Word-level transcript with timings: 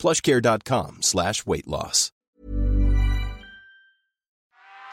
plushcare.com 0.00 1.02
slash 1.02 1.46
weight 1.46 1.68
loss. 1.68 2.10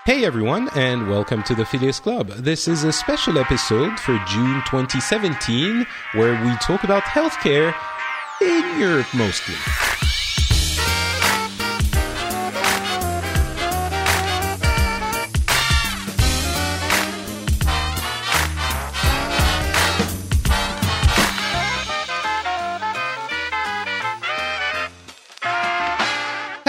Hey 0.08 0.24
everyone, 0.24 0.70
and 0.74 1.10
welcome 1.10 1.44
to 1.44 1.54
the 1.54 1.66
Phileas 1.66 2.00
Club. 2.00 2.30
This 2.30 2.70
is 2.70 2.86
a 2.86 2.94
special 2.94 3.38
episode 3.38 4.00
for 4.00 4.18
June 4.26 4.64
2017 4.66 5.86
where 6.14 6.42
we 6.46 6.56
talk 6.60 6.86
about 6.86 7.04
healthcare 7.04 7.76
in 8.42 8.80
Europe 8.80 9.08
mostly. 9.14 9.56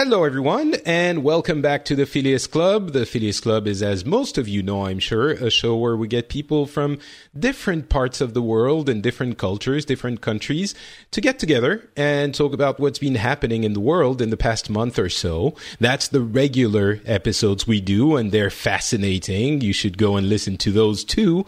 Hello, 0.01 0.23
everyone, 0.23 0.77
and 0.87 1.25
welcome 1.25 1.61
back 1.61 1.85
to 1.87 1.97
the 1.97 2.07
Phileas 2.07 2.47
Club. 2.47 2.93
The 2.93 3.05
Phileas 3.05 3.41
Club 3.41 3.67
is, 3.67 3.83
as 3.83 4.05
most 4.05 4.39
of 4.39 4.47
you 4.47 4.63
know, 4.63 4.87
I'm 4.87 5.01
sure, 5.01 5.31
a 5.31 5.51
show 5.51 5.77
where 5.77 5.97
we 5.97 6.07
get 6.07 6.29
people 6.29 6.67
from 6.67 7.01
different 7.37 7.89
parts 7.89 8.21
of 8.21 8.33
the 8.33 8.41
world 8.41 8.89
and 8.89 9.03
different 9.03 9.39
cultures, 9.39 9.85
different 9.85 10.21
countries 10.21 10.73
to 11.11 11.21
get 11.21 11.41
together 11.41 11.91
and 11.97 12.33
talk 12.33 12.53
about 12.53 12.79
what's 12.79 13.01
been 13.01 13.17
happening 13.17 13.65
in 13.65 13.73
the 13.73 13.81
world 13.81 14.23
in 14.23 14.31
the 14.31 14.37
past 14.37 14.71
month 14.71 15.01
or 15.01 15.09
so. 15.09 15.57
That's 15.81 16.07
the 16.07 16.21
regular 16.21 17.01
episodes 17.05 17.67
we 17.67 17.81
do, 17.81 18.15
and 18.15 18.31
they're 18.31 18.51
fascinating. 18.51 19.63
You 19.63 19.73
should 19.73 19.99
go 19.99 20.17
and 20.17 20.29
listen 20.29 20.59
to 20.59 20.71
those 20.71 21.03
too. 21.03 21.45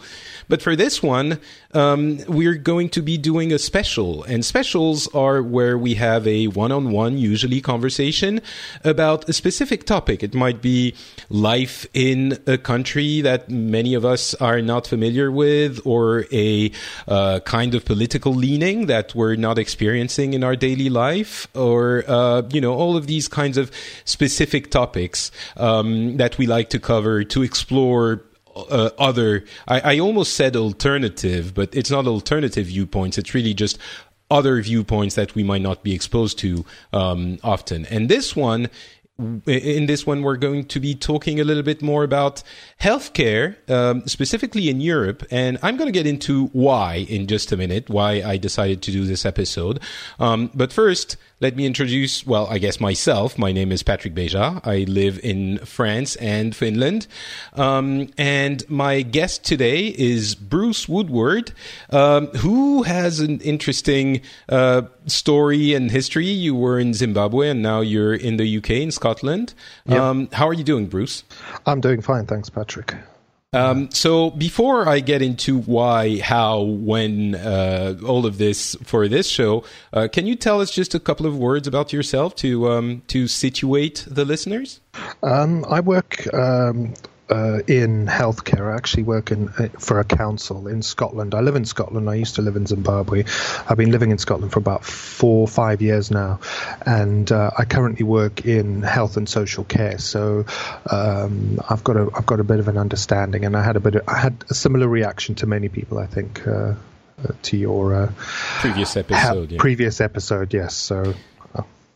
But 0.49 0.61
for 0.61 0.75
this 0.75 1.01
one, 1.01 1.39
um, 1.73 2.17
we're 2.27 2.55
going 2.55 2.89
to 2.89 3.01
be 3.01 3.17
doing 3.17 3.53
a 3.53 3.59
special, 3.59 4.25
and 4.25 4.43
specials 4.43 5.07
are 5.15 5.41
where 5.41 5.77
we 5.77 5.93
have 5.93 6.27
a 6.27 6.47
one 6.47 6.73
on 6.73 6.91
one, 6.91 7.17
usually 7.17 7.61
conversation 7.61 8.40
about 8.83 9.27
a 9.29 9.33
specific 9.33 9.85
topic. 9.85 10.23
It 10.23 10.33
might 10.33 10.61
be 10.61 10.95
life 11.29 11.85
in 11.93 12.37
a 12.47 12.57
country 12.57 13.21
that 13.21 13.49
many 13.49 13.93
of 13.93 14.05
us 14.05 14.33
are 14.35 14.61
not 14.61 14.87
familiar 14.87 15.31
with, 15.31 15.79
or 15.85 16.25
a 16.31 16.71
uh, 17.07 17.39
kind 17.41 17.75
of 17.75 17.85
political 17.85 18.33
leaning 18.33 18.87
that 18.87 19.15
we're 19.15 19.35
not 19.35 19.57
experiencing 19.57 20.33
in 20.33 20.43
our 20.43 20.55
daily 20.55 20.89
life, 20.89 21.47
or, 21.55 22.03
uh, 22.07 22.43
you 22.51 22.61
know, 22.61 22.73
all 22.73 22.97
of 22.97 23.07
these 23.07 23.27
kinds 23.27 23.57
of 23.57 23.71
specific 24.05 24.71
topics 24.71 25.31
um, 25.57 26.17
that 26.17 26.37
we 26.37 26.47
like 26.47 26.69
to 26.69 26.79
cover 26.79 27.23
to 27.23 27.43
explore 27.43 28.23
uh, 28.55 28.89
other 28.97 29.45
I, 29.67 29.79
I, 29.79 29.99
almost 29.99 30.33
said 30.33 30.57
alternative 30.57 31.53
but 31.53 31.73
it's 31.73 31.89
not 31.89 32.05
alternative 32.05 32.67
viewpoints 32.67 33.17
it's 33.17 33.33
really 33.33 33.53
just 33.53 33.77
other 34.31 34.61
viewpoints 34.61 35.15
that 35.15 35.35
we 35.35 35.43
might 35.43 35.61
not 35.61 35.83
be 35.83 35.93
exposed 35.93 36.39
to 36.39 36.65
um, 36.93 37.37
often. 37.43 37.85
And 37.87 38.09
this 38.09 38.35
one, 38.35 38.69
in 39.45 39.85
this 39.85 40.07
one, 40.07 40.23
we're 40.23 40.37
going 40.37 40.65
to 40.65 40.79
be 40.79 40.95
talking 40.95 41.39
a 41.39 41.43
little 41.43 41.63
bit 41.63 41.81
more 41.81 42.03
about 42.03 42.41
healthcare, 42.79 43.55
um, 43.69 44.07
specifically 44.07 44.69
in 44.69 44.81
Europe. 44.81 45.23
And 45.29 45.59
I'm 45.61 45.77
going 45.77 45.87
to 45.87 45.99
get 45.99 46.07
into 46.07 46.47
why 46.47 47.05
in 47.07 47.27
just 47.27 47.51
a 47.51 47.57
minute, 47.57 47.89
why 47.89 48.23
I 48.23 48.37
decided 48.37 48.81
to 48.83 48.91
do 48.91 49.05
this 49.05 49.25
episode. 49.25 49.79
Um, 50.19 50.49
but 50.55 50.73
first, 50.73 51.17
let 51.41 51.55
me 51.55 51.65
introduce, 51.65 52.25
well, 52.25 52.45
I 52.47 52.59
guess 52.59 52.79
myself. 52.79 53.37
My 53.37 53.51
name 53.51 53.71
is 53.71 53.81
Patrick 53.81 54.13
Beja. 54.13 54.65
I 54.65 54.85
live 54.87 55.19
in 55.23 55.57
France 55.59 56.15
and 56.17 56.55
Finland. 56.55 57.07
Um, 57.53 58.09
and 58.17 58.63
my 58.69 59.01
guest 59.01 59.43
today 59.43 59.87
is 59.87 60.35
Bruce 60.35 60.87
Woodward, 60.87 61.51
um, 61.89 62.27
who 62.27 62.83
has 62.83 63.19
an 63.19 63.39
interesting 63.41 64.21
uh, 64.49 64.83
story 65.07 65.73
and 65.73 65.89
history. 65.89 66.27
You 66.27 66.53
were 66.53 66.79
in 66.79 66.93
Zimbabwe 66.93 67.49
and 67.49 67.63
now 67.63 67.81
you're 67.81 68.13
in 68.13 68.37
the 68.37 68.57
UK, 68.57 68.69
in 68.69 68.91
Scotland. 68.91 69.55
Yep. 69.87 69.99
Um, 69.99 70.29
how 70.33 70.47
are 70.47 70.53
you 70.53 70.63
doing, 70.63 70.85
Bruce? 70.85 71.23
I'm 71.65 71.81
doing 71.81 72.01
fine. 72.01 72.27
Thanks, 72.27 72.51
Patrick. 72.51 72.93
Um, 73.53 73.91
so 73.91 74.31
before 74.31 74.87
I 74.87 75.01
get 75.01 75.21
into 75.21 75.59
why, 75.59 76.19
how, 76.19 76.61
when, 76.61 77.35
uh, 77.35 77.95
all 78.07 78.25
of 78.25 78.37
this 78.37 78.77
for 78.81 79.09
this 79.09 79.27
show, 79.27 79.65
uh, 79.91 80.07
can 80.09 80.25
you 80.25 80.37
tell 80.37 80.61
us 80.61 80.71
just 80.71 80.95
a 80.95 81.01
couple 81.01 81.25
of 81.25 81.37
words 81.37 81.67
about 81.67 81.91
yourself 81.91 82.33
to 82.35 82.71
um, 82.71 83.01
to 83.07 83.27
situate 83.27 84.05
the 84.09 84.23
listeners? 84.23 84.79
Um, 85.21 85.65
I 85.69 85.81
work 85.81 86.33
um, 86.33 86.93
uh, 87.31 87.61
in 87.65 88.07
healthcare. 88.07 88.71
I 88.71 88.75
actually 88.75 89.03
work 89.03 89.31
in 89.31 89.49
uh, 89.49 89.69
for 89.79 89.99
a 89.99 90.03
council 90.03 90.67
in 90.67 90.81
Scotland. 90.81 91.33
I 91.33 91.39
live 91.39 91.55
in 91.55 91.65
Scotland. 91.65 92.09
I 92.09 92.15
used 92.15 92.35
to 92.35 92.41
live 92.41 92.57
in 92.57 92.65
Zimbabwe. 92.65 93.23
I've 93.67 93.77
been 93.77 93.91
living 93.91 94.11
in 94.11 94.17
Scotland 94.17 94.51
for 94.51 94.59
about 94.59 94.83
four, 94.83 95.41
or 95.41 95.47
five 95.47 95.81
years 95.81 96.11
now, 96.11 96.41
and 96.85 97.31
uh, 97.31 97.51
I 97.57 97.65
currently 97.65 98.03
work 98.03 98.45
in 98.45 98.81
health 98.81 99.15
and 99.15 99.29
social 99.29 99.63
care. 99.63 99.97
So 99.97 100.45
um, 100.89 101.59
I've 101.69 101.83
got 101.83 101.95
a 101.95 102.09
I've 102.13 102.25
got 102.25 102.39
a 102.39 102.43
bit 102.43 102.59
of 102.59 102.67
an 102.67 102.77
understanding, 102.77 103.45
and 103.45 103.55
I 103.55 103.63
had 103.63 103.77
a 103.77 103.79
bit 103.79 103.95
of, 103.95 104.03
I 104.07 104.17
had 104.17 104.43
a 104.49 104.53
similar 104.53 104.87
reaction 104.87 105.35
to 105.35 105.47
many 105.47 105.69
people. 105.69 105.97
I 105.97 106.07
think. 106.07 106.45
Uh, 106.45 106.75
uh 107.23 107.33
to 107.43 107.55
your 107.55 107.93
uh, 107.93 108.11
previous 108.61 108.97
episode, 108.97 109.51
ha- 109.51 109.53
yeah. 109.53 109.59
previous 109.59 110.01
episode, 110.01 110.53
yes. 110.55 110.73
So 110.73 111.13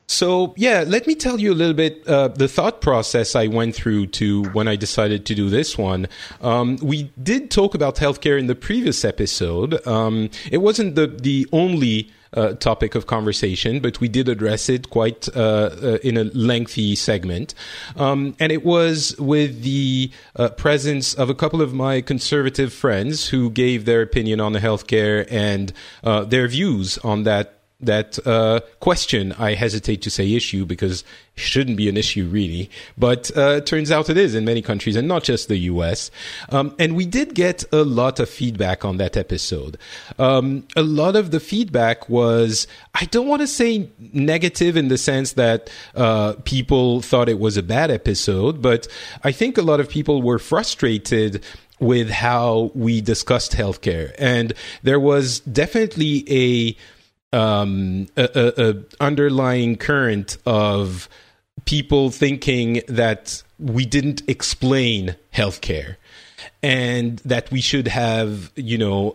so, 0.07 0.53
yeah, 0.55 0.83
let 0.85 1.07
me 1.07 1.15
tell 1.15 1.39
you 1.39 1.51
a 1.51 1.55
little 1.55 1.73
bit 1.73 2.07
uh, 2.07 2.27
the 2.27 2.47
thought 2.47 2.81
process 2.81 3.35
I 3.35 3.47
went 3.47 3.75
through 3.75 4.07
to 4.07 4.43
when 4.49 4.67
I 4.67 4.75
decided 4.75 5.25
to 5.25 5.35
do 5.35 5.49
this 5.49 5.77
one. 5.77 6.07
Um, 6.41 6.77
we 6.81 7.11
did 7.21 7.49
talk 7.49 7.73
about 7.73 7.95
healthcare 7.95 8.37
in 8.37 8.47
the 8.47 8.55
previous 8.55 9.03
episode. 9.03 9.85
Um, 9.87 10.29
it 10.51 10.59
wasn't 10.59 10.95
the 10.95 11.07
the 11.07 11.47
only 11.51 12.11
uh, 12.35 12.53
topic 12.53 12.95
of 12.95 13.07
conversation, 13.07 13.79
but 13.79 13.99
we 13.99 14.07
did 14.07 14.29
address 14.29 14.69
it 14.69 14.89
quite 14.89 15.27
uh, 15.35 15.39
uh, 15.81 15.97
in 16.03 16.17
a 16.17 16.25
lengthy 16.25 16.95
segment. 16.95 17.55
Um, 17.95 18.35
and 18.39 18.51
it 18.51 18.63
was 18.65 19.15
with 19.17 19.63
the 19.63 20.11
uh, 20.35 20.49
presence 20.49 21.13
of 21.13 21.29
a 21.29 21.35
couple 21.35 21.61
of 21.61 21.73
my 21.73 22.01
conservative 22.01 22.73
friends 22.73 23.29
who 23.29 23.49
gave 23.49 23.85
their 23.85 24.01
opinion 24.01 24.41
on 24.41 24.53
the 24.53 24.59
healthcare 24.59 25.25
and 25.31 25.71
uh, 26.03 26.25
their 26.25 26.47
views 26.47 26.97
on 26.99 27.23
that 27.23 27.54
that 27.81 28.25
uh, 28.25 28.61
question, 28.79 29.33
I 29.33 29.53
hesitate 29.53 30.01
to 30.03 30.09
say 30.09 30.33
issue 30.33 30.65
because 30.65 31.01
it 31.35 31.41
shouldn't 31.41 31.75
be 31.75 31.89
an 31.89 31.97
issue 31.97 32.25
really, 32.25 32.69
but 32.97 33.35
uh, 33.35 33.59
turns 33.61 33.91
out 33.91 34.09
it 34.09 34.17
is 34.17 34.33
in 34.33 34.45
many 34.45 34.61
countries 34.61 34.95
and 34.95 35.07
not 35.07 35.23
just 35.23 35.49
the 35.49 35.57
US. 35.57 36.09
Um, 36.49 36.73
and 36.79 36.95
we 36.95 37.05
did 37.05 37.35
get 37.35 37.65
a 37.73 37.83
lot 37.83 38.19
of 38.19 38.29
feedback 38.29 38.85
on 38.85 38.97
that 38.97 39.17
episode. 39.17 39.77
Um, 40.17 40.65
a 40.75 40.83
lot 40.83 41.15
of 41.15 41.31
the 41.31 41.39
feedback 41.41 42.07
was, 42.07 42.67
I 42.93 43.05
don't 43.05 43.27
want 43.27 43.41
to 43.41 43.47
say 43.47 43.89
negative 44.13 44.77
in 44.77 44.87
the 44.87 44.97
sense 44.97 45.33
that 45.33 45.69
uh, 45.95 46.33
people 46.45 47.01
thought 47.01 47.27
it 47.27 47.39
was 47.39 47.57
a 47.57 47.63
bad 47.63 47.91
episode, 47.91 48.61
but 48.61 48.87
I 49.23 49.33
think 49.33 49.57
a 49.57 49.61
lot 49.61 49.81
of 49.81 49.89
people 49.89 50.21
were 50.21 50.39
frustrated 50.39 51.43
with 51.79 52.09
how 52.09 52.71
we 52.73 53.01
discussed 53.01 53.51
healthcare. 53.51 54.15
And 54.17 54.53
there 54.83 54.99
was 54.99 55.41
definitely 55.41 56.23
a 56.29 56.77
um, 57.35 58.07
a, 58.15 58.29
a, 58.33 58.69
a 58.69 58.75
underlying 58.99 59.75
current 59.75 60.37
of 60.45 61.09
people 61.65 62.09
thinking 62.09 62.81
that 62.87 63.43
we 63.59 63.85
didn't 63.85 64.21
explain 64.27 65.15
healthcare 65.33 65.95
and 66.65 67.19
that 67.19 67.51
we 67.51 67.61
should 67.61 67.87
have, 67.87 68.51
you 68.55 68.75
know, 68.75 69.11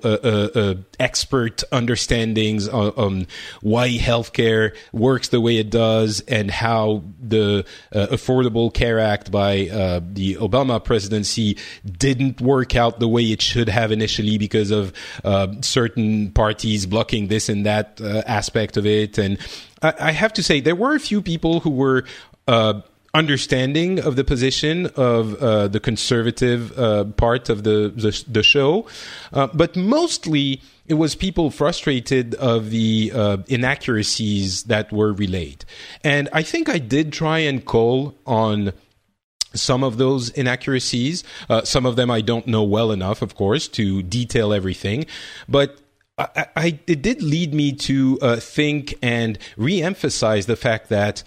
expert 1.00 1.64
understandings 1.72 2.68
on, 2.68 2.92
on, 2.96 3.26
why 3.60 3.88
healthcare 3.88 4.76
works 4.92 5.30
the 5.30 5.40
way 5.40 5.56
it 5.56 5.68
does 5.68 6.20
and 6.28 6.48
how 6.48 7.02
the 7.20 7.66
uh, 7.92 8.06
Affordable 8.12 8.72
Care 8.72 9.00
Act 9.00 9.32
by 9.32 9.66
uh, 9.68 9.98
the 10.00 10.36
Obama 10.36 10.82
presidency 10.82 11.58
didn't 11.84 12.40
work 12.40 12.76
out 12.76 13.00
the 13.00 13.08
way 13.08 13.24
it 13.24 13.42
should 13.42 13.68
have 13.68 13.90
initially 13.90 14.38
because 14.38 14.70
of 14.70 14.92
uh, 15.24 15.48
certain 15.60 16.30
parties 16.30 16.86
blocking 16.86 17.26
this 17.26 17.48
and 17.48 17.66
that 17.66 18.00
uh, 18.00 18.22
aspect 18.26 18.76
of 18.76 18.86
it. 18.86 19.18
And 19.18 19.38
I, 19.82 19.94
I, 19.98 20.12
have 20.12 20.32
to 20.34 20.42
say, 20.44 20.60
there 20.60 20.76
were 20.76 20.94
a 20.94 21.00
few 21.00 21.20
people 21.20 21.58
who 21.58 21.70
were 21.70 22.04
uh, 22.46 22.82
understanding 23.12 23.98
of 23.98 24.16
the 24.16 24.24
position 24.24 24.86
of 24.96 25.34
uh, 25.36 25.68
the 25.68 25.80
conservative 25.80 26.78
uh, 26.78 27.04
part 27.04 27.48
of 27.48 27.64
the 27.64 27.92
the, 27.94 28.24
the 28.28 28.42
show, 28.42 28.86
uh, 29.32 29.48
but 29.52 29.76
mostly 29.76 30.62
it 30.86 30.94
was 30.94 31.14
people 31.14 31.50
frustrated 31.50 32.34
of 32.34 32.70
the 32.70 33.12
uh, 33.14 33.36
inaccuracies 33.46 34.64
that 34.64 34.92
were 34.92 35.12
relayed. 35.12 35.64
And 36.02 36.28
I 36.32 36.42
think 36.42 36.68
I 36.68 36.78
did 36.78 37.12
try 37.12 37.38
and 37.38 37.64
call 37.64 38.16
on 38.26 38.72
some 39.54 39.84
of 39.84 39.98
those 39.98 40.30
inaccuracies. 40.30 41.24
Uh, 41.48 41.62
some 41.62 41.86
of 41.86 41.96
them 41.96 42.10
I 42.10 42.20
don't 42.20 42.46
know 42.46 42.62
well 42.62 42.92
enough, 42.92 43.22
of 43.22 43.34
course, 43.34 43.68
to 43.68 44.02
detail 44.02 44.52
everything. 44.52 45.06
But 45.48 45.78
I, 46.18 46.46
I, 46.56 46.78
it 46.86 47.02
did 47.02 47.22
lead 47.22 47.54
me 47.54 47.72
to 47.72 48.18
uh, 48.20 48.36
think 48.36 48.94
and 49.00 49.38
re-emphasize 49.56 50.46
the 50.46 50.56
fact 50.56 50.88
that 50.88 51.22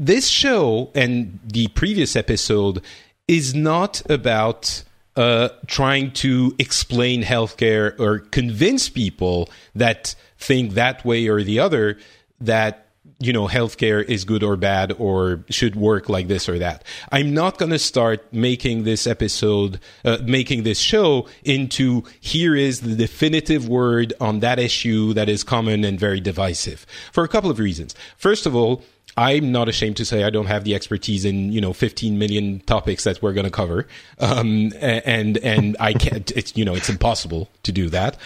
this 0.00 0.26
show 0.26 0.90
and 0.94 1.38
the 1.44 1.68
previous 1.68 2.16
episode 2.16 2.82
is 3.28 3.54
not 3.54 4.02
about 4.10 4.82
uh, 5.14 5.50
trying 5.66 6.10
to 6.12 6.54
explain 6.58 7.22
healthcare 7.22 7.98
or 8.00 8.20
convince 8.20 8.88
people 8.88 9.50
that 9.74 10.14
think 10.38 10.72
that 10.72 11.04
way 11.04 11.28
or 11.28 11.42
the 11.42 11.58
other 11.58 11.98
that 12.40 12.86
you 13.18 13.30
know 13.30 13.46
healthcare 13.46 14.02
is 14.02 14.24
good 14.24 14.42
or 14.42 14.56
bad 14.56 14.92
or 14.98 15.44
should 15.50 15.76
work 15.76 16.08
like 16.08 16.28
this 16.28 16.48
or 16.48 16.58
that. 16.58 16.82
I'm 17.12 17.34
not 17.34 17.58
going 17.58 17.70
to 17.70 17.78
start 17.78 18.32
making 18.32 18.84
this 18.84 19.06
episode, 19.06 19.80
uh, 20.06 20.16
making 20.24 20.62
this 20.62 20.78
show 20.78 21.28
into 21.44 22.04
here 22.20 22.56
is 22.56 22.80
the 22.80 22.94
definitive 22.94 23.68
word 23.68 24.14
on 24.18 24.40
that 24.40 24.58
issue 24.58 25.12
that 25.12 25.28
is 25.28 25.44
common 25.44 25.84
and 25.84 26.00
very 26.00 26.20
divisive 26.20 26.86
for 27.12 27.22
a 27.22 27.28
couple 27.28 27.50
of 27.50 27.58
reasons. 27.58 27.94
First 28.16 28.46
of 28.46 28.56
all, 28.56 28.82
I'm 29.16 29.52
not 29.52 29.68
ashamed 29.68 29.96
to 29.98 30.04
say 30.04 30.24
I 30.24 30.30
don't 30.30 30.46
have 30.46 30.64
the 30.64 30.74
expertise 30.74 31.24
in 31.24 31.52
you 31.52 31.60
know 31.60 31.72
15 31.72 32.18
million 32.18 32.60
topics 32.60 33.04
that 33.04 33.22
we're 33.22 33.32
going 33.32 33.44
to 33.44 33.50
cover, 33.50 33.86
um, 34.18 34.72
and 34.80 35.36
and 35.38 35.76
I 35.80 35.92
can't. 35.92 36.30
It's 36.32 36.56
you 36.56 36.64
know 36.64 36.74
it's 36.74 36.88
impossible 36.88 37.48
to 37.64 37.72
do 37.72 37.88
that, 37.90 38.16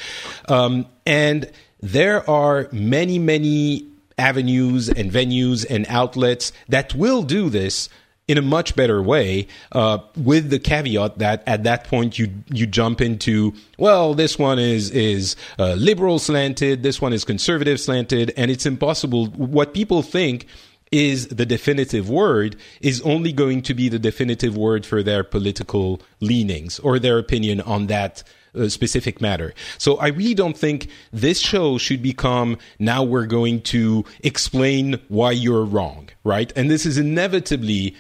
um, 0.49 0.87
and 1.07 1.51
there 1.81 2.29
are 2.29 2.69
many 2.73 3.19
many 3.19 3.87
avenues 4.19 4.89
and 4.89 5.11
venues 5.11 5.67
and 5.69 5.87
outlets 5.89 6.53
that 6.69 6.95
will 6.95 7.23
do 7.23 7.49
this 7.51 7.89
in 8.27 8.39
a 8.39 8.43
much 8.43 8.75
better 8.75 9.03
way, 9.03 9.47
uh, 9.73 9.99
with 10.17 10.49
the 10.49 10.59
caveat 10.59 11.19
that 11.19 11.43
at 11.47 11.65
that 11.65 11.85
point 11.85 12.19
you 12.19 12.33
you 12.51 12.67
jump 12.67 13.01
into 13.01 13.53
well, 13.79 14.15
this 14.15 14.39
one 14.39 14.59
is 14.59 14.91
is 14.91 15.37
uh, 15.59 15.75
liberal 15.75 16.19
slanted, 16.19 16.83
this 16.83 17.01
one 17.01 17.13
is 17.13 17.25
conservative 17.25 17.81
slanted, 17.81 18.33
and 18.37 18.51
it's 18.51 18.65
impossible. 18.65 19.27
What 19.27 19.75
people 19.75 20.03
think 20.03 20.47
is 20.93 21.29
the 21.29 21.47
definitive 21.47 22.09
word 22.09 22.57
is 22.81 23.01
only 23.03 23.33
going 23.33 23.63
to 23.63 23.75
be 23.75 23.89
the 23.89 23.99
definitive 23.99 24.57
word 24.57 24.87
for 24.87 25.03
their 25.03 25.25
political 25.25 26.01
leanings 26.21 26.79
or 26.79 26.99
their 26.99 27.19
opinion 27.19 27.61
on 27.61 27.87
that 27.89 28.23
uh, 28.55 28.69
specific 28.69 29.21
matter. 29.21 29.53
So 29.79 29.97
I 29.97 30.09
really 30.09 30.35
don't 30.35 30.57
think 30.57 30.89
this 31.13 31.41
show 31.41 31.79
should 31.79 32.03
become 32.03 32.59
now 32.79 33.03
we're 33.03 33.27
going 33.27 33.63
to 33.63 34.05
explain 34.21 35.01
why 35.09 35.33
you're 35.33 35.65
wrong, 35.65 36.11
right? 36.23 36.53
And 36.55 36.71
this 36.71 36.87
is 36.87 36.97
inevitably 36.97 37.97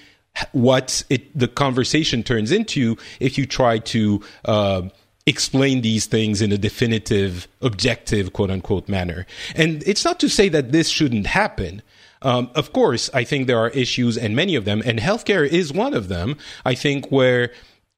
what 0.52 1.04
it, 1.10 1.36
the 1.36 1.48
conversation 1.48 2.22
turns 2.22 2.52
into 2.52 2.96
if 3.20 3.38
you 3.38 3.46
try 3.46 3.78
to 3.78 4.22
uh, 4.44 4.82
explain 5.26 5.80
these 5.80 6.06
things 6.06 6.42
in 6.42 6.52
a 6.52 6.58
definitive, 6.58 7.48
objective, 7.60 8.32
quote 8.32 8.50
unquote 8.50 8.88
manner. 8.88 9.26
And 9.54 9.82
it's 9.86 10.04
not 10.04 10.20
to 10.20 10.28
say 10.28 10.48
that 10.50 10.72
this 10.72 10.88
shouldn't 10.88 11.26
happen. 11.26 11.82
Um, 12.24 12.50
of 12.54 12.72
course, 12.72 13.10
I 13.14 13.22
think 13.22 13.46
there 13.46 13.58
are 13.58 13.68
issues, 13.70 14.16
and 14.16 14.34
many 14.34 14.56
of 14.56 14.64
them, 14.64 14.82
and 14.84 14.98
healthcare 14.98 15.46
is 15.46 15.72
one 15.72 15.94
of 15.94 16.08
them. 16.08 16.36
I 16.64 16.74
think 16.74 17.12
where 17.12 17.52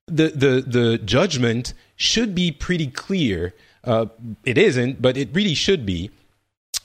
the 0.07 0.29
the 0.29 0.65
the 0.67 0.99
judgment 0.99 1.73
should 1.95 2.35
be 2.35 2.51
pretty 2.51 2.89
clear. 2.89 3.55
Uh, 3.85 4.07
it 4.45 4.59
isn't, 4.59 5.01
but 5.01 5.17
it 5.17 5.31
really 5.33 5.55
should 5.55 5.87
be. 5.87 6.11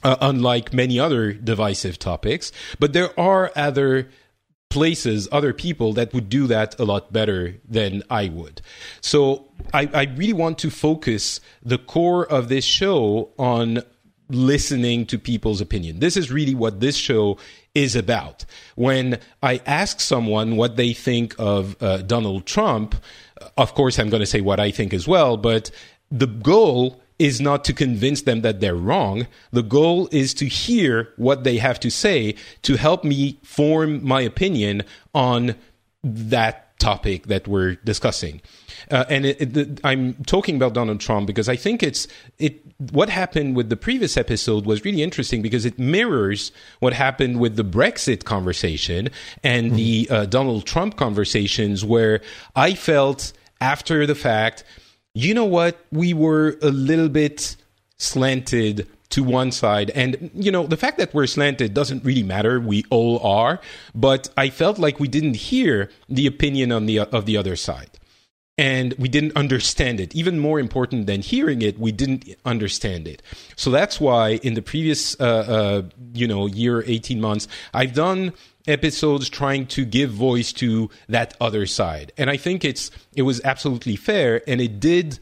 Uh, 0.04 0.16
unlike 0.20 0.74
many 0.74 1.00
other 1.00 1.32
divisive 1.32 2.00
topics, 2.00 2.52
but 2.80 2.92
there 2.92 3.20
are 3.20 3.52
other 3.56 4.10
places, 4.72 5.28
other 5.32 5.54
people 5.54 5.94
that 5.94 6.12
would 6.12 6.28
do 6.28 6.48
that 6.48 6.80
a 6.80 6.86
lot 6.86 7.14
better 7.14 7.58
than 7.70 8.02
I 8.10 8.30
would. 8.30 8.62
So 9.00 9.50
I, 9.72 9.88
I 9.94 10.04
really 10.16 10.34
want 10.34 10.58
to 10.60 10.72
focus 10.72 11.40
the 11.62 11.78
core 11.78 12.26
of 12.26 12.50
this 12.50 12.66
show 12.66 13.30
on 13.38 13.84
listening 14.34 15.06
to 15.08 15.18
people's 15.18 15.62
opinion. 15.62 16.00
This 16.00 16.18
is 16.18 16.32
really 16.32 16.56
what 16.56 16.80
this 16.80 16.96
show 16.96 17.38
is 17.74 17.96
about. 17.96 18.46
When 18.76 19.20
I 19.42 19.62
ask 19.66 20.00
someone 20.00 20.58
what 20.58 20.76
they 20.76 20.94
think 20.94 21.36
of 21.40 21.76
uh, 21.82 21.98
Donald 21.98 22.46
Trump, 22.46 22.96
of 23.58 23.74
course, 23.74 24.00
I'm 24.00 24.10
going 24.10 24.22
to 24.22 24.26
say 24.26 24.42
what 24.42 24.60
I 24.60 24.72
think 24.72 24.94
as 24.94 25.08
well, 25.08 25.38
but 25.38 25.72
the 26.10 26.28
goal 26.28 27.02
is 27.20 27.40
not 27.40 27.64
to 27.66 27.74
convince 27.74 28.24
them 28.24 28.42
that 28.42 28.60
they're 28.60 28.76
wrong. 28.76 29.28
The 29.52 29.62
goal 29.62 30.10
is 30.12 30.34
to 30.36 30.48
hear 30.48 31.14
what 31.18 31.44
they 31.44 31.58
have 31.58 31.80
to 31.82 31.92
say 31.92 32.36
to 32.64 32.78
help 32.78 33.04
me 33.04 33.40
form 33.44 34.04
my 34.04 34.22
opinion 34.22 34.84
on 35.14 35.56
that 36.04 36.80
topic 36.80 37.28
that 37.28 37.48
we're 37.48 37.76
discussing. 37.76 38.42
Uh, 38.90 39.06
and 39.10 39.26
it, 39.26 39.58
it, 39.58 39.82
I'm 39.84 40.16
talking 40.26 40.56
about 40.56 40.74
Donald 40.74 41.00
Trump 41.00 41.28
because 41.28 41.50
I 41.50 41.56
think 41.56 41.84
it's 41.84 42.08
it. 42.40 42.62
What 42.92 43.10
happened 43.10 43.56
with 43.56 43.70
the 43.70 43.78
previous 43.78 44.18
episode 44.18 44.66
was 44.66 44.84
really 44.84 45.04
interesting 45.04 45.42
because 45.42 45.66
it 45.66 45.78
mirrors 45.78 46.52
what 46.80 46.94
happened 46.94 47.40
with 47.40 47.56
the 47.56 47.64
Brexit 47.64 48.24
conversation 48.24 49.10
and 49.44 49.68
mm-hmm. 49.68 49.76
the 49.76 50.08
uh, 50.10 50.26
Donald 50.26 50.66
Trump 50.66 50.98
conversations, 50.98 51.86
where 51.86 52.22
I 52.56 52.74
felt 52.74 53.34
after 53.60 54.08
the 54.08 54.16
fact, 54.16 54.64
you 55.14 55.34
know 55.34 55.46
what, 55.46 55.78
we 55.92 56.14
were 56.14 56.58
a 56.62 56.70
little 56.70 57.10
bit 57.10 57.56
slanted 57.98 58.88
to 59.12 59.24
one 59.24 59.52
side. 59.52 59.92
And, 59.92 60.32
you 60.34 60.52
know, 60.52 60.66
the 60.66 60.78
fact 60.78 60.98
that 60.98 61.14
we're 61.14 61.28
slanted 61.28 61.74
doesn't 61.74 62.04
really 62.04 62.24
matter. 62.24 62.60
We 62.60 62.84
all 62.90 63.20
are. 63.20 63.60
But 63.94 64.30
I 64.36 64.50
felt 64.50 64.80
like 64.80 65.00
we 65.00 65.08
didn't 65.08 65.36
hear 65.36 65.90
the 66.10 66.26
opinion 66.26 66.72
on 66.72 66.86
the, 66.88 67.00
of 67.00 67.26
the 67.26 67.38
other 67.38 67.56
side 67.56 67.92
and 68.58 68.94
we 68.98 69.08
didn't 69.08 69.36
understand 69.36 70.00
it. 70.00 70.14
Even 70.16 70.40
more 70.40 70.60
important 70.60 71.08
than 71.08 71.22
hearing 71.22 71.62
it, 71.62 71.80
we 71.80 71.92
didn't 71.92 72.26
understand 72.46 73.08
it. 73.08 73.22
So 73.56 73.72
that's 73.72 74.00
why 74.00 74.40
in 74.44 74.54
the 74.54 74.62
previous, 74.62 75.20
uh, 75.20 75.24
uh, 75.24 75.82
you 76.14 76.28
know, 76.28 76.46
year, 76.48 76.84
18 76.86 77.20
months, 77.20 77.48
I've 77.74 77.94
done 77.94 78.34
episodes 78.68 79.30
trying 79.30 79.66
to 79.68 79.86
give 79.86 80.12
voice 80.12 80.54
to 80.54 80.90
that 81.10 81.36
other 81.42 81.66
side. 81.66 82.12
And 82.18 82.30
I 82.30 82.38
think 82.38 82.64
it's, 82.64 82.92
it 83.16 83.24
was 83.24 83.42
absolutely 83.44 83.96
fair 83.96 84.42
and 84.48 84.62
it 84.62 84.80
did 84.80 85.20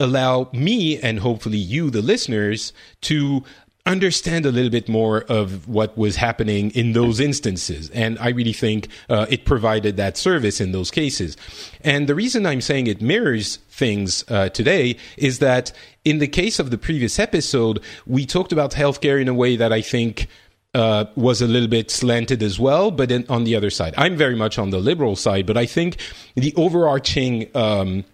allow 0.00 0.50
me 0.52 0.98
and 1.00 1.20
hopefully 1.20 1.58
you, 1.58 1.90
the 1.90 2.02
listeners, 2.02 2.72
to 3.02 3.44
understand 3.86 4.46
a 4.46 4.52
little 4.52 4.70
bit 4.70 4.88
more 4.88 5.24
of 5.28 5.68
what 5.68 5.96
was 5.98 6.16
happening 6.16 6.70
in 6.70 6.92
those 6.92 7.20
instances. 7.20 7.90
And 7.90 8.18
I 8.18 8.30
really 8.30 8.54
think 8.54 8.88
uh, 9.10 9.26
it 9.28 9.44
provided 9.44 9.98
that 9.98 10.16
service 10.16 10.58
in 10.60 10.72
those 10.72 10.90
cases. 10.90 11.36
And 11.82 12.08
the 12.08 12.14
reason 12.14 12.46
I'm 12.46 12.62
saying 12.62 12.86
it 12.86 13.02
mirrors 13.02 13.56
things 13.68 14.24
uh, 14.28 14.48
today 14.48 14.96
is 15.18 15.38
that 15.40 15.70
in 16.04 16.18
the 16.18 16.26
case 16.26 16.58
of 16.58 16.70
the 16.70 16.78
previous 16.78 17.18
episode, 17.18 17.80
we 18.06 18.24
talked 18.24 18.52
about 18.52 18.72
healthcare 18.72 19.20
in 19.20 19.28
a 19.28 19.34
way 19.34 19.56
that 19.56 19.72
I 19.72 19.82
think 19.82 20.28
uh, 20.72 21.04
was 21.14 21.42
a 21.42 21.46
little 21.46 21.68
bit 21.68 21.90
slanted 21.90 22.42
as 22.42 22.58
well, 22.58 22.90
but 22.90 23.10
then 23.10 23.26
on 23.28 23.44
the 23.44 23.54
other 23.54 23.70
side, 23.70 23.94
I'm 23.98 24.16
very 24.16 24.34
much 24.34 24.58
on 24.58 24.70
the 24.70 24.80
liberal 24.80 25.14
side, 25.14 25.46
but 25.46 25.56
I 25.56 25.66
think 25.66 25.98
the 26.34 26.54
overarching 26.56 27.48
um, 27.54 28.04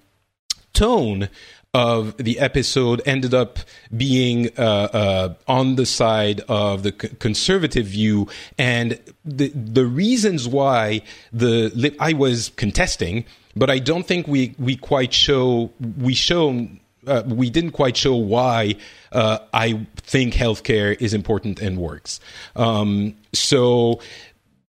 tone 0.72 1.28
of 1.72 2.16
the 2.16 2.40
episode 2.40 3.00
ended 3.06 3.32
up 3.32 3.60
being 3.96 4.50
uh, 4.58 4.62
uh, 4.62 5.34
on 5.46 5.76
the 5.76 5.86
side 5.86 6.40
of 6.48 6.82
the 6.82 6.94
c- 7.00 7.08
conservative 7.18 7.86
view, 7.86 8.28
and 8.58 8.98
the 9.24 9.48
the 9.48 9.86
reasons 9.86 10.48
why 10.48 11.02
the 11.32 11.94
I 12.00 12.12
was 12.14 12.50
contesting, 12.56 13.24
but 13.54 13.70
I 13.70 13.78
don't 13.78 14.06
think 14.06 14.26
we 14.26 14.54
we 14.58 14.76
quite 14.76 15.12
show 15.12 15.70
we 15.98 16.14
show. 16.14 16.68
Uh, 17.06 17.22
we 17.26 17.48
didn't 17.48 17.70
quite 17.70 17.96
show 17.96 18.14
why 18.14 18.74
uh, 19.12 19.38
I 19.54 19.86
think 19.96 20.34
healthcare 20.34 20.94
is 21.00 21.14
important 21.14 21.58
and 21.58 21.78
works. 21.78 22.20
Um, 22.54 23.14
so 23.32 24.00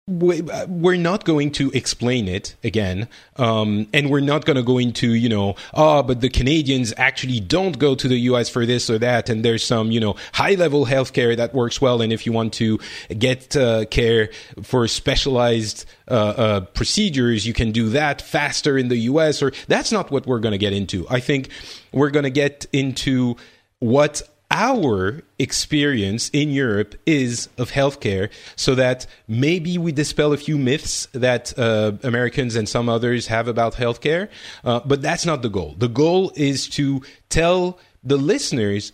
we're 0.10 0.98
not 0.98 1.24
going 1.26 1.52
to 1.52 1.72
explain 1.72 2.28
it 2.28 2.56
again, 2.64 3.08
um, 3.38 3.88
and 3.94 4.10
we're 4.10 4.20
not 4.20 4.46
going 4.46 4.58
to 4.58 4.64
go 4.64 4.78
into 4.78 5.14
you 5.14 5.30
know, 5.30 5.56
oh, 5.74 6.04
but 6.04 6.22
the 6.22 6.30
Canadians 6.30 6.94
actually 6.98 7.40
don't 7.40 7.78
go 7.78 7.96
to 7.96 8.08
the 8.08 8.18
U.S. 8.32 8.50
for 8.50 8.66
this 8.66 8.90
or 8.90 8.98
that, 9.00 9.30
and 9.30 9.46
there's 9.46 9.64
some 9.64 9.92
you 9.92 10.00
know 10.00 10.16
high 10.34 10.56
level 10.56 10.86
healthcare 10.86 11.38
that 11.38 11.54
works 11.54 11.80
well, 11.80 12.02
and 12.02 12.12
if 12.12 12.26
you 12.26 12.32
want 12.32 12.54
to 12.54 12.80
get 13.18 13.56
uh, 13.56 13.86
care 13.86 14.30
for 14.64 14.88
specialized 14.88 15.86
uh, 16.08 16.14
uh, 16.14 16.60
procedures, 16.62 17.46
you 17.46 17.54
can 17.54 17.72
do 17.72 17.90
that 17.90 18.22
faster 18.22 18.78
in 18.78 18.88
the 18.88 18.98
U.S. 18.98 19.42
Or 19.44 19.52
that's 19.68 19.92
not 19.92 20.12
what 20.12 20.26
we're 20.26 20.40
going 20.40 20.54
to 20.54 20.58
get 20.58 20.74
into. 20.74 21.08
I 21.10 21.20
think 21.20 21.50
we're 21.92 22.10
going 22.10 22.24
to 22.24 22.30
get 22.30 22.66
into 22.74 23.38
what 23.80 24.22
our 24.52 25.22
experience 25.38 26.30
in 26.30 26.50
Europe 26.50 26.96
is 27.06 27.50
of 27.58 27.72
healthcare, 27.72 28.30
so 28.56 28.76
that 28.76 29.06
maybe 29.28 29.78
we 29.78 29.92
dispel 29.92 30.34
a 30.34 30.38
few 30.38 30.58
myths 30.58 31.08
that 31.14 31.58
uh, 31.58 31.94
Americans 32.04 32.56
and 32.56 32.68
some 32.68 32.90
others 32.90 33.28
have 33.28 33.48
about 33.48 33.76
healthcare. 33.76 34.30
Uh, 34.64 34.80
but 34.86 35.02
that's 35.02 35.26
not 35.26 35.42
the 35.42 35.50
goal. 35.50 35.76
The 35.78 35.88
goal 35.88 36.32
is 36.36 36.68
to 36.70 37.02
tell 37.30 37.80
the 38.04 38.18
listeners 38.18 38.92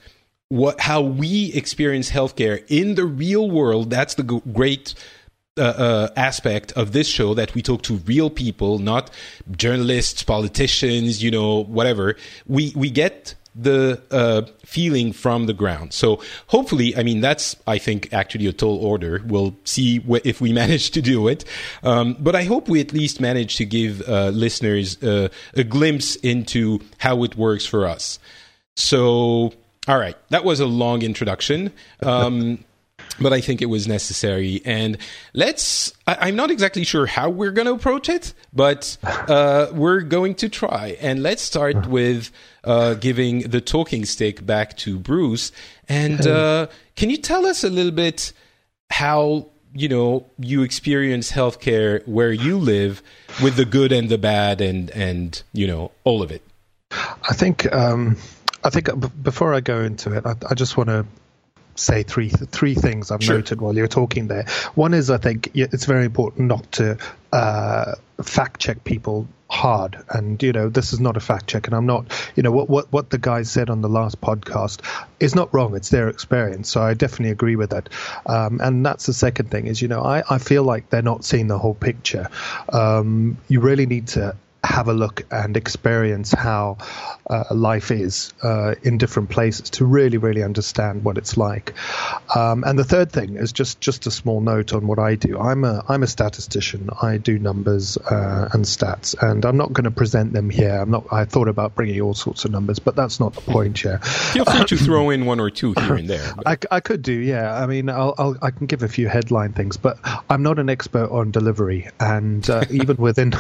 what 0.50 0.80
how 0.82 1.02
we 1.02 1.52
experience 1.54 2.12
healthcare 2.12 2.64
in 2.68 2.96
the 2.96 3.06
real 3.06 3.50
world. 3.50 3.90
That's 3.90 4.16
the 4.16 4.24
g- 4.24 4.42
great 4.54 4.94
uh, 5.58 5.62
uh, 5.62 6.10
aspect 6.18 6.74
of 6.74 6.92
this 6.92 7.08
show 7.08 7.34
that 7.34 7.54
we 7.56 7.62
talk 7.62 7.82
to 7.84 7.96
real 8.06 8.30
people, 8.30 8.78
not 8.80 9.10
journalists, 9.52 10.22
politicians, 10.22 11.24
you 11.24 11.32
know, 11.32 11.64
whatever. 11.64 12.16
We 12.46 12.74
we 12.76 12.90
get 12.90 13.36
the 13.56 14.02
uh, 14.12 14.42
feeling 14.66 15.14
from 15.14 15.46
the 15.46 15.54
ground. 15.54 15.94
So 15.94 16.22
hopefully, 16.48 16.96
I 16.96 17.04
mean, 17.04 17.22
that's 17.22 17.56
I 17.66 17.78
think 17.78 18.12
actually 18.14 18.48
a 18.48 18.54
tall 18.54 18.78
order. 18.78 19.22
We'll 19.26 19.56
see 19.64 20.00
wh- 20.00 20.26
if 20.26 20.42
we 20.42 20.52
manage 20.64 20.92
to 20.92 21.02
do 21.02 21.28
it. 21.28 21.46
Um, 21.84 22.18
but 22.20 22.36
I 22.36 22.44
hope 22.44 22.68
we 22.68 22.82
at 22.82 22.94
least 22.94 23.22
manage 23.22 23.56
to 23.58 23.66
give 23.66 24.02
uh, 24.08 24.30
listeners 24.30 25.02
uh, 25.02 25.30
a 25.54 25.64
glimpse 25.64 26.16
into 26.18 26.80
how 26.98 27.24
it 27.24 27.36
works 27.36 27.66
for 27.66 27.88
us. 27.88 28.20
So 28.76 29.54
all 29.88 30.00
right, 30.00 30.18
that 30.30 30.44
was 30.44 30.60
a 30.60 30.66
long 30.66 31.02
introduction. 31.04 31.72
Um, 32.02 32.64
but 33.20 33.34
I 33.34 33.42
think 33.42 33.62
it 33.62 33.68
was 33.68 33.88
necessary. 33.88 34.62
And 34.66 34.98
let's, 35.34 35.94
I, 36.08 36.30
am 36.30 36.36
not 36.36 36.52
exactly 36.52 36.84
sure 36.84 37.06
how 37.06 37.30
we're 37.30 37.52
going 37.52 37.68
to 37.68 37.74
approach 37.74 38.10
it, 38.10 38.34
but 38.54 38.98
uh, 39.04 39.68
we're 39.74 40.02
going 40.02 40.36
to 40.36 40.50
try. 40.50 40.98
And 41.00 41.24
let's 41.24 41.42
start 41.42 41.88
with 41.88 42.32
uh, 42.64 42.96
giving 42.96 43.40
the 43.40 43.62
talking 43.62 44.06
stick 44.06 44.46
back 44.46 44.78
to 44.78 45.00
Bruce. 45.00 45.52
And 45.88 46.26
uh, 46.26 46.68
can 46.96 47.10
you 47.10 47.18
tell 47.18 47.46
us 47.46 47.64
a 47.64 47.70
little 47.70 47.92
bit 47.92 48.34
how, 48.90 49.50
you 49.74 49.88
know, 49.88 50.26
you 50.40 50.64
experience 50.64 51.32
healthcare 51.32 52.06
where 52.08 52.32
you 52.32 52.58
live 52.58 53.02
with 53.42 53.56
the 53.56 53.66
good 53.66 53.92
and 53.92 54.10
the 54.10 54.18
bad 54.18 54.62
and, 54.62 54.90
and 54.92 55.42
you 55.54 55.68
know, 55.68 55.92
all 56.04 56.22
of 56.22 56.32
it? 56.32 56.42
I 56.92 57.34
think. 57.34 57.72
Um 57.74 58.18
I 58.66 58.72
think 58.72 58.90
uh, 58.90 58.96
before 58.96 59.54
I 59.54 59.62
go 59.62 59.82
into 59.82 60.12
it, 60.12 60.26
I, 60.26 60.34
I 60.50 60.56
just 60.56 60.76
want 60.76 60.90
to 60.90 61.06
say 61.76 62.04
three 62.04 62.30
three 62.30 62.76
things 62.76 63.12
I've 63.12 63.24
sure. 63.24 63.36
noted 63.36 63.62
while 63.62 63.76
you're 63.76 63.88
talking 63.88 64.28
there. 64.28 64.46
One 64.76 64.94
is 64.94 65.10
I 65.10 65.18
think 65.18 65.52
it's 65.54 65.86
very 65.86 66.06
important 66.06 66.48
not 66.48 66.72
to 66.74 66.98
uh, 67.32 67.96
fact 68.24 68.62
check 68.62 68.84
people 68.84 69.28
hard. 69.50 69.98
And 70.10 70.42
you 70.42 70.52
know 70.52 70.70
this 70.70 70.94
is 70.94 71.00
not 71.00 71.18
a 71.18 71.20
fact 71.20 71.48
check 71.48 71.68
and 71.68 71.76
i'm 71.76 71.86
not 71.86 72.12
you 72.36 72.42
know 72.42 72.52
what 72.52 72.68
what 72.68 72.92
what 72.92 73.12
the 73.12 73.20
guys 73.20 73.50
said 73.50 73.70
on 73.70 73.82
the 73.82 73.90
last 73.90 74.20
podcast 74.20 74.82
is 75.20 75.36
not 75.36 75.54
wrong. 75.54 75.76
It's 75.76 75.90
their 75.90 76.10
experience. 76.10 76.70
So 76.70 76.82
i 76.82 76.94
definitely 76.94 77.32
agree 77.32 77.56
with 77.56 77.70
that. 77.70 77.90
Um, 78.26 78.60
and 78.62 78.86
that's 78.86 79.06
the 79.06 79.14
second 79.14 79.52
thing 79.52 79.68
is 79.68 79.82
you 79.82 79.88
know 79.88 80.02
i 80.02 80.24
i 80.30 80.38
feel 80.40 80.64
like 80.64 80.90
they're 80.90 81.02
not 81.02 81.24
seeing 81.24 81.48
the 81.48 81.60
whole 81.60 81.76
picture. 81.76 82.30
Um, 82.70 83.38
you 83.48 83.60
really 83.60 83.86
need 83.86 84.08
to 84.10 84.36
have 84.66 84.88
a 84.88 84.94
look 84.94 85.26
and 85.32 85.58
experience 85.58 86.32
how 86.32 86.78
uh, 87.30 87.44
life 87.52 87.92
is 87.92 88.34
uh, 88.44 88.76
in 88.84 88.98
different 88.98 89.30
places 89.30 89.70
to 89.72 89.86
really, 89.86 90.18
really 90.18 90.44
understand 90.44 91.04
what 91.04 91.18
it's 91.18 91.38
like. 91.38 91.74
Um, 92.36 92.64
and 92.66 92.78
the 92.78 92.84
third 92.84 93.12
thing 93.12 93.38
is 93.38 93.52
just 93.52 93.82
just 93.82 94.08
a 94.08 94.12
small 94.12 94.42
note 94.42 94.74
on 94.74 94.88
what 94.88 95.00
I 95.00 95.16
do. 95.16 95.40
I'm 95.40 95.64
a 95.64 95.84
I'm 95.88 96.04
a 96.04 96.08
statistician. 96.08 96.90
I 97.02 97.18
do 97.18 97.40
numbers 97.40 97.98
uh, 97.98 98.50
and 98.54 98.66
stats, 98.66 99.16
and 99.22 99.46
I'm 99.46 99.58
not 99.58 99.74
going 99.74 99.86
to 99.86 99.92
present 99.92 100.34
them 100.34 100.50
here. 100.50 100.76
I'm 100.76 100.92
not. 100.92 101.06
I 101.12 101.26
thought 101.26 101.48
about 101.48 101.76
bringing 101.76 102.02
all 102.02 102.14
sorts 102.14 102.46
of 102.46 102.52
numbers, 102.52 102.80
but 102.80 102.96
that's 102.96 103.20
not 103.20 103.34
the 103.34 103.42
point 103.42 103.80
here. 103.80 104.00
Feel 104.00 104.46
free 104.46 104.66
to 104.66 104.78
throw 104.86 105.10
in 105.10 105.26
one 105.26 105.40
or 105.40 105.50
two 105.50 105.74
here 105.74 105.96
and 105.96 106.10
there. 106.10 106.34
I, 106.46 106.58
I, 106.72 106.80
could 106.80 107.02
do, 107.02 107.14
yeah. 107.14 107.62
I 107.62 107.66
mean, 107.66 107.90
I'll, 107.90 108.14
I'll, 108.18 108.38
i 108.42 108.52
can 108.52 108.68
give 108.68 108.84
a 108.84 108.88
few 108.88 109.08
headline 109.08 109.54
things, 109.54 109.78
but 109.78 109.98
I'm 110.30 110.44
not 110.44 110.60
an 110.60 110.70
expert 110.70 111.10
on 111.12 111.32
delivery, 111.32 111.90
and 112.00 112.48
uh, 112.50 112.66
even 112.70 112.98
within 112.98 113.34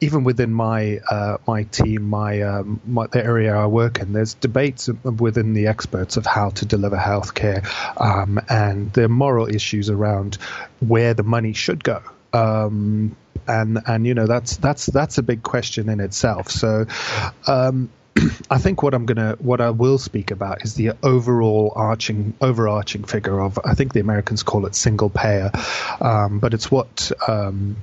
even 0.00 0.24
within 0.24 0.52
my 0.52 0.65
uh, 1.10 1.38
my 1.46 1.64
team, 1.64 2.08
my, 2.08 2.42
um, 2.42 2.80
my 2.86 3.06
the 3.06 3.24
area 3.24 3.54
I 3.54 3.66
work 3.66 4.00
in, 4.00 4.12
there's 4.12 4.34
debates 4.34 4.88
within 4.88 5.52
the 5.52 5.66
experts 5.68 6.16
of 6.16 6.26
how 6.26 6.50
to 6.50 6.66
deliver 6.66 6.96
healthcare, 6.96 7.64
um, 8.00 8.40
and 8.48 8.96
are 8.98 9.08
moral 9.08 9.48
issues 9.48 9.90
around 9.90 10.36
where 10.80 11.14
the 11.14 11.22
money 11.22 11.52
should 11.52 11.82
go. 11.82 12.02
Um, 12.32 13.16
and 13.48 13.78
and 13.86 14.06
you 14.06 14.14
know 14.14 14.26
that's 14.26 14.56
that's 14.56 14.86
that's 14.86 15.18
a 15.18 15.22
big 15.22 15.42
question 15.42 15.88
in 15.88 16.00
itself. 16.00 16.50
So. 16.50 16.86
Um, 17.46 17.90
I 18.50 18.56
think 18.58 18.82
what 18.82 18.94
I'm 18.94 19.04
gonna, 19.04 19.36
what 19.38 19.60
I 19.60 19.70
will 19.70 19.98
speak 19.98 20.30
about 20.30 20.64
is 20.64 20.74
the 20.74 20.92
overall 21.02 21.72
arching, 21.76 22.32
overarching 22.40 23.04
figure 23.04 23.38
of. 23.38 23.58
I 23.62 23.74
think 23.74 23.92
the 23.92 24.00
Americans 24.00 24.42
call 24.42 24.64
it 24.64 24.74
single 24.74 25.10
payer, 25.10 25.50
um, 26.00 26.38
but 26.38 26.54
it's 26.54 26.70
what 26.70 27.12
um, 27.28 27.76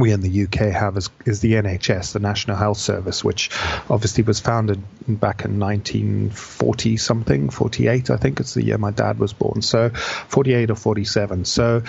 we 0.00 0.12
in 0.12 0.20
the 0.20 0.44
UK 0.44 0.72
have 0.72 0.96
is, 0.96 1.10
is 1.24 1.40
the 1.40 1.52
NHS, 1.54 2.12
the 2.12 2.18
National 2.18 2.56
Health 2.56 2.78
Service, 2.78 3.24
which 3.24 3.50
obviously 3.88 4.24
was 4.24 4.40
founded 4.40 4.82
back 5.06 5.44
in 5.44 5.58
1940 5.58 6.96
something, 6.96 7.50
48, 7.50 8.10
I 8.10 8.16
think 8.16 8.40
it's 8.40 8.54
the 8.54 8.64
year 8.64 8.78
my 8.78 8.90
dad 8.90 9.18
was 9.18 9.32
born. 9.32 9.62
So 9.62 9.90
48 9.90 10.70
or 10.70 10.74
47. 10.74 11.44
So, 11.44 11.82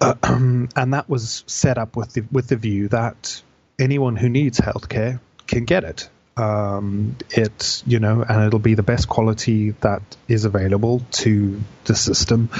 uh, 0.00 0.14
and 0.22 0.94
that 0.94 1.08
was 1.08 1.44
set 1.46 1.78
up 1.78 1.96
with 1.96 2.12
the, 2.12 2.22
with 2.30 2.48
the 2.48 2.56
view 2.56 2.88
that 2.88 3.42
anyone 3.78 4.16
who 4.16 4.28
needs 4.28 4.60
healthcare 4.60 5.20
can 5.46 5.64
get 5.64 5.84
it. 5.84 6.08
Um, 6.36 7.16
it's 7.30 7.82
you 7.86 7.98
know, 7.98 8.24
and 8.26 8.44
it'll 8.44 8.60
be 8.60 8.74
the 8.74 8.82
best 8.82 9.08
quality 9.08 9.72
that 9.80 10.02
is 10.28 10.44
available 10.44 11.02
to 11.10 11.60
the 11.84 11.94
system, 11.94 12.50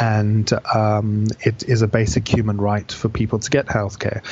and 0.00 0.50
um, 0.74 1.26
it 1.40 1.64
is 1.64 1.82
a 1.82 1.88
basic 1.88 2.26
human 2.26 2.58
right 2.58 2.90
for 2.90 3.08
people 3.08 3.40
to 3.40 3.50
get 3.50 3.66
healthcare. 3.66 4.22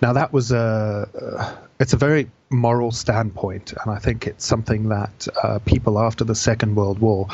Now 0.00 0.12
that 0.14 0.32
was 0.32 0.52
a 0.52 1.58
it's 1.80 1.92
a 1.92 1.96
very 1.96 2.30
moral 2.50 2.92
standpoint, 2.92 3.72
and 3.72 3.92
I 3.92 3.98
think 3.98 4.26
it's 4.26 4.44
something 4.44 4.90
that 4.90 5.28
uh, 5.42 5.58
people 5.64 5.98
after 5.98 6.24
the 6.24 6.34
Second 6.34 6.76
World 6.76 6.98
War 6.98 7.28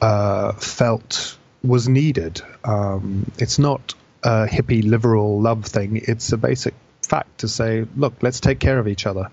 uh, 0.00 0.52
felt 0.52 1.36
was 1.64 1.88
needed. 1.88 2.40
Um, 2.62 3.30
it's 3.38 3.58
not 3.58 3.94
a 4.22 4.46
hippie 4.46 4.88
liberal 4.88 5.40
love 5.40 5.64
thing; 5.64 6.02
it's 6.04 6.30
a 6.32 6.36
basic 6.36 6.74
fact 7.02 7.38
to 7.38 7.48
say, 7.48 7.86
look, 7.96 8.22
let's 8.22 8.38
take 8.38 8.60
care 8.60 8.78
of 8.78 8.86
each 8.86 9.06
other 9.06 9.30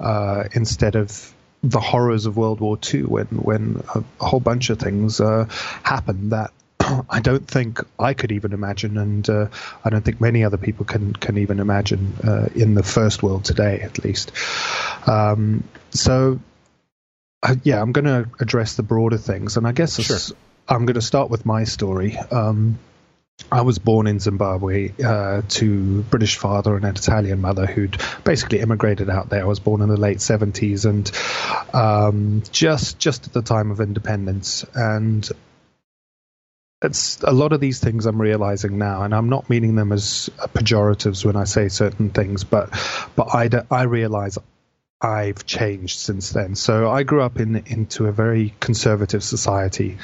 uh, 0.00 0.44
instead 0.52 0.96
of 0.96 1.34
the 1.62 1.80
horrors 1.80 2.26
of 2.26 2.36
World 2.36 2.60
War 2.60 2.78
II 2.92 3.02
when 3.02 3.26
when 3.26 3.82
a, 3.94 4.02
a 4.20 4.24
whole 4.24 4.40
bunch 4.40 4.70
of 4.70 4.78
things 4.78 5.20
uh, 5.20 5.46
happened 5.82 6.32
that 6.32 6.52
I 7.10 7.20
don't 7.20 7.46
think 7.46 7.80
I 7.98 8.14
could 8.14 8.32
even 8.32 8.52
imagine, 8.52 8.96
and 8.96 9.28
uh, 9.28 9.48
I 9.84 9.90
don't 9.90 10.04
think 10.04 10.20
many 10.20 10.44
other 10.44 10.56
people 10.56 10.84
can 10.84 11.12
can 11.12 11.38
even 11.38 11.60
imagine 11.60 12.14
uh, 12.24 12.48
in 12.54 12.74
the 12.74 12.82
first 12.82 13.22
world 13.22 13.44
today, 13.44 13.80
at 13.80 14.02
least. 14.02 14.32
Um, 15.06 15.64
so, 15.90 16.40
uh, 17.42 17.56
yeah, 17.62 17.80
I'm 17.80 17.92
going 17.92 18.06
to 18.06 18.28
address 18.40 18.76
the 18.76 18.82
broader 18.82 19.18
things, 19.18 19.56
and 19.56 19.66
I 19.66 19.72
guess 19.72 20.00
sure. 20.00 20.36
I'm 20.68 20.86
going 20.86 20.94
to 20.94 21.02
start 21.02 21.30
with 21.30 21.44
my 21.44 21.64
story. 21.64 22.16
Um, 22.16 22.78
I 23.52 23.62
was 23.62 23.78
born 23.78 24.06
in 24.06 24.20
Zimbabwe 24.20 24.92
uh, 25.02 25.42
to 25.48 26.04
a 26.06 26.10
British 26.10 26.36
father 26.36 26.76
and 26.76 26.84
an 26.84 26.94
Italian 26.94 27.40
mother 27.40 27.66
who'd 27.66 28.00
basically 28.24 28.60
immigrated 28.60 29.10
out 29.10 29.28
there. 29.28 29.42
I 29.42 29.46
was 29.46 29.60
born 29.60 29.82
in 29.82 29.88
the 29.88 29.96
late 29.96 30.20
seventies 30.20 30.84
and 30.84 31.10
um, 31.72 32.42
just 32.50 32.98
just 32.98 33.26
at 33.26 33.32
the 33.32 33.42
time 33.42 33.70
of 33.70 33.80
independence. 33.80 34.64
And 34.74 35.28
it's 36.82 37.20
a 37.22 37.32
lot 37.32 37.52
of 37.52 37.60
these 37.60 37.80
things 37.80 38.06
I'm 38.06 38.20
realizing 38.20 38.78
now, 38.78 39.02
and 39.02 39.14
I'm 39.14 39.28
not 39.28 39.50
meaning 39.50 39.74
them 39.74 39.92
as 39.92 40.30
pejoratives 40.54 41.24
when 41.24 41.36
I 41.36 41.44
say 41.44 41.68
certain 41.68 42.10
things, 42.10 42.44
but 42.44 42.70
but 43.16 43.34
I 43.34 43.50
I 43.70 43.82
realize 43.82 44.38
I've 45.00 45.46
changed 45.46 45.98
since 45.98 46.30
then. 46.30 46.54
So 46.54 46.90
I 46.90 47.02
grew 47.02 47.22
up 47.22 47.40
in 47.40 47.56
into 47.66 48.06
a 48.06 48.12
very 48.12 48.54
conservative 48.60 49.22
society. 49.22 49.98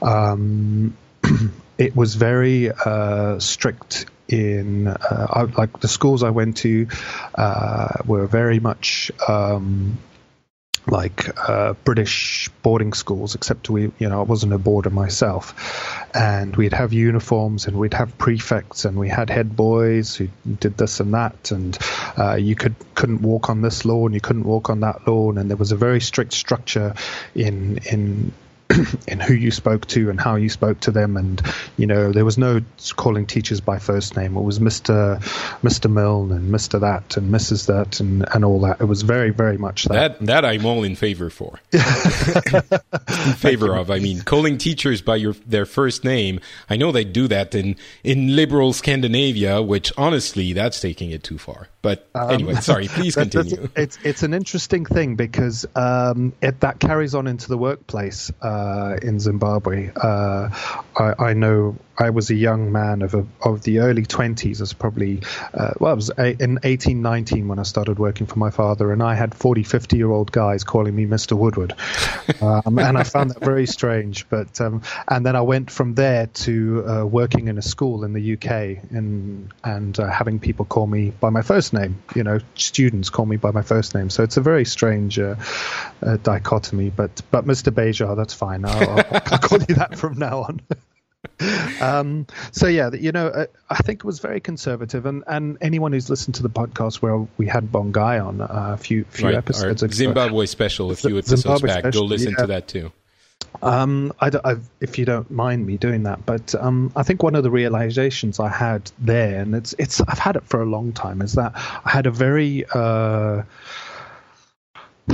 Um, 0.00 0.96
it 1.78 1.94
was 1.94 2.14
very 2.14 2.70
uh, 2.70 3.38
strict 3.38 4.06
in 4.28 4.88
uh, 4.88 5.26
I, 5.30 5.42
like 5.42 5.80
the 5.80 5.88
schools 5.88 6.22
I 6.22 6.30
went 6.30 6.56
to 6.58 6.88
uh, 7.34 7.88
were 8.04 8.26
very 8.26 8.58
much 8.58 9.12
um, 9.28 9.98
like 10.88 11.28
uh, 11.48 11.72
British 11.84 12.48
boarding 12.62 12.92
schools, 12.92 13.34
except 13.34 13.68
we, 13.68 13.90
you 13.98 14.08
know, 14.08 14.20
I 14.20 14.22
wasn't 14.22 14.52
a 14.52 14.58
boarder 14.58 14.90
myself, 14.90 16.06
and 16.14 16.54
we'd 16.54 16.72
have 16.72 16.92
uniforms 16.92 17.66
and 17.66 17.76
we'd 17.76 17.94
have 17.94 18.16
prefects 18.18 18.84
and 18.84 18.96
we 18.96 19.08
had 19.08 19.28
head 19.28 19.56
boys 19.56 20.14
who 20.14 20.28
did 20.60 20.76
this 20.76 21.00
and 21.00 21.14
that, 21.14 21.50
and 21.50 21.76
uh, 22.16 22.34
you 22.34 22.54
could 22.54 22.76
couldn't 22.94 23.22
walk 23.22 23.50
on 23.50 23.62
this 23.62 23.84
lawn, 23.84 24.12
you 24.12 24.20
couldn't 24.20 24.44
walk 24.44 24.70
on 24.70 24.80
that 24.80 25.06
lawn, 25.08 25.38
and 25.38 25.50
there 25.50 25.56
was 25.56 25.72
a 25.72 25.76
very 25.76 26.00
strict 26.00 26.32
structure 26.32 26.94
in 27.34 27.78
in 27.90 28.32
in 29.08 29.20
who 29.20 29.34
you 29.34 29.50
spoke 29.50 29.86
to 29.86 30.10
and 30.10 30.20
how 30.20 30.36
you 30.36 30.48
spoke 30.48 30.80
to 30.80 30.90
them. 30.90 31.16
And 31.16 31.42
you 31.76 31.86
know 31.86 32.12
there 32.12 32.24
was 32.24 32.38
no 32.38 32.60
calling 32.96 33.26
teachers 33.26 33.60
by 33.60 33.78
first 33.78 34.16
name. 34.16 34.36
It 34.36 34.42
was 34.42 34.58
mr 34.58 35.18
mr 35.62 35.90
milne 35.90 36.32
and 36.32 36.52
mr 36.52 36.80
that 36.80 37.16
and 37.16 37.32
mrs 37.32 37.66
that 37.66 38.00
and 38.00 38.26
and 38.34 38.44
all 38.44 38.60
that. 38.60 38.80
It 38.80 38.84
was 38.84 39.02
very 39.02 39.30
very 39.30 39.58
much 39.58 39.84
that. 39.84 40.18
That, 40.18 40.26
that 40.26 40.44
i'm 40.44 40.64
all 40.66 40.84
in 40.84 40.96
favor 40.96 41.30
for. 41.30 41.60
In 43.26 43.32
favor 43.32 43.74
of 43.76 43.90
i 43.90 43.98
mean 43.98 44.22
calling 44.22 44.58
teachers 44.58 45.02
by 45.02 45.16
your 45.16 45.34
their 45.46 45.66
first 45.66 46.04
name. 46.04 46.40
I 46.68 46.76
know 46.76 46.92
they 46.92 47.04
do 47.04 47.28
that 47.28 47.54
in 47.54 47.76
in 48.04 48.36
liberal 48.36 48.72
scandinavia 48.72 49.62
which 49.62 49.92
honestly 49.96 50.52
that's 50.52 50.80
taking 50.80 51.10
it 51.10 51.22
too 51.22 51.38
far 51.38 51.68
But 51.86 52.08
um, 52.16 52.30
anyway, 52.32 52.54
sorry. 52.54 52.88
Please 52.88 53.14
continue. 53.14 53.68
it's 53.76 53.96
it's 54.02 54.24
an 54.24 54.34
interesting 54.34 54.84
thing 54.84 55.14
because 55.14 55.64
um, 55.76 56.32
it, 56.42 56.58
that 56.58 56.80
carries 56.80 57.14
on 57.14 57.28
into 57.28 57.46
the 57.46 57.56
workplace 57.56 58.32
uh, 58.42 58.96
in 59.00 59.20
Zimbabwe. 59.20 59.92
Uh, 59.94 60.48
I, 60.96 61.14
I, 61.16 61.32
know 61.34 61.76
I 61.98 62.10
was 62.10 62.30
a 62.30 62.34
young 62.34 62.72
man 62.72 63.02
of 63.02 63.14
a, 63.14 63.26
of 63.40 63.62
the 63.62 63.80
early 63.80 64.04
twenties. 64.04 64.60
As 64.60 64.72
probably 64.72 65.22
uh, 65.54 65.72
well, 65.78 65.92
I 65.92 65.94
was 65.94 66.10
a, 66.16 66.42
in 66.42 66.58
eighteen 66.62 67.02
nineteen 67.02 67.48
when 67.48 67.58
I 67.58 67.62
started 67.62 67.98
working 67.98 68.26
for 68.26 68.38
my 68.38 68.50
father, 68.50 68.92
and 68.92 69.02
I 69.02 69.14
had 69.14 69.34
40, 69.34 69.62
50 69.62 69.96
year 69.96 70.10
old 70.10 70.32
guys 70.32 70.64
calling 70.64 70.94
me 70.94 71.06
Mister 71.06 71.36
Woodward, 71.36 71.74
um, 72.40 72.78
and 72.78 72.98
I 72.98 73.02
found 73.02 73.30
that 73.30 73.42
very 73.42 73.66
strange. 73.66 74.28
But 74.28 74.60
um, 74.60 74.82
and 75.08 75.24
then 75.24 75.36
I 75.36 75.42
went 75.42 75.70
from 75.70 75.94
there 75.94 76.26
to 76.26 76.84
uh, 76.86 77.06
working 77.06 77.48
in 77.48 77.58
a 77.58 77.62
school 77.62 78.04
in 78.04 78.12
the 78.12 78.34
UK 78.34 78.90
and 78.90 79.52
and 79.64 79.98
uh, 79.98 80.10
having 80.10 80.38
people 80.38 80.64
call 80.64 80.86
me 80.86 81.10
by 81.10 81.30
my 81.30 81.42
first 81.42 81.72
name. 81.72 82.02
You 82.14 82.24
know, 82.24 82.38
students 82.54 83.10
call 83.10 83.26
me 83.26 83.36
by 83.36 83.50
my 83.50 83.62
first 83.62 83.94
name. 83.94 84.10
So 84.10 84.22
it's 84.22 84.36
a 84.36 84.42
very 84.42 84.64
strange 84.64 85.18
uh, 85.18 85.36
uh, 86.02 86.16
dichotomy. 86.18 86.90
But 86.90 87.22
but 87.30 87.46
Mr. 87.46 87.72
Beja, 87.72 88.16
that's 88.16 88.34
fine. 88.34 88.64
I'll, 88.64 88.90
I'll, 88.90 89.22
I'll 89.26 89.38
call 89.38 89.58
you 89.68 89.76
that 89.76 89.98
from 89.98 90.18
now 90.18 90.42
on. 90.42 90.60
um, 91.80 92.26
so 92.52 92.66
yeah, 92.66 92.90
you 92.92 93.12
know, 93.12 93.28
uh, 93.28 93.46
I 93.70 93.76
think 93.76 94.00
it 94.00 94.04
was 94.04 94.20
very 94.20 94.40
conservative, 94.40 95.06
and, 95.06 95.24
and 95.26 95.58
anyone 95.60 95.92
who's 95.92 96.10
listened 96.10 96.34
to 96.36 96.42
the 96.42 96.50
podcast 96.50 96.96
where 96.96 97.26
we 97.36 97.46
had 97.46 97.70
Bongai 97.70 98.24
on 98.24 98.40
uh, 98.40 98.46
a 98.48 98.76
few 98.76 99.04
few 99.04 99.26
right, 99.26 99.34
episodes, 99.34 99.82
ago, 99.82 99.92
Zimbabwe 99.92 100.46
special, 100.46 100.90
a 100.90 100.96
few 100.96 101.18
episodes 101.18 101.42
Zimbabwe 101.42 101.68
back, 101.68 101.78
special, 101.80 102.02
go 102.02 102.06
listen 102.06 102.32
yeah. 102.32 102.42
to 102.42 102.46
that 102.48 102.68
too. 102.68 102.92
Um, 103.62 104.12
I, 104.20 104.30
I, 104.44 104.56
if 104.80 104.98
you 104.98 105.04
don't 105.04 105.30
mind 105.30 105.66
me 105.66 105.76
doing 105.76 106.02
that, 106.04 106.26
but 106.26 106.54
um, 106.54 106.92
I 106.94 107.02
think 107.02 107.22
one 107.22 107.34
of 107.34 107.42
the 107.42 107.50
realizations 107.50 108.38
I 108.40 108.48
had 108.48 108.90
there, 108.98 109.40
and 109.40 109.54
it's 109.54 109.74
it's 109.78 110.00
I've 110.00 110.18
had 110.18 110.36
it 110.36 110.44
for 110.44 110.62
a 110.62 110.66
long 110.66 110.92
time, 110.92 111.22
is 111.22 111.34
that 111.34 111.52
I 111.56 111.90
had 111.90 112.06
a 112.06 112.10
very 112.10 112.64
uh, 112.72 113.42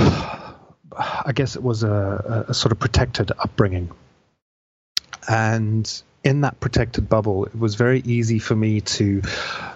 I 0.96 1.32
guess 1.34 1.56
it 1.56 1.62
was 1.62 1.82
a, 1.82 2.46
a, 2.48 2.54
sort 2.54 2.72
of 2.72 2.78
protected 2.78 3.32
upbringing, 3.38 3.90
and 5.28 6.02
in 6.24 6.42
that 6.42 6.60
protected 6.60 7.08
bubble, 7.08 7.46
it 7.46 7.58
was 7.58 7.74
very 7.74 8.00
easy 8.00 8.38
for 8.38 8.54
me 8.54 8.80
to 8.80 9.22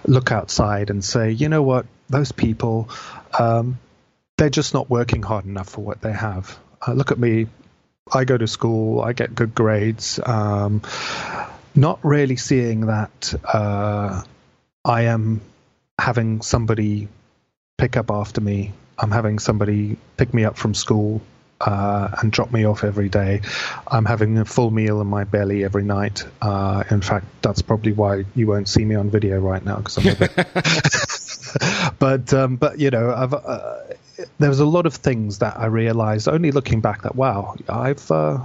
look 0.05 0.31
outside 0.31 0.89
and 0.89 1.03
say, 1.03 1.31
you 1.31 1.49
know 1.49 1.61
what, 1.61 1.85
those 2.09 2.31
people, 2.31 2.89
um, 3.37 3.79
they're 4.37 4.49
just 4.49 4.73
not 4.73 4.89
working 4.89 5.23
hard 5.23 5.45
enough 5.45 5.69
for 5.69 5.81
what 5.81 6.01
they 6.01 6.13
have. 6.13 6.57
Uh, 6.85 6.93
look 6.93 7.11
at 7.11 7.19
me, 7.19 7.47
I 8.11 8.23
go 8.23 8.37
to 8.37 8.47
school, 8.47 9.01
I 9.01 9.13
get 9.13 9.35
good 9.35 9.53
grades. 9.53 10.19
Um, 10.23 10.81
not 11.75 11.99
really 12.03 12.37
seeing 12.37 12.87
that 12.87 13.33
uh, 13.43 14.23
I 14.85 15.01
am 15.03 15.41
having 15.99 16.41
somebody 16.41 17.09
pick 17.77 17.97
up 17.97 18.09
after 18.09 18.41
me. 18.41 18.73
I'm 18.97 19.11
having 19.11 19.39
somebody 19.39 19.97
pick 20.15 20.33
me 20.33 20.45
up 20.45 20.57
from 20.57 20.73
school 20.73 21.21
uh, 21.59 22.09
and 22.21 22.31
drop 22.31 22.51
me 22.51 22.65
off 22.65 22.83
every 22.83 23.09
day. 23.09 23.41
I'm 23.87 24.05
having 24.05 24.37
a 24.37 24.45
full 24.45 24.71
meal 24.71 25.01
in 25.01 25.07
my 25.07 25.23
belly 25.23 25.63
every 25.63 25.83
night. 25.83 26.23
Uh, 26.41 26.83
in 26.89 27.01
fact, 27.01 27.25
that's 27.41 27.61
probably 27.61 27.93
why 27.93 28.25
you 28.35 28.47
won't 28.47 28.69
see 28.69 28.85
me 28.85 28.95
on 28.95 29.09
video 29.09 29.39
right 29.39 29.63
now 29.63 29.77
because 29.77 29.97
I'm 29.97 30.07
a 30.07 30.15
bit. 30.15 30.35
but 31.99 32.33
um, 32.33 32.57
but 32.57 32.79
you 32.79 32.91
know, 32.91 33.13
I've 33.13 33.33
uh, 33.33 33.79
there 34.37 34.49
was 34.49 34.59
a 34.59 34.65
lot 34.65 34.85
of 34.85 34.95
things 34.95 35.39
that 35.39 35.57
I 35.57 35.65
realized 35.65 36.27
only 36.27 36.51
looking 36.51 36.81
back 36.81 37.03
that 37.03 37.15
wow, 37.15 37.55
I've 37.67 38.09
uh, 38.11 38.39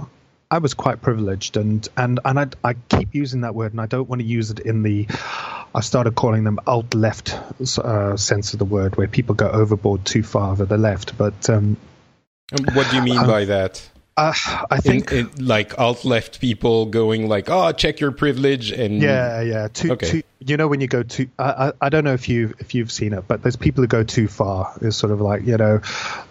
I 0.49 0.57
was 0.59 0.73
quite 0.73 1.01
privileged 1.01 1.57
and 1.57 1.87
and 1.97 2.19
and 2.25 2.39
I, 2.39 2.47
I 2.63 2.73
keep 2.73 3.13
using 3.13 3.41
that 3.41 3.53
word 3.53 3.71
and 3.73 3.81
I 3.81 3.85
don't 3.85 4.09
want 4.09 4.21
to 4.21 4.27
use 4.27 4.51
it 4.51 4.59
in 4.59 4.83
the 4.83 5.07
I 5.75 5.81
started 5.81 6.15
calling 6.15 6.43
them 6.43 6.59
alt 6.67 6.93
left 6.93 7.33
uh, 7.79 8.17
sense 8.17 8.53
of 8.53 8.59
the 8.59 8.65
word 8.65 8.95
where 8.95 9.07
people 9.07 9.35
go 9.35 9.49
overboard 9.49 10.05
too 10.05 10.23
far 10.23 10.55
to 10.55 10.65
the 10.65 10.77
left, 10.77 11.17
but. 11.17 11.49
Um, 11.49 11.77
what 12.73 12.89
do 12.89 12.95
you 12.95 13.01
mean 13.01 13.17
um, 13.17 13.27
by 13.27 13.45
that? 13.45 13.89
Uh, 14.15 14.33
I 14.69 14.77
think 14.77 15.11
in, 15.11 15.29
in, 15.29 15.47
like 15.47 15.79
alt 15.79 16.05
left 16.05 16.39
people 16.39 16.85
going 16.85 17.27
like, 17.27 17.49
"Oh, 17.49 17.71
check 17.71 17.99
your 17.99 18.11
privilege," 18.11 18.71
and 18.71 19.01
yeah, 19.01 19.41
yeah. 19.41 19.67
Too, 19.73 19.93
okay. 19.93 20.07
Too, 20.07 20.23
you 20.39 20.55
know, 20.55 20.67
when 20.67 20.81
you 20.81 20.87
go 20.87 21.01
too, 21.01 21.29
I, 21.39 21.43
I, 21.69 21.71
I, 21.81 21.89
don't 21.89 22.03
know 22.03 22.13
if 22.13 22.29
you 22.29 22.53
if 22.59 22.75
you've 22.75 22.91
seen 22.91 23.13
it, 23.13 23.27
but 23.27 23.41
there's 23.41 23.55
people 23.55 23.83
who 23.83 23.87
go 23.87 24.03
too 24.03 24.27
far. 24.27 24.71
It's 24.81 24.97
sort 24.97 25.11
of 25.11 25.19
like 25.19 25.47
you 25.47 25.57
know, 25.57 25.81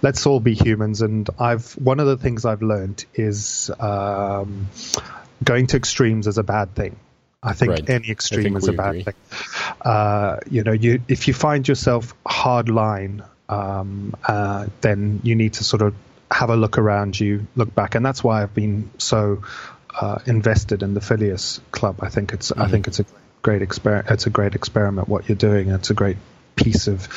let's 0.00 0.26
all 0.26 0.38
be 0.38 0.54
humans. 0.54 1.02
And 1.02 1.28
I've 1.40 1.72
one 1.72 1.98
of 1.98 2.06
the 2.06 2.16
things 2.16 2.44
I've 2.44 2.62
learned 2.62 3.04
is 3.14 3.68
um, 3.80 4.68
going 5.42 5.66
to 5.68 5.76
extremes 5.76 6.28
is 6.28 6.38
a 6.38 6.44
bad 6.44 6.76
thing. 6.76 6.96
I 7.42 7.54
think 7.54 7.72
right. 7.72 7.90
any 7.90 8.10
extreme 8.10 8.44
think 8.44 8.58
is 8.58 8.68
a 8.68 8.72
bad 8.72 8.90
agree. 8.90 9.02
thing. 9.02 9.14
Uh, 9.80 10.36
you 10.48 10.62
know, 10.62 10.70
you 10.70 11.02
if 11.08 11.26
you 11.26 11.34
find 11.34 11.66
yourself 11.66 12.14
hard 12.24 12.68
line, 12.68 13.24
um, 13.48 14.14
uh, 14.24 14.66
then 14.82 15.18
you 15.24 15.34
need 15.34 15.54
to 15.54 15.64
sort 15.64 15.82
of 15.82 15.96
have 16.32 16.50
a 16.50 16.56
look 16.56 16.78
around 16.78 17.18
you, 17.18 17.46
look 17.56 17.74
back, 17.74 17.94
and 17.94 18.04
that's 18.04 18.24
why 18.24 18.42
I've 18.42 18.54
been 18.54 18.90
so 18.98 19.42
uh, 20.00 20.18
invested 20.26 20.82
in 20.82 20.94
the 20.94 21.00
Phileas 21.00 21.60
Club. 21.70 21.98
I 22.00 22.08
think 22.08 22.32
it's 22.32 22.50
mm-hmm. 22.50 22.62
I 22.62 22.68
think 22.68 22.86
it's 22.88 23.00
a 23.00 23.06
great 23.42 23.62
experiment. 23.62 24.10
It's 24.10 24.26
a 24.26 24.30
great 24.30 24.54
experiment 24.54 25.08
what 25.08 25.28
you're 25.28 25.36
doing. 25.36 25.70
It's 25.70 25.90
a 25.90 25.94
great 25.94 26.16
piece 26.56 26.86
of 26.86 27.08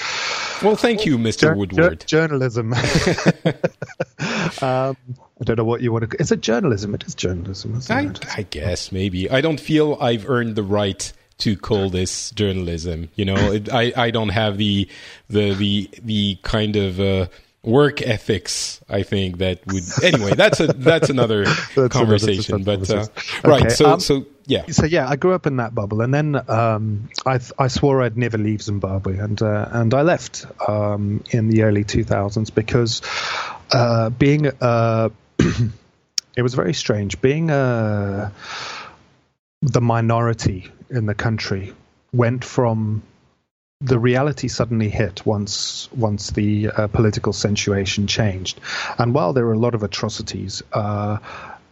well, 0.63 0.75
thank 0.75 1.05
you, 1.05 1.17
Mr. 1.17 1.55
Woodward. 1.55 2.05
journalism. 2.07 2.73
um, 4.61 4.97
I 5.39 5.43
don't 5.43 5.57
know 5.57 5.65
what 5.65 5.81
you 5.81 5.91
want 5.91 6.09
to. 6.09 6.21
Is 6.21 6.31
it 6.31 6.41
journalism? 6.41 6.95
It 6.95 7.03
is 7.03 7.15
journalism. 7.15 7.81
I, 7.89 8.05
it? 8.05 8.37
I 8.37 8.43
guess 8.43 8.91
maybe. 8.91 9.29
I 9.29 9.41
don't 9.41 9.59
feel 9.59 9.97
I've 9.99 10.29
earned 10.29 10.55
the 10.55 10.63
right 10.63 11.11
to 11.39 11.57
call 11.57 11.89
this 11.89 12.31
journalism. 12.31 13.09
You 13.15 13.25
know, 13.25 13.51
it, 13.51 13.71
I 13.71 13.91
I 13.95 14.11
don't 14.11 14.29
have 14.29 14.57
the 14.57 14.87
the 15.29 15.53
the 15.53 15.89
the 16.01 16.39
kind 16.43 16.75
of 16.75 16.99
uh, 16.99 17.27
work 17.65 18.01
ethics 18.01 18.79
i 18.89 19.03
think 19.03 19.39
that 19.39 19.65
would 19.67 19.83
anyway 20.03 20.33
that's 20.35 20.59
a 20.59 20.67
that's 20.67 21.09
another 21.09 21.45
that's 21.75 21.93
conversation 21.93 22.55
another, 22.55 22.77
but 22.77 22.89
uh, 22.91 23.07
right 23.43 23.71
so 23.71 23.93
um, 23.93 23.99
so 23.99 24.25
yeah. 24.45 24.63
so 24.69 24.85
yeah 24.85 25.09
i 25.09 25.15
grew 25.15 25.33
up 25.33 25.47
in 25.47 25.57
that 25.57 25.73
bubble 25.73 26.01
and 26.01 26.13
then 26.13 26.35
um, 26.49 27.09
I, 27.25 27.39
I 27.57 27.67
swore 27.67 28.03
i'd 28.03 28.17
never 28.17 28.37
leave 28.37 28.61
zimbabwe 28.61 29.17
and 29.17 29.41
uh, 29.41 29.67
and 29.71 29.93
i 29.93 30.03
left 30.03 30.45
um, 30.67 31.23
in 31.31 31.49
the 31.49 31.63
early 31.63 31.83
2000s 31.83 32.53
because 32.53 33.01
uh, 33.71 34.09
being 34.11 34.47
uh, 34.61 35.09
it 36.35 36.41
was 36.41 36.53
very 36.53 36.73
strange. 36.73 37.21
Being 37.21 37.49
uh, 37.49 38.31
the 39.61 39.81
minority 39.81 40.71
in 40.89 41.05
the 41.05 41.15
country 41.15 41.73
went 42.13 42.43
from 42.43 43.03
the 43.81 43.99
reality 43.99 44.47
suddenly 44.47 44.89
hit 44.89 45.25
once 45.25 45.89
once 45.91 46.31
the 46.31 46.69
uh, 46.69 46.87
political 46.87 47.33
situation 47.33 48.07
changed, 48.07 48.59
and 48.97 49.13
while 49.13 49.33
there 49.33 49.45
were 49.45 49.53
a 49.53 49.59
lot 49.59 49.75
of 49.75 49.83
atrocities, 49.83 50.63
uh, 50.73 51.17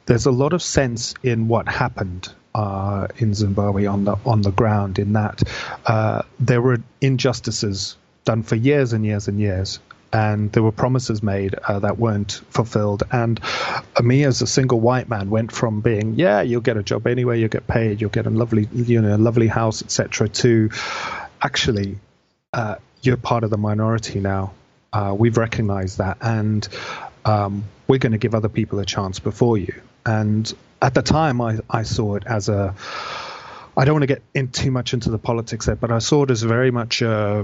there's 0.05 0.25
a 0.25 0.31
lot 0.31 0.53
of 0.53 0.61
sense 0.61 1.13
in 1.23 1.47
what 1.47 1.67
happened 1.67 2.27
uh, 2.53 3.07
in 3.17 3.33
Zimbabwe 3.33 3.85
on 3.85 4.03
the 4.03 4.17
on 4.25 4.41
the 4.41 4.51
ground. 4.51 4.99
In 4.99 5.13
that 5.13 5.43
uh, 5.85 6.23
there 6.39 6.61
were 6.61 6.79
injustices 6.99 7.95
done 8.25 8.43
for 8.43 8.55
years 8.55 8.93
and 8.93 9.05
years 9.05 9.27
and 9.27 9.39
years. 9.39 9.79
And 10.11 10.51
there 10.51 10.61
were 10.61 10.71
promises 10.71 11.23
made 11.23 11.55
uh, 11.55 11.79
that 11.79 11.97
weren't 11.97 12.33
fulfilled. 12.51 13.01
And 13.11 13.39
me, 13.99 14.23
as 14.25 14.43
a 14.43 14.47
single 14.47 14.79
white 14.79 15.09
man, 15.09 15.31
went 15.31 15.51
from 15.51 15.81
being, 15.81 16.13
yeah, 16.13 16.43
you'll 16.43 16.61
get 16.61 16.77
a 16.77 16.83
job 16.83 17.07
anyway, 17.07 17.39
you'll 17.39 17.49
get 17.49 17.65
paid, 17.65 17.99
you'll 17.99 18.11
get 18.11 18.27
a 18.27 18.29
lovely, 18.29 18.69
you 18.73 19.01
know, 19.01 19.15
a 19.15 19.17
lovely 19.17 19.47
house, 19.47 19.81
etc., 19.81 20.29
to 20.29 20.69
actually, 21.43 21.97
uh, 22.53 22.75
you're 23.01 23.17
part 23.17 23.43
of 23.43 23.49
the 23.49 23.57
minority 23.57 24.19
now. 24.19 24.53
Uh, 24.91 25.15
we've 25.17 25.37
recognized 25.37 25.97
that, 25.97 26.17
and 26.21 26.67
um, 27.25 27.63
we're 27.87 27.99
going 27.99 28.11
to 28.11 28.17
give 28.17 28.35
other 28.35 28.49
people 28.49 28.79
a 28.79 28.85
chance 28.85 29.19
before 29.19 29.57
you. 29.57 29.73
And 30.05 30.51
at 30.81 30.93
the 30.93 31.01
time, 31.01 31.41
I, 31.41 31.59
I 31.69 31.83
saw 31.83 32.15
it 32.15 32.23
as 32.25 32.49
a. 32.49 32.75
I 33.75 33.85
don't 33.85 33.95
want 33.95 34.03
to 34.03 34.07
get 34.07 34.21
in 34.35 34.49
too 34.49 34.69
much 34.69 34.93
into 34.93 35.09
the 35.09 35.17
politics 35.17 35.65
there, 35.65 35.75
but 35.75 35.91
I 35.91 35.99
saw 35.99 36.23
it 36.23 36.31
as 36.31 36.43
very 36.43 36.69
much 36.69 37.01
uh, 37.01 37.43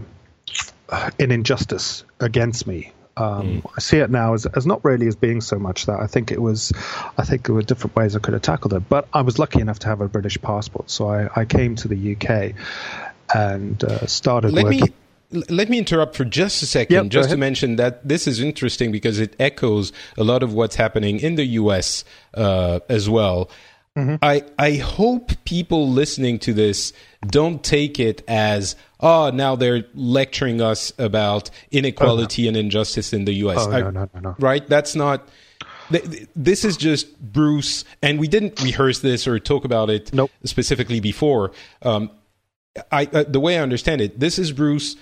an 0.91 1.31
injustice 1.31 2.03
against 2.19 2.67
me. 2.67 2.91
Um, 3.17 3.61
mm. 3.61 3.71
I 3.75 3.81
see 3.81 3.97
it 3.97 4.09
now 4.09 4.33
as, 4.33 4.45
as 4.45 4.65
not 4.65 4.85
really 4.85 5.07
as 5.07 5.15
being 5.15 5.41
so 5.41 5.59
much 5.59 5.87
that 5.87 5.99
I 5.99 6.07
think 6.07 6.31
it 6.31 6.41
was, 6.41 6.71
I 7.17 7.25
think 7.25 7.45
there 7.45 7.55
were 7.55 7.63
different 7.63 7.95
ways 7.95 8.15
I 8.15 8.19
could 8.19 8.33
have 8.33 8.43
tackled 8.43 8.73
it. 8.73 8.87
But 8.87 9.07
I 9.11 9.21
was 9.21 9.39
lucky 9.39 9.59
enough 9.59 9.79
to 9.79 9.87
have 9.87 10.01
a 10.01 10.07
British 10.07 10.39
passport, 10.41 10.89
so 10.89 11.09
I, 11.09 11.41
I 11.41 11.45
came 11.45 11.75
to 11.77 11.87
the 11.87 12.15
UK, 12.15 12.53
and 13.33 13.83
uh, 13.83 14.05
started 14.07 14.51
let 14.51 14.65
working. 14.65 14.93
Me, 15.31 15.43
let 15.49 15.69
me 15.69 15.77
interrupt 15.77 16.15
for 16.15 16.25
just 16.25 16.63
a 16.63 16.65
second, 16.65 16.93
yep, 16.93 17.07
just 17.07 17.29
to 17.29 17.37
mention 17.37 17.75
that 17.75 18.07
this 18.07 18.27
is 18.27 18.39
interesting 18.39 18.91
because 18.91 19.19
it 19.19 19.35
echoes 19.39 19.91
a 20.17 20.23
lot 20.23 20.41
of 20.41 20.53
what's 20.53 20.75
happening 20.75 21.19
in 21.19 21.35
the 21.35 21.45
U.S. 21.45 22.03
Uh, 22.33 22.79
as 22.89 23.09
well. 23.09 23.49
Mm-hmm. 23.95 24.15
I 24.21 24.43
I 24.57 24.75
hope 24.75 25.31
people 25.45 25.89
listening 25.89 26.39
to 26.39 26.53
this 26.53 26.93
don't 27.25 27.63
take 27.63 27.99
it 27.99 28.23
as 28.27 28.75
oh 28.99 29.31
now 29.31 29.55
they're 29.55 29.85
lecturing 29.93 30.61
us 30.61 30.93
about 30.97 31.49
inequality 31.71 32.43
oh, 32.43 32.45
no. 32.45 32.47
and 32.49 32.57
injustice 32.57 33.13
in 33.13 33.25
the 33.25 33.33
U.S. 33.33 33.57
Oh, 33.59 33.71
I, 33.71 33.81
no, 33.81 33.89
no, 33.89 34.09
no, 34.13 34.19
no. 34.21 34.35
Right? 34.39 34.67
That's 34.67 34.95
not. 34.95 35.27
This 36.35 36.65
is 36.65 36.77
just 36.77 37.19
Bruce, 37.19 37.83
and 38.03 38.19
we 38.19 38.27
didn't 38.27 38.61
rehearse 38.61 38.99
this 38.99 39.27
or 39.27 39.39
talk 39.39 39.65
about 39.65 39.89
it 39.89 40.13
nope. 40.13 40.29
specifically 40.43 40.99
before. 40.99 41.51
Um, 41.81 42.11
I 42.91 43.05
uh, 43.11 43.23
the 43.27 43.39
way 43.39 43.57
I 43.57 43.61
understand 43.61 44.01
it, 44.01 44.19
this 44.19 44.39
is 44.39 44.51
Bruce 44.51 44.95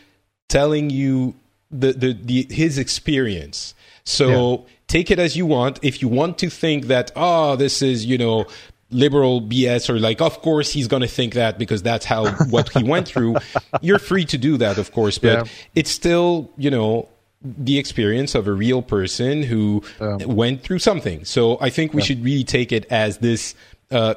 telling 0.48 0.90
you 0.90 1.36
the, 1.72 1.94
the, 1.94 2.14
the 2.14 2.48
his 2.50 2.78
experience. 2.78 3.74
So 4.04 4.30
yeah. 4.52 4.74
take 4.88 5.12
it 5.12 5.20
as 5.20 5.36
you 5.36 5.46
want. 5.46 5.80
If 5.82 6.02
you 6.02 6.08
want 6.08 6.38
to 6.40 6.50
think 6.50 6.86
that, 6.86 7.12
oh, 7.16 7.56
this 7.56 7.82
is, 7.82 8.06
you 8.06 8.18
know, 8.18 8.46
liberal 8.90 9.42
BS 9.42 9.90
or 9.90 10.00
like, 10.00 10.22
of 10.22 10.42
course 10.42 10.72
he's 10.72 10.88
going 10.88 11.02
to 11.02 11.08
think 11.08 11.34
that 11.34 11.60
because 11.60 11.84
that's 11.84 12.06
how 12.06 12.32
what 12.50 12.70
he 12.70 12.84
went 12.84 13.08
through. 13.08 13.36
You're 13.82 14.00
free 14.00 14.26
to 14.26 14.38
do 14.38 14.58
that, 14.58 14.78
of 14.78 14.92
course, 14.94 15.18
but 15.18 15.46
yeah. 15.46 15.52
it's 15.76 15.92
still, 15.92 16.50
you 16.58 16.72
know, 16.72 17.10
the 17.42 17.78
experience 17.78 18.34
of 18.34 18.48
a 18.48 18.54
real 18.54 18.82
person 18.82 19.44
who 19.44 19.84
yeah. 20.00 20.16
went 20.26 20.64
through 20.64 20.80
something. 20.80 21.24
So 21.26 21.58
I 21.62 21.70
think 21.70 21.94
we 21.94 22.02
should 22.02 22.24
really 22.24 22.44
take 22.44 22.72
it 22.72 22.86
as 22.90 23.20
this 23.20 23.56
uh, 23.92 24.16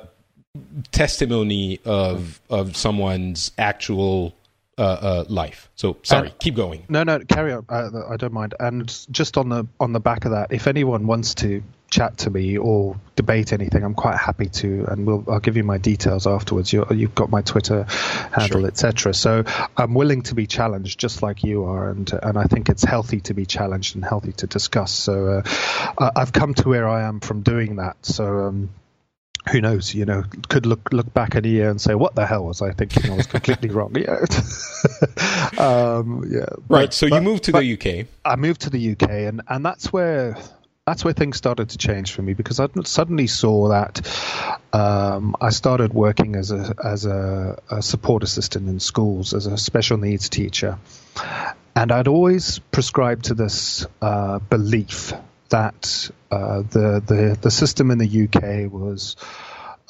testimony 0.90 1.80
of 1.84 2.40
of 2.50 2.76
someone's 2.76 3.52
actual 3.58 4.34
uh, 4.78 4.82
uh, 4.82 5.24
life. 5.28 5.70
So 5.76 5.98
sorry, 6.02 6.32
keep 6.38 6.54
going. 6.54 6.84
No, 6.88 7.02
no, 7.02 7.20
carry 7.20 7.52
on. 7.52 7.66
I, 7.68 8.14
I 8.14 8.16
don't 8.16 8.32
mind. 8.32 8.54
And 8.58 8.88
just 9.10 9.36
on 9.36 9.48
the 9.48 9.66
on 9.78 9.92
the 9.92 10.00
back 10.00 10.24
of 10.24 10.32
that, 10.32 10.52
if 10.52 10.66
anyone 10.66 11.06
wants 11.06 11.34
to 11.36 11.62
chat 11.90 12.16
to 12.18 12.30
me 12.30 12.56
or 12.56 12.98
debate 13.16 13.52
anything, 13.52 13.82
I'm 13.82 13.94
quite 13.94 14.16
happy 14.16 14.46
to, 14.46 14.86
and 14.88 15.06
we'll, 15.06 15.24
I'll 15.28 15.40
give 15.40 15.56
you 15.56 15.64
my 15.64 15.76
details 15.76 16.26
afterwards. 16.26 16.72
you 16.72 16.84
have 16.84 17.14
got 17.14 17.30
my 17.30 17.42
Twitter 17.42 17.84
handle, 18.32 18.60
sure. 18.60 18.68
etc. 18.68 19.12
So 19.12 19.44
I'm 19.76 19.94
willing 19.94 20.22
to 20.22 20.34
be 20.34 20.46
challenged, 20.46 20.98
just 20.98 21.22
like 21.22 21.44
you 21.44 21.64
are, 21.64 21.90
and 21.90 22.10
and 22.22 22.38
I 22.38 22.44
think 22.44 22.68
it's 22.68 22.84
healthy 22.84 23.20
to 23.22 23.34
be 23.34 23.44
challenged 23.44 23.96
and 23.96 24.04
healthy 24.04 24.32
to 24.32 24.46
discuss. 24.46 24.92
So 24.92 25.42
uh, 25.98 26.10
I've 26.16 26.32
come 26.32 26.54
to 26.54 26.68
where 26.68 26.88
I 26.88 27.02
am 27.02 27.20
from 27.20 27.42
doing 27.42 27.76
that. 27.76 27.96
So. 28.02 28.46
Um, 28.46 28.70
who 29.48 29.60
knows? 29.60 29.94
You 29.94 30.04
know, 30.04 30.24
could 30.48 30.66
look 30.66 30.92
look 30.92 31.12
back 31.12 31.34
at 31.34 31.46
a 31.46 31.48
year 31.48 31.70
and 31.70 31.80
say, 31.80 31.94
"What 31.94 32.14
the 32.14 32.26
hell 32.26 32.44
was 32.44 32.62
I 32.62 32.72
thinking? 32.72 33.10
I 33.10 33.16
was 33.16 33.26
completely 33.38 33.70
wrong." 33.70 33.96
Yeah, 33.96 34.24
um, 35.58 36.24
yeah. 36.28 36.40
Right. 36.68 36.86
But, 36.86 36.94
so 36.94 37.06
you 37.06 37.20
moved 37.20 37.44
to 37.44 37.52
the 37.52 37.72
UK. 37.74 38.06
I 38.24 38.36
moved 38.36 38.62
to 38.62 38.70
the 38.70 38.92
UK, 38.92 39.10
and 39.10 39.42
and 39.48 39.64
that's 39.64 39.92
where 39.92 40.36
that's 40.86 41.04
where 41.04 41.14
things 41.14 41.36
started 41.36 41.70
to 41.70 41.78
change 41.78 42.12
for 42.12 42.22
me 42.22 42.34
because 42.34 42.60
I 42.60 42.68
suddenly 42.84 43.26
saw 43.26 43.68
that 43.68 44.00
um, 44.72 45.36
I 45.40 45.50
started 45.50 45.92
working 45.92 46.36
as 46.36 46.50
a 46.50 46.74
as 46.82 47.06
a, 47.06 47.58
a, 47.70 47.82
support 47.82 48.22
assistant 48.22 48.68
in 48.68 48.80
schools 48.80 49.34
as 49.34 49.46
a 49.46 49.56
special 49.56 49.98
needs 49.98 50.28
teacher, 50.28 50.78
and 51.76 51.92
I'd 51.92 52.08
always 52.08 52.58
prescribed 52.58 53.26
to 53.26 53.34
this 53.34 53.86
uh, 54.02 54.38
belief 54.38 55.12
that 55.50 56.10
uh, 56.30 56.62
the 56.62 57.02
the 57.04 57.38
the 57.40 57.50
system 57.50 57.90
in 57.90 57.98
the 57.98 58.24
UK 58.24 58.72
was. 58.72 59.16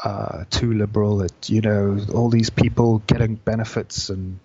Uh, 0.02 0.44
too 0.48 0.72
liberal. 0.72 1.20
It, 1.20 1.50
you 1.50 1.60
know, 1.60 1.98
all 2.14 2.30
these 2.30 2.48
people 2.48 3.00
getting 3.06 3.34
benefits 3.34 4.08
and 4.08 4.40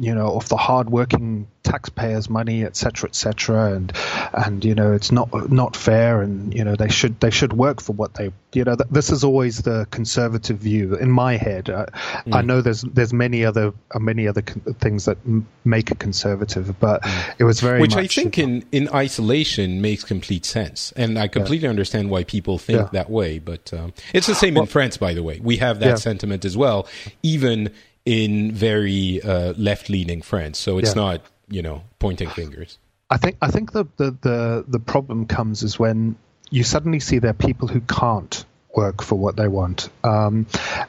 you 0.00 0.14
know, 0.14 0.34
of 0.34 0.48
the 0.48 0.56
hard-working 0.56 1.46
taxpayers' 1.62 2.30
money, 2.30 2.64
et 2.64 2.74
cetera, 2.74 3.08
et 3.08 3.14
cetera, 3.14 3.74
and 3.74 3.92
and 4.32 4.64
you 4.64 4.74
know, 4.74 4.92
it's 4.92 5.12
not 5.12 5.50
not 5.50 5.76
fair, 5.76 6.22
and 6.22 6.54
you 6.54 6.64
know, 6.64 6.74
they 6.74 6.88
should 6.88 7.20
they 7.20 7.30
should 7.30 7.52
work 7.52 7.82
for 7.82 7.92
what 7.92 8.14
they, 8.14 8.32
you 8.54 8.64
know, 8.64 8.74
th- 8.76 8.88
this 8.90 9.10
is 9.10 9.24
always 9.24 9.58
the 9.58 9.86
conservative 9.90 10.56
view 10.56 10.96
in 10.96 11.10
my 11.10 11.36
head. 11.36 11.68
Uh, 11.68 11.86
mm. 12.26 12.34
I 12.34 12.40
know 12.40 12.62
there's 12.62 12.80
there's 12.80 13.12
many 13.12 13.44
other 13.44 13.74
uh, 13.90 13.98
many 13.98 14.26
other 14.26 14.40
con- 14.40 14.74
things 14.80 15.04
that 15.04 15.18
m- 15.26 15.46
make 15.64 15.90
a 15.90 15.94
conservative, 15.94 16.80
but 16.80 17.02
mm. 17.02 17.34
it 17.38 17.44
was 17.44 17.60
very 17.60 17.80
which 17.80 17.94
I 17.94 18.06
think 18.06 18.38
in 18.38 18.64
in 18.72 18.88
isolation 18.94 19.82
makes 19.82 20.02
complete 20.02 20.46
sense, 20.46 20.92
and 20.96 21.18
I 21.18 21.28
completely 21.28 21.66
yeah. 21.66 21.70
understand 21.70 22.10
why 22.10 22.24
people 22.24 22.58
think 22.58 22.78
yeah. 22.78 22.88
that 22.92 23.10
way. 23.10 23.38
But 23.38 23.72
um, 23.74 23.92
it's 24.14 24.26
the 24.26 24.34
same 24.34 24.54
well, 24.54 24.62
in 24.62 24.68
France, 24.68 24.96
by 24.96 25.12
the 25.12 25.22
way. 25.22 25.40
We 25.40 25.58
have 25.58 25.80
that 25.80 25.86
yeah. 25.86 25.94
sentiment 25.96 26.46
as 26.46 26.56
well, 26.56 26.88
even 27.22 27.70
in 28.10 28.50
very 28.50 29.22
uh, 29.22 29.54
left-leaning 29.56 30.20
France. 30.20 30.58
So 30.58 30.78
it's 30.78 30.96
yeah. 30.96 31.02
not 31.02 31.20
you 31.48 31.62
know 31.62 31.84
pointing 32.00 32.28
fingers. 32.28 32.78
I 33.08 33.18
think 33.18 33.36
I 33.40 33.52
think 33.52 33.70
the, 33.70 33.86
the 33.96 34.10
the 34.20 34.64
the 34.66 34.80
problem 34.80 35.26
comes 35.26 35.62
is 35.62 35.78
when 35.78 36.16
you 36.50 36.64
suddenly 36.64 36.98
see 36.98 37.20
there 37.20 37.30
are 37.30 37.34
people 37.48 37.68
who 37.68 37.80
can't 37.80 38.44
work 38.74 39.00
for 39.02 39.14
what 39.16 39.36
they 39.36 39.46
want, 39.46 39.88
um, 40.02 40.46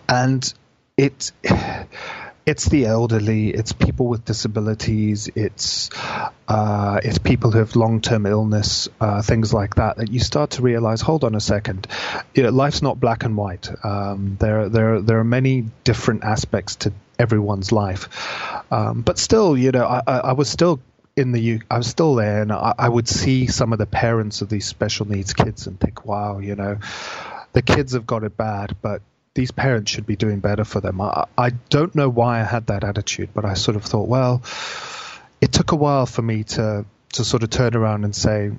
and 0.10 0.52
it 0.98 1.32
it's 2.46 2.66
the 2.66 2.86
elderly, 2.86 3.50
it's 3.50 3.72
people 3.72 4.08
with 4.08 4.26
disabilities, 4.26 5.30
it's 5.36 5.90
uh, 6.48 7.00
it's 7.04 7.20
people 7.20 7.52
who 7.52 7.60
have 7.60 7.76
long 7.76 8.02
term 8.02 8.26
illness, 8.26 8.90
uh, 9.00 9.22
things 9.22 9.54
like 9.54 9.76
that. 9.76 9.98
That 9.98 10.12
you 10.12 10.20
start 10.20 10.52
to 10.52 10.62
realize, 10.62 11.02
hold 11.02 11.24
on 11.24 11.36
a 11.36 11.40
second, 11.40 11.88
you 12.34 12.44
know, 12.44 12.50
life's 12.50 12.82
not 12.82 13.00
black 13.00 13.24
and 13.24 13.38
white. 13.38 13.70
Um, 13.86 14.38
there 14.40 14.70
there 14.70 15.02
there 15.02 15.20
are 15.20 15.24
many 15.24 15.66
different 15.84 16.24
aspects 16.24 16.78
to 16.78 16.94
everyone's 17.22 17.72
life, 17.72 18.10
um, 18.72 19.02
but 19.02 19.18
still, 19.18 19.58
you 19.58 19.72
know, 19.72 19.86
I, 19.86 20.02
I, 20.06 20.34
was 20.34 20.50
still 20.50 20.80
in 21.16 21.32
the 21.32 21.40
U- 21.40 21.62
I 21.70 21.78
was 21.78 21.88
still 21.88 22.16
there, 22.16 22.42
and 22.42 22.52
I, 22.52 22.74
I, 22.78 22.90
would 22.90 23.08
see 23.08 23.48
some 23.48 23.74
of 23.74 23.80
the 23.80 23.86
parents 23.86 24.42
of 24.42 24.50
these 24.50 24.66
special 24.66 25.08
needs 25.08 25.34
kids 25.34 25.68
and 25.68 25.80
think, 25.80 26.06
wow, 26.06 26.40
you 26.40 26.56
know, 26.56 26.80
the 27.54 27.62
kids 27.62 27.94
have 27.94 28.08
got 28.08 28.24
it 28.24 28.36
bad, 28.36 28.76
but 28.82 29.02
these 29.34 29.52
parents 29.52 29.92
should 29.92 30.06
be 30.06 30.16
doing 30.16 30.40
better 30.40 30.66
for 30.66 30.82
them. 30.82 31.00
I, 31.00 31.26
I 31.38 31.52
don't 31.70 31.96
know 31.96 32.10
why 32.10 32.42
I 32.42 32.44
had 32.44 32.68
that 32.68 32.84
attitude, 32.84 33.30
but 33.34 33.46
I 33.46 33.54
sort 33.54 33.78
of 33.78 33.84
thought, 33.84 34.08
well, 34.08 34.42
it 35.40 35.52
took 35.52 35.72
a 35.72 35.76
while 35.76 36.06
for 36.06 36.22
me 36.22 36.44
to 36.44 36.86
to 37.14 37.26
sort 37.26 37.44
of 37.44 37.50
turn 37.50 37.76
around 37.76 38.06
and 38.06 38.16
say, 38.16 38.52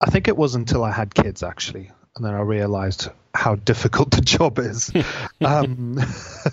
I 0.00 0.10
think 0.10 0.28
it 0.28 0.36
was 0.36 0.54
until 0.54 0.84
I 0.84 0.92
had 0.92 1.14
kids 1.14 1.42
actually, 1.42 1.90
and 2.16 2.24
then 2.24 2.34
I 2.34 2.40
realized 2.40 3.08
how 3.34 3.56
difficult 3.56 4.10
the 4.12 4.20
job 4.20 4.58
is. 4.58 4.90
um, 5.44 6.00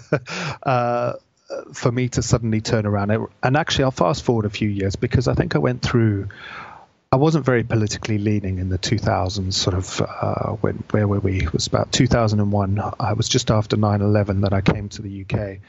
uh, 0.63 1.13
for 1.73 1.91
me 1.91 2.07
to 2.07 2.21
suddenly 2.21 2.61
turn 2.61 2.85
around, 2.85 3.27
and 3.43 3.57
actually, 3.57 3.83
I'll 3.83 3.91
fast 3.91 4.23
forward 4.23 4.45
a 4.45 4.49
few 4.49 4.69
years 4.69 4.95
because 4.95 5.27
I 5.27 5.33
think 5.33 5.55
I 5.55 5.59
went 5.59 5.81
through 5.81 6.29
I 7.13 7.17
wasn't 7.17 7.43
very 7.43 7.63
politically 7.65 8.17
leaning 8.17 8.59
in 8.59 8.69
the 8.69 8.77
2000s, 8.77 9.53
sort 9.53 9.75
of, 9.75 10.01
uh, 10.01 10.53
when, 10.61 10.75
where 10.91 11.05
were 11.05 11.19
we? 11.19 11.43
It 11.43 11.51
was 11.51 11.67
about 11.67 11.91
2001. 11.91 12.81
I 13.01 13.13
was 13.13 13.27
just 13.27 13.51
after 13.51 13.75
9 13.75 14.01
11 14.01 14.41
that 14.41 14.53
I 14.53 14.61
came 14.61 14.87
to 14.87 15.01
the 15.01 15.25
UK. 15.25 15.59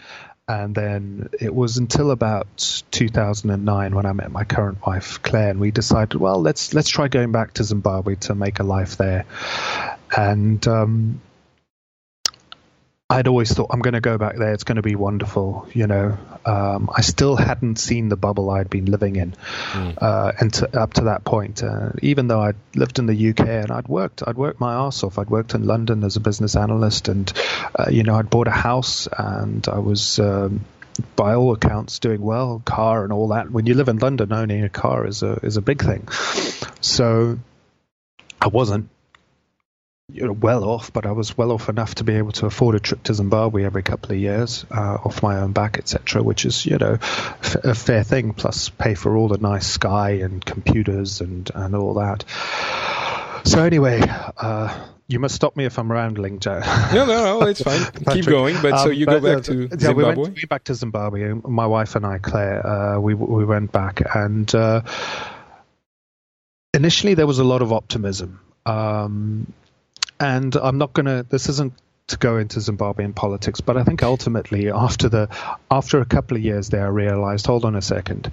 And 0.49 0.75
then 0.75 1.29
it 1.41 1.55
was 1.55 1.77
until 1.77 2.11
about 2.11 2.83
2009 2.91 3.95
when 3.95 4.07
I 4.07 4.13
met 4.13 4.33
my 4.33 4.45
current 4.45 4.85
wife, 4.85 5.23
Claire, 5.23 5.51
and 5.51 5.61
we 5.61 5.71
decided, 5.71 6.21
well, 6.21 6.41
let's 6.41 6.75
let's 6.75 6.89
try 6.89 7.09
going 7.09 7.31
back 7.31 7.55
to 7.55 7.65
Zimbabwe 7.65 8.17
to 8.17 8.35
make 8.35 8.59
a 8.59 8.65
life 8.65 8.97
there. 8.97 9.25
And 10.15 10.67
um, 10.67 11.21
I'd 13.13 13.29
always 13.29 13.53
thought 13.53 13.69
I'm 13.71 13.81
going 13.81 13.93
to 13.93 14.01
go 14.01 14.17
back 14.17 14.37
there. 14.37 14.55
It's 14.55 14.65
going 14.65 14.77
to 14.77 14.83
be 14.83 14.95
wonderful. 14.95 15.69
You 15.75 15.87
know, 15.87 16.17
um, 16.47 16.89
I 16.95 17.03
still 17.03 17.37
hadn't 17.37 17.79
seen 17.79 18.09
the 18.09 18.17
bubble 18.17 18.49
I'd 18.49 18.71
been 18.71 18.87
living 18.87 19.17
in, 19.17 19.35
mm. 19.73 19.99
uh, 20.01 20.33
and 20.41 20.55
to, 20.55 20.81
up 20.81 20.95
to 20.95 21.05
that 21.05 21.23
point, 21.23 21.63
uh, 21.63 21.91
even 22.01 22.27
though 22.29 22.41
I'd 22.41 22.57
lived 22.75 22.99
in 22.99 23.05
the 23.05 23.31
UK 23.31 23.41
and 23.41 23.71
I'd 23.71 23.87
worked, 23.87 24.23
I'd 24.27 24.39
worked 24.39 24.61
my 24.61 24.73
ass 24.87 25.03
off. 25.05 25.19
I'd 25.19 25.29
worked 25.29 25.55
in 25.55 25.67
London 25.67 26.05
as 26.05 26.17
a 26.17 26.21
business 26.21 26.57
analyst, 26.57 27.09
and 27.09 27.31
uh, 27.79 27.91
you 27.91 28.03
know, 28.03 28.15
I'd 28.15 28.31
bought 28.31 28.49
a 28.49 28.53
house 28.53 29.09
and 29.17 29.67
I 29.69 29.79
was. 29.79 30.19
Um, 30.19 30.65
by 31.17 31.33
all 31.33 31.55
accounts, 31.55 32.01
doing 32.01 32.21
well, 32.21 32.61
car 32.67 33.03
and 33.03 33.15
all 33.15 33.29
that. 33.29 33.51
When 33.51 33.65
you 33.65 33.73
live 33.73 33.89
in 33.89 33.97
London, 33.97 34.31
owning 34.31 34.63
a 34.63 34.69
car 34.69 35.07
is 35.07 35.23
a 35.23 35.41
is 35.43 35.57
a 35.57 35.63
big 35.63 35.83
thing. 35.83 36.07
So 36.83 37.39
I 38.43 38.49
wasn't 38.49 38.91
you 40.13 40.27
know, 40.27 40.33
well 40.33 40.65
off, 40.65 40.93
but 40.93 41.07
I 41.07 41.13
was 41.13 41.37
well 41.37 41.53
off 41.53 41.69
enough 41.69 41.95
to 41.97 42.05
be 42.05 42.15
able 42.15 42.33
to 42.33 42.47
afford 42.47 42.75
a 42.75 42.81
trip 42.81 43.03
to 43.05 43.15
Zimbabwe 43.15 43.65
every 43.65 43.83
couple 43.83 44.13
of 44.13 44.19
years 44.19 44.67
uh, 44.71 44.99
off 45.05 45.23
my 45.23 45.39
own 45.39 45.53
back, 45.53 45.79
etc., 45.79 46.23
which 46.23 46.45
is, 46.45 46.67
you 46.67 46.79
know, 46.79 46.99
f- 47.01 47.65
a 47.65 47.75
fair 47.75 48.05
thing, 48.05 48.35
plus 48.35 48.69
pay 48.69 48.95
for 48.95 49.17
all 49.17 49.29
the 49.29 49.39
nice 49.39 49.67
Sky 49.67 50.11
and 50.23 50.45
computers 50.45 51.21
and, 51.21 51.51
and 51.55 51.75
all 51.75 51.95
that. 51.95 52.25
So, 53.45 53.65
anyway, 53.65 54.03
uh, 54.03 54.87
you 55.09 55.19
must 55.19 55.35
stop 55.35 55.57
me 55.57 55.65
if 55.65 55.79
I'm 55.79 55.91
rambling, 55.91 56.41
Joe. 56.41 56.61
no, 56.93 57.07
no, 57.07 57.41
no, 57.41 57.47
it's 57.47 57.63
fine. 57.63 57.81
Keep 58.13 58.27
going. 58.27 58.61
But 58.61 58.73
um, 58.75 58.79
so 58.79 58.91
you 58.91 59.07
but, 59.07 59.21
go 59.21 59.35
back 59.35 59.39
uh, 59.39 59.53
to 59.53 59.69
Zimbabwe? 59.79 59.95
we 59.95 60.23
went, 60.23 60.35
we 60.35 60.45
back 60.45 60.65
to 60.65 60.75
Zimbabwe. 60.75 61.33
My 61.33 61.67
wife 61.67 61.97
and 61.97 62.07
I, 62.07 62.19
Claire, 62.19 62.67
uh, 62.67 63.01
we, 63.01 63.15
we 63.15 63.45
went 63.45 63.73
back. 63.73 64.03
And 64.15 64.53
uh, 64.55 64.83
initially, 66.75 67.15
there 67.15 67.27
was 67.27 67.39
a 67.39 67.45
lot 67.45 67.63
of 67.63 67.73
optimism. 67.73 68.41
Um, 68.65 69.53
and 70.23 70.55
I'm 70.55 70.79
not 70.79 70.93
going 70.93 71.07
to. 71.07 71.27
This 71.29 71.49
isn't 71.49 71.75
to 72.07 72.17
go 72.17 72.39
into 72.39 72.61
Zimbabwean 72.61 73.15
politics, 73.15 73.61
but 73.61 73.77
I 73.77 73.83
think 73.83 74.03
ultimately, 74.03 74.71
after 74.71 75.09
the 75.09 75.29
after 75.71 76.01
a 76.01 76.05
couple 76.05 76.37
of 76.37 76.43
years 76.43 76.69
there, 76.69 76.87
I 76.87 76.91
realized, 76.91 77.47
hold 77.47 77.65
on 77.65 77.75
a 77.75 77.83
second. 77.83 78.31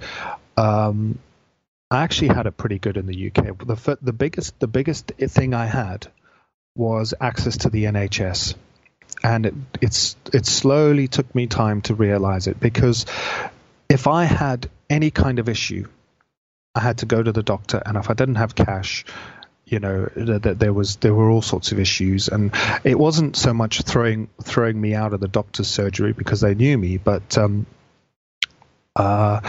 Um, 0.56 1.18
I 1.90 2.02
actually 2.04 2.28
had 2.28 2.46
it 2.46 2.56
pretty 2.56 2.78
good 2.78 2.96
in 2.96 3.06
the 3.06 3.26
UK. 3.30 3.58
The 3.58 3.98
the 4.00 4.12
biggest 4.12 4.58
the 4.60 4.68
biggest 4.68 5.08
thing 5.18 5.52
I 5.52 5.66
had 5.66 6.06
was 6.76 7.12
access 7.20 7.58
to 7.58 7.70
the 7.70 7.84
NHS, 7.84 8.54
and 9.24 9.46
it 9.46 9.54
it's 9.80 10.16
it 10.32 10.46
slowly 10.46 11.08
took 11.08 11.34
me 11.34 11.48
time 11.48 11.82
to 11.82 11.94
realize 11.94 12.46
it 12.46 12.60
because 12.60 13.04
if 13.88 14.06
I 14.06 14.24
had 14.24 14.70
any 14.88 15.10
kind 15.10 15.40
of 15.40 15.48
issue, 15.48 15.88
I 16.76 16.80
had 16.80 16.98
to 16.98 17.06
go 17.06 17.20
to 17.20 17.32
the 17.32 17.42
doctor, 17.42 17.82
and 17.84 17.96
if 17.96 18.10
I 18.10 18.14
didn't 18.14 18.36
have 18.36 18.54
cash, 18.54 19.04
you 19.70 19.78
know 19.78 20.10
that 20.16 20.58
there 20.58 20.72
was 20.72 20.96
there 20.96 21.14
were 21.14 21.30
all 21.30 21.42
sorts 21.42 21.72
of 21.72 21.78
issues. 21.78 22.28
And 22.28 22.52
it 22.84 22.98
wasn't 22.98 23.36
so 23.36 23.54
much 23.54 23.82
throwing 23.82 24.28
throwing 24.42 24.78
me 24.80 24.94
out 24.94 25.14
of 25.14 25.20
the 25.20 25.28
doctor's 25.28 25.68
surgery 25.68 26.12
because 26.12 26.40
they 26.40 26.54
knew 26.54 26.76
me 26.76 26.98
but 26.98 27.38
um, 27.38 27.66
uh, 28.96 29.40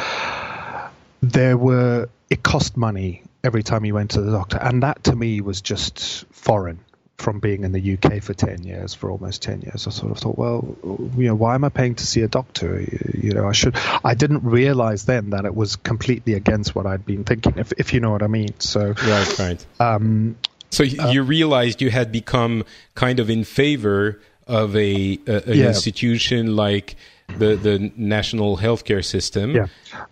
there 1.22 1.58
were 1.58 2.08
it 2.30 2.44
cost 2.44 2.78
money 2.78 3.24
every 3.44 3.64
time 3.64 3.84
you 3.84 3.94
went 3.94 4.12
to 4.12 4.22
the 4.22 4.32
doctor, 4.32 4.58
and 4.58 4.84
that 4.84 5.04
to 5.06 5.16
me 5.16 5.42
was 5.42 5.62
just 5.62 6.26
foreign 6.32 6.80
from 7.22 7.40
being 7.40 7.64
in 7.64 7.72
the 7.72 7.94
UK 7.94 8.22
for 8.22 8.34
10 8.34 8.64
years, 8.64 8.94
for 8.94 9.12
almost 9.12 9.42
10 9.44 9.62
years, 9.62 9.88
I 9.88 9.92
sort 9.92 10.12
of 10.12 10.18
thought, 10.18 10.38
well, 10.38 10.76
you 11.18 11.28
know, 11.28 11.36
why 11.36 11.56
am 11.56 11.64
I 11.64 11.70
paying 11.70 11.96
to 11.96 12.06
see 12.06 12.22
a 12.22 12.28
doctor? 12.28 12.82
You 13.14 13.32
know, 13.32 13.48
I 13.48 13.52
should, 13.52 13.76
I 14.04 14.16
didn't 14.16 14.44
realize 14.44 15.06
then 15.06 15.30
that 15.30 15.46
it 15.46 15.56
was 15.56 15.76
completely 15.76 16.34
against 16.34 16.76
what 16.76 16.86
I'd 16.86 17.06
been 17.06 17.24
thinking, 17.24 17.58
if, 17.58 17.72
if 17.78 17.94
you 17.94 18.00
know 18.00 18.12
what 18.12 18.24
I 18.24 18.28
mean. 18.28 18.60
So, 18.60 18.94
right, 19.06 19.40
right. 19.40 19.66
Um, 19.80 20.38
so 20.72 20.84
uh, 20.84 21.12
you 21.12 21.24
realized 21.24 21.82
you 21.82 21.92
had 21.92 22.12
become 22.12 22.66
kind 22.96 23.20
of 23.20 23.30
in 23.30 23.44
favor 23.44 24.20
of 24.48 24.76
a, 24.76 25.20
a 25.28 25.50
an 25.50 25.58
yeah. 25.58 25.68
institution 25.68 26.56
like 26.56 26.96
the 27.38 27.56
the 27.56 27.92
national 27.96 28.58
healthcare 28.58 29.04
system. 29.04 29.56
Yeah. 29.56 29.68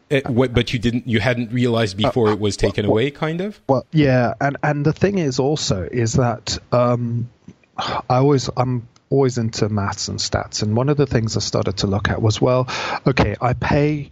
It, 0.10 0.26
uh, 0.26 0.32
what, 0.32 0.54
but 0.54 0.74
you 0.74 0.80
didn't 0.80 1.08
you 1.08 1.20
hadn't 1.20 1.52
realized 1.52 1.96
uh, 1.96 2.08
before 2.08 2.30
uh, 2.30 2.34
it 2.34 2.40
was 2.40 2.58
taken 2.58 2.86
well, 2.86 2.94
away, 2.94 3.12
kind 3.12 3.42
of. 3.42 3.60
Well, 3.68 3.86
yeah, 3.92 4.34
and 4.42 4.58
and 4.64 4.86
the 4.86 4.94
thing 4.94 5.18
is 5.18 5.40
also 5.40 5.88
is 5.92 6.14
that 6.14 6.58
um, 6.72 7.30
I 7.78 8.02
always 8.10 8.50
I'm 8.56 8.88
always 9.10 9.38
into 9.38 9.70
maths 9.70 10.08
and 10.08 10.20
stats, 10.20 10.64
and 10.64 10.76
one 10.76 10.90
of 10.90 10.98
the 10.98 11.08
things 11.08 11.38
I 11.38 11.40
started 11.40 11.78
to 11.78 11.88
look 11.88 12.10
at 12.10 12.22
was 12.22 12.42
well, 12.42 12.68
okay, 13.08 13.36
I 13.42 13.54
pay 13.54 14.10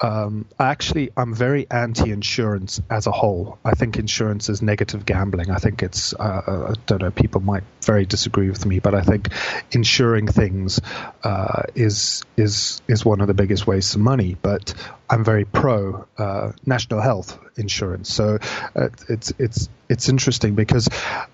um, 0.00 0.46
actually, 0.58 1.10
I'm 1.16 1.34
very 1.34 1.66
anti-insurance 1.70 2.82
as 2.90 3.06
a 3.06 3.10
whole. 3.12 3.58
I 3.64 3.72
think 3.72 3.96
insurance 3.96 4.48
is 4.48 4.60
negative 4.60 5.06
gambling. 5.06 5.50
I 5.50 5.56
think 5.56 5.82
it's, 5.82 6.12
uh, 6.14 6.42
uh, 6.46 6.72
I 6.72 6.74
don't 6.86 7.00
know, 7.00 7.10
people 7.10 7.40
might 7.40 7.62
very 7.82 8.04
disagree 8.04 8.50
with 8.50 8.66
me, 8.66 8.78
but 8.78 8.94
I 8.94 9.00
think 9.00 9.30
insuring 9.72 10.26
things 10.26 10.80
uh, 11.24 11.62
is 11.74 12.24
is 12.36 12.82
is 12.88 13.04
one 13.04 13.20
of 13.22 13.26
the 13.26 13.34
biggest 13.34 13.66
wastes 13.66 13.94
of 13.94 14.02
money. 14.02 14.36
But 14.40 14.74
I'm 15.08 15.24
very 15.24 15.46
pro 15.46 16.06
uh, 16.18 16.52
national 16.66 17.00
health 17.00 17.38
insurance. 17.56 18.12
So 18.12 18.38
uh, 18.74 18.88
it's 19.08 19.32
it's 19.38 19.68
it's 19.88 20.08
interesting 20.10 20.54
because 20.54 20.88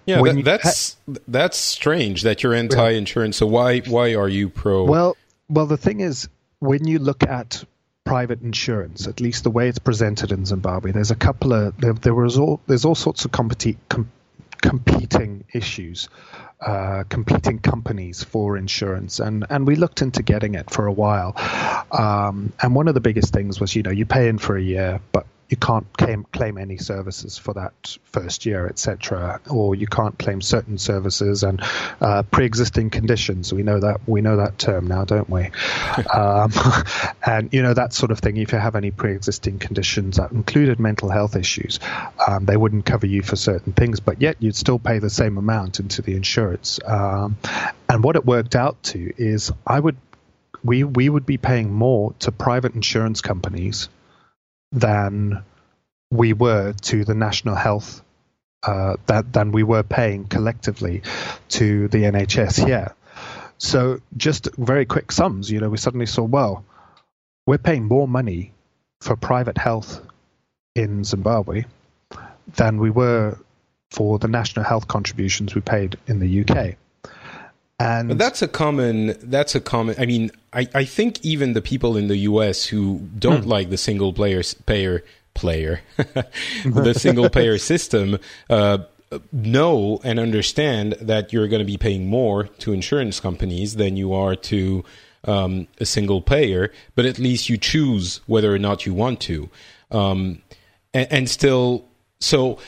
yeah, 0.07 0.23
that, 0.23 0.45
that's 0.45 0.97
ha- 1.09 1.15
that's 1.27 1.59
strange 1.59 2.23
that 2.23 2.43
you're 2.43 2.55
anti-insurance. 2.55 3.39
So 3.39 3.47
why 3.47 3.81
why 3.81 4.15
are 4.15 4.29
you 4.29 4.49
pro? 4.49 4.85
Well, 4.85 5.17
well, 5.49 5.67
the 5.67 5.77
thing 5.77 6.01
is, 6.01 6.29
when 6.61 6.87
you 6.87 7.01
look 7.01 7.25
at 7.25 7.65
private 8.05 8.43
insurance, 8.43 9.07
at 9.07 9.21
least 9.21 9.45
the 9.45 9.51
way 9.51 9.69
it's 9.69 9.79
presented 9.79 10.33
in 10.33 10.45
Zimbabwe. 10.45 10.93
There's 10.93 11.11
a 11.11 11.17
couple 11.17 11.53
of 11.53 11.77
there, 11.79 11.93
there 11.93 12.15
was 12.15 12.39
all 12.39 12.61
there's 12.67 12.85
all 12.85 12.95
sorts 12.95 13.25
of 13.25 13.31
competi- 13.31 13.77
com- 13.89 14.11
competing 14.61 15.45
issues, 15.53 16.09
uh, 16.61 17.05
competing 17.09 17.59
companies 17.59 18.23
for 18.23 18.57
insurance, 18.57 19.21
and 19.21 19.47
and 19.49 19.67
we 19.67 19.77
looked 19.77 20.03
into 20.03 20.23
getting 20.23 20.55
it 20.55 20.71
for 20.71 20.87
a 20.87 20.93
while. 20.93 21.35
Um, 21.91 22.53
and 22.61 22.75
one 22.75 22.89
of 22.89 22.95
the 22.95 23.01
biggest 23.01 23.33
things 23.33 23.61
was 23.61 23.75
you 23.77 23.83
know 23.83 23.91
you 23.91 24.07
pay 24.07 24.29
in 24.29 24.39
for 24.39 24.57
a 24.57 24.63
year, 24.63 25.01
but 25.13 25.27
you 25.53 25.59
can't 25.59 25.87
claim, 25.99 26.25
claim 26.33 26.57
any 26.57 26.79
services 26.79 27.37
for 27.37 27.53
that 27.53 27.99
first 28.05 28.47
year, 28.47 28.67
etc., 28.67 29.39
or 29.51 29.75
you 29.75 29.87
can't 29.87 30.19
claim 30.19 30.41
certain 30.41 30.79
services 30.79 31.43
and 31.43 31.63
uh, 32.01 32.23
pre-existing 32.23 32.89
conditions. 32.89 33.53
We 33.53 33.63
know 33.63 33.79
that 33.79 34.01
we 34.07 34.23
know 34.23 34.39
that 34.39 34.59
term 34.59 34.87
now, 34.87 35.05
don't 35.05 35.29
we? 35.29 35.51
um, 36.15 36.53
and 37.27 37.53
you 37.53 37.63
know 37.63 37.75
that 37.75 37.93
sort 37.93 38.11
of 38.11 38.19
thing. 38.19 38.39
If 38.39 38.53
you 38.53 38.59
have 38.59 38.75
any 38.75 38.91
pre-existing 38.91 39.59
conditions 39.59 40.17
that 40.17 40.33
included 40.33 40.81
mental 40.81 41.11
health 41.11 41.37
issues, 41.37 41.79
um, 42.27 42.47
they 42.47 42.57
wouldn't 42.57 42.87
cover 42.87 43.07
you 43.07 43.21
for 43.23 43.37
certain 43.37 43.75
things, 43.75 44.01
but 44.01 44.23
yet 44.23 44.37
you'd 44.41 44.57
still 44.57 44.79
pay 44.79 45.01
the 45.01 45.11
same 45.11 45.37
amount 45.37 45.81
into 45.81 46.01
the 46.01 46.17
insurance. 46.17 46.81
Um, 46.85 47.37
and 47.91 48.03
what 48.03 48.17
it 48.17 48.25
worked 48.25 48.57
out 48.57 48.83
to 48.85 49.13
is, 49.19 49.53
I 49.67 49.79
would 49.79 49.99
we 50.65 50.83
we 50.83 51.11
would 51.11 51.27
be 51.27 51.37
paying 51.37 51.75
more 51.75 52.15
to 52.21 52.33
private 52.33 52.75
insurance 52.75 53.21
companies 53.21 53.91
than 54.73 55.43
we 56.11 56.33
were 56.33 56.73
to 56.73 57.05
the 57.05 57.15
national 57.15 57.55
health 57.55 58.03
uh, 58.63 58.97
that 59.07 59.33
than 59.33 59.53
we 59.53 59.63
were 59.63 59.83
paying 59.83 60.25
collectively 60.25 61.03
to 61.49 61.89
the 61.89 61.99
NHS 61.99 62.65
here. 62.65 62.95
So 63.59 64.01
just 64.17 64.49
very 64.57 64.87
quick 64.87 65.13
sums, 65.13 65.51
you 65.51 65.61
know, 65.61 65.69
we 65.69 65.77
suddenly 65.77 66.07
saw, 66.07 66.25
well, 66.25 66.65
we're 67.47 67.59
paying 67.59 67.85
more 67.85 68.09
money 68.09 68.53
for 69.01 69.17
private 69.17 69.59
health 69.59 70.01
in 70.75 71.05
Zimbabwe 71.05 71.65
than 72.57 72.79
we 72.79 72.91
were 72.91 73.39
for 73.91 74.19
the 74.19 74.29
national 74.29 74.65
health 74.65 74.89
contributions 74.89 75.55
we 75.55 75.61
paid 75.61 75.97
in 76.07 76.19
the 76.19 76.41
UK. 76.41 76.77
And 77.79 78.09
but 78.09 78.19
that's 78.19 78.43
a 78.43 78.49
common. 78.49 79.17
That's 79.23 79.55
a 79.55 79.61
common. 79.61 79.97
I 79.99 80.07
mean, 80.07 80.31
I, 80.53 80.69
I 80.75 80.85
think 80.85 81.25
even 81.25 81.55
the 81.55 81.63
people 81.63 81.97
in 81.97 82.09
the 82.09 82.19
U.S. 82.19 82.67
who 82.67 83.09
don't 83.19 83.45
hmm. 83.45 83.49
like 83.49 83.71
the 83.71 83.79
single 83.79 84.13
player 84.13 84.43
payer 84.67 85.03
player, 85.35 85.81
the 85.97 86.95
single 86.97 87.31
payer 87.31 87.59
system, 87.73 88.19
uh, 88.51 88.79
know 89.31 90.01
and 90.05 90.19
understand 90.19 90.95
that 91.01 91.33
you're 91.33 91.49
going 91.49 91.61
to 91.61 91.67
be 91.67 91.77
paying 91.77 92.07
more 92.07 92.45
to 92.45 92.73
insurance 92.73 93.21
companies 93.21 93.77
than 93.77 93.97
you 93.97 94.15
are 94.15 94.35
to 94.35 94.85
um, 95.25 95.69
a 95.79 95.87
single 95.87 96.21
payer. 96.21 96.73
But 96.95 97.07
at 97.07 97.19
least 97.19 97.49
you 97.49 97.57
choose 97.57 98.21
whether 98.27 98.55
or 98.55 98.59
not 98.59 98.87
you 98.87 98.95
want 98.95 99.21
to, 99.23 99.49
um, 99.91 100.43
and, 100.93 101.09
and 101.11 101.31
still. 101.31 101.87
So 102.21 102.59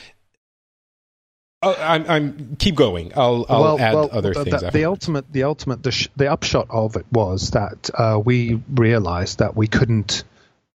Oh, 1.64 1.76
I'm, 1.78 2.10
I'm, 2.10 2.56
keep 2.56 2.74
going. 2.74 3.12
I'll, 3.16 3.46
I'll 3.48 3.62
well, 3.62 3.80
add 3.80 3.94
well, 3.94 4.08
other 4.12 4.34
things. 4.34 4.60
The, 4.60 4.70
the 4.70 4.84
ultimate, 4.84 5.32
the 5.32 5.44
ultimate, 5.44 5.82
the, 5.82 5.92
sh- 5.92 6.08
the, 6.16 6.30
upshot 6.30 6.66
of 6.70 6.96
it 6.96 7.06
was 7.10 7.50
that 7.50 7.90
uh, 7.94 8.20
we 8.22 8.60
realized 8.72 9.38
that 9.38 9.56
we 9.56 9.66
couldn't 9.66 10.24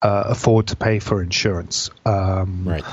uh, 0.02 0.24
afford 0.28 0.68
to 0.68 0.76
pay 0.76 1.00
for 1.00 1.22
insurance, 1.22 1.90
um, 2.06 2.64
right? 2.68 2.84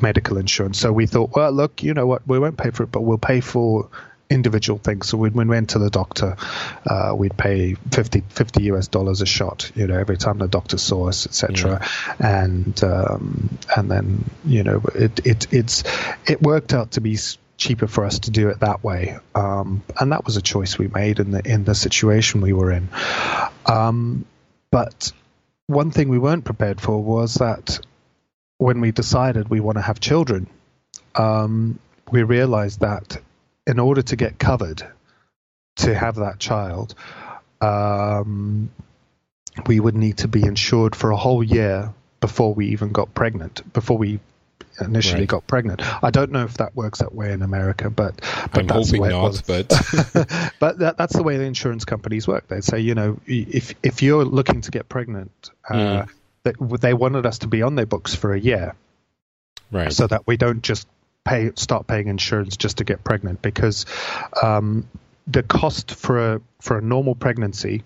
Medical 0.00 0.38
insurance. 0.38 0.78
So 0.78 0.92
we 0.92 1.06
thought, 1.06 1.30
well, 1.34 1.52
look, 1.52 1.82
you 1.82 1.92
know 1.94 2.06
what? 2.06 2.26
We 2.26 2.38
won't 2.38 2.56
pay 2.56 2.70
for 2.70 2.84
it, 2.84 2.92
but 2.92 3.02
we'll 3.02 3.18
pay 3.18 3.40
for 3.40 3.90
individual 4.32 4.78
things. 4.78 5.08
So 5.08 5.18
when 5.18 5.34
we 5.34 5.44
went 5.44 5.70
to 5.70 5.78
the 5.78 5.90
doctor, 5.90 6.36
uh, 6.86 7.14
we'd 7.16 7.36
pay 7.36 7.74
50, 7.74 8.22
50, 8.28 8.62
US 8.72 8.88
dollars 8.88 9.20
a 9.20 9.26
shot, 9.26 9.70
you 9.74 9.86
know, 9.86 9.98
every 9.98 10.16
time 10.16 10.38
the 10.38 10.48
doctor 10.48 10.78
saw 10.78 11.08
us, 11.08 11.26
etc. 11.26 11.86
Yeah. 12.20 12.44
And 12.44 12.82
um, 12.82 13.58
and 13.76 13.90
then 13.90 14.24
you 14.44 14.62
know, 14.62 14.82
it 14.94 15.26
it 15.26 15.52
it's 15.52 15.84
it 16.26 16.42
worked 16.42 16.72
out 16.72 16.92
to 16.92 17.00
be 17.00 17.16
cheaper 17.62 17.86
for 17.86 18.04
us 18.04 18.18
to 18.20 18.30
do 18.30 18.48
it 18.48 18.60
that 18.60 18.82
way. 18.82 19.16
Um, 19.34 19.82
and 19.98 20.12
that 20.12 20.24
was 20.24 20.36
a 20.36 20.42
choice 20.42 20.78
we 20.78 20.88
made 20.88 21.20
in 21.20 21.30
the 21.30 21.42
in 21.44 21.64
the 21.64 21.74
situation 21.74 22.40
we 22.40 22.52
were 22.52 22.72
in. 22.72 22.88
Um, 23.66 24.24
but 24.70 25.12
one 25.68 25.90
thing 25.90 26.08
we 26.08 26.18
weren't 26.18 26.44
prepared 26.44 26.80
for 26.80 27.02
was 27.02 27.34
that 27.34 27.78
when 28.58 28.80
we 28.80 28.90
decided 28.90 29.48
we 29.48 29.60
want 29.60 29.78
to 29.78 29.82
have 29.82 30.00
children, 30.00 30.48
um, 31.14 31.78
we 32.10 32.22
realized 32.22 32.80
that 32.80 33.16
in 33.66 33.78
order 33.78 34.02
to 34.02 34.16
get 34.16 34.38
covered 34.38 34.82
to 35.76 35.94
have 35.94 36.16
that 36.16 36.38
child, 36.38 36.94
um, 37.60 38.70
we 39.66 39.78
would 39.78 39.94
need 39.94 40.18
to 40.18 40.28
be 40.28 40.42
insured 40.42 40.96
for 40.96 41.10
a 41.10 41.16
whole 41.16 41.44
year 41.44 41.92
before 42.20 42.54
we 42.54 42.68
even 42.68 42.90
got 42.90 43.14
pregnant, 43.14 43.72
before 43.72 43.98
we 43.98 44.20
initially 44.80 45.22
right. 45.22 45.28
got 45.28 45.46
pregnant. 45.46 45.82
I 46.02 46.10
don't 46.10 46.32
know 46.32 46.44
if 46.44 46.54
that 46.54 46.74
works 46.74 47.00
that 47.00 47.14
way 47.14 47.32
in 47.32 47.42
America, 47.42 47.90
but, 47.90 48.16
but 48.16 48.58
I'm 48.58 48.66
that's 48.66 48.88
hoping 48.88 48.92
the 48.92 49.00
way 49.00 49.08
not. 49.10 49.42
But 49.46 49.68
but 50.60 50.78
that, 50.78 50.96
that's 50.98 51.14
the 51.14 51.22
way 51.22 51.36
the 51.36 51.44
insurance 51.44 51.84
companies 51.84 52.26
work. 52.26 52.48
They 52.48 52.60
say, 52.60 52.80
you 52.80 52.94
know, 52.94 53.20
if 53.26 53.74
if 53.82 54.02
you're 54.02 54.24
looking 54.24 54.60
to 54.62 54.70
get 54.70 54.88
pregnant, 54.88 55.50
uh, 55.68 55.74
mm. 55.74 56.08
they, 56.44 56.52
they 56.80 56.94
wanted 56.94 57.26
us 57.26 57.38
to 57.38 57.48
be 57.48 57.62
on 57.62 57.74
their 57.74 57.86
books 57.86 58.14
for 58.14 58.32
a 58.34 58.40
year, 58.40 58.74
right? 59.70 59.92
So 59.92 60.06
that 60.06 60.26
we 60.26 60.36
don't 60.36 60.62
just 60.62 60.86
pay 61.24 61.52
start 61.56 61.86
paying 61.86 62.08
insurance 62.08 62.56
just 62.56 62.78
to 62.78 62.84
get 62.84 63.04
pregnant 63.04 63.42
because 63.42 63.86
um, 64.42 64.88
the 65.26 65.42
cost 65.42 65.94
for 65.94 66.34
a 66.34 66.40
for 66.60 66.78
a 66.78 66.82
normal 66.82 67.14
pregnancy 67.14 67.82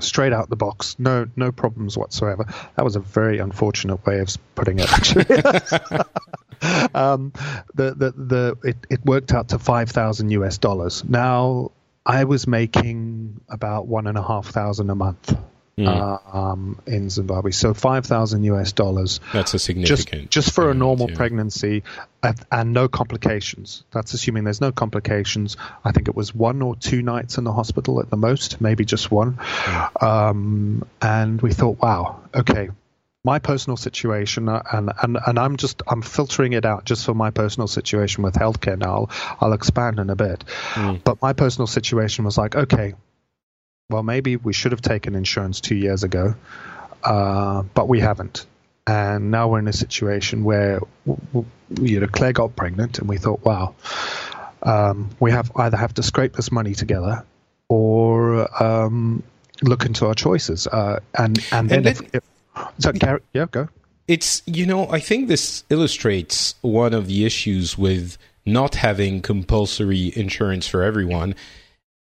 straight 0.00 0.32
out 0.32 0.48
the 0.48 0.56
box, 0.56 0.96
no 0.98 1.26
no 1.36 1.52
problems 1.52 1.96
whatsoever. 1.96 2.46
That 2.76 2.84
was 2.84 2.96
a 2.96 3.00
very 3.00 3.38
unfortunate 3.38 4.04
way 4.06 4.20
of 4.20 4.28
putting 4.54 4.78
it. 4.78 4.92
Actually, 4.92 5.24
um, 6.94 7.32
the 7.74 7.94
the 7.94 8.12
the 8.16 8.56
it, 8.64 8.76
it 8.90 9.04
worked 9.04 9.32
out 9.32 9.48
to 9.50 9.58
five 9.58 9.90
thousand 9.90 10.30
US 10.30 10.58
dollars. 10.58 11.04
Now 11.04 11.72
I 12.06 12.24
was 12.24 12.46
making 12.46 13.40
about 13.48 13.86
one 13.86 14.06
and 14.06 14.18
a 14.18 14.22
half 14.22 14.46
thousand 14.46 14.90
a 14.90 14.94
month. 14.94 15.36
Mm. 15.86 16.34
Um, 16.34 16.80
in 16.86 17.10
Zimbabwe. 17.10 17.50
So 17.50 17.74
five 17.74 18.06
thousand 18.06 18.44
US 18.44 18.72
dollars. 18.72 19.20
That's 19.32 19.54
a 19.54 19.58
significant 19.58 20.30
just, 20.30 20.46
just 20.46 20.54
for 20.54 20.70
a 20.70 20.74
normal 20.74 21.10
yeah. 21.10 21.16
pregnancy 21.16 21.82
and, 22.22 22.38
and, 22.50 22.72
no 22.72 22.88
complications. 22.88 23.84
That's 23.90 24.14
assuming 24.14 24.44
there's 24.44 24.60
no 24.60 24.72
complications. 24.72 25.56
I 25.84 25.92
think 25.92 26.08
it 26.08 26.14
was 26.14 26.34
one 26.34 26.62
or 26.62 26.76
two 26.76 27.02
nights 27.02 27.38
in 27.38 27.44
the 27.44 27.52
hospital 27.52 28.00
at 28.00 28.10
the 28.10 28.16
most, 28.16 28.60
maybe 28.60 28.84
just 28.84 29.10
one. 29.10 29.34
Mm. 29.34 30.02
Um, 30.02 30.86
and 31.00 31.40
we 31.42 31.52
thought, 31.52 31.80
wow, 31.80 32.20
okay. 32.34 32.70
My 33.24 33.38
personal 33.38 33.76
situation, 33.76 34.48
uh, 34.48 34.62
and, 34.72 34.90
and 35.00 35.18
and 35.24 35.38
I'm 35.38 35.56
just 35.56 35.82
I'm 35.86 36.02
filtering 36.02 36.54
it 36.54 36.64
out 36.64 36.84
just 36.84 37.04
for 37.04 37.14
my 37.14 37.30
personal 37.30 37.68
situation 37.68 38.24
with 38.24 38.34
healthcare. 38.34 38.76
Now 38.76 38.92
I'll, 38.92 39.10
I'll 39.40 39.52
expand 39.52 40.00
in 40.00 40.10
a 40.10 40.16
bit, 40.16 40.44
mm. 40.72 41.00
but 41.04 41.22
my 41.22 41.32
personal 41.32 41.68
situation 41.68 42.24
was 42.24 42.36
like, 42.36 42.56
okay, 42.56 42.94
well, 43.90 44.02
maybe 44.02 44.36
we 44.36 44.52
should 44.52 44.72
have 44.72 44.82
taken 44.82 45.14
insurance 45.14 45.60
two 45.60 45.76
years 45.76 46.02
ago. 46.04 46.34
uh, 47.04 47.62
but 47.74 47.88
we 47.88 48.00
haven't. 48.00 48.46
And 48.86 49.30
now 49.30 49.48
we're 49.48 49.60
in 49.60 49.68
a 49.68 49.72
situation 49.72 50.42
where 50.42 50.80
you 51.80 52.00
know 52.00 52.06
Claire 52.08 52.32
got 52.32 52.56
pregnant, 52.56 52.98
and 52.98 53.08
we 53.08 53.16
thought, 53.16 53.44
wow, 53.44 53.74
um, 54.64 55.10
we 55.20 55.30
have 55.30 55.52
either 55.56 55.76
have 55.76 55.94
to 55.94 56.02
scrape 56.02 56.32
this 56.34 56.50
money 56.50 56.74
together 56.74 57.24
or 57.68 58.62
um, 58.62 59.22
look 59.62 59.84
into 59.86 60.06
our 60.06 60.14
choices. 60.14 60.66
Uh, 60.66 60.98
and 61.16 61.38
and 61.52 61.68
then, 61.70 61.78
and 61.78 61.86
then 61.86 62.04
if, 62.12 62.14
if, 62.14 62.22
so, 62.78 63.18
yeah, 63.32 63.46
go. 63.50 63.68
It's 64.08 64.42
you 64.46 64.66
know 64.66 64.88
I 64.90 64.98
think 64.98 65.28
this 65.28 65.62
illustrates 65.70 66.56
one 66.62 66.92
of 66.92 67.06
the 67.06 67.24
issues 67.24 67.78
with 67.78 68.18
not 68.44 68.74
having 68.74 69.22
compulsory 69.22 70.12
insurance 70.16 70.66
for 70.66 70.82
everyone. 70.82 71.36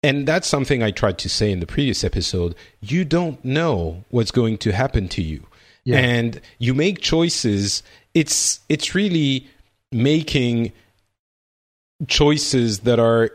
And 0.02 0.26
that's 0.26 0.48
something 0.48 0.82
I 0.82 0.90
tried 0.90 1.18
to 1.18 1.28
say 1.28 1.52
in 1.52 1.60
the 1.60 1.66
previous 1.66 2.02
episode. 2.02 2.54
You 2.80 3.04
don't 3.04 3.42
know 3.44 4.04
what's 4.10 4.32
going 4.32 4.58
to 4.58 4.72
happen 4.72 5.08
to 5.10 5.22
you. 5.22 5.46
Yeah. 5.84 5.98
And 5.98 6.40
you 6.58 6.74
make 6.74 7.00
choices. 7.00 7.82
It's 8.14 8.60
it's 8.68 8.94
really 8.94 9.48
making 9.90 10.72
choices 12.08 12.80
that 12.80 12.98
are 12.98 13.30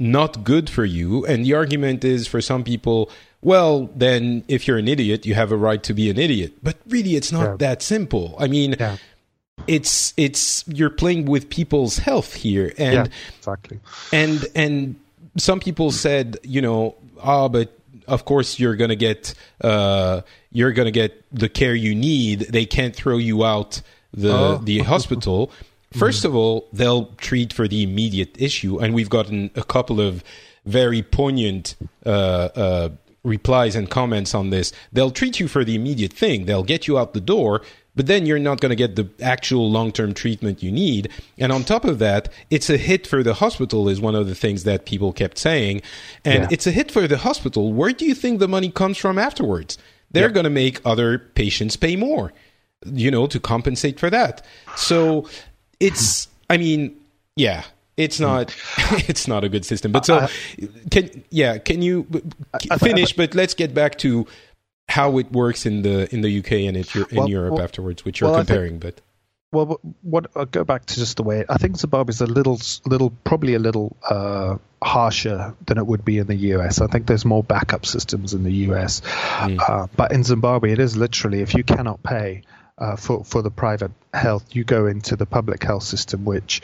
not 0.00 0.44
good 0.44 0.68
for 0.68 0.84
you. 0.84 1.24
And 1.26 1.44
the 1.44 1.54
argument 1.54 2.04
is 2.04 2.26
for 2.26 2.40
some 2.40 2.64
people, 2.64 3.10
well, 3.40 3.90
then 3.94 4.44
if 4.48 4.66
you're 4.66 4.78
an 4.78 4.88
idiot, 4.88 5.24
you 5.26 5.34
have 5.34 5.52
a 5.52 5.56
right 5.56 5.82
to 5.84 5.94
be 5.94 6.10
an 6.10 6.18
idiot. 6.18 6.54
But 6.62 6.76
really, 6.88 7.16
it's 7.16 7.32
not 7.32 7.44
yeah. 7.44 7.56
that 7.58 7.82
simple. 7.82 8.34
I 8.38 8.48
mean, 8.48 8.76
yeah. 8.78 8.96
it's 9.66 10.14
it's 10.16 10.64
you're 10.68 10.90
playing 10.90 11.26
with 11.26 11.48
people's 11.48 11.98
health 11.98 12.34
here, 12.34 12.72
and 12.78 12.94
yeah, 12.94 13.06
exactly. 13.38 13.80
And 14.12 14.46
and 14.54 14.96
some 15.36 15.60
people 15.60 15.90
said, 15.90 16.38
you 16.42 16.60
know, 16.60 16.96
ah, 17.22 17.44
oh, 17.44 17.48
but 17.48 17.78
of 18.08 18.24
course 18.24 18.58
you're 18.58 18.76
gonna 18.76 18.96
get 18.96 19.34
uh, 19.60 20.22
you're 20.50 20.72
gonna 20.72 20.90
get 20.90 21.22
the 21.32 21.48
care 21.48 21.74
you 21.74 21.94
need. 21.94 22.40
They 22.40 22.66
can't 22.66 22.94
throw 22.94 23.16
you 23.16 23.44
out 23.44 23.80
the 24.12 24.32
oh. 24.32 24.58
the 24.58 24.80
hospital. 24.80 25.50
First 25.92 26.24
of 26.24 26.34
all, 26.34 26.68
they'll 26.72 27.06
treat 27.16 27.52
for 27.52 27.68
the 27.68 27.82
immediate 27.82 28.40
issue, 28.40 28.78
and 28.78 28.94
we've 28.94 29.10
gotten 29.10 29.50
a 29.54 29.62
couple 29.62 30.00
of 30.00 30.24
very 30.64 31.02
poignant 31.02 31.74
uh, 32.06 32.08
uh, 32.08 32.88
replies 33.24 33.76
and 33.76 33.90
comments 33.90 34.34
on 34.34 34.48
this. 34.48 34.72
They'll 34.92 35.10
treat 35.10 35.38
you 35.38 35.48
for 35.48 35.64
the 35.64 35.74
immediate 35.74 36.12
thing. 36.12 36.46
They'll 36.46 36.62
get 36.64 36.88
you 36.88 36.98
out 36.98 37.12
the 37.12 37.20
door, 37.20 37.60
but 37.94 38.06
then 38.06 38.26
you're 38.26 38.38
not 38.38 38.60
going 38.60 38.70
to 38.70 38.76
get 38.76 38.96
the 38.96 39.08
actual 39.20 39.70
long-term 39.70 40.14
treatment 40.14 40.62
you 40.62 40.72
need. 40.72 41.10
And 41.38 41.52
on 41.52 41.64
top 41.64 41.84
of 41.84 41.98
that, 41.98 42.32
it's 42.50 42.70
a 42.70 42.76
hit 42.76 43.06
for 43.06 43.22
the 43.22 43.34
hospital 43.34 43.88
is 43.88 44.00
one 44.00 44.14
of 44.14 44.26
the 44.26 44.34
things 44.34 44.64
that 44.64 44.86
people 44.86 45.12
kept 45.12 45.38
saying. 45.38 45.82
And 46.24 46.44
yeah. 46.44 46.48
it's 46.50 46.66
a 46.66 46.72
hit 46.72 46.90
for 46.90 47.06
the 47.06 47.18
hospital. 47.18 47.72
Where 47.72 47.92
do 47.92 48.06
you 48.06 48.14
think 48.14 48.38
the 48.38 48.48
money 48.48 48.70
comes 48.70 48.96
from 48.96 49.18
afterwards? 49.18 49.76
They're 50.10 50.30
going 50.30 50.44
to 50.44 50.50
make 50.50 50.80
other 50.84 51.18
patients 51.18 51.76
pay 51.76 51.96
more, 51.96 52.32
you 52.84 53.10
know, 53.10 53.26
to 53.26 53.40
compensate 53.40 53.98
for 53.98 54.10
that. 54.10 54.44
So 54.76 55.26
it's 55.82 56.28
i 56.48 56.56
mean 56.56 56.96
yeah 57.34 57.64
it's 57.96 58.20
not 58.20 58.54
it's 59.08 59.26
not 59.26 59.42
a 59.42 59.48
good 59.48 59.64
system 59.64 59.90
but 59.90 60.06
so 60.06 60.28
can 60.90 61.24
yeah 61.30 61.58
can 61.58 61.82
you 61.82 62.06
finish 62.78 63.12
but 63.12 63.34
let's 63.34 63.54
get 63.54 63.74
back 63.74 63.98
to 63.98 64.26
how 64.92 65.18
it 65.18 65.30
works 65.32 65.66
in 65.66 65.82
the 65.82 66.12
in 66.14 66.20
the 66.20 66.38
UK 66.38 66.52
and 66.52 66.76
in, 66.76 66.84
well, 67.12 67.28
Europe 67.28 67.54
well, 67.54 67.62
afterwards 67.62 68.04
which 68.04 68.20
you're 68.20 68.30
well, 68.30 68.40
comparing 68.40 68.78
think, 68.78 68.96
but 68.96 69.00
well 69.52 69.80
what 70.02 70.30
I'll 70.36 70.44
go 70.44 70.64
back 70.64 70.86
to 70.86 70.94
just 70.94 71.16
the 71.16 71.22
way 71.22 71.44
I 71.48 71.58
think 71.58 71.76
Zimbabwe 71.76 72.10
is 72.10 72.20
a 72.20 72.26
little 72.26 72.60
little 72.84 73.10
probably 73.24 73.54
a 73.54 73.58
little 73.58 73.96
uh, 74.08 74.56
harsher 74.82 75.54
than 75.66 75.78
it 75.78 75.86
would 75.86 76.04
be 76.04 76.18
in 76.18 76.26
the 76.26 76.36
US 76.54 76.80
I 76.80 76.86
think 76.88 77.06
there's 77.06 77.24
more 77.24 77.42
backup 77.42 77.86
systems 77.86 78.34
in 78.34 78.42
the 78.42 78.52
US 78.68 79.00
mm. 79.00 79.58
uh, 79.66 79.86
but 79.96 80.12
in 80.12 80.24
Zimbabwe 80.24 80.72
it 80.72 80.78
is 80.78 80.96
literally 80.96 81.40
if 81.40 81.54
you 81.54 81.64
cannot 81.64 82.02
pay 82.02 82.42
uh, 82.78 82.96
for 82.96 83.24
for 83.24 83.42
the 83.42 83.50
private 83.50 83.92
health, 84.12 84.44
you 84.54 84.64
go 84.64 84.86
into 84.86 85.16
the 85.16 85.26
public 85.26 85.62
health 85.62 85.84
system, 85.84 86.24
which, 86.24 86.62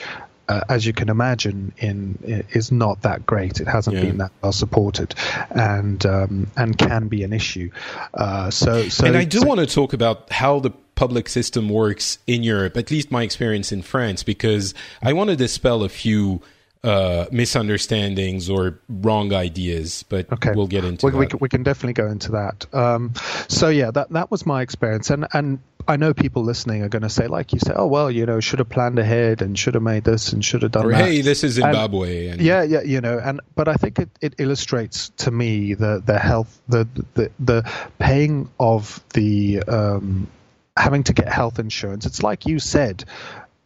uh, 0.48 0.62
as 0.68 0.86
you 0.86 0.92
can 0.92 1.08
imagine, 1.08 1.72
in 1.78 2.44
is 2.50 2.72
not 2.72 3.02
that 3.02 3.26
great. 3.26 3.60
It 3.60 3.68
hasn't 3.68 3.96
yeah. 3.96 4.02
been 4.02 4.18
that 4.18 4.32
well 4.42 4.52
supported, 4.52 5.14
and 5.50 6.04
um, 6.06 6.50
and 6.56 6.76
can 6.76 7.08
be 7.08 7.22
an 7.22 7.32
issue. 7.32 7.70
Uh, 8.14 8.50
so, 8.50 8.88
so, 8.88 9.06
and 9.06 9.16
I 9.16 9.24
do 9.24 9.40
so, 9.40 9.46
want 9.46 9.60
to 9.60 9.66
talk 9.66 9.92
about 9.92 10.32
how 10.32 10.60
the 10.60 10.70
public 10.94 11.28
system 11.28 11.68
works 11.68 12.18
in 12.26 12.42
Europe. 12.42 12.76
At 12.76 12.90
least 12.90 13.10
my 13.10 13.22
experience 13.22 13.72
in 13.72 13.82
France, 13.82 14.22
because 14.22 14.74
I 15.02 15.12
want 15.12 15.30
to 15.30 15.36
dispel 15.36 15.84
a 15.84 15.88
few 15.88 16.42
uh, 16.84 17.26
misunderstandings 17.32 18.48
or 18.48 18.78
wrong 18.88 19.32
ideas, 19.32 20.04
but 20.08 20.32
okay. 20.32 20.52
we'll 20.54 20.66
get 20.66 20.84
into 20.84 21.06
we, 21.06 21.12
that. 21.12 21.18
We, 21.18 21.26
can, 21.26 21.38
we 21.40 21.48
can 21.48 21.62
definitely 21.62 21.94
go 21.94 22.06
into 22.06 22.32
that. 22.32 22.72
Um, 22.72 23.14
so 23.48 23.68
yeah, 23.68 23.90
that 23.90 24.10
that 24.10 24.30
was 24.30 24.46
my 24.46 24.62
experience, 24.62 25.10
and 25.10 25.26
and 25.32 25.58
I 25.88 25.96
know 25.96 26.14
people 26.14 26.44
listening 26.44 26.82
are 26.82 26.88
going 26.88 27.02
to 27.02 27.08
say, 27.08 27.26
like 27.26 27.52
you 27.52 27.58
say, 27.58 27.72
oh 27.74 27.86
well, 27.86 28.10
you 28.10 28.26
know, 28.26 28.40
should 28.40 28.58
have 28.58 28.68
planned 28.68 28.98
ahead 28.98 29.42
and 29.42 29.58
should 29.58 29.74
have 29.74 29.82
made 29.82 30.04
this 30.04 30.32
and 30.32 30.44
should 30.44 30.62
have 30.62 30.72
done 30.72 30.86
or, 30.86 30.92
that. 30.92 31.04
Hey, 31.04 31.20
this 31.22 31.42
is 31.42 31.54
Zimbabwe. 31.54 32.26
And, 32.26 32.32
and, 32.34 32.42
yeah, 32.42 32.62
yeah, 32.62 32.82
you 32.82 33.00
know, 33.00 33.18
and 33.18 33.40
but 33.54 33.68
I 33.68 33.74
think 33.74 33.98
it, 33.98 34.10
it 34.20 34.34
illustrates 34.38 35.08
to 35.18 35.30
me 35.30 35.74
the 35.74 36.02
the 36.04 36.18
health 36.18 36.60
the 36.68 36.86
the 37.14 37.30
the 37.40 37.72
paying 37.98 38.50
of 38.60 39.02
the 39.14 39.62
um, 39.66 40.28
having 40.76 41.02
to 41.04 41.12
get 41.12 41.28
health 41.28 41.58
insurance. 41.58 42.06
It's 42.06 42.22
like 42.22 42.46
you 42.46 42.58
said 42.58 43.04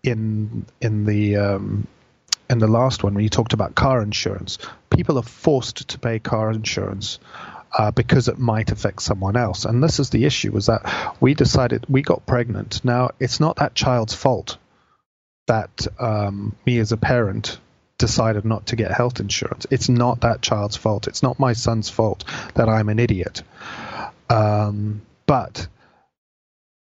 in 0.03 0.64
in 0.81 1.05
the 1.05 1.37
um, 1.37 1.87
in 2.53 2.59
the 2.59 2.69
last 2.69 3.03
one 3.03 3.15
when 3.15 3.25
you 3.25 3.31
talked 3.31 3.55
about 3.55 3.75
car 3.75 4.03
insurance. 4.03 4.59
People 4.91 5.19
are 5.19 5.23
forced 5.23 5.88
to 5.88 5.99
pay 5.99 6.19
car 6.19 6.51
insurance. 6.51 7.19
Uh, 7.75 7.91
because 7.91 8.29
it 8.29 8.38
might 8.38 8.71
affect 8.71 9.01
someone 9.01 9.35
else. 9.35 9.65
And 9.65 9.83
this 9.83 9.99
is 9.99 10.11
the 10.11 10.27
issue: 10.27 10.53
was 10.53 10.67
that 10.67 11.17
we 11.23 11.33
decided 11.33 11.87
we 11.88 12.03
got 12.03 12.27
pregnant. 12.27 12.85
Now 12.85 13.12
it's 13.19 13.41
not 13.41 13.57
that 13.57 13.75
child's 13.75 14.12
fault 14.12 14.59
that 15.47 15.87
um, 15.99 16.55
me 16.67 16.79
as 16.81 16.93
a 16.93 16.99
parent 16.99 17.59
decided 17.97 18.45
not 18.45 18.67
to 18.67 18.77
get 18.77 18.91
health 18.91 19.21
insurance. 19.21 19.67
It's 19.71 19.88
not 19.88 20.21
that 20.21 20.43
child's 20.43 20.77
fault. 20.77 21.07
It's 21.07 21.23
not 21.23 21.38
my 21.38 21.53
son's 21.55 21.88
fault 21.88 22.25
that 22.55 22.69
I'm 22.69 22.88
an 22.88 22.99
idiot. 22.99 23.43
Um, 24.29 25.03
but 25.27 25.67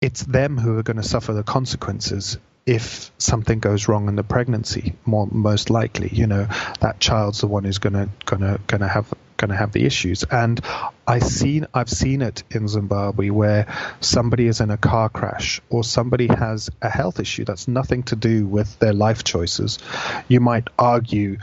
it's 0.01 0.21
them 0.21 0.57
who 0.57 0.77
are 0.77 0.83
going 0.83 0.97
to 0.97 1.03
suffer 1.03 1.33
the 1.33 1.43
consequences 1.43 2.37
if 2.65 3.11
something 3.17 3.59
goes 3.59 3.87
wrong 3.87 4.07
in 4.07 4.15
the 4.15 4.23
pregnancy 4.23 4.95
more 5.05 5.27
most 5.31 5.69
likely 5.69 6.09
you 6.11 6.25
know 6.25 6.47
that 6.79 6.99
child's 6.99 7.41
the 7.41 7.47
one 7.47 7.63
who's 7.63 7.77
to 7.77 8.09
going 8.25 8.41
to 8.41 8.87
have 8.87 9.13
to 9.49 9.55
have 9.55 9.71
the 9.71 9.85
issues. 9.85 10.23
And 10.23 10.59
i 11.07 11.19
seen 11.19 11.67
i've 11.73 11.89
seen 11.89 12.21
it 12.21 12.43
in 12.49 12.67
zimbabwe 12.67 13.29
where 13.29 13.67
somebody 13.99 14.47
is 14.47 14.61
in 14.61 14.71
a 14.71 14.77
car 14.77 15.09
crash 15.09 15.61
or 15.69 15.83
somebody 15.83 16.27
has 16.27 16.69
a 16.81 16.89
health 16.89 17.19
issue 17.19 17.45
that's 17.45 17.67
nothing 17.67 18.03
to 18.03 18.15
do 18.15 18.47
with 18.47 18.79
their 18.79 18.93
life 18.93 19.23
choices. 19.23 19.79
You 20.27 20.39
might 20.39 20.67
argue 20.79 21.37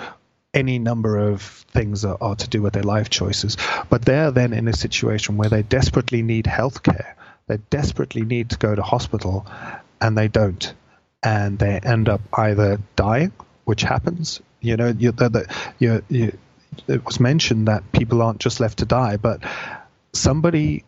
any 0.55 0.79
number 0.79 1.17
of 1.17 1.43
things 1.43 2.05
are, 2.05 2.19
are 2.21 2.37
to 2.37 2.49
do 2.49 2.61
with 2.61 2.75
their 2.75 2.83
life 2.83 3.09
choices 3.09 3.57
but 3.89 4.05
they're 4.05 4.31
then 4.31 4.53
in 4.53 4.69
a 4.69 4.73
situation 4.73 5.37
where 5.37 5.49
they 5.49 5.63
desperately 5.63 6.23
need 6.23 6.47
health 6.47 6.83
care 6.83 7.17
they 7.47 7.57
desperately 7.71 8.23
need 8.23 8.51
to 8.51 8.59
go 8.59 8.75
to 8.75 8.83
hospital 8.83 9.47
and 10.01 10.19
they 10.19 10.29
don't 10.29 10.75
and 11.23 11.59
they 11.59 11.79
end 11.79 12.09
up 12.09 12.21
either 12.33 12.79
dying, 12.97 13.33
which 13.65 13.83
happens. 13.83 14.41
You 14.61 14.77
know, 14.77 14.89
you, 14.89 15.13
the, 15.13 15.29
the, 15.29 15.55
you, 15.79 16.03
you, 16.09 16.39
it 16.89 17.05
was 17.05 17.21
mentioned 17.21 17.69
that 17.69 17.93
people 17.93 18.23
aren't 18.23 18.41
just 18.41 18.61
left 18.61 18.79
to 18.79 18.87
die, 18.87 19.17
but 19.17 19.43
somebody 20.13 20.85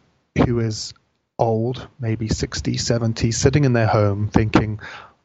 who 0.47 0.61
is 0.61 0.95
old, 1.39 1.87
maybe 1.99 2.29
60, 2.29 2.77
70, 2.77 3.33
sitting 3.33 3.65
in 3.65 3.73
their 3.73 3.87
home 3.87 4.29
thinking, 4.29 4.81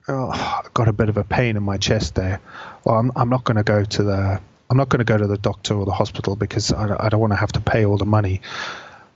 oh, 0.08 0.30
I've 0.30 0.74
got 0.74 0.88
a 0.88 0.94
bit 0.94 1.10
of 1.10 1.18
a 1.18 1.24
pain 1.24 1.58
in 1.58 1.64
my 1.64 1.78
chest 1.78 2.16
there. 2.16 2.42
Well, 2.84 2.96
I'm, 2.96 3.12
I'm 3.16 3.30
not 3.30 3.44
going 3.44 3.58
to 3.58 3.64
go 3.64 3.84
to 3.84 4.04
the 4.04 4.42
I'm 4.70 4.78
not 4.78 4.90
going 4.90 5.00
to 5.00 5.06
go 5.06 5.18
to 5.18 5.26
the 5.26 5.38
doctor 5.38 5.74
or 5.74 5.86
the 5.86 5.92
hospital 5.92 6.36
because 6.36 6.72
I, 6.72 7.06
I 7.06 7.10
don't 7.10 7.20
want 7.20 7.34
to 7.34 7.38
have 7.38 7.52
to 7.54 7.62
pay 7.62 7.86
all 7.86 7.98
the 7.98 8.06
money. 8.06 8.42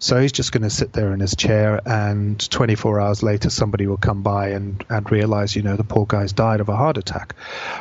So 0.04 0.20
he's 0.20 0.34
just 0.34 0.52
going 0.52 0.64
to 0.64 0.70
sit 0.70 0.92
there 0.92 1.14
in 1.14 1.22
his 1.22 1.34
chair, 1.34 1.80
and 1.86 2.38
24 2.50 3.00
hours 3.00 3.24
later, 3.24 3.50
somebody 3.50 3.88
will 3.88 3.96
come 3.96 4.22
by 4.22 4.50
and, 4.50 4.84
and 4.90 5.10
realize, 5.10 5.56
you 5.56 5.62
know, 5.62 5.78
the 5.78 5.86
poor 5.86 6.06
guy's 6.06 6.34
died 6.34 6.60
of 6.60 6.68
a 6.68 6.76
heart 6.76 6.98
attack, 6.98 7.34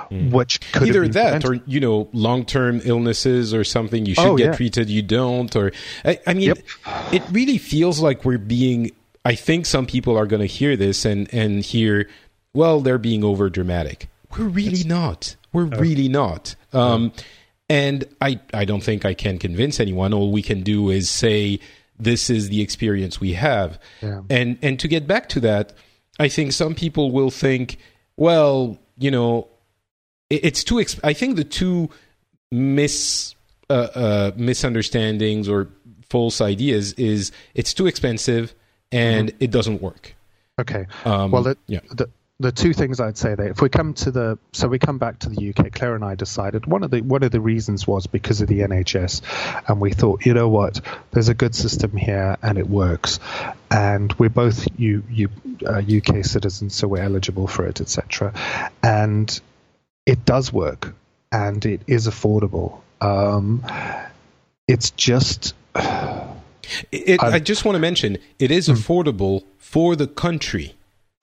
mm. 0.08 0.30
which 0.30 0.60
could 0.70 0.86
either 0.86 1.08
that 1.08 1.42
prevented. 1.42 1.50
or 1.50 1.68
you 1.68 1.80
know, 1.80 2.08
long 2.12 2.44
term 2.44 2.80
illnesses 2.84 3.52
or 3.52 3.64
something. 3.64 4.06
You 4.06 4.14
should 4.14 4.24
oh, 4.24 4.36
get 4.36 4.44
yeah. 4.44 4.54
treated, 4.54 4.88
you 4.88 5.02
don't. 5.02 5.54
Or 5.56 5.72
I, 6.04 6.20
I 6.24 6.34
mean, 6.34 6.46
yep. 6.46 6.58
it 7.10 7.24
really 7.32 7.58
feels 7.58 7.98
like 7.98 8.24
we're 8.24 8.38
being. 8.38 8.92
I 9.24 9.34
think 9.34 9.66
some 9.66 9.86
people 9.86 10.16
are 10.16 10.26
going 10.26 10.42
to 10.42 10.46
hear 10.46 10.76
this 10.76 11.04
and 11.04 11.28
and 11.34 11.64
hear, 11.64 12.08
well, 12.54 12.80
they're 12.80 12.98
being 12.98 13.24
over 13.24 13.50
dramatic. 13.50 14.08
We're 14.38 14.44
really 14.44 14.72
it's, 14.74 14.84
not. 14.84 15.34
We're 15.52 15.64
oh. 15.72 15.80
really 15.80 16.08
not. 16.08 16.54
Um, 16.72 17.12
and 17.68 18.04
I 18.20 18.38
I 18.54 18.64
don't 18.64 18.84
think 18.84 19.04
I 19.04 19.14
can 19.14 19.40
convince 19.40 19.80
anyone. 19.80 20.14
All 20.14 20.30
we 20.30 20.42
can 20.42 20.62
do 20.62 20.88
is 20.88 21.10
say 21.10 21.58
this 22.02 22.30
is 22.30 22.48
the 22.48 22.60
experience 22.60 23.20
we 23.20 23.32
have. 23.34 23.78
Yeah. 24.00 24.22
And 24.28 24.58
and 24.62 24.78
to 24.80 24.88
get 24.88 25.06
back 25.06 25.28
to 25.30 25.40
that, 25.40 25.72
I 26.18 26.28
think 26.28 26.52
some 26.52 26.74
people 26.74 27.10
will 27.10 27.30
think, 27.30 27.78
well, 28.16 28.78
you 28.98 29.10
know, 29.10 29.48
it, 30.30 30.44
it's 30.44 30.64
too. 30.64 30.76
Exp- 30.76 31.00
I 31.04 31.12
think 31.12 31.36
the 31.36 31.44
two 31.44 31.90
mis 32.50 33.34
uh, 33.70 33.88
uh, 33.94 34.30
misunderstandings 34.36 35.48
or 35.48 35.68
false 36.10 36.40
ideas 36.40 36.92
is 36.94 37.32
it's 37.54 37.72
too 37.72 37.86
expensive 37.86 38.54
and 38.90 39.28
mm-hmm. 39.28 39.44
it 39.44 39.50
doesn't 39.50 39.80
work. 39.80 40.14
Okay. 40.60 40.86
Um, 41.04 41.30
well, 41.30 41.54
yeah. 41.66 41.80
the 41.90 42.10
the 42.42 42.52
two 42.52 42.72
things 42.72 43.00
I'd 43.00 43.16
say 43.16 43.34
there. 43.34 43.48
If 43.48 43.62
we 43.62 43.68
come 43.68 43.94
to 43.94 44.10
the, 44.10 44.38
so 44.52 44.68
we 44.68 44.78
come 44.78 44.98
back 44.98 45.20
to 45.20 45.28
the 45.28 45.50
UK. 45.50 45.72
Claire 45.72 45.94
and 45.94 46.04
I 46.04 46.14
decided 46.14 46.66
one 46.66 46.82
of 46.82 46.90
the 46.90 47.00
one 47.00 47.22
of 47.22 47.30
the 47.30 47.40
reasons 47.40 47.86
was 47.86 48.06
because 48.06 48.40
of 48.40 48.48
the 48.48 48.60
NHS, 48.60 49.22
and 49.68 49.80
we 49.80 49.92
thought, 49.92 50.26
you 50.26 50.34
know 50.34 50.48
what, 50.48 50.80
there's 51.12 51.28
a 51.28 51.34
good 51.34 51.54
system 51.54 51.96
here 51.96 52.36
and 52.42 52.58
it 52.58 52.68
works, 52.68 53.20
and 53.70 54.12
we're 54.14 54.28
both 54.28 54.66
U, 54.78 55.02
U, 55.10 55.28
uh, 55.66 55.80
UK 55.80 56.24
citizens, 56.24 56.74
so 56.74 56.88
we're 56.88 57.02
eligible 57.02 57.46
for 57.46 57.66
it, 57.66 57.80
etc. 57.80 58.34
And 58.82 59.40
it 60.04 60.24
does 60.24 60.52
work, 60.52 60.94
and 61.30 61.64
it 61.64 61.82
is 61.86 62.08
affordable. 62.08 62.80
Um, 63.00 63.64
it's 64.68 64.90
just. 64.90 65.54
It, 66.90 67.22
I 67.22 67.38
just 67.38 67.64
want 67.64 67.74
to 67.74 67.80
mention 67.80 68.18
it 68.38 68.50
is 68.50 68.66
hmm. 68.66 68.72
affordable 68.72 69.44
for 69.58 69.96
the 69.96 70.06
country. 70.06 70.74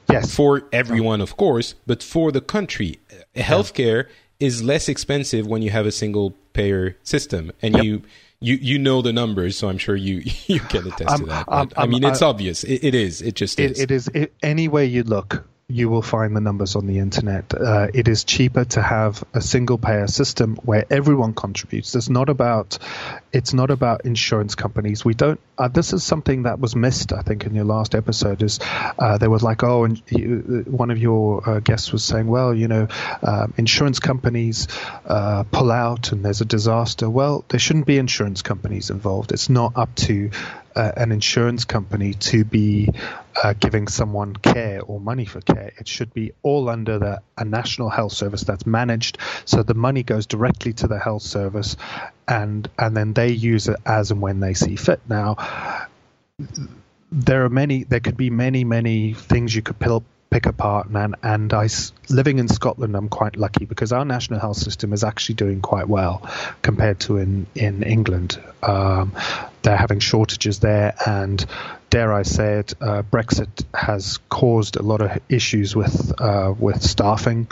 Yes. 0.09 0.33
For 0.33 0.63
everyone, 0.71 1.21
of 1.21 1.37
course, 1.37 1.75
but 1.85 2.01
for 2.01 2.31
the 2.31 2.41
country. 2.41 2.99
Healthcare 3.35 4.05
yeah. 4.05 4.47
is 4.47 4.63
less 4.63 4.89
expensive 4.89 5.45
when 5.47 5.61
you 5.61 5.69
have 5.69 5.85
a 5.85 5.91
single 5.91 6.31
payer 6.53 6.97
system. 7.03 7.51
And 7.61 7.75
yep. 7.75 7.83
you 7.83 8.01
you 8.39 8.55
you 8.55 8.79
know 8.79 9.01
the 9.01 9.13
numbers, 9.13 9.57
so 9.57 9.69
I'm 9.69 9.77
sure 9.77 9.95
you 9.95 10.23
you 10.47 10.59
can 10.61 10.87
attest 10.87 11.09
um, 11.09 11.19
to 11.21 11.25
that. 11.27 11.45
Um, 11.47 11.69
I 11.77 11.85
mean, 11.85 12.03
it's 12.03 12.21
obvious. 12.21 12.63
It, 12.63 12.83
it 12.83 12.95
is. 12.95 13.21
It 13.21 13.35
just 13.35 13.59
it, 13.59 13.71
is. 13.71 13.79
It 13.79 13.91
is. 13.91 14.07
It, 14.09 14.33
any 14.41 14.67
way 14.67 14.85
you 14.85 15.03
look, 15.03 15.47
you 15.69 15.87
will 15.87 16.01
find 16.01 16.35
the 16.35 16.41
numbers 16.41 16.75
on 16.75 16.87
the 16.87 16.97
internet. 16.97 17.53
Uh, 17.53 17.87
it 17.93 18.07
is 18.07 18.23
cheaper 18.23 18.65
to 18.65 18.81
have 18.81 19.23
a 19.35 19.41
single 19.41 19.77
payer 19.77 20.07
system 20.07 20.55
where 20.63 20.83
everyone 20.89 21.33
contributes. 21.35 21.95
It's 21.95 22.09
not 22.09 22.27
about 22.27 22.79
it's 23.31 23.53
not 23.53 23.69
about 23.69 24.05
insurance 24.05 24.55
companies. 24.55 25.05
We 25.05 25.13
don't. 25.13 25.39
Uh, 25.57 25.67
this 25.67 25.93
is 25.93 26.03
something 26.03 26.43
that 26.43 26.59
was 26.59 26.75
missed, 26.75 27.13
I 27.13 27.21
think, 27.21 27.45
in 27.45 27.53
your 27.53 27.65
last 27.65 27.93
episode. 27.93 28.41
Is 28.41 28.59
uh, 28.97 29.19
there 29.19 29.29
was 29.29 29.43
like, 29.43 29.63
oh, 29.63 29.83
and 29.83 30.01
you, 30.09 30.65
one 30.67 30.89
of 30.89 30.97
your 30.97 31.47
uh, 31.47 31.59
guests 31.59 31.91
was 31.91 32.03
saying, 32.03 32.25
well, 32.25 32.53
you 32.53 32.67
know, 32.67 32.87
um, 33.21 33.53
insurance 33.57 33.99
companies 33.99 34.67
uh, 35.05 35.43
pull 35.43 35.71
out 35.71 36.11
and 36.11 36.25
there's 36.25 36.41
a 36.41 36.45
disaster. 36.45 37.07
Well, 37.07 37.45
there 37.49 37.59
shouldn't 37.59 37.85
be 37.85 37.99
insurance 37.99 38.41
companies 38.41 38.89
involved. 38.89 39.31
It's 39.31 39.49
not 39.49 39.73
up 39.75 39.93
to 40.07 40.31
uh, 40.75 40.91
an 40.95 41.11
insurance 41.11 41.65
company 41.65 42.13
to 42.13 42.43
be 42.43 42.89
uh, 43.41 43.53
giving 43.53 43.87
someone 43.87 44.35
care 44.35 44.81
or 44.81 44.99
money 44.99 45.25
for 45.25 45.41
care. 45.41 45.71
It 45.77 45.87
should 45.87 46.13
be 46.13 46.33
all 46.43 46.69
under 46.69 46.99
the, 46.99 47.21
a 47.37 47.45
national 47.45 47.89
health 47.89 48.13
service 48.13 48.43
that's 48.43 48.65
managed, 48.65 49.17
so 49.45 49.63
the 49.63 49.73
money 49.73 50.03
goes 50.03 50.25
directly 50.25 50.73
to 50.73 50.87
the 50.87 50.99
health 50.99 51.23
service, 51.23 51.77
and 52.27 52.69
and 52.77 52.95
then 52.95 53.13
they 53.13 53.31
use 53.31 53.67
it 53.67 53.77
as 53.85 54.11
and 54.11 54.21
when 54.21 54.39
they 54.39 54.53
see 54.53 54.75
fit. 54.75 55.01
Now, 55.07 55.87
there 57.11 57.45
are 57.45 57.49
many. 57.49 57.83
There 57.83 57.99
could 57.99 58.17
be 58.17 58.29
many 58.29 58.63
many 58.63 59.13
things 59.13 59.55
you 59.55 59.61
could 59.61 59.79
pill, 59.79 60.03
pick 60.29 60.45
apart 60.45 60.87
and 60.89 61.15
and 61.23 61.53
I 61.53 61.69
living 62.09 62.39
in 62.39 62.47
Scotland 62.47 62.95
I'm 62.95 63.09
quite 63.09 63.35
lucky 63.35 63.65
because 63.65 63.91
our 63.91 64.05
national 64.05 64.39
health 64.39 64.57
system 64.57 64.93
is 64.93 65.03
actually 65.03 65.35
doing 65.35 65.61
quite 65.61 65.87
well 65.87 66.29
compared 66.61 66.99
to 67.01 67.17
in 67.17 67.47
in 67.55 67.83
England. 67.83 68.39
Um, 68.61 69.13
they're 69.61 69.77
having 69.77 69.99
shortages 69.99 70.59
there. 70.59 70.93
And 71.05 71.43
dare 71.89 72.13
I 72.13 72.23
say 72.23 72.59
it 72.59 72.73
uh, 72.79 73.01
Brexit 73.03 73.65
has 73.73 74.19
caused 74.29 74.75
a 74.75 74.83
lot 74.83 75.01
of 75.01 75.17
issues 75.29 75.75
with 75.75 76.13
uh, 76.21 76.53
with 76.57 76.81
staffing. 76.83 77.47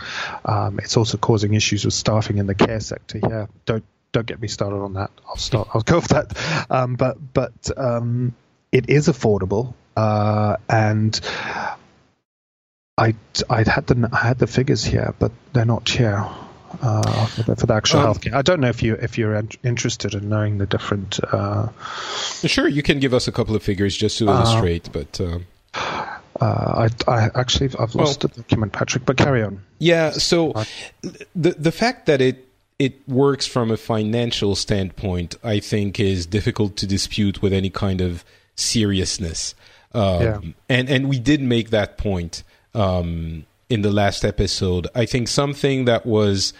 Um, 0.46 0.80
it's 0.80 0.98
also 0.98 1.18
causing 1.18 1.54
issues 1.54 1.86
with 1.86 1.94
staffing 1.94 2.38
in 2.38 2.48
the 2.48 2.56
care 2.56 2.80
sector. 2.80 3.20
Yeah 3.22 3.48
don't 3.66 3.84
don't 4.12 4.26
get 4.26 4.42
me 4.42 4.48
started 4.48 4.78
on 4.78 4.94
that. 4.94 5.12
I'll 5.28 5.38
start 5.38 5.70
I'll 5.74 5.82
go 5.82 6.02
for 6.02 6.14
that. 6.14 6.68
Um, 6.70 6.96
but 6.96 7.18
but 7.34 7.72
um, 7.76 8.36
it 8.72 8.90
is 8.90 9.08
affordable 9.08 9.74
uh, 9.96 10.58
and 10.70 11.20
I 12.98 13.14
I 13.50 13.64
had 13.64 13.88
the 13.88 14.10
I 14.12 14.28
had 14.28 14.39
the 14.39 14.48
figures 14.48 14.84
here, 14.84 15.14
but 15.20 15.32
they're 15.54 15.66
not 15.66 15.88
here. 15.88 16.26
Uh, 16.82 17.26
for, 17.28 17.43
the, 17.43 17.56
for, 17.56 17.66
the, 17.66 17.74
actual 17.74 18.02
um, 18.02 18.14
healthcare. 18.14 18.34
I 18.34 18.41
don't 18.41 18.60
know 18.60 18.68
if 18.68 18.84
you 18.84 18.95
if 18.95 19.18
you're 19.18 19.41
interested 19.64 20.14
in 20.14 20.28
knowing 20.28 20.58
the 20.58 20.66
different. 20.66 21.18
Uh, 21.24 21.70
sure, 22.45 22.68
you 22.68 22.84
can 22.84 23.00
give 23.00 23.14
us 23.14 23.28
a 23.28 23.32
couple 23.32 23.56
of 23.56 23.64
figures 23.64 23.95
just 23.95 24.18
to 24.18 24.28
uh, 24.30 24.34
illustrate, 24.34 24.89
but. 24.91 25.22
Um, 25.22 25.45
uh, 26.39 26.89
I, 27.08 27.12
I 27.12 27.30
actually 27.36 27.68
I've 27.80 27.95
lost 27.95 28.24
well, 28.24 28.32
the 28.34 28.41
document, 28.41 28.74
Patrick. 28.74 29.06
But 29.06 29.18
carry 29.18 29.43
on. 29.43 29.64
Yeah. 29.80 30.12
So 30.12 30.54
the 31.36 31.52
the 31.52 31.72
fact 31.72 32.06
that 32.08 32.22
it 32.22 32.48
it 32.78 33.08
works 33.08 33.48
from 33.48 33.72
a 33.72 33.78
financial 33.78 34.56
standpoint, 34.56 35.36
I 35.43 35.60
think, 35.60 36.00
is 36.00 36.26
difficult 36.26 36.76
to 36.78 36.88
dispute 36.88 37.41
with 37.41 37.54
any 37.54 37.70
kind 37.70 38.02
of 38.02 38.24
seriousness. 38.56 39.56
Um, 39.93 40.22
yeah. 40.22 40.39
And 40.70 40.89
and 40.89 41.10
we 41.10 41.18
did 41.18 41.41
make 41.41 41.70
that 41.70 41.98
point 41.98 42.43
um, 42.78 43.46
in 43.70 43.82
the 43.82 43.92
last 43.92 44.24
episode. 44.24 44.88
I 44.96 45.06
think 45.06 45.28
something 45.28 45.86
that 45.86 46.06
was 46.06 46.54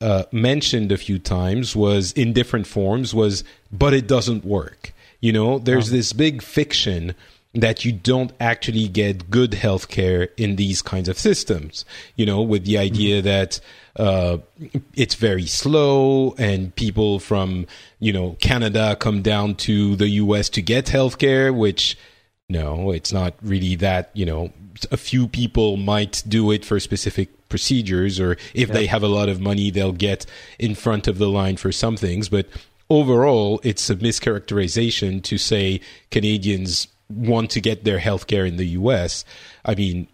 uh, 0.00 0.24
mentioned 0.30 0.92
a 0.92 0.96
few 0.96 1.18
times 1.18 1.74
was 1.74 2.12
in 2.12 2.32
different 2.32 2.66
forms 2.66 3.14
was, 3.14 3.44
but 3.70 3.92
it 3.92 4.06
doesn't 4.06 4.44
work. 4.44 4.92
You 5.20 5.32
know, 5.32 5.58
there's 5.58 5.90
this 5.90 6.12
big 6.12 6.42
fiction 6.42 7.14
that 7.54 7.84
you 7.84 7.90
don't 7.90 8.30
actually 8.38 8.86
get 8.86 9.30
good 9.30 9.50
healthcare 9.50 10.28
in 10.36 10.56
these 10.56 10.80
kinds 10.80 11.08
of 11.08 11.18
systems. 11.18 11.84
You 12.14 12.24
know, 12.24 12.40
with 12.40 12.64
the 12.64 12.78
idea 12.78 13.16
mm-hmm. 13.16 13.26
that 13.26 13.60
uh, 13.96 14.38
it's 14.94 15.16
very 15.16 15.46
slow 15.46 16.36
and 16.38 16.72
people 16.76 17.18
from 17.18 17.66
you 17.98 18.12
know 18.12 18.36
Canada 18.40 18.94
come 18.94 19.22
down 19.22 19.56
to 19.56 19.96
the 19.96 20.08
U.S. 20.08 20.48
to 20.50 20.62
get 20.62 20.86
healthcare, 20.86 21.52
which 21.52 21.98
no, 22.48 22.90
it's 22.92 23.12
not 23.12 23.34
really 23.42 23.74
that. 23.76 24.10
You 24.14 24.26
know, 24.26 24.52
a 24.90 24.96
few 24.96 25.28
people 25.28 25.76
might 25.76 26.22
do 26.26 26.50
it 26.50 26.64
for 26.64 26.80
specific 26.80 27.48
procedures, 27.48 28.18
or 28.18 28.32
if 28.54 28.68
yeah. 28.68 28.74
they 28.74 28.86
have 28.86 29.02
a 29.02 29.08
lot 29.08 29.28
of 29.28 29.40
money, 29.40 29.70
they'll 29.70 29.92
get 29.92 30.26
in 30.58 30.74
front 30.74 31.06
of 31.08 31.18
the 31.18 31.28
line 31.28 31.56
for 31.56 31.72
some 31.72 31.96
things. 31.96 32.28
But 32.28 32.46
overall, 32.90 33.60
it's 33.62 33.88
a 33.90 33.96
mischaracterization 33.96 35.22
to 35.24 35.38
say 35.38 35.80
Canadians 36.10 36.88
want 37.08 37.50
to 37.50 37.60
get 37.60 37.84
their 37.84 37.98
health 37.98 38.26
care 38.26 38.44
in 38.44 38.56
the 38.56 38.66
US. 38.66 39.24
I 39.64 39.74
mean, 39.74 40.08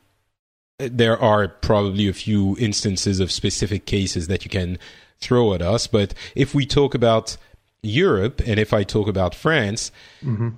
there 0.78 1.18
are 1.18 1.48
probably 1.48 2.08
a 2.08 2.12
few 2.12 2.56
instances 2.58 3.20
of 3.20 3.30
specific 3.30 3.86
cases 3.86 4.26
that 4.28 4.44
you 4.44 4.50
can 4.50 4.78
throw 5.20 5.54
at 5.54 5.62
us. 5.62 5.86
But 5.86 6.14
if 6.34 6.54
we 6.54 6.66
talk 6.66 6.94
about 6.94 7.36
Europe 7.82 8.42
and 8.44 8.58
if 8.58 8.72
I 8.72 8.82
talk 8.82 9.08
about 9.08 9.34
France, 9.34 9.92
mm-hmm. 10.22 10.50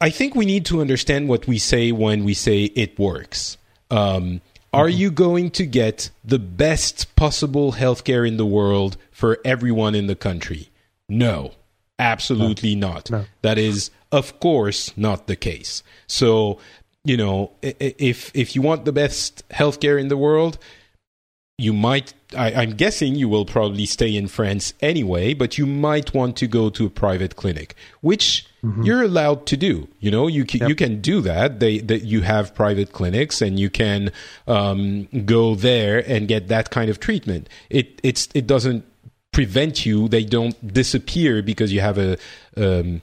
I 0.00 0.10
think 0.10 0.34
we 0.34 0.44
need 0.44 0.64
to 0.66 0.80
understand 0.80 1.28
what 1.28 1.46
we 1.46 1.58
say 1.58 1.92
when 1.92 2.24
we 2.24 2.34
say 2.34 2.64
it 2.64 2.98
works. 2.98 3.56
Um, 3.90 4.40
are 4.72 4.88
mm-hmm. 4.88 4.98
you 4.98 5.10
going 5.10 5.50
to 5.52 5.66
get 5.66 6.10
the 6.24 6.38
best 6.38 7.14
possible 7.16 7.72
healthcare 7.72 8.26
in 8.26 8.36
the 8.36 8.46
world 8.46 8.96
for 9.10 9.38
everyone 9.44 9.94
in 9.94 10.06
the 10.06 10.16
country? 10.16 10.70
No, 11.08 11.52
absolutely 11.98 12.74
no. 12.74 12.88
not. 12.88 13.10
No. 13.10 13.24
That 13.42 13.58
is, 13.58 13.90
of 14.10 14.40
course, 14.40 14.96
not 14.96 15.26
the 15.26 15.36
case. 15.36 15.82
So, 16.06 16.58
you 17.04 17.16
know, 17.16 17.52
if 17.62 18.30
if 18.34 18.56
you 18.56 18.62
want 18.62 18.84
the 18.84 18.92
best 18.92 19.48
healthcare 19.50 20.00
in 20.00 20.08
the 20.08 20.16
world, 20.16 20.58
you 21.58 21.72
might 21.72 22.14
I, 22.36 22.62
am 22.62 22.72
guessing 22.72 23.14
you 23.14 23.28
will 23.28 23.44
probably 23.44 23.86
stay 23.86 24.16
in 24.16 24.28
France 24.28 24.74
anyway, 24.80 25.34
but 25.34 25.58
you 25.58 25.66
might 25.66 26.14
want 26.14 26.36
to 26.38 26.46
go 26.46 26.70
to 26.70 26.86
a 26.86 26.90
private 26.90 27.36
clinic, 27.36 27.76
which 28.00 28.46
mm-hmm. 28.64 28.82
you're 28.82 29.02
allowed 29.02 29.46
to 29.46 29.56
do. 29.56 29.86
You 30.00 30.10
know, 30.10 30.26
you 30.26 30.44
can, 30.44 30.60
yep. 30.60 30.68
you 30.68 30.74
can 30.74 31.00
do 31.00 31.20
that. 31.20 31.60
They 31.60 31.78
that 31.78 32.04
you 32.04 32.22
have 32.22 32.54
private 32.54 32.92
clinics 32.92 33.42
and 33.42 33.58
you 33.60 33.70
can 33.70 34.10
um, 34.46 35.08
go 35.24 35.54
there 35.54 35.98
and 36.08 36.26
get 36.26 36.48
that 36.48 36.70
kind 36.70 36.90
of 36.90 36.98
treatment. 36.98 37.48
It 37.70 38.00
it's 38.02 38.28
it 38.34 38.46
doesn't 38.46 38.84
prevent 39.32 39.84
you. 39.84 40.08
They 40.08 40.24
don't 40.24 40.72
disappear 40.72 41.42
because 41.42 41.72
you 41.72 41.80
have 41.80 41.98
a 41.98 42.16
um, 42.56 43.02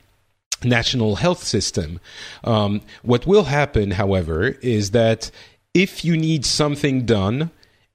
national 0.63 1.15
health 1.15 1.43
system. 1.43 1.99
Um, 2.43 2.81
what 3.03 3.27
will 3.27 3.43
happen, 3.43 3.91
however, 3.91 4.47
is 4.61 4.91
that 4.91 5.31
if 5.73 6.03
you 6.03 6.17
need 6.17 6.45
something 6.45 7.05
done 7.05 7.51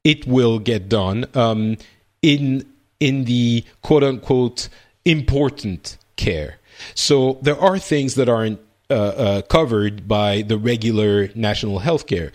it 0.07 0.25
will 0.25 0.61
get 0.61 0.89
done 0.89 1.27
um, 1.35 1.77
in 2.23 2.65
in 3.01 3.25
the 3.25 3.65
quote 3.83 4.05
unquote 4.05 4.69
important 5.05 5.99
care. 6.15 6.59
So 6.95 7.39
there 7.43 7.59
are 7.59 7.79
things 7.79 8.15
that 8.15 8.29
aren't 8.29 8.61
uh, 8.89 8.95
uh, 8.95 9.43
covered 9.43 10.07
by 10.07 10.43
the 10.43 10.59
regular 10.59 11.29
national 11.35 11.81
health 11.81 12.07
care. 12.07 12.33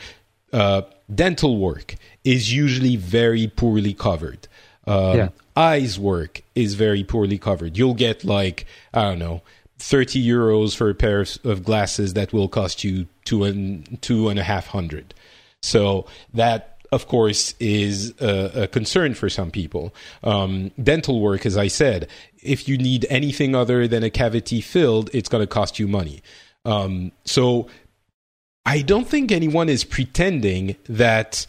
Uh, 0.51 0.81
dental 1.13 1.57
work 1.57 1.95
is 2.23 2.53
usually 2.53 2.95
very 2.95 3.47
poorly 3.47 3.93
covered. 3.93 4.47
Um, 4.85 5.17
yeah. 5.17 5.29
Eyes 5.55 5.99
work 5.99 6.41
is 6.55 6.75
very 6.75 7.03
poorly 7.03 7.37
covered. 7.37 7.77
You'll 7.77 7.93
get 7.93 8.23
like 8.23 8.65
I 8.93 9.03
don't 9.03 9.19
know. 9.19 9.41
30 9.79 10.23
euros 10.23 10.75
for 10.75 10.89
a 10.91 10.93
pair 10.93 11.25
of 11.43 11.63
glasses 11.63 12.13
that 12.13 12.31
will 12.31 12.47
cost 12.47 12.83
you 12.83 13.07
two 13.25 13.43
and 13.43 13.99
two 14.01 14.29
and 14.29 14.39
a 14.39 14.43
half 14.43 14.67
hundred. 14.67 15.13
So 15.63 16.05
that 16.33 16.70
of 16.91 17.07
course, 17.07 17.55
is 17.59 18.13
a, 18.19 18.63
a 18.63 18.67
concern 18.67 19.13
for 19.13 19.29
some 19.29 19.51
people. 19.51 19.93
Um, 20.23 20.71
dental 20.81 21.21
work, 21.21 21.45
as 21.45 21.57
I 21.57 21.67
said, 21.67 22.07
if 22.41 22.67
you 22.67 22.77
need 22.77 23.05
anything 23.09 23.55
other 23.55 23.87
than 23.87 24.03
a 24.03 24.09
cavity 24.09 24.61
filled, 24.61 25.09
it's 25.13 25.29
going 25.29 25.41
to 25.41 25.47
cost 25.47 25.79
you 25.79 25.87
money. 25.87 26.21
Um, 26.65 27.11
so 27.23 27.67
I 28.65 28.81
don't 28.81 29.07
think 29.07 29.31
anyone 29.31 29.69
is 29.69 29.83
pretending 29.83 30.75
that 30.87 31.45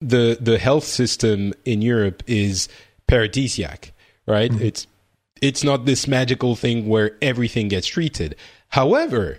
the 0.00 0.36
the 0.40 0.58
health 0.58 0.84
system 0.84 1.54
in 1.64 1.80
Europe 1.80 2.22
is 2.26 2.68
paradisiac, 3.08 3.90
right? 4.26 4.50
Mm-hmm. 4.50 4.64
It's 4.64 4.86
it's 5.40 5.64
not 5.64 5.86
this 5.86 6.06
magical 6.06 6.56
thing 6.56 6.88
where 6.88 7.16
everything 7.20 7.68
gets 7.68 7.86
treated. 7.86 8.36
However, 8.68 9.38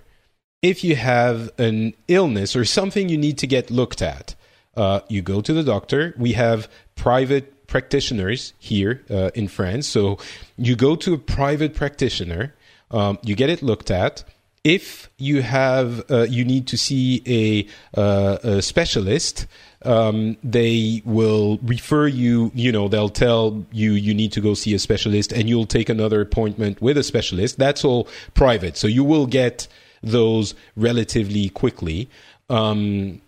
if 0.62 0.84
you 0.84 0.96
have 0.96 1.52
an 1.60 1.94
illness 2.08 2.56
or 2.56 2.66
something 2.66 3.10
you 3.10 3.18
need 3.18 3.38
to 3.38 3.48
get 3.48 3.70
looked 3.70 4.02
at, 4.02 4.36
uh, 4.76 5.02
you 5.08 5.22
go 5.22 5.42
to 5.42 5.54
the 5.54 5.64
doctor. 5.64 6.14
We 6.18 6.34
have 6.34 6.70
private 6.96 7.68
practitioners 7.68 8.54
here 8.60 9.04
uh, 9.10 9.32
in 9.34 9.48
France. 9.48 9.88
So 9.88 10.18
you 10.58 10.76
go 10.76 10.96
to 10.98 11.14
a 11.14 11.18
private 11.18 11.74
practitioner, 11.76 12.54
um, 12.92 13.18
you 13.24 13.36
get 13.36 13.50
it 13.50 13.62
looked 13.62 13.92
at. 13.92 14.24
If 14.64 15.10
you 15.18 15.44
have, 15.44 16.10
uh, 16.10 16.24
you 16.24 16.44
need 16.44 16.68
to 16.68 16.78
see 16.78 17.22
a, 17.28 18.00
uh, 18.00 18.38
a 18.44 18.62
specialist. 18.64 19.46
Um, 19.84 20.38
they 20.44 21.04
will 21.06 21.60
refer 21.62 22.08
you. 22.08 22.52
You 22.56 22.72
know, 22.72 22.88
they'll 22.88 23.10
tell 23.10 23.64
you 23.72 23.92
you 23.92 24.16
need 24.16 24.32
to 24.32 24.42
go 24.42 24.56
see 24.56 24.74
a 24.74 24.80
specialist, 24.80 25.32
and 25.32 25.48
you'll 25.48 25.68
take 25.68 25.88
another 25.88 26.20
appointment 26.20 26.82
with 26.82 26.98
a 26.98 27.04
specialist. 27.04 27.60
That's 27.60 27.86
all 27.86 28.08
private, 28.34 28.76
so 28.76 28.88
you 28.88 29.04
will 29.04 29.28
get 29.28 29.68
those 30.02 30.56
relatively 30.76 31.50
quickly. 31.50 32.10
Um, 32.50 33.22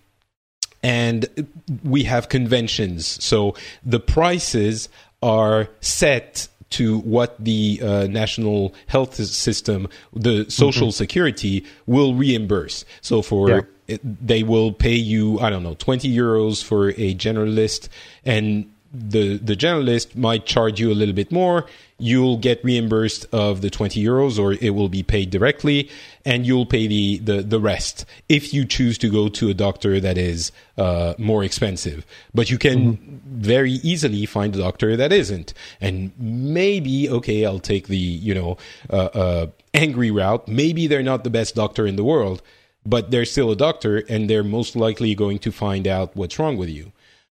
and 0.87 1.19
we 1.83 2.01
have 2.05 2.23
conventions. 2.29 3.23
So 3.23 3.55
the 3.93 3.99
prices 3.99 4.89
are 5.21 5.67
set 5.81 6.47
to 6.69 6.99
what 6.99 7.31
the 7.39 7.79
uh, 7.81 8.07
national 8.07 8.73
health 8.87 9.15
system, 9.15 9.87
the 10.13 10.45
social 10.49 10.87
mm-hmm. 10.87 11.03
security, 11.03 11.55
will 11.85 12.13
reimburse. 12.13 12.85
So 13.01 13.21
for 13.21 13.49
yeah. 13.87 13.97
they 14.03 14.43
will 14.43 14.71
pay 14.71 14.95
you, 15.13 15.39
I 15.39 15.49
don't 15.49 15.63
know, 15.63 15.75
twenty 15.75 16.09
euros 16.23 16.63
for 16.63 16.89
a 16.89 17.15
generalist, 17.15 17.89
and 18.25 18.65
the 18.93 19.37
the 19.37 19.55
generalist 19.55 20.15
might 20.15 20.45
charge 20.45 20.79
you 20.79 20.91
a 20.91 20.95
little 20.95 21.15
bit 21.15 21.31
more 21.31 21.65
you'll 21.99 22.37
get 22.37 22.63
reimbursed 22.63 23.25
of 23.31 23.61
the 23.61 23.69
20 23.69 24.03
euros 24.03 24.37
or 24.37 24.53
it 24.53 24.71
will 24.71 24.89
be 24.89 25.01
paid 25.01 25.31
directly 25.31 25.89
and 26.25 26.45
you'll 26.45 26.65
pay 26.65 26.85
the, 26.85 27.17
the, 27.19 27.41
the 27.41 27.59
rest 27.59 28.05
if 28.29 28.53
you 28.53 28.65
choose 28.65 28.97
to 28.99 29.09
go 29.09 29.27
to 29.27 29.49
a 29.49 29.53
doctor 29.53 29.99
that 29.99 30.17
is 30.17 30.51
uh, 30.77 31.13
more 31.17 31.43
expensive. 31.43 32.05
But 32.35 32.51
you 32.51 32.57
can 32.57 32.97
mm-hmm. 32.97 33.41
very 33.41 33.71
easily 33.71 34.25
find 34.27 34.55
a 34.55 34.59
doctor 34.59 34.95
that 34.95 35.11
isn't. 35.11 35.53
And 35.81 36.11
maybe, 36.19 37.09
okay, 37.09 37.45
I'll 37.45 37.59
take 37.59 37.87
the, 37.87 37.97
you 37.97 38.35
know, 38.35 38.57
uh, 38.91 39.09
uh, 39.13 39.47
angry 39.73 40.11
route. 40.11 40.47
Maybe 40.47 40.85
they're 40.85 41.01
not 41.01 41.23
the 41.23 41.31
best 41.31 41.55
doctor 41.55 41.87
in 41.87 41.95
the 41.95 42.03
world, 42.03 42.43
but 42.85 43.09
they're 43.09 43.25
still 43.25 43.49
a 43.49 43.55
doctor 43.55 44.03
and 44.07 44.29
they're 44.29 44.43
most 44.43 44.75
likely 44.75 45.15
going 45.15 45.39
to 45.39 45.51
find 45.51 45.87
out 45.87 46.15
what's 46.15 46.37
wrong 46.37 46.57
with 46.57 46.69
you. 46.69 46.91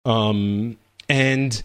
Um, 0.04 0.78
and 1.08 1.62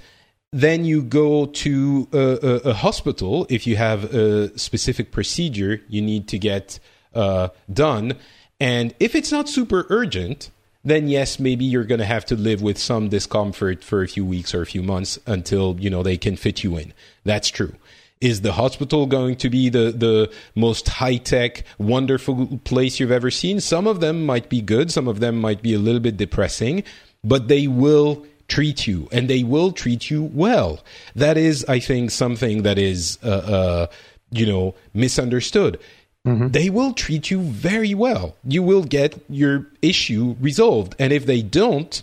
then 0.51 0.85
you 0.85 1.01
go 1.01 1.47
to 1.47 2.07
a, 2.13 2.17
a, 2.17 2.69
a, 2.69 2.73
hospital 2.73 3.47
if 3.49 3.65
you 3.65 3.75
have 3.75 4.13
a 4.13 4.57
specific 4.57 5.11
procedure 5.11 5.81
you 5.89 5.99
need 5.99 6.27
to 6.27 6.37
get 6.37 6.79
uh, 7.15 7.49
done. 7.71 8.15
And 8.59 8.93
if 8.99 9.15
it's 9.15 9.31
not 9.31 9.49
super 9.49 9.87
urgent, 9.89 10.51
then 10.85 11.07
yes, 11.07 11.39
maybe 11.39 11.65
you're 11.65 11.85
going 11.85 11.99
to 11.99 12.05
have 12.05 12.25
to 12.25 12.35
live 12.35 12.61
with 12.61 12.77
some 12.77 13.09
discomfort 13.09 13.83
for 13.83 14.03
a 14.03 14.07
few 14.07 14.25
weeks 14.25 14.53
or 14.53 14.61
a 14.61 14.65
few 14.65 14.83
months 14.83 15.17
until 15.25 15.75
you 15.79 15.89
know 15.89 16.03
they 16.03 16.17
can 16.17 16.35
fit 16.35 16.63
you 16.63 16.77
in. 16.77 16.93
That's 17.23 17.49
true. 17.49 17.73
Is 18.21 18.41
the 18.41 18.53
hospital 18.53 19.05
going 19.05 19.35
to 19.37 19.49
be 19.49 19.69
the, 19.69 19.91
the 19.91 20.31
most 20.55 20.87
high 20.87 21.17
tech, 21.17 21.65
wonderful 21.77 22.59
place 22.63 22.99
you've 22.99 23.11
ever 23.11 23.31
seen? 23.31 23.59
Some 23.59 23.85
of 23.85 23.99
them 23.99 24.25
might 24.25 24.49
be 24.49 24.61
good, 24.61 24.91
some 24.91 25.07
of 25.07 25.19
them 25.19 25.41
might 25.41 25.61
be 25.61 25.73
a 25.73 25.79
little 25.79 25.99
bit 25.99 26.15
depressing, 26.15 26.83
but 27.23 27.49
they 27.49 27.67
will 27.67 28.25
treat 28.47 28.87
you 28.87 29.07
and 29.11 29.29
they 29.29 29.43
will 29.43 29.71
treat 29.71 30.09
you 30.09 30.23
well. 30.23 30.79
That 31.15 31.37
is, 31.37 31.65
I 31.65 31.79
think, 31.79 32.11
something 32.11 32.63
that 32.63 32.77
is, 32.77 33.17
uh, 33.23 33.27
uh, 33.27 33.87
you 34.31 34.45
know, 34.45 34.75
misunderstood. 34.93 35.79
Mm-hmm. 36.25 36.49
They 36.49 36.69
will 36.69 36.93
treat 36.93 37.29
you 37.31 37.41
very 37.41 37.93
well. 37.93 38.35
You 38.45 38.63
will 38.63 38.83
get 38.83 39.19
your 39.29 39.67
issue 39.81 40.35
resolved. 40.39 40.95
And 40.97 41.11
if 41.11 41.25
they 41.25 41.41
don't 41.41 42.01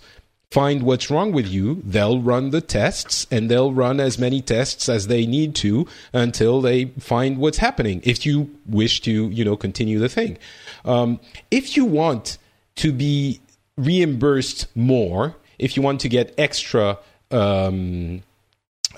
find 0.50 0.82
what's 0.82 1.10
wrong 1.10 1.32
with 1.32 1.46
you, 1.46 1.80
they'll 1.84 2.20
run 2.20 2.50
the 2.50 2.60
tests 2.60 3.26
and 3.30 3.50
they'll 3.50 3.72
run 3.72 4.00
as 4.00 4.18
many 4.18 4.42
tests 4.42 4.88
as 4.88 5.06
they 5.06 5.24
need 5.24 5.54
to 5.54 5.86
until 6.12 6.60
they 6.60 6.86
find 6.98 7.38
what's 7.38 7.58
happening. 7.58 8.00
If 8.04 8.26
you 8.26 8.50
wish 8.66 9.00
to, 9.02 9.30
you 9.30 9.44
know, 9.44 9.56
continue 9.56 9.98
the 9.98 10.08
thing. 10.08 10.38
Um, 10.84 11.20
if 11.50 11.76
you 11.76 11.84
want 11.84 12.36
to 12.76 12.92
be 12.92 13.40
reimbursed 13.76 14.66
more, 14.76 15.36
if 15.60 15.76
you 15.76 15.82
want 15.82 16.00
to 16.00 16.08
get 16.08 16.34
extra, 16.38 16.98
um, 17.30 18.22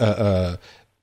uh, 0.01 0.05
uh, 0.05 0.57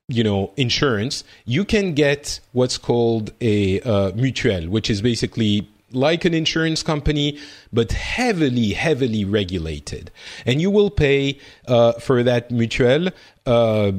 you 0.07 0.23
know, 0.23 0.51
insurance, 0.57 1.23
you 1.45 1.63
can 1.65 1.93
get 1.93 2.39
what's 2.53 2.77
called 2.77 3.31
a 3.41 3.79
uh, 3.81 4.11
mutuelle, 4.11 4.69
which 4.69 4.89
is 4.89 5.01
basically 5.01 5.69
like 5.91 6.25
an 6.25 6.33
insurance 6.33 6.81
company, 6.81 7.37
but 7.73 7.91
heavily, 7.91 8.73
heavily 8.73 9.25
regulated. 9.25 10.11
And 10.45 10.61
you 10.61 10.71
will 10.71 10.89
pay 10.89 11.39
uh, 11.67 11.93
for 11.93 12.23
that 12.23 12.49
mutuelle 12.49 13.11
uh, 13.45 13.91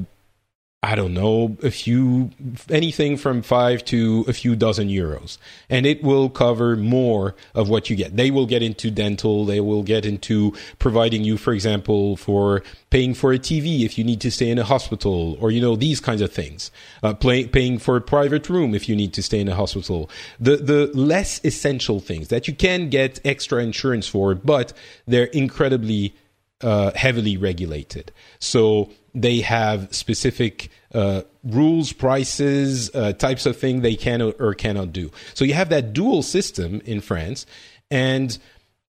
I 0.82 0.94
don't 0.94 1.12
know, 1.12 1.58
a 1.62 1.70
few, 1.70 2.30
anything 2.70 3.18
from 3.18 3.42
five 3.42 3.84
to 3.86 4.24
a 4.26 4.32
few 4.32 4.56
dozen 4.56 4.88
euros. 4.88 5.36
And 5.68 5.84
it 5.84 6.02
will 6.02 6.30
cover 6.30 6.74
more 6.74 7.34
of 7.54 7.68
what 7.68 7.90
you 7.90 7.96
get. 7.96 8.16
They 8.16 8.30
will 8.30 8.46
get 8.46 8.62
into 8.62 8.90
dental. 8.90 9.44
They 9.44 9.60
will 9.60 9.82
get 9.82 10.06
into 10.06 10.54
providing 10.78 11.22
you, 11.22 11.36
for 11.36 11.52
example, 11.52 12.16
for 12.16 12.62
paying 12.88 13.12
for 13.12 13.30
a 13.34 13.38
TV 13.38 13.84
if 13.84 13.98
you 13.98 14.04
need 14.04 14.22
to 14.22 14.30
stay 14.30 14.48
in 14.48 14.58
a 14.58 14.64
hospital 14.64 15.36
or, 15.38 15.50
you 15.50 15.60
know, 15.60 15.76
these 15.76 16.00
kinds 16.00 16.22
of 16.22 16.32
things. 16.32 16.70
Uh, 17.02 17.12
play, 17.12 17.46
paying 17.46 17.78
for 17.78 17.96
a 17.96 18.00
private 18.00 18.48
room 18.48 18.74
if 18.74 18.88
you 18.88 18.96
need 18.96 19.12
to 19.12 19.22
stay 19.22 19.38
in 19.38 19.48
a 19.48 19.54
hospital. 19.54 20.08
The, 20.38 20.56
the 20.56 20.86
less 20.94 21.44
essential 21.44 22.00
things 22.00 22.28
that 22.28 22.48
you 22.48 22.54
can 22.54 22.88
get 22.88 23.20
extra 23.22 23.62
insurance 23.62 24.08
for, 24.08 24.34
but 24.34 24.72
they're 25.06 25.24
incredibly 25.24 26.14
uh, 26.62 26.92
heavily 26.94 27.36
regulated. 27.36 28.12
So 28.38 28.90
they 29.14 29.40
have 29.40 29.92
specific 29.94 30.70
uh, 30.94 31.22
rules, 31.44 31.92
prices, 31.92 32.94
uh, 32.94 33.12
types 33.12 33.46
of 33.46 33.56
thing 33.56 33.80
they 33.80 33.96
can 33.96 34.20
or 34.22 34.54
cannot 34.54 34.92
do. 34.92 35.10
So 35.34 35.44
you 35.44 35.54
have 35.54 35.68
that 35.70 35.92
dual 35.92 36.22
system 36.22 36.80
in 36.84 37.00
France, 37.00 37.46
and 37.90 38.36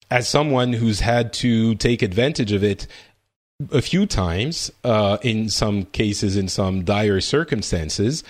as 0.10 0.28
someone 0.28 0.74
who's 0.74 1.00
had 1.00 1.32
to 1.34 1.76
take 1.76 2.02
advantage 2.02 2.52
of 2.52 2.64
it 2.64 2.88
a 3.72 3.82
few 3.82 4.06
times, 4.06 4.72
uh, 4.84 5.18
in 5.22 5.50
some 5.50 5.86
cases, 5.86 6.36
in 6.36 6.48
some 6.48 6.84
dire 6.84 7.22
circumstances, 7.22 8.24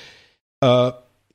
uh, 0.61 0.91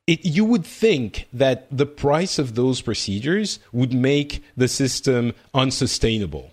it, 0.07 0.25
you 0.25 0.45
would 0.45 0.65
think 0.65 1.27
that 1.33 1.67
the 1.77 1.87
price 1.87 2.39
of 2.39 2.55
those 2.55 2.81
procedures 2.81 3.59
would 3.73 3.93
make 3.93 4.45
the 4.57 4.69
system 4.69 5.35
unsustainable 5.53 6.53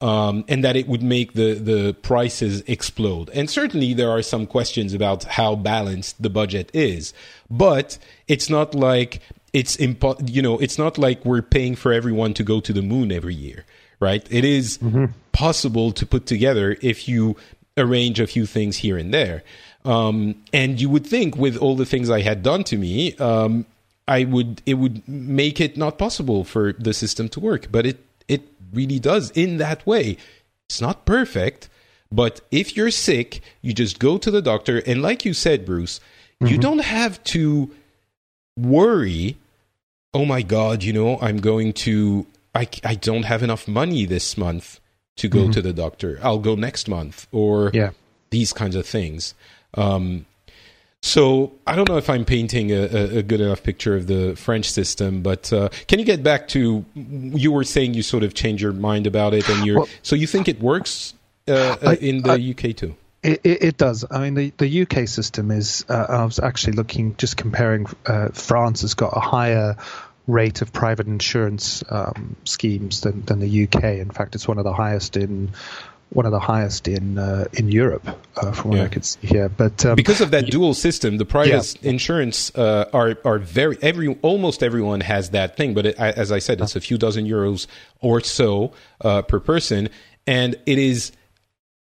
um, 0.00 0.44
and 0.46 0.62
that 0.62 0.76
it 0.76 0.86
would 0.86 1.02
make 1.02 1.32
the, 1.32 1.54
the 1.54 1.94
prices 2.02 2.62
explode. 2.66 3.30
And 3.30 3.50
certainly 3.50 3.94
there 3.94 4.10
are 4.10 4.22
some 4.22 4.46
questions 4.46 4.94
about 4.94 5.24
how 5.24 5.56
balanced 5.56 6.22
the 6.22 6.30
budget 6.30 6.70
is, 6.72 7.12
but 7.50 7.98
it's 8.28 8.48
not 8.48 8.74
like 8.74 9.20
it's 9.52 9.76
impo- 9.78 10.28
you 10.28 10.42
know 10.42 10.58
it's 10.58 10.78
not 10.78 10.98
like 10.98 11.24
we're 11.24 11.42
paying 11.42 11.74
for 11.74 11.92
everyone 11.92 12.34
to 12.34 12.44
go 12.44 12.60
to 12.60 12.72
the 12.72 12.82
moon 12.82 13.10
every 13.10 13.34
year, 13.34 13.64
right? 13.98 14.26
It 14.30 14.44
is 14.44 14.78
mm-hmm. 14.78 15.06
possible 15.32 15.90
to 15.92 16.06
put 16.06 16.26
together 16.26 16.76
if 16.80 17.08
you 17.08 17.36
arrange 17.76 18.20
a 18.20 18.26
few 18.26 18.46
things 18.46 18.76
here 18.76 18.98
and 18.98 19.12
there. 19.12 19.42
Um, 19.84 20.42
and 20.52 20.80
you 20.80 20.90
would 20.90 21.06
think 21.06 21.36
with 21.36 21.56
all 21.56 21.76
the 21.76 21.86
things 21.86 22.10
I 22.10 22.20
had 22.20 22.42
done 22.42 22.64
to 22.64 22.76
me, 22.76 23.16
um, 23.16 23.64
I 24.06 24.24
would 24.24 24.62
it 24.66 24.74
would 24.74 25.06
make 25.08 25.60
it 25.60 25.76
not 25.76 25.98
possible 25.98 26.44
for 26.44 26.72
the 26.74 26.92
system 26.92 27.28
to 27.30 27.40
work, 27.40 27.68
but 27.70 27.86
it 27.86 27.96
it 27.96 27.98
really 28.72 28.98
does 28.98 29.30
in 29.32 29.58
that 29.58 29.86
way. 29.86 30.16
It's 30.68 30.80
not 30.80 31.04
perfect, 31.04 31.68
but 32.12 32.40
if 32.50 32.76
you're 32.76 32.90
sick, 32.90 33.40
you 33.62 33.72
just 33.72 33.98
go 33.98 34.18
to 34.18 34.30
the 34.30 34.42
doctor. 34.42 34.82
And 34.86 35.02
like 35.02 35.24
you 35.24 35.34
said, 35.34 35.64
Bruce, 35.64 36.00
mm-hmm. 36.40 36.52
you 36.52 36.58
don't 36.58 36.80
have 36.80 37.22
to 37.24 37.70
worry, 38.56 39.36
oh 40.12 40.24
my 40.24 40.42
God, 40.42 40.82
you 40.82 40.92
know, 40.92 41.18
I'm 41.20 41.38
going 41.38 41.72
to, 41.74 42.26
I, 42.54 42.68
I 42.84 42.94
don't 42.94 43.24
have 43.24 43.42
enough 43.42 43.68
money 43.68 44.04
this 44.04 44.36
month 44.36 44.80
to 45.16 45.28
go 45.28 45.40
mm-hmm. 45.40 45.50
to 45.52 45.62
the 45.62 45.72
doctor. 45.72 46.18
I'll 46.22 46.38
go 46.38 46.54
next 46.54 46.88
month 46.88 47.26
or 47.32 47.70
yeah. 47.74 47.90
these 48.30 48.52
kinds 48.52 48.76
of 48.76 48.86
things. 48.86 49.34
Um, 49.74 50.26
so 51.02 51.52
I 51.66 51.76
don't 51.76 51.88
know 51.88 51.96
if 51.96 52.10
I'm 52.10 52.24
painting 52.24 52.70
a, 52.72 53.18
a, 53.18 53.22
good 53.22 53.40
enough 53.40 53.62
picture 53.62 53.96
of 53.96 54.06
the 54.06 54.34
French 54.36 54.70
system, 54.70 55.22
but 55.22 55.52
uh, 55.52 55.68
can 55.86 55.98
you 55.98 56.04
get 56.04 56.22
back 56.22 56.48
to 56.48 56.84
you 56.94 57.52
were 57.52 57.64
saying 57.64 57.94
you 57.94 58.02
sort 58.02 58.24
of 58.24 58.34
change 58.34 58.60
your 58.60 58.72
mind 58.72 59.06
about 59.06 59.32
it, 59.32 59.48
and 59.48 59.64
you 59.64 59.76
well, 59.76 59.88
so 60.02 60.16
you 60.16 60.26
think 60.26 60.48
it 60.48 60.60
works 60.60 61.14
uh, 61.46 61.76
I, 61.82 61.94
in 61.96 62.22
the 62.22 62.32
I, 62.32 62.50
UK 62.50 62.76
too? 62.76 62.96
It, 63.22 63.40
it, 63.44 63.62
it, 63.62 63.76
does. 63.76 64.04
I 64.10 64.20
mean, 64.20 64.34
the, 64.34 64.52
the 64.58 64.82
UK 64.82 65.08
system 65.08 65.50
is. 65.50 65.84
Uh, 65.88 66.06
I 66.08 66.24
was 66.24 66.38
actually 66.38 66.74
looking, 66.74 67.16
just 67.16 67.36
comparing. 67.36 67.86
Uh, 68.06 68.28
France 68.28 68.82
has 68.82 68.94
got 68.94 69.16
a 69.16 69.20
higher 69.20 69.76
rate 70.28 70.62
of 70.62 70.72
private 70.72 71.06
insurance 71.06 71.82
um, 71.90 72.36
schemes 72.44 73.00
than, 73.00 73.22
than 73.22 73.40
the 73.40 73.64
UK. 73.64 73.84
In 73.84 74.10
fact, 74.10 74.34
it's 74.34 74.46
one 74.46 74.58
of 74.58 74.64
the 74.64 74.72
highest 74.72 75.16
in 75.16 75.52
one 76.10 76.26
of 76.26 76.32
the 76.32 76.40
highest 76.40 76.88
in 76.88 77.18
uh, 77.18 77.46
in 77.52 77.68
Europe, 77.68 78.08
uh, 78.36 78.52
from 78.52 78.70
what 78.70 78.78
yeah. 78.78 78.84
I 78.84 78.88
could 78.88 79.04
see 79.04 79.26
here. 79.26 79.48
But 79.48 79.84
um, 79.84 79.96
because 79.96 80.20
of 80.20 80.30
that 80.30 80.46
dual 80.46 80.74
system, 80.74 81.18
the 81.18 81.24
private 81.24 81.76
yeah. 81.82 81.90
insurance 81.90 82.54
uh, 82.54 82.88
are 82.92 83.16
are 83.24 83.38
very 83.38 83.78
every 83.82 84.16
almost 84.22 84.62
everyone 84.62 85.00
has 85.00 85.30
that 85.30 85.56
thing. 85.56 85.74
But 85.74 85.86
it, 85.86 85.96
as 85.98 86.32
I 86.32 86.38
said, 86.38 86.60
it's 86.60 86.76
a 86.76 86.80
few 86.80 86.98
dozen 86.98 87.26
euros 87.26 87.66
or 88.00 88.20
so 88.20 88.72
uh, 89.02 89.22
per 89.22 89.40
person, 89.40 89.90
and 90.26 90.56
it 90.66 90.78
is 90.78 91.12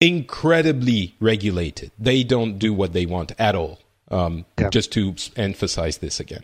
incredibly 0.01 1.15
regulated. 1.19 1.91
They 1.99 2.23
don't 2.23 2.57
do 2.57 2.73
what 2.73 2.93
they 2.93 3.05
want 3.05 3.33
at 3.39 3.55
all. 3.55 3.79
Um, 4.11 4.45
yeah. 4.59 4.69
Just 4.69 4.91
to 4.93 5.15
emphasize 5.35 5.99
this 5.99 6.19
again. 6.19 6.43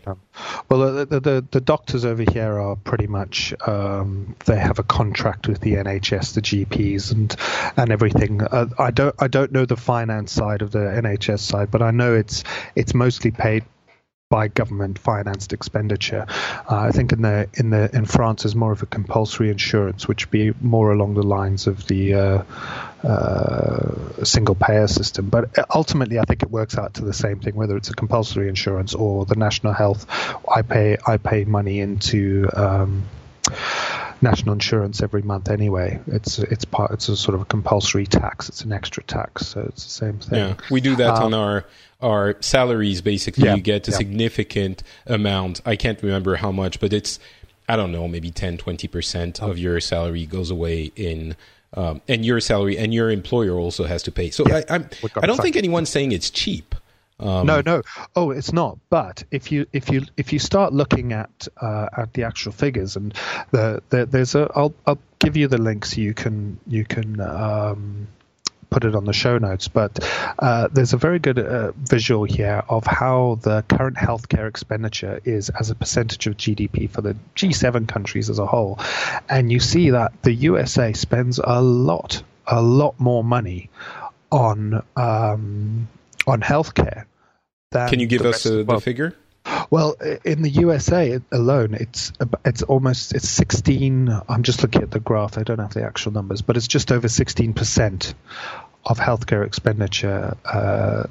Well, 0.68 1.04
the, 1.06 1.20
the, 1.20 1.44
the 1.50 1.60
doctors 1.60 2.04
over 2.04 2.22
here 2.22 2.60
are 2.60 2.76
pretty 2.76 3.08
much 3.08 3.52
um, 3.66 4.36
they 4.44 4.58
have 4.58 4.78
a 4.78 4.84
contract 4.84 5.48
with 5.48 5.60
the 5.60 5.74
NHS, 5.74 6.34
the 6.34 6.42
GPs, 6.42 7.10
and 7.10 7.34
and 7.76 7.90
everything. 7.90 8.42
Uh, 8.42 8.66
I 8.78 8.90
don't 8.92 9.14
I 9.18 9.26
don't 9.26 9.50
know 9.50 9.64
the 9.64 9.76
finance 9.76 10.30
side 10.30 10.62
of 10.62 10.70
the 10.70 10.78
NHS 10.78 11.40
side, 11.40 11.70
but 11.70 11.82
I 11.82 11.90
know 11.90 12.14
it's 12.14 12.44
it's 12.76 12.94
mostly 12.94 13.32
paid 13.32 13.64
by 14.28 14.48
government 14.48 14.98
financed 14.98 15.52
expenditure. 15.52 16.26
Uh, 16.28 16.76
I 16.76 16.90
think 16.90 17.12
in 17.12 17.22
the 17.22 17.48
in 17.54 17.70
the 17.70 17.88
in 17.94 18.06
France 18.06 18.44
is 18.44 18.56
more 18.56 18.72
of 18.72 18.82
a 18.82 18.86
compulsory 18.86 19.50
insurance, 19.50 20.08
which 20.08 20.30
be 20.30 20.52
more 20.60 20.90
along 20.90 21.14
the 21.14 21.22
lines 21.22 21.66
of 21.68 21.86
the 21.86 22.14
uh, 22.14 22.42
uh, 23.04 24.24
single 24.24 24.56
payer 24.56 24.88
system. 24.88 25.28
But 25.28 25.50
ultimately, 25.72 26.18
I 26.18 26.24
think 26.24 26.42
it 26.42 26.50
works 26.50 26.76
out 26.76 26.94
to 26.94 27.04
the 27.04 27.12
same 27.12 27.38
thing, 27.38 27.54
whether 27.54 27.76
it's 27.76 27.90
a 27.90 27.94
compulsory 27.94 28.48
insurance 28.48 28.94
or 28.94 29.26
the 29.26 29.36
national 29.36 29.72
health. 29.72 30.06
I 30.48 30.62
pay 30.62 30.96
I 31.06 31.18
pay 31.18 31.44
money 31.44 31.80
into. 31.80 32.48
Um, 32.52 33.04
national 34.22 34.52
insurance 34.54 35.02
every 35.02 35.22
month 35.22 35.48
anyway. 35.48 36.00
It's 36.06 36.38
it's 36.38 36.64
part 36.64 36.92
it's 36.92 37.08
a 37.08 37.16
sort 37.16 37.34
of 37.34 37.42
a 37.42 37.44
compulsory 37.44 38.06
tax. 38.06 38.48
It's 38.48 38.62
an 38.62 38.72
extra 38.72 39.02
tax, 39.02 39.46
so 39.46 39.60
it's 39.60 39.84
the 39.84 39.90
same 39.90 40.18
thing. 40.18 40.38
Yeah, 40.38 40.54
we 40.70 40.80
do 40.80 40.96
that 40.96 41.16
um, 41.16 41.24
on 41.24 41.34
our 41.34 41.64
our 42.00 42.36
salaries. 42.40 43.00
Basically, 43.00 43.44
yeah, 43.44 43.54
you 43.54 43.62
get 43.62 43.86
a 43.88 43.90
yeah. 43.90 43.96
significant 43.96 44.82
amount. 45.06 45.60
I 45.64 45.76
can't 45.76 46.02
remember 46.02 46.36
how 46.36 46.52
much, 46.52 46.80
but 46.80 46.92
it's 46.92 47.18
I 47.68 47.76
don't 47.76 47.90
know, 47.92 48.06
maybe 48.06 48.30
10, 48.30 48.58
20 48.58 48.88
percent 48.88 49.42
of 49.42 49.58
your 49.58 49.80
salary 49.80 50.26
goes 50.26 50.50
away 50.50 50.92
in. 50.96 51.36
Um, 51.74 52.00
and 52.08 52.24
your 52.24 52.40
salary 52.40 52.78
and 52.78 52.94
your 52.94 53.10
employer 53.10 53.52
also 53.58 53.84
has 53.84 54.02
to 54.04 54.12
pay. 54.12 54.30
So 54.30 54.44
yeah, 54.46 54.62
I, 54.70 54.76
I'm, 54.76 54.88
I 55.20 55.26
don't 55.26 55.38
think 55.42 55.56
anyone's 55.56 55.90
saying 55.90 56.12
it's 56.12 56.30
cheap. 56.30 56.74
Um, 57.18 57.46
no, 57.46 57.62
no. 57.64 57.82
Oh, 58.14 58.30
it's 58.30 58.52
not. 58.52 58.78
But 58.90 59.24
if 59.30 59.50
you 59.50 59.66
if 59.72 59.90
you 59.90 60.02
if 60.16 60.32
you 60.32 60.38
start 60.38 60.72
looking 60.72 61.12
at 61.12 61.48
uh, 61.60 61.88
at 61.96 62.12
the 62.12 62.24
actual 62.24 62.52
figures 62.52 62.96
and 62.96 63.14
the, 63.52 63.82
the 63.88 64.06
there's 64.06 64.34
a 64.34 64.50
I'll 64.54 64.74
I'll 64.86 64.98
give 65.18 65.36
you 65.36 65.48
the 65.48 65.58
links 65.58 65.96
you 65.96 66.12
can 66.12 66.58
you 66.66 66.84
can 66.84 67.20
um, 67.20 68.08
put 68.68 68.84
it 68.84 68.94
on 68.94 69.04
the 69.04 69.12
show 69.14 69.38
notes. 69.38 69.68
But 69.68 69.98
uh, 70.38 70.68
there's 70.70 70.92
a 70.92 70.98
very 70.98 71.18
good 71.18 71.38
uh, 71.38 71.72
visual 71.76 72.24
here 72.24 72.62
of 72.68 72.86
how 72.86 73.38
the 73.40 73.62
current 73.62 73.96
healthcare 73.96 74.48
expenditure 74.48 75.20
is 75.24 75.48
as 75.48 75.70
a 75.70 75.74
percentage 75.74 76.26
of 76.26 76.36
GDP 76.36 76.90
for 76.90 77.00
the 77.00 77.16
G7 77.34 77.88
countries 77.88 78.28
as 78.28 78.38
a 78.38 78.46
whole, 78.46 78.78
and 79.28 79.50
you 79.50 79.60
see 79.60 79.90
that 79.90 80.22
the 80.22 80.32
USA 80.32 80.92
spends 80.92 81.40
a 81.42 81.62
lot 81.62 82.22
a 82.46 82.62
lot 82.62 83.00
more 83.00 83.24
money 83.24 83.70
on 84.30 84.84
um, 84.94 85.88
on 86.26 86.40
healthcare. 86.40 87.04
Can 87.72 88.00
you 88.00 88.06
give 88.06 88.22
us 88.22 88.46
a, 88.46 88.64
the 88.64 88.80
figure? 88.80 89.14
Well, 89.70 89.96
in 90.24 90.42
the 90.42 90.48
USA 90.48 91.20
alone, 91.30 91.74
it's 91.74 92.12
it's 92.44 92.62
almost 92.62 93.14
it's 93.14 93.28
16. 93.28 94.08
I'm 94.28 94.42
just 94.42 94.62
looking 94.62 94.82
at 94.82 94.90
the 94.90 95.00
graph. 95.00 95.38
I 95.38 95.42
don't 95.42 95.58
have 95.58 95.74
the 95.74 95.84
actual 95.84 96.12
numbers, 96.12 96.42
but 96.42 96.56
it's 96.56 96.66
just 96.66 96.90
over 96.90 97.08
16 97.08 97.52
percent 97.54 98.14
of 98.84 98.98
healthcare 98.98 99.46
expenditure. 99.46 100.36
Uh, 100.44 101.04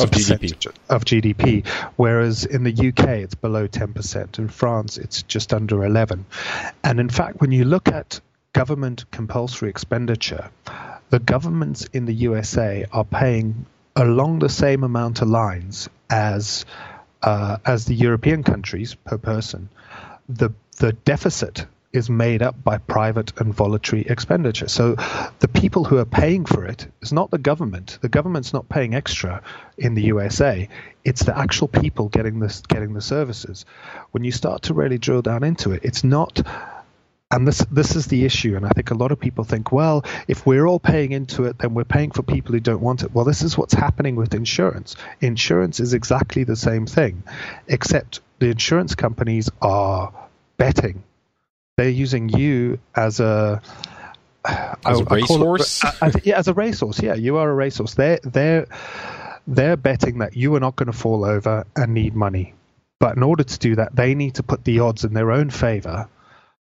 of 0.00 0.10
GDP. 0.10 0.72
of 0.88 1.04
GDP, 1.04 1.66
whereas 1.96 2.46
in 2.46 2.64
the 2.64 2.72
UK 2.72 3.08
it's 3.08 3.34
below 3.34 3.68
10%. 3.68 4.38
In 4.38 4.48
France 4.48 4.96
it's 4.96 5.22
just 5.22 5.52
under 5.52 5.84
11. 5.84 6.24
And 6.82 6.98
in 6.98 7.10
fact, 7.10 7.42
when 7.42 7.52
you 7.52 7.66
look 7.66 7.88
at 7.88 8.20
government 8.54 9.10
compulsory 9.10 9.68
expenditure, 9.68 10.50
the 11.10 11.18
governments 11.18 11.86
in 11.92 12.06
the 12.06 12.14
USA 12.14 12.86
are 12.90 13.04
paying 13.04 13.66
along 13.96 14.38
the 14.38 14.48
same 14.48 14.84
amount 14.84 15.22
of 15.22 15.28
lines 15.28 15.88
as 16.10 16.64
uh, 17.22 17.58
as 17.64 17.84
the 17.84 17.94
European 17.94 18.42
countries 18.42 18.94
per 18.94 19.18
person. 19.18 19.68
The 20.28 20.50
the 20.78 20.92
deficit 20.92 21.66
is 21.92 22.08
made 22.08 22.42
up 22.42 22.62
by 22.64 22.78
private 22.78 23.32
and 23.38 23.54
voluntary 23.54 24.02
expenditure. 24.02 24.68
So 24.68 24.94
the 25.40 25.48
people 25.48 25.84
who 25.84 25.98
are 25.98 26.06
paying 26.06 26.46
for 26.46 26.64
it 26.64 26.86
is 27.02 27.12
not 27.12 27.30
the 27.30 27.38
government. 27.38 27.98
The 28.00 28.08
government's 28.08 28.54
not 28.54 28.68
paying 28.68 28.94
extra 28.94 29.42
in 29.76 29.94
the 29.94 30.02
USA. 30.04 30.68
It's 31.04 31.22
the 31.24 31.38
actual 31.38 31.68
people 31.68 32.08
getting 32.08 32.40
this 32.40 32.62
getting 32.62 32.94
the 32.94 33.02
services. 33.02 33.66
When 34.12 34.24
you 34.24 34.32
start 34.32 34.62
to 34.62 34.74
really 34.74 34.98
drill 34.98 35.22
down 35.22 35.44
into 35.44 35.72
it, 35.72 35.84
it's 35.84 36.02
not 36.02 36.40
and 37.32 37.48
this 37.48 37.58
this 37.70 37.96
is 37.96 38.06
the 38.06 38.24
issue 38.24 38.54
and 38.56 38.66
i 38.66 38.68
think 38.70 38.90
a 38.90 38.94
lot 38.94 39.10
of 39.10 39.18
people 39.18 39.42
think 39.42 39.72
well 39.72 40.04
if 40.28 40.46
we're 40.46 40.66
all 40.66 40.78
paying 40.78 41.12
into 41.12 41.44
it 41.44 41.58
then 41.58 41.74
we're 41.74 41.84
paying 41.84 42.10
for 42.10 42.22
people 42.22 42.52
who 42.52 42.60
don't 42.60 42.80
want 42.80 43.02
it. 43.02 43.12
Well 43.14 43.24
this 43.24 43.42
is 43.42 43.56
what's 43.56 43.74
happening 43.74 44.16
with 44.16 44.34
insurance. 44.34 44.96
Insurance 45.20 45.80
is 45.80 45.94
exactly 45.94 46.44
the 46.44 46.56
same 46.56 46.86
thing 46.86 47.22
except 47.68 48.20
the 48.38 48.46
insurance 48.46 48.94
companies 48.94 49.48
are 49.60 50.12
betting. 50.56 51.02
They're 51.76 51.88
using 51.88 52.28
you 52.28 52.78
as 52.94 53.20
a 53.20 53.62
as 54.44 55.00
a 55.00 55.04
racehorse? 55.04 55.82
yeah 56.24 56.38
as 56.38 56.48
a 56.48 56.54
racehorse. 56.54 57.02
Yeah 57.02 57.14
you 57.14 57.36
are 57.36 57.48
a 57.48 57.54
racehorse. 57.54 57.94
They're 57.94 58.20
they're 58.22 58.66
they're 59.46 59.76
betting 59.76 60.18
that 60.18 60.36
you 60.36 60.54
are 60.54 60.60
not 60.60 60.76
going 60.76 60.90
to 60.90 60.98
fall 60.98 61.24
over 61.24 61.64
and 61.76 61.94
need 61.94 62.14
money. 62.14 62.54
But 62.98 63.16
in 63.16 63.22
order 63.22 63.44
to 63.44 63.58
do 63.58 63.76
that 63.76 63.96
they 63.96 64.14
need 64.14 64.34
to 64.36 64.42
put 64.42 64.64
the 64.64 64.80
odds 64.80 65.04
in 65.04 65.14
their 65.14 65.32
own 65.32 65.50
favor 65.50 66.08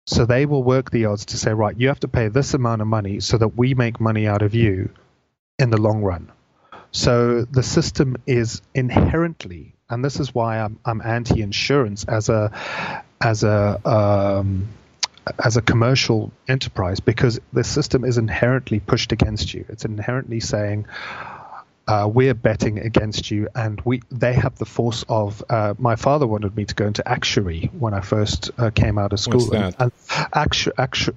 so 0.06 0.26
they 0.26 0.46
will 0.46 0.64
work 0.64 0.92
the 0.92 1.06
odds 1.06 1.26
to 1.26 1.38
say, 1.38 1.52
right, 1.52 1.78
you 1.78 1.88
have 1.88 2.00
to 2.02 2.08
pay 2.08 2.28
this 2.28 2.54
amount 2.54 2.82
of 2.82 2.88
money 2.88 3.20
so 3.20 3.38
that 3.38 3.58
we 3.58 3.74
make 3.74 4.00
money 4.00 4.28
out 4.28 4.42
of 4.42 4.54
you 4.54 4.90
in 5.58 5.70
the 5.72 5.82
long 5.82 6.02
run. 6.04 6.32
So 6.92 7.44
the 7.44 7.64
system 7.64 8.16
is 8.26 8.62
inherently, 8.74 9.74
and 9.90 10.06
this 10.06 10.20
is 10.20 10.34
why 10.34 10.60
I'm, 10.60 10.80
I'm 10.86 11.02
anti-insurance 11.02 12.06
as 12.06 12.30
a 12.30 12.52
as 13.20 13.44
a 13.44 13.82
um, 13.86 14.70
as 15.44 15.58
a 15.58 15.62
commercial 15.62 16.32
enterprise 16.48 17.00
because 17.00 17.40
the 17.52 17.64
system 17.64 18.06
is 18.06 18.18
inherently 18.18 18.80
pushed 18.80 19.12
against 19.12 19.54
you. 19.54 19.66
It's 19.70 19.86
inherently 19.86 20.40
saying, 20.40 20.86
uh, 21.88 22.10
we're 22.12 22.34
betting 22.34 22.80
against 22.80 23.30
you, 23.30 23.48
and 23.56 23.80
we 23.86 24.02
they 24.12 24.34
have 24.34 24.56
the 24.58 24.66
force 24.66 25.06
of. 25.08 25.44
Uh, 25.50 25.74
my 25.78 25.96
father 25.96 26.26
wanted 26.26 26.56
me 26.56 26.66
to 26.66 26.76
go 26.76 26.88
into 26.88 27.08
actuary 27.08 27.70
when 27.78 27.94
I 27.94 28.02
first 28.02 28.52
uh, 28.58 28.72
came 28.72 28.98
out 28.98 29.14
of 29.14 29.20
school. 29.20 29.46
That? 29.48 29.76
And, 29.80 29.92
actu- 30.34 30.72
actu- 30.78 31.14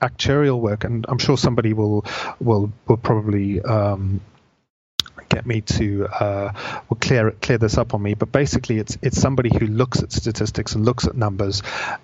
actuarial 0.00 0.60
work, 0.60 0.84
and 0.84 1.04
I'm 1.08 1.18
sure 1.18 1.36
somebody 1.36 1.72
will 1.72 2.04
will 2.40 2.72
will 2.88 2.96
probably 2.96 3.60
um, 3.62 4.20
get 5.30 5.46
me 5.46 5.62
to 5.62 6.06
uh, 6.06 6.52
will 6.88 6.98
clear 6.98 7.30
clear 7.30 7.56
this 7.56 7.78
up 7.78 7.94
on 7.94 8.02
me. 8.02 8.12
But 8.14 8.30
basically, 8.30 8.78
it's 8.78 8.98
it's 9.00 9.18
somebody 9.18 9.50
who 9.56 9.66
looks 9.66 10.02
at 10.02 10.12
statistics 10.12 10.74
and 10.74 10.84
looks 10.84 11.06
at 11.06 11.16
numbers, 11.16 11.62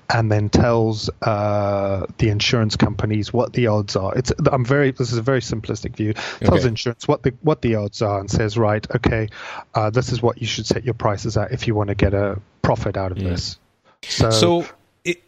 and 0.09 0.33
then 0.33 0.49
tells 0.49 1.11
uh, 1.20 2.07
the 2.16 2.31
insurance 2.31 2.77
companies 2.77 3.33
what 3.33 3.53
the 3.53 3.66
odds 3.66 3.97
are. 3.97 4.16
It's 4.16 4.33
I'm 4.51 4.64
very 4.64 4.93
this 4.93 5.12
is 5.12 5.18
a 5.18 5.22
very 5.22 5.41
simplistic 5.41 5.95
view. 5.95 6.14
Tells 6.14 6.61
okay. 6.61 6.68
insurance 6.68 7.07
what 7.07 7.22
the 7.22 7.35
what 7.43 7.61
the 7.61 7.74
odds 7.74 8.01
are 8.01 8.20
and 8.20 8.31
says 8.31 8.57
right, 8.57 8.87
okay, 8.97 9.29
uh, 9.74 9.91
this 9.91 10.12
is 10.12 10.22
what 10.22 10.41
you 10.41 10.47
should 10.47 10.66
set 10.66 10.85
your 10.85 10.95
prices 10.95 11.37
at 11.37 11.53
if 11.53 11.66
you 11.66 11.74
want 11.74 11.89
to 11.89 11.95
get 11.95 12.14
a 12.14 12.41
profit 12.62 12.97
out 12.97 13.12
of 13.12 13.18
mm. 13.18 13.24
this. 13.24 13.59
So. 14.03 14.31
so 14.31 14.66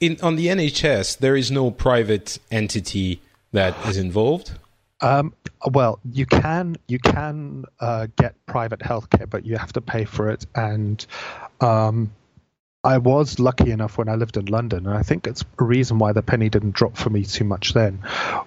in, 0.00 0.18
on 0.22 0.34
the 0.34 0.48
NHS, 0.48 1.18
there 1.18 1.36
is 1.36 1.52
no 1.52 1.70
private 1.70 2.40
entity 2.50 3.20
that 3.52 3.76
is 3.86 3.96
involved. 3.96 4.50
Um, 5.00 5.34
well, 5.66 6.00
you 6.10 6.26
can 6.26 6.76
you 6.86 6.98
can 6.98 7.64
uh, 7.80 8.08
get 8.16 8.34
private 8.46 8.80
healthcare, 8.80 9.28
but 9.28 9.46
you 9.46 9.56
have 9.56 9.72
to 9.74 9.80
pay 9.80 10.04
for 10.04 10.30
it. 10.30 10.46
And 10.54 11.04
um, 11.60 12.12
I 12.84 12.98
was 12.98 13.38
lucky 13.38 13.70
enough 13.70 13.98
when 13.98 14.08
I 14.08 14.14
lived 14.14 14.36
in 14.36 14.46
London, 14.46 14.86
and 14.86 14.96
I 14.96 15.02
think 15.02 15.26
it's 15.26 15.44
a 15.58 15.64
reason 15.64 15.98
why 15.98 16.12
the 16.12 16.22
penny 16.22 16.48
didn't 16.48 16.74
drop 16.74 16.96
for 16.96 17.10
me 17.10 17.24
too 17.24 17.44
much 17.44 17.74
then. 17.74 18.00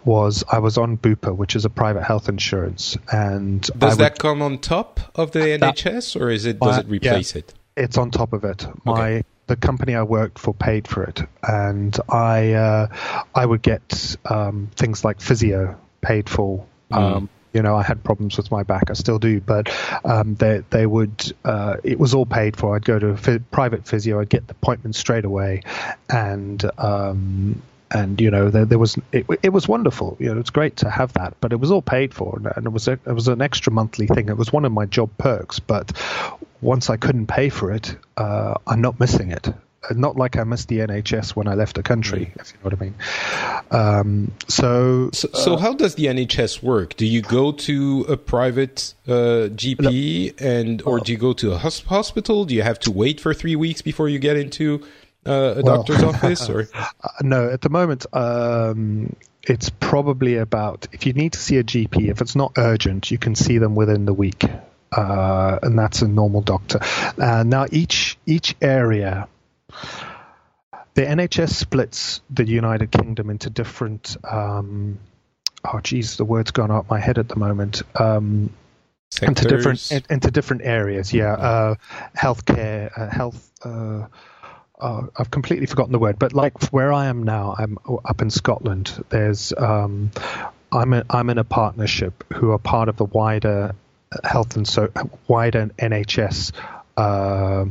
Was 0.06 0.44
I 0.50 0.60
was 0.60 0.78
on 0.78 0.98
Bupa, 0.98 1.36
which 1.36 1.56
is 1.56 1.66
a 1.66 1.70
private 1.70 2.04
health 2.04 2.30
insurance, 2.30 2.98
and 3.12 3.62
does 3.78 3.98
that 3.98 4.20
come 4.20 4.42
on 4.42 4.60
top 4.60 5.00
of 5.16 5.32
the 5.32 5.40
NHS, 5.40 6.20
or 6.20 6.30
is 6.30 6.46
it 6.46 6.60
does 6.60 6.80
it 6.80 6.88
replace 6.88 7.36
yeah, 7.36 7.40
it? 7.40 7.54
It's 7.78 7.98
on 7.98 8.12
top 8.12 8.34
of 8.34 8.44
it. 8.44 8.68
My 8.86 8.92
okay 8.92 9.24
the 9.48 9.56
company 9.58 9.96
I 9.96 10.04
worked 10.04 10.40
for 10.40 10.54
paid 10.54 10.88
for 10.88 11.04
it, 11.04 11.22
and 11.44 11.98
I 12.08 12.54
uh, 12.54 12.88
I 13.36 13.46
would 13.46 13.62
get 13.62 14.16
um, 14.26 14.70
things 14.76 15.04
like 15.04 15.20
physio 15.20 15.78
paid 16.02 16.30
for. 16.30 16.66
Mm. 16.92 16.98
Um, 16.98 17.30
You 17.54 17.62
know, 17.62 17.76
I 17.76 17.84
had 17.84 18.02
problems 18.02 18.38
with 18.38 18.50
my 18.50 18.64
back. 18.64 18.90
I 18.90 18.94
still 18.94 19.20
do, 19.20 19.42
but 19.42 19.68
um, 20.06 20.36
they 20.36 20.64
they 20.70 20.86
would. 20.86 21.34
Uh, 21.44 21.76
it 21.84 22.00
was 22.00 22.14
all 22.14 22.26
paid 22.26 22.56
for. 22.56 22.78
I'd 22.78 22.86
go 22.86 22.98
to 22.98 23.10
a 23.10 23.40
private 23.52 23.86
physio. 23.86 24.22
I'd 24.22 24.30
get 24.30 24.48
the 24.48 24.54
appointment 24.54 24.96
straight 24.96 25.26
away, 25.26 25.64
and 26.10 26.64
um, 26.78 27.62
and 27.92 28.22
you 28.22 28.32
know 28.32 28.50
there, 28.52 28.64
there 28.64 28.80
was 28.80 28.98
it, 29.12 29.26
it 29.44 29.52
was 29.52 29.68
wonderful. 29.68 30.16
You 30.18 30.34
know, 30.34 30.40
it's 30.40 30.50
great 30.50 30.78
to 30.78 30.90
have 30.90 31.12
that, 31.14 31.34
but 31.42 31.52
it 31.52 31.60
was 31.60 31.72
all 31.72 31.82
paid 31.82 32.14
for, 32.14 32.38
and, 32.38 32.48
and 32.56 32.66
it 32.66 32.72
was 32.72 32.88
a, 32.88 32.94
it 32.94 33.14
was 33.14 33.28
an 33.28 33.42
extra 33.42 33.74
monthly 33.74 34.08
thing. 34.08 34.30
It 34.30 34.38
was 34.38 34.54
one 34.54 34.64
of 34.64 34.72
my 34.72 34.86
job 34.86 35.10
perks, 35.18 35.60
but 35.60 35.92
once 36.62 36.90
I 36.90 36.96
couldn't 36.96 37.28
pay 37.28 37.50
for 37.50 37.74
it, 37.74 37.98
uh, 38.16 38.54
I'm 38.66 38.80
not 38.80 38.98
missing 38.98 39.32
it 39.32 39.54
not 39.90 40.16
like 40.16 40.38
I 40.38 40.44
missed 40.44 40.68
the 40.68 40.80
NHS 40.80 41.36
when 41.36 41.48
I 41.48 41.56
left 41.56 41.76
the 41.76 41.84
country, 41.84 42.32
if 42.36 42.54
you 42.54 42.58
know 42.60 42.64
what 42.64 42.74
I 42.74 42.84
mean. 42.84 42.96
Um, 43.72 44.32
so, 44.48 45.10
so, 45.12 45.30
so 45.34 45.54
uh, 45.56 45.58
how 45.58 45.74
does 45.74 45.96
the 45.96 46.06
NHS 46.06 46.62
work? 46.62 46.96
Do 46.96 47.06
you 47.06 47.22
go 47.22 47.52
to 47.52 48.06
a 48.08 48.18
private 48.18 48.94
uh, 49.08 49.50
GP, 49.50 50.40
and 50.40 50.82
or 50.84 51.00
do 51.00 51.12
you 51.12 51.18
go 51.18 51.34
to 51.34 51.54
a 51.54 51.58
hospital? 51.58 52.46
Do 52.46 52.54
you 52.54 52.64
have 52.64 52.80
to 52.82 52.92
wait 52.92 53.20
for 53.20 53.34
three 53.34 53.56
weeks 53.56 53.82
before 53.82 54.08
you 54.08 54.20
get 54.20 54.38
into 54.38 54.84
uh, 55.26 55.32
a 55.32 55.62
well, 55.62 55.78
doctor's 55.78 56.04
office? 56.14 56.48
Or 56.50 56.68
uh, 56.74 56.88
no, 57.22 57.50
at 57.50 57.62
the 57.62 57.70
moment. 57.70 58.06
Um, 58.14 59.16
it's 59.44 59.72
probably 59.72 60.38
about 60.38 60.88
if 60.92 61.08
you 61.08 61.14
need 61.14 61.34
to 61.34 61.40
see 61.40 61.58
a 61.58 61.64
GP, 61.64 62.10
if 62.10 62.22
it's 62.22 62.36
not 62.36 62.54
urgent, 62.58 63.10
you 63.10 63.18
can 63.18 63.34
see 63.34 63.58
them 63.58 63.74
within 63.74 64.06
the 64.06 64.14
week. 64.14 64.46
Uh, 64.92 65.58
and 65.64 65.80
that's 65.80 66.02
a 66.02 66.08
normal 66.08 66.42
doctor. 66.42 66.80
Uh, 67.18 67.44
now, 67.44 67.66
each 67.72 68.18
each 68.26 68.56
area 68.62 69.28
the 70.94 71.04
NHS 71.04 71.50
splits 71.50 72.22
the 72.30 72.46
United 72.46 72.92
Kingdom 72.92 73.30
into 73.30 73.50
different. 73.50 74.18
Um, 74.24 75.00
oh, 75.64 75.80
geez, 75.80 76.18
the 76.18 76.26
word's 76.26 76.52
gone 76.52 76.72
out 76.72 76.90
my 76.90 77.00
head 77.00 77.18
at 77.18 77.30
the 77.30 77.38
moment. 77.38 77.82
Um, 77.96 78.52
into 79.22 79.46
different 79.46 79.92
into 80.10 80.32
different 80.32 80.64
areas. 80.64 81.14
Yeah, 81.14 81.34
uh, 81.34 81.76
healthcare, 82.16 82.92
uh, 82.98 83.10
health. 83.10 83.52
Uh, 83.64 84.08
uh, 84.80 85.04
I've 85.16 85.30
completely 85.30 85.68
forgotten 85.68 85.92
the 85.92 86.00
word, 86.00 86.18
but 86.18 86.34
like 86.34 86.72
where 86.72 86.92
I 86.92 87.06
am 87.08 87.24
now, 87.24 87.56
I'm 87.58 87.78
up 88.04 88.22
in 88.22 88.30
Scotland. 88.30 89.04
There's 89.10 89.54
um, 89.56 90.12
I'm 90.72 90.94
a, 90.94 91.04
I'm 91.10 91.30
in 91.30 91.38
a 91.38 91.44
partnership 91.44 92.24
who 92.34 92.52
are 92.52 92.58
part 92.58 92.90
of 92.90 92.98
the 92.98 93.06
wider 93.06 93.76
health 94.24 94.56
and 94.56 94.68
so 94.68 94.90
wider 95.28 95.68
NHS 95.78 96.52
uh, 96.98 97.66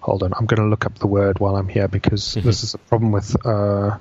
hold 0.00 0.22
on, 0.22 0.32
I'm 0.36 0.46
going 0.46 0.60
to 0.60 0.68
look 0.68 0.86
up 0.86 0.98
the 0.98 1.06
word 1.06 1.38
while 1.38 1.56
I'm 1.56 1.68
here 1.68 1.88
because 1.88 2.22
mm-hmm. 2.22 2.46
this 2.46 2.62
is 2.62 2.74
a 2.74 2.78
problem 2.78 3.12
with. 3.12 3.34
Uh, 3.46 3.98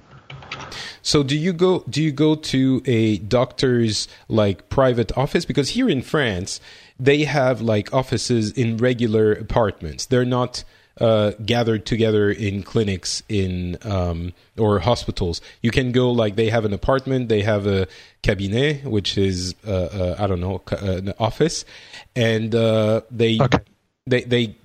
so 1.02 1.24
do 1.24 1.38
you 1.38 1.52
go 1.52 1.84
do 1.90 2.02
you 2.02 2.12
go 2.12 2.36
to 2.36 2.82
a 2.86 3.18
doctor's 3.18 4.08
like 4.30 4.70
private 4.70 5.18
office 5.18 5.46
because 5.46 5.70
here 5.70 5.90
in 5.90 6.02
France 6.02 6.62
they 7.00 7.24
have 7.24 7.62
like 7.62 7.94
offices 7.94 8.52
in 8.52 8.78
regular 8.78 9.34
apartments. 9.34 10.06
They're 10.06 10.26
not 10.26 10.64
uh, 11.00 11.32
gathered 11.44 11.86
together 11.86 12.30
in 12.30 12.64
clinics 12.64 13.24
in 13.28 13.78
um, 13.82 14.34
or 14.58 14.80
hospitals. 14.80 15.42
You 15.62 15.72
can 15.72 15.92
go 15.92 16.12
like 16.12 16.36
they 16.36 16.50
have 16.50 16.66
an 16.66 16.74
apartment, 16.74 17.30
they 17.30 17.42
have 17.42 17.66
a 17.66 17.88
cabinet, 18.22 18.84
which 18.84 19.18
is 19.18 19.56
uh, 19.66 19.72
uh, 19.72 20.16
I 20.20 20.28
don't 20.28 20.40
know 20.40 20.62
an 20.70 21.14
office, 21.20 21.66
and 22.16 22.54
uh, 22.54 23.02
they 23.10 23.40
okay. 23.42 23.60
they 24.06 24.22
they 24.22 24.56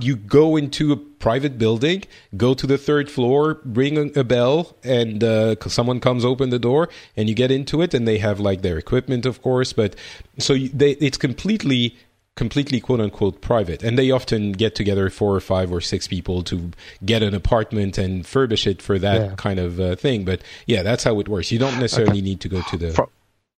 you 0.00 0.16
go 0.16 0.56
into 0.56 0.92
a 0.92 0.96
private 0.96 1.58
building, 1.58 2.02
go 2.36 2.54
to 2.54 2.66
the 2.66 2.78
third 2.78 3.10
floor, 3.10 3.60
ring 3.64 4.16
a 4.16 4.24
bell, 4.24 4.76
and 4.82 5.22
uh, 5.22 5.56
someone 5.66 6.00
comes 6.00 6.24
open 6.24 6.50
the 6.50 6.58
door, 6.58 6.88
and 7.16 7.28
you 7.28 7.34
get 7.34 7.50
into 7.50 7.80
it, 7.82 7.94
and 7.94 8.06
they 8.06 8.18
have 8.18 8.40
like 8.40 8.62
their 8.62 8.78
equipment, 8.78 9.24
of 9.24 9.40
course, 9.42 9.72
but 9.72 9.94
so 10.38 10.54
they, 10.54 10.92
it's 10.92 11.18
completely 11.18 11.96
completely 12.34 12.80
quote 12.80 13.00
unquote 13.00 13.40
private 13.40 13.82
and 13.82 13.98
they 13.98 14.12
often 14.12 14.52
get 14.52 14.76
together 14.76 15.10
four 15.10 15.34
or 15.34 15.40
five 15.40 15.72
or 15.72 15.80
six 15.80 16.06
people 16.06 16.44
to 16.44 16.70
get 17.04 17.20
an 17.20 17.34
apartment 17.34 17.98
and 17.98 18.26
furbish 18.26 18.64
it 18.64 18.80
for 18.80 18.96
that 18.96 19.20
yeah. 19.20 19.34
kind 19.34 19.58
of 19.58 19.80
uh, 19.80 19.96
thing 19.96 20.24
but 20.24 20.40
yeah 20.64 20.84
that's 20.84 21.02
how 21.02 21.18
it 21.18 21.28
works 21.28 21.50
you 21.50 21.58
don't 21.58 21.80
necessarily 21.80 22.12
okay. 22.12 22.20
need 22.20 22.40
to 22.40 22.48
go 22.48 22.62
to 22.70 22.76
the 22.76 22.92
from 22.92 23.08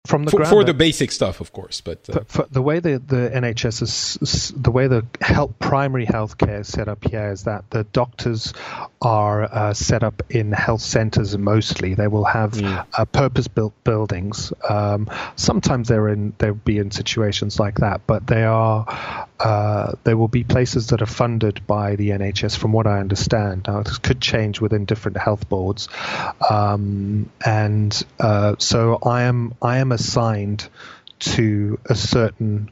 the 0.05 0.31
for, 0.31 0.45
for 0.45 0.63
the 0.63 0.73
basic 0.73 1.11
stuff, 1.11 1.41
of 1.41 1.51
course. 1.51 1.81
But 1.81 2.09
uh, 2.09 2.21
for, 2.21 2.23
for 2.23 2.45
the 2.49 2.61
way 2.61 2.79
the, 2.79 2.99
the 2.99 3.29
NHS 3.33 3.81
is, 3.81 4.53
the 4.55 4.71
way 4.71 4.87
the 4.87 5.05
health, 5.19 5.59
primary 5.59 6.05
healthcare 6.05 6.61
is 6.61 6.69
set 6.69 6.87
up 6.87 7.03
here 7.03 7.31
is 7.31 7.43
that 7.43 7.69
the 7.69 7.83
doctors 7.83 8.53
are 9.01 9.43
uh, 9.43 9.73
set 9.73 10.03
up 10.03 10.23
in 10.29 10.53
health 10.53 10.81
centres 10.81 11.37
mostly. 11.37 11.95
They 11.95 12.07
will 12.07 12.23
have 12.23 12.53
mm. 12.53 12.85
uh, 12.93 13.05
purpose-built 13.05 13.83
buildings. 13.83 14.53
Um, 14.67 15.09
sometimes 15.35 15.89
they're 15.89 16.09
in 16.09 16.33
they'll 16.37 16.53
be 16.53 16.77
in 16.77 16.91
situations 16.91 17.59
like 17.59 17.79
that, 17.79 18.01
but 18.07 18.25
they 18.25 18.43
are 18.43 19.27
uh, 19.39 19.93
there 20.03 20.17
will 20.17 20.27
be 20.27 20.43
places 20.43 20.87
that 20.87 21.01
are 21.01 21.07
funded 21.07 21.65
by 21.65 21.95
the 21.95 22.09
NHS, 22.09 22.57
from 22.57 22.73
what 22.73 22.87
I 22.87 22.99
understand. 22.99 23.65
Now, 23.67 23.83
this 23.83 23.97
could 23.97 24.19
change 24.19 24.59
within 24.59 24.83
different 24.83 25.17
health 25.17 25.47
boards, 25.47 25.87
um, 26.49 27.29
and 27.45 28.05
uh, 28.19 28.55
so 28.59 28.99
I 29.01 29.23
am 29.23 29.53
I 29.61 29.77
am 29.77 29.93
assigned 29.99 30.67
to 31.19 31.79
a 31.85 31.95
certain 31.95 32.71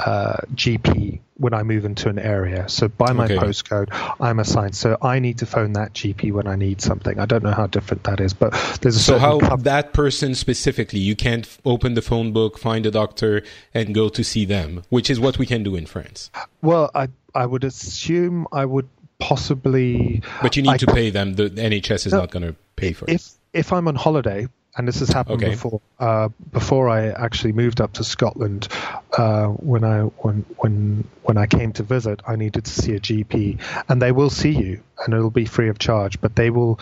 uh, 0.00 0.36
GP 0.54 1.20
when 1.34 1.54
I 1.54 1.62
move 1.62 1.84
into 1.84 2.08
an 2.08 2.18
area. 2.18 2.68
So 2.68 2.88
by 2.88 3.12
my 3.12 3.24
okay. 3.24 3.36
postcode, 3.36 3.88
I'm 4.18 4.38
assigned. 4.38 4.74
So 4.74 4.96
I 5.00 5.18
need 5.18 5.38
to 5.38 5.46
phone 5.46 5.74
that 5.74 5.92
GP 5.92 6.32
when 6.32 6.46
I 6.46 6.56
need 6.56 6.80
something. 6.80 7.18
I 7.18 7.26
don't 7.26 7.42
know 7.42 7.52
how 7.52 7.66
different 7.66 8.04
that 8.04 8.20
is, 8.20 8.32
but 8.32 8.52
there's 8.80 8.96
a 8.96 9.00
so 9.00 9.18
how 9.18 9.38
that 9.56 9.92
person 9.92 10.34
specifically. 10.34 11.00
You 11.00 11.16
can't 11.16 11.46
open 11.64 11.94
the 11.94 12.02
phone 12.02 12.32
book, 12.32 12.58
find 12.58 12.86
a 12.86 12.90
doctor, 12.90 13.42
and 13.74 13.94
go 13.94 14.08
to 14.08 14.24
see 14.24 14.44
them, 14.44 14.82
which 14.88 15.10
is 15.10 15.20
what 15.20 15.38
we 15.38 15.46
can 15.46 15.62
do 15.62 15.76
in 15.76 15.86
France. 15.86 16.30
Well, 16.62 16.90
I 16.94 17.08
I 17.34 17.46
would 17.46 17.64
assume 17.64 18.46
I 18.52 18.64
would 18.64 18.88
possibly. 19.18 20.22
But 20.42 20.56
you 20.56 20.62
need 20.62 20.70
I 20.70 20.76
to 20.78 20.86
pay 20.86 21.10
them. 21.10 21.34
The 21.34 21.50
NHS 21.50 22.06
is 22.06 22.12
no, 22.12 22.20
not 22.20 22.30
going 22.30 22.46
to 22.46 22.56
pay 22.76 22.92
for 22.92 23.04
if, 23.08 23.26
it. 23.26 23.32
If 23.52 23.72
I'm 23.72 23.86
on 23.88 23.94
holiday, 23.94 24.48
and 24.80 24.88
this 24.88 25.00
has 25.00 25.10
happened 25.10 25.42
okay. 25.42 25.50
before. 25.50 25.80
Uh, 25.98 26.30
before 26.52 26.88
I 26.88 27.08
actually 27.08 27.52
moved 27.52 27.82
up 27.82 27.92
to 27.94 28.04
Scotland, 28.04 28.66
uh, 29.12 29.48
when 29.48 29.84
I 29.84 30.00
when 30.00 30.46
when 30.56 31.06
when 31.22 31.36
I 31.36 31.46
came 31.46 31.74
to 31.74 31.82
visit, 31.82 32.22
I 32.26 32.36
needed 32.36 32.64
to 32.64 32.70
see 32.70 32.94
a 32.94 33.00
GP, 33.00 33.60
and 33.90 34.00
they 34.00 34.10
will 34.10 34.30
see 34.30 34.52
you, 34.52 34.82
and 35.04 35.12
it'll 35.12 35.30
be 35.30 35.44
free 35.44 35.68
of 35.68 35.78
charge. 35.78 36.18
But 36.22 36.34
they 36.34 36.48
will 36.48 36.80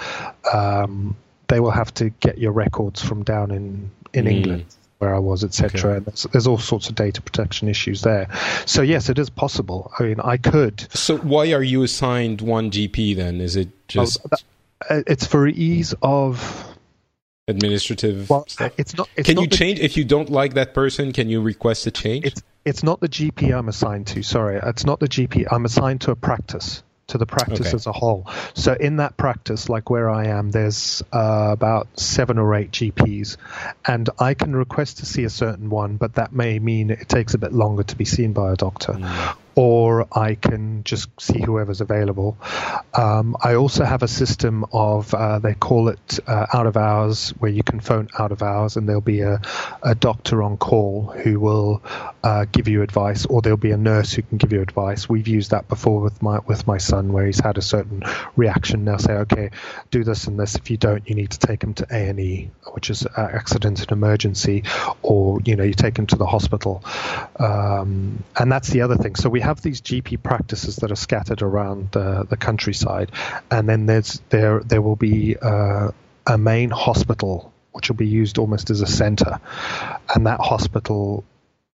um, 0.52 1.16
they 1.48 1.58
will 1.58 1.72
have 1.72 1.92
to 1.94 2.10
get 2.10 2.38
your 2.38 2.52
records 2.52 3.02
from 3.02 3.24
down 3.24 3.50
in 3.50 3.90
in 4.14 4.26
mm. 4.26 4.30
England 4.30 4.64
where 4.98 5.14
I 5.14 5.18
was, 5.18 5.42
etc. 5.42 5.80
Okay. 5.80 5.96
And 5.96 6.06
there's, 6.06 6.22
there's, 6.24 6.46
all 6.46 6.58
sorts 6.58 6.88
of 6.88 6.94
data 6.94 7.22
protection 7.22 7.68
issues 7.68 8.02
there. 8.02 8.28
So 8.66 8.82
yes, 8.82 9.08
it 9.08 9.18
is 9.18 9.30
possible. 9.30 9.92
I 9.98 10.04
mean, 10.04 10.20
I 10.20 10.36
could. 10.36 10.86
So 10.92 11.18
why 11.18 11.52
are 11.52 11.62
you 11.62 11.82
assigned 11.82 12.40
one 12.40 12.70
GP 12.70 13.16
then? 13.16 13.40
Is 13.40 13.56
it 13.56 13.68
just? 13.88 14.18
Oh, 14.24 14.36
it's 14.90 15.26
for 15.26 15.48
ease 15.48 15.94
of 16.02 16.77
administrative 17.48 18.30
well, 18.30 18.46
stuff? 18.46 18.72
It's 18.76 18.96
not. 18.96 19.08
It's 19.16 19.26
can 19.26 19.36
not 19.36 19.42
you 19.42 19.48
change 19.48 19.80
if 19.80 19.96
you 19.96 20.04
don't 20.04 20.30
like 20.30 20.54
that 20.54 20.74
person? 20.74 21.12
Can 21.12 21.28
you 21.28 21.40
request 21.40 21.86
a 21.86 21.90
change? 21.90 22.24
It's 22.24 22.42
it's 22.64 22.82
not 22.82 23.00
the 23.00 23.08
GP 23.08 23.52
I'm 23.56 23.68
assigned 23.68 24.06
to. 24.08 24.22
Sorry, 24.22 24.60
it's 24.62 24.84
not 24.84 25.00
the 25.00 25.08
GP. 25.08 25.46
I'm 25.50 25.64
assigned 25.64 26.02
to 26.02 26.10
a 26.10 26.16
practice 26.16 26.82
to 27.08 27.16
the 27.16 27.26
practice 27.26 27.68
okay. 27.68 27.74
as 27.74 27.86
a 27.86 27.92
whole. 27.92 28.26
So 28.52 28.74
in 28.74 28.96
that 28.96 29.16
practice, 29.16 29.70
like 29.70 29.88
where 29.88 30.10
I 30.10 30.26
am, 30.26 30.50
there's 30.50 31.02
uh, 31.10 31.48
about 31.52 31.98
seven 31.98 32.38
or 32.38 32.54
eight 32.54 32.70
GPs, 32.70 33.38
and 33.86 34.10
I 34.18 34.34
can 34.34 34.54
request 34.54 34.98
to 34.98 35.06
see 35.06 35.24
a 35.24 35.30
certain 35.30 35.70
one, 35.70 35.96
but 35.96 36.16
that 36.16 36.32
may 36.32 36.58
mean 36.58 36.90
it 36.90 37.08
takes 37.08 37.32
a 37.32 37.38
bit 37.38 37.52
longer 37.52 37.82
to 37.82 37.96
be 37.96 38.04
seen 38.04 38.34
by 38.34 38.52
a 38.52 38.56
doctor. 38.56 38.92
Mm 38.92 39.36
or 39.58 40.06
I 40.16 40.36
can 40.36 40.84
just 40.84 41.08
see 41.20 41.42
whoever's 41.42 41.80
available. 41.80 42.38
Um, 42.94 43.36
I 43.42 43.56
also 43.56 43.84
have 43.84 44.04
a 44.04 44.08
system 44.08 44.64
of, 44.72 45.12
uh, 45.12 45.40
they 45.40 45.54
call 45.54 45.88
it 45.88 46.20
uh, 46.28 46.46
out 46.52 46.68
of 46.68 46.76
hours, 46.76 47.30
where 47.40 47.50
you 47.50 47.64
can 47.64 47.80
phone 47.80 48.08
out 48.16 48.30
of 48.30 48.40
hours 48.40 48.76
and 48.76 48.88
there'll 48.88 49.00
be 49.00 49.22
a, 49.22 49.40
a 49.82 49.96
doctor 49.96 50.44
on 50.44 50.58
call 50.58 51.10
who 51.10 51.40
will 51.40 51.82
uh, 52.22 52.46
give 52.50 52.68
you 52.68 52.82
advice, 52.82 53.26
or 53.26 53.42
there'll 53.42 53.56
be 53.56 53.70
a 53.70 53.76
nurse 53.76 54.12
who 54.12 54.22
can 54.22 54.38
give 54.38 54.52
you 54.52 54.60
advice. 54.60 55.08
We've 55.08 55.28
used 55.28 55.52
that 55.52 55.68
before 55.68 56.00
with 56.00 56.20
my 56.20 56.40
with 56.40 56.66
my 56.66 56.78
son, 56.78 57.12
where 57.12 57.26
he's 57.26 57.40
had 57.40 57.58
a 57.58 57.62
certain 57.62 58.02
reaction. 58.36 58.84
They'll 58.84 58.98
say, 58.98 59.12
"Okay, 59.12 59.50
do 59.90 60.02
this 60.02 60.26
and 60.26 60.38
this. 60.38 60.56
If 60.56 60.70
you 60.70 60.76
don't, 60.76 61.08
you 61.08 61.14
need 61.14 61.30
to 61.30 61.38
take 61.38 61.62
him 61.62 61.74
to 61.74 61.86
A 61.90 62.08
and 62.08 62.18
E, 62.18 62.50
which 62.72 62.90
is 62.90 63.06
accident 63.16 63.80
and 63.80 63.92
emergency, 63.92 64.64
or 65.02 65.38
you 65.44 65.56
know, 65.56 65.64
you 65.64 65.74
take 65.74 65.98
him 65.98 66.06
to 66.06 66.16
the 66.16 66.26
hospital." 66.26 66.82
Um, 67.38 68.24
and 68.36 68.50
that's 68.50 68.68
the 68.70 68.82
other 68.82 68.96
thing. 68.96 69.14
So 69.14 69.28
we 69.28 69.40
have 69.40 69.62
these 69.62 69.80
GP 69.80 70.22
practices 70.22 70.76
that 70.76 70.90
are 70.90 70.96
scattered 70.96 71.42
around 71.42 71.92
the, 71.92 72.26
the 72.28 72.36
countryside, 72.36 73.12
and 73.50 73.68
then 73.68 73.86
there's 73.86 74.20
there 74.30 74.60
there 74.60 74.82
will 74.82 74.96
be 74.96 75.36
uh, 75.36 75.90
a 76.26 76.38
main 76.38 76.70
hospital 76.70 77.52
which 77.72 77.88
will 77.88 77.96
be 77.96 78.08
used 78.08 78.38
almost 78.38 78.70
as 78.70 78.80
a 78.80 78.86
center, 78.86 79.38
and 80.12 80.26
that 80.26 80.40
hospital 80.40 81.24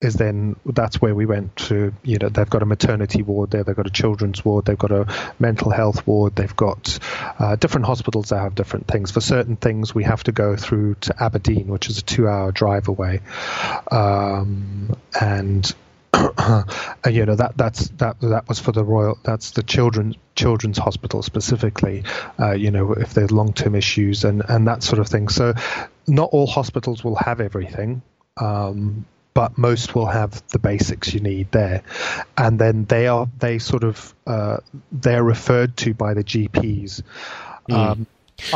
is 0.02 0.14
then 0.14 0.56
that's 0.66 1.00
where 1.00 1.14
we 1.14 1.26
went 1.26 1.56
to. 1.56 1.94
You 2.02 2.18
know, 2.18 2.28
they've 2.28 2.48
got 2.48 2.62
a 2.62 2.66
maternity 2.66 3.22
ward 3.22 3.50
there, 3.50 3.64
they've 3.64 3.76
got 3.76 3.86
a 3.86 3.90
children's 3.90 4.44
ward, 4.44 4.64
they've 4.64 4.78
got 4.78 4.90
a 4.90 5.32
mental 5.38 5.70
health 5.70 6.06
ward, 6.06 6.34
they've 6.36 6.54
got 6.54 6.98
uh, 7.38 7.56
different 7.56 7.86
hospitals 7.86 8.30
that 8.30 8.40
have 8.40 8.54
different 8.54 8.88
things. 8.88 9.10
For 9.12 9.20
certain 9.20 9.56
things, 9.56 9.94
we 9.94 10.04
have 10.04 10.24
to 10.24 10.32
go 10.32 10.56
through 10.56 10.96
to 11.02 11.22
Aberdeen, 11.22 11.68
which 11.68 11.88
is 11.88 11.98
a 11.98 12.02
two-hour 12.02 12.52
drive 12.52 12.88
away, 12.88 13.20
um, 13.90 14.96
and 15.18 15.72
and 16.12 16.66
you 17.10 17.24
know 17.24 17.34
that 17.34 17.56
that's 17.56 17.88
that 17.90 18.20
that 18.20 18.46
was 18.46 18.58
for 18.58 18.72
the 18.72 18.84
royal 18.84 19.18
that's 19.22 19.52
the 19.52 19.62
children's 19.62 20.14
children's 20.34 20.76
hospital 20.76 21.22
specifically 21.22 22.04
uh, 22.38 22.52
you 22.52 22.70
know 22.70 22.92
if 22.92 23.14
there's 23.14 23.30
long-term 23.30 23.74
issues 23.74 24.24
and 24.24 24.42
and 24.46 24.68
that 24.68 24.82
sort 24.82 24.98
of 24.98 25.08
thing 25.08 25.30
so 25.30 25.54
not 26.06 26.28
all 26.32 26.46
hospitals 26.46 27.02
will 27.02 27.16
have 27.16 27.40
everything 27.40 28.02
um, 28.36 29.06
but 29.34 29.56
most 29.56 29.94
will 29.94 30.06
have 30.06 30.46
the 30.48 30.58
basics 30.58 31.14
you 31.14 31.20
need 31.20 31.50
there, 31.52 31.82
and 32.36 32.58
then 32.58 32.84
they 32.86 33.06
are 33.06 33.28
they 33.38 33.58
sort 33.58 33.84
of 33.84 34.14
uh, 34.26 34.58
they're 34.90 35.24
referred 35.24 35.76
to 35.78 35.94
by 35.94 36.14
the 36.14 36.24
GPs. 36.24 37.02
Mm. 37.70 37.76
Um, 37.76 38.06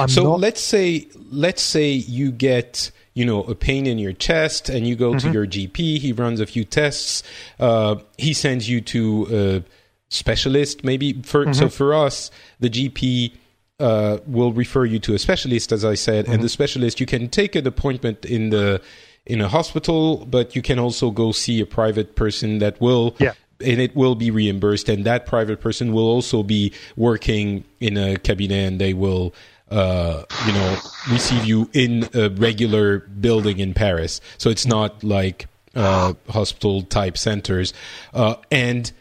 so 0.09 0.23
not... 0.23 0.41
let's 0.41 0.61
say 0.61 1.07
let's 1.31 1.63
say 1.63 1.91
you 1.91 2.31
get 2.31 2.91
you 3.15 3.25
know 3.25 3.43
a 3.45 3.55
pain 3.55 3.87
in 3.87 3.99
your 3.99 4.13
chest 4.13 4.69
and 4.69 4.87
you 4.87 4.97
go 4.97 5.13
mm-hmm. 5.13 5.29
to 5.29 5.33
your 5.33 5.47
GP. 5.47 5.99
He 5.99 6.13
runs 6.13 6.41
a 6.41 6.47
few 6.47 6.65
tests. 6.65 7.23
Uh, 7.59 7.97
he 8.19 8.35
sends 8.35 8.69
you 8.69 8.81
to 8.83 9.27
a 9.31 10.13
specialist. 10.13 10.85
Maybe 10.85 11.23
for 11.23 11.45
mm-hmm. 11.45 11.53
so 11.53 11.69
for 11.69 11.95
us 11.95 12.31
the 12.61 12.71
GP. 12.71 13.33
Uh, 13.79 14.17
will 14.27 14.55
refer 14.55 14.87
you 14.87 14.99
to 14.99 15.13
a 15.13 15.19
specialist, 15.19 15.71
as 15.71 15.85
I 15.85 15.97
said, 15.97 16.25
mm-hmm. 16.25 16.33
and 16.33 16.43
the 16.43 16.49
specialist 16.49 16.99
you 16.99 17.05
can 17.05 17.29
take 17.29 17.55
an 17.55 17.67
appointment 17.67 18.25
in 18.25 18.49
the 18.49 18.81
in 19.27 19.41
a 19.41 19.49
hospital, 19.49 20.25
but 20.27 20.55
you 20.55 20.63
can 20.63 20.79
also 20.79 21.11
go 21.11 21.33
see 21.33 21.61
a 21.61 21.67
private 21.67 22.15
person 22.15 22.59
that 22.61 22.81
will 22.81 23.17
yeah. 23.19 23.33
and 23.61 23.81
it 23.81 23.95
will 23.97 24.15
be 24.15 24.31
reimbursed 24.31 24.89
and 24.89 25.05
that 25.05 25.27
private 25.27 25.61
person 25.61 25.93
will 25.93 26.09
also 26.09 26.43
be 26.43 26.73
working 26.97 27.65
in 27.81 27.97
a 27.97 28.17
cabinet 28.17 28.67
and 28.69 28.81
they 28.81 28.95
will 28.95 29.35
uh, 29.71 30.23
you 30.47 30.53
know 30.53 30.79
receive 31.11 31.45
you 31.45 31.69
in 31.73 32.09
a 32.15 32.31
regular 32.31 33.01
building 33.01 33.59
in 33.59 33.75
Paris. 33.75 34.21
So 34.39 34.49
it's 34.49 34.67
not 34.67 35.03
like 35.03 35.49
uh, 35.75 36.15
hospital 36.29 36.83
type 36.83 37.19
centers. 37.19 37.75
Uh, 38.15 38.37
and 38.51 38.93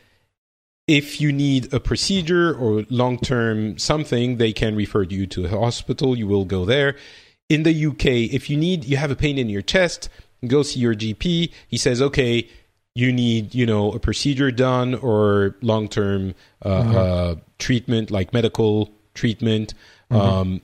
if 0.87 1.21
you 1.21 1.31
need 1.31 1.71
a 1.73 1.79
procedure 1.79 2.53
or 2.53 2.85
long 2.89 3.19
term 3.19 3.77
something, 3.77 4.37
they 4.37 4.53
can 4.53 4.75
refer 4.75 5.03
you 5.03 5.27
to 5.27 5.45
a 5.45 5.49
hospital. 5.49 6.17
You 6.17 6.27
will 6.27 6.45
go 6.45 6.65
there 6.65 6.95
in 7.49 7.63
the 7.63 7.85
UK, 7.85 8.05
if 8.05 8.49
you 8.49 8.57
need, 8.57 8.85
you 8.85 8.97
have 8.97 9.11
a 9.11 9.15
pain 9.15 9.37
in 9.37 9.49
your 9.49 9.61
chest, 9.61 10.09
go 10.47 10.63
see 10.63 10.79
your 10.79 10.95
GP. 10.95 11.51
He 11.67 11.77
says, 11.77 12.01
okay, 12.01 12.49
you 12.95 13.11
need, 13.11 13.53
you 13.53 13.65
know, 13.65 13.91
a 13.91 13.99
procedure 13.99 14.51
done 14.51 14.95
or 14.95 15.55
long 15.61 15.87
term 15.87 16.33
uh, 16.63 16.69
mm-hmm. 16.69 16.95
uh, 16.95 17.35
treatment, 17.59 18.09
like 18.09 18.33
medical 18.33 18.89
treatment. 19.13 19.73
Mm-hmm. 20.09 20.21
Um, 20.21 20.61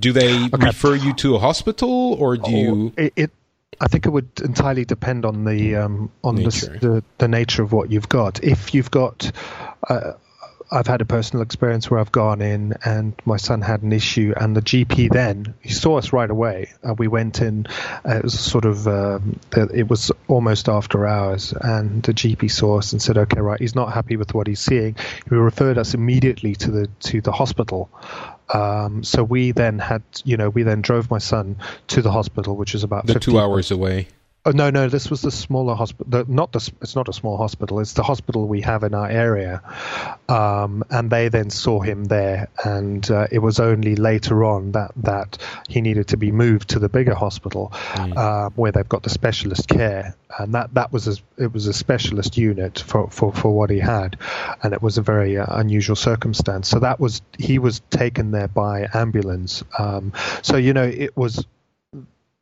do 0.00 0.12
they 0.12 0.46
okay. 0.46 0.66
refer 0.66 0.94
you 0.96 1.12
to 1.14 1.36
a 1.36 1.38
hospital 1.38 2.14
or 2.14 2.36
do 2.36 2.42
oh, 2.46 2.50
you? 2.50 2.92
It, 2.96 3.12
it, 3.16 3.30
I 3.80 3.86
think 3.86 4.06
it 4.06 4.10
would 4.10 4.28
entirely 4.42 4.84
depend 4.84 5.24
on 5.24 5.44
the 5.44 5.76
um, 5.76 6.10
on 6.24 6.36
nature. 6.36 6.78
The, 6.80 6.88
the, 6.88 7.04
the 7.18 7.28
nature 7.28 7.62
of 7.62 7.72
what 7.72 7.90
you've 7.90 8.08
got. 8.08 8.42
If 8.42 8.74
you've 8.74 8.90
got 8.90 9.30
uh, 9.88 10.12
I've 10.72 10.86
had 10.86 11.00
a 11.00 11.04
personal 11.04 11.42
experience 11.42 11.90
where 11.90 11.98
I've 11.98 12.12
gone 12.12 12.40
in 12.40 12.74
and 12.84 13.14
my 13.24 13.36
son 13.36 13.60
had 13.60 13.82
an 13.82 13.92
issue, 13.92 14.32
and 14.36 14.56
the 14.56 14.62
GP 14.62 15.10
then 15.10 15.54
he 15.60 15.70
saw 15.70 15.98
us 15.98 16.12
right 16.12 16.30
away. 16.30 16.72
Uh, 16.86 16.94
we 16.94 17.08
went 17.08 17.40
in. 17.40 17.66
Uh, 18.08 18.16
it 18.16 18.22
was 18.22 18.38
sort 18.38 18.64
of 18.64 18.86
um, 18.86 19.40
it 19.52 19.88
was 19.88 20.12
almost 20.28 20.68
after 20.68 21.06
hours, 21.06 21.52
and 21.52 22.02
the 22.02 22.14
GP 22.14 22.50
saw 22.50 22.78
us 22.78 22.92
and 22.92 23.02
said, 23.02 23.18
"Okay, 23.18 23.40
right, 23.40 23.60
he's 23.60 23.74
not 23.74 23.92
happy 23.92 24.16
with 24.16 24.34
what 24.34 24.46
he's 24.46 24.60
seeing." 24.60 24.94
He 25.28 25.34
referred 25.34 25.78
us 25.78 25.94
immediately 25.94 26.54
to 26.56 26.70
the 26.70 26.86
to 27.00 27.20
the 27.20 27.32
hospital. 27.32 27.90
Um, 28.52 29.04
so 29.04 29.22
we 29.22 29.52
then 29.52 29.78
had, 29.78 30.02
you 30.24 30.36
know, 30.36 30.50
we 30.50 30.64
then 30.64 30.82
drove 30.82 31.10
my 31.10 31.18
son 31.18 31.56
to 31.88 32.02
the 32.02 32.10
hospital, 32.10 32.56
which 32.56 32.74
is 32.74 32.82
about 32.84 33.06
the 33.06 33.18
two 33.18 33.38
hours 33.38 33.70
away. 33.70 34.08
Oh, 34.46 34.52
no, 34.52 34.70
no. 34.70 34.88
This 34.88 35.10
was 35.10 35.20
the 35.20 35.30
smaller 35.30 35.74
hospital. 35.74 36.24
Not 36.26 36.52
the. 36.52 36.72
It's 36.80 36.96
not 36.96 37.08
a 37.08 37.12
small 37.12 37.36
hospital. 37.36 37.80
It's 37.80 37.92
the 37.92 38.02
hospital 38.02 38.48
we 38.48 38.62
have 38.62 38.84
in 38.84 38.94
our 38.94 39.08
area. 39.08 39.62
Um, 40.30 40.82
and 40.88 41.10
they 41.10 41.28
then 41.28 41.50
saw 41.50 41.80
him 41.80 42.04
there, 42.04 42.48
and 42.64 43.08
uh, 43.10 43.26
it 43.30 43.40
was 43.40 43.60
only 43.60 43.96
later 43.96 44.44
on 44.44 44.72
that 44.72 44.92
that 44.96 45.38
he 45.68 45.82
needed 45.82 46.08
to 46.08 46.16
be 46.16 46.32
moved 46.32 46.70
to 46.70 46.78
the 46.78 46.88
bigger 46.88 47.14
hospital, 47.14 47.68
mm. 47.72 48.16
uh, 48.16 48.48
where 48.56 48.72
they've 48.72 48.88
got 48.88 49.02
the 49.02 49.10
specialist 49.10 49.68
care, 49.68 50.16
and 50.38 50.54
that 50.54 50.72
that 50.72 50.90
was 50.90 51.06
a, 51.06 51.16
it 51.36 51.52
was 51.52 51.66
a 51.66 51.72
specialist 51.74 52.38
unit 52.38 52.78
for, 52.78 53.10
for, 53.10 53.32
for 53.32 53.54
what 53.54 53.68
he 53.68 53.78
had, 53.78 54.16
and 54.62 54.72
it 54.72 54.80
was 54.80 54.96
a 54.96 55.02
very 55.02 55.36
uh, 55.36 55.44
unusual 55.48 55.96
circumstance. 55.96 56.68
So 56.68 56.78
that 56.78 56.98
was 56.98 57.20
he 57.38 57.58
was 57.58 57.80
taken 57.90 58.30
there 58.30 58.48
by 58.48 58.88
ambulance. 58.94 59.64
Um, 59.78 60.12
so 60.42 60.56
you 60.56 60.72
know 60.72 60.84
it 60.84 61.14
was 61.16 61.44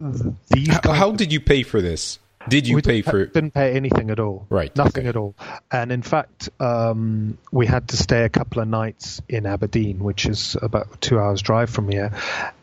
these 0.00 0.68
how, 0.68 0.92
how 0.92 1.10
did 1.12 1.32
you 1.32 1.40
pay 1.40 1.62
for 1.62 1.80
this? 1.80 2.18
Did 2.48 2.66
you 2.66 2.80
pay 2.80 3.02
for? 3.02 3.26
Didn't 3.26 3.52
pay 3.52 3.72
anything 3.72 4.10
at 4.10 4.20
all. 4.20 4.46
Right. 4.48 4.74
Nothing 4.74 5.02
okay. 5.02 5.08
at 5.08 5.16
all. 5.16 5.34
And 5.70 5.92
in 5.92 6.02
fact, 6.02 6.48
um, 6.60 7.36
we 7.52 7.66
had 7.66 7.88
to 7.88 7.96
stay 7.96 8.24
a 8.24 8.28
couple 8.28 8.62
of 8.62 8.68
nights 8.68 9.20
in 9.28 9.44
Aberdeen, 9.44 9.98
which 9.98 10.24
is 10.24 10.56
about 10.60 11.00
two 11.00 11.18
hours 11.18 11.42
drive 11.42 11.68
from 11.68 11.90
here. 11.90 12.12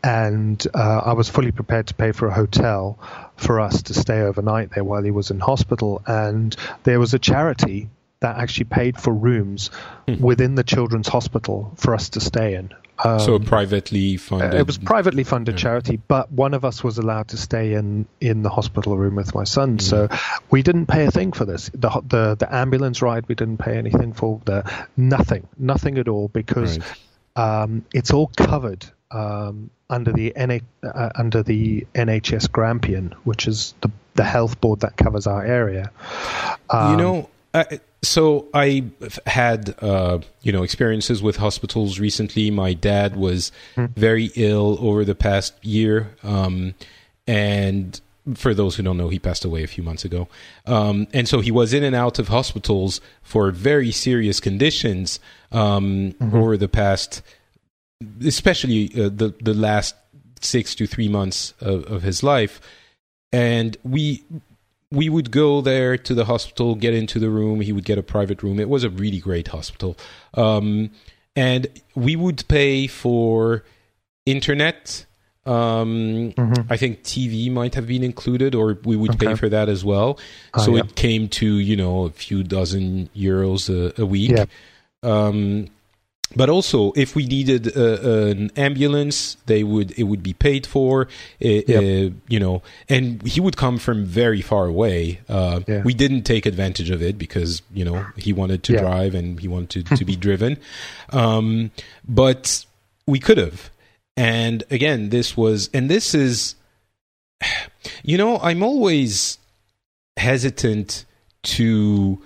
And 0.02 0.64
uh, 0.74 1.02
I 1.04 1.12
was 1.12 1.28
fully 1.28 1.52
prepared 1.52 1.88
to 1.88 1.94
pay 1.94 2.12
for 2.12 2.26
a 2.26 2.34
hotel 2.34 2.98
for 3.36 3.60
us 3.60 3.82
to 3.82 3.94
stay 3.94 4.20
overnight 4.22 4.70
there 4.70 4.82
while 4.82 5.02
he 5.02 5.10
was 5.10 5.30
in 5.30 5.38
hospital. 5.38 6.02
And 6.06 6.56
there 6.82 6.98
was 6.98 7.14
a 7.14 7.18
charity 7.18 7.88
that 8.20 8.38
actually 8.38 8.64
paid 8.64 8.98
for 8.98 9.12
rooms 9.12 9.70
mm. 10.08 10.18
within 10.20 10.54
the 10.54 10.64
children's 10.64 11.08
hospital 11.08 11.72
for 11.76 11.94
us 11.94 12.08
to 12.10 12.20
stay 12.20 12.54
in. 12.54 12.70
Um, 13.04 13.20
so 13.20 13.38
privately 13.38 14.16
funded. 14.16 14.54
it 14.54 14.66
was 14.66 14.78
privately 14.78 15.24
funded 15.24 15.56
yeah. 15.56 15.62
charity, 15.62 16.00
but 16.08 16.32
one 16.32 16.54
of 16.54 16.64
us 16.64 16.82
was 16.82 16.98
allowed 16.98 17.28
to 17.28 17.36
stay 17.36 17.74
in 17.74 18.06
in 18.20 18.42
the 18.42 18.48
hospital 18.48 18.96
room 18.96 19.16
with 19.16 19.34
my 19.34 19.44
son. 19.44 19.78
Mm. 19.78 19.82
So 19.82 20.08
we 20.50 20.62
didn't 20.62 20.86
pay 20.86 21.04
a 21.04 21.10
thing 21.10 21.32
for 21.32 21.44
this. 21.44 21.70
The, 21.74 21.90
the 22.06 22.36
the 22.36 22.54
ambulance 22.54 23.02
ride 23.02 23.28
we 23.28 23.34
didn't 23.34 23.58
pay 23.58 23.76
anything 23.76 24.12
for. 24.14 24.40
The 24.44 24.70
nothing, 24.96 25.46
nothing 25.58 25.98
at 25.98 26.08
all 26.08 26.28
because 26.28 26.78
right. 27.36 27.62
um, 27.62 27.84
it's 27.92 28.12
all 28.12 28.28
covered 28.28 28.86
um, 29.10 29.70
under 29.90 30.12
the 30.12 30.32
NH, 30.34 30.62
uh, 30.82 31.10
under 31.14 31.42
the 31.42 31.86
NHS 31.94 32.50
Grampian, 32.50 33.14
which 33.24 33.46
is 33.46 33.74
the 33.82 33.90
the 34.14 34.24
health 34.24 34.58
board 34.62 34.80
that 34.80 34.96
covers 34.96 35.26
our 35.26 35.44
area. 35.44 35.90
you 36.72 36.96
know 36.96 37.28
uh, 37.56 37.64
so 38.02 38.48
I 38.52 38.84
had 39.26 39.74
uh, 39.80 40.18
you 40.42 40.52
know 40.52 40.62
experiences 40.62 41.22
with 41.22 41.36
hospitals 41.36 41.98
recently. 41.98 42.50
My 42.50 42.74
dad 42.74 43.16
was 43.16 43.50
mm. 43.76 43.88
very 43.96 44.30
ill 44.36 44.76
over 44.78 45.06
the 45.06 45.14
past 45.14 45.54
year, 45.64 46.14
um, 46.22 46.74
and 47.26 47.98
for 48.34 48.52
those 48.52 48.76
who 48.76 48.82
don't 48.82 48.98
know, 48.98 49.08
he 49.08 49.18
passed 49.18 49.44
away 49.44 49.62
a 49.62 49.66
few 49.66 49.82
months 49.82 50.04
ago. 50.04 50.28
Um, 50.66 51.06
and 51.14 51.26
so 51.26 51.40
he 51.40 51.50
was 51.50 51.72
in 51.72 51.82
and 51.82 51.96
out 51.96 52.18
of 52.18 52.28
hospitals 52.28 53.00
for 53.22 53.50
very 53.52 53.90
serious 53.90 54.38
conditions 54.38 55.18
um, 55.50 56.12
mm-hmm. 56.12 56.36
over 56.36 56.58
the 56.58 56.68
past, 56.68 57.22
especially 58.22 58.90
uh, 58.94 59.08
the 59.08 59.34
the 59.40 59.54
last 59.54 59.94
six 60.42 60.74
to 60.74 60.86
three 60.86 61.08
months 61.08 61.54
of, 61.60 61.90
of 61.90 62.02
his 62.02 62.22
life. 62.22 62.60
And 63.32 63.78
we 63.82 64.24
we 64.90 65.08
would 65.08 65.30
go 65.30 65.60
there 65.60 65.96
to 65.98 66.14
the 66.14 66.24
hospital, 66.24 66.74
get 66.74 66.94
into 66.94 67.18
the 67.18 67.30
room. 67.30 67.60
He 67.60 67.72
would 67.72 67.84
get 67.84 67.98
a 67.98 68.02
private 68.02 68.42
room. 68.42 68.60
It 68.60 68.68
was 68.68 68.84
a 68.84 68.90
really 68.90 69.18
great 69.18 69.48
hospital. 69.48 69.96
Um, 70.34 70.90
and 71.34 71.66
we 71.94 72.16
would 72.16 72.46
pay 72.48 72.86
for 72.86 73.64
internet. 74.24 75.06
Um, 75.44 76.32
mm-hmm. 76.32 76.72
I 76.72 76.76
think 76.76 77.02
TV 77.02 77.50
might 77.52 77.74
have 77.74 77.86
been 77.86 78.02
included, 78.02 78.54
or 78.54 78.78
we 78.84 78.96
would 78.96 79.14
okay. 79.14 79.26
pay 79.26 79.34
for 79.34 79.48
that 79.48 79.68
as 79.68 79.84
well. 79.84 80.18
Oh, 80.54 80.64
so 80.64 80.74
yeah. 80.74 80.80
it 80.80 80.94
came 80.96 81.28
to, 81.30 81.46
you 81.46 81.76
know, 81.76 82.04
a 82.04 82.10
few 82.10 82.42
dozen 82.42 83.08
euros 83.14 83.68
a, 83.70 84.00
a 84.00 84.06
week. 84.06 84.32
Yeah. 84.32 84.46
Um, 85.02 85.68
but 86.34 86.48
also 86.48 86.92
if 86.96 87.14
we 87.14 87.24
needed 87.24 87.76
uh, 87.76 88.00
an 88.30 88.50
ambulance 88.56 89.36
they 89.46 89.62
would 89.62 89.92
it 89.98 90.04
would 90.04 90.22
be 90.22 90.32
paid 90.32 90.66
for 90.66 91.02
uh, 91.02 91.06
yep. 91.40 91.68
uh, 91.68 92.14
you 92.28 92.40
know 92.40 92.62
and 92.88 93.22
he 93.26 93.40
would 93.40 93.56
come 93.56 93.78
from 93.78 94.04
very 94.04 94.40
far 94.40 94.66
away 94.66 95.20
uh, 95.28 95.60
yeah. 95.68 95.82
we 95.82 95.94
didn't 95.94 96.22
take 96.22 96.46
advantage 96.46 96.90
of 96.90 97.02
it 97.02 97.16
because 97.16 97.62
you 97.72 97.84
know 97.84 98.04
he 98.16 98.32
wanted 98.32 98.62
to 98.62 98.72
yeah. 98.72 98.80
drive 98.80 99.14
and 99.14 99.40
he 99.40 99.46
wanted 99.46 99.86
to, 99.86 99.96
to 99.96 100.04
be 100.04 100.16
driven 100.16 100.58
um, 101.10 101.70
but 102.08 102.64
we 103.06 103.20
could 103.20 103.38
have 103.38 103.70
and 104.16 104.64
again 104.70 105.10
this 105.10 105.36
was 105.36 105.70
and 105.72 105.88
this 105.88 106.14
is 106.14 106.56
you 108.02 108.18
know 108.18 108.38
i'm 108.38 108.62
always 108.62 109.38
hesitant 110.16 111.04
to 111.42 112.20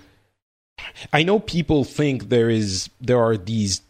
I 1.13 1.23
know 1.23 1.39
people 1.39 1.83
think 1.83 2.29
there 2.29 2.49
is 2.49 2.89
there 2.99 3.21
are 3.21 3.37
these 3.37 3.81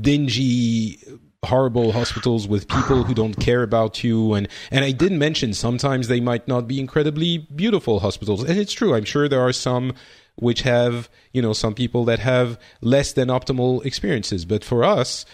dingy 0.00 0.98
horrible 1.44 1.92
hospitals 1.92 2.48
with 2.48 2.68
people 2.68 3.04
who 3.04 3.14
don't 3.14 3.34
care 3.34 3.62
about 3.62 4.02
you. 4.04 4.34
And 4.34 4.48
and 4.70 4.84
I 4.84 4.90
did 4.90 5.12
mention 5.12 5.54
sometimes 5.54 6.08
they 6.08 6.20
might 6.20 6.46
not 6.46 6.68
be 6.68 6.78
incredibly 6.78 7.38
beautiful 7.38 8.00
hospitals. 8.00 8.42
And 8.42 8.58
it's 8.58 8.72
true. 8.72 8.94
I'm 8.94 9.04
sure 9.04 9.28
there 9.28 9.40
are 9.40 9.52
some 9.52 9.94
which 10.36 10.62
have 10.62 11.08
you 11.32 11.40
know 11.40 11.52
some 11.52 11.74
people 11.74 12.04
that 12.06 12.18
have 12.18 12.58
less 12.80 13.12
than 13.12 13.28
optimal 13.28 13.84
experiences. 13.84 14.44
But 14.44 14.64
for 14.64 14.84
us 14.84 15.24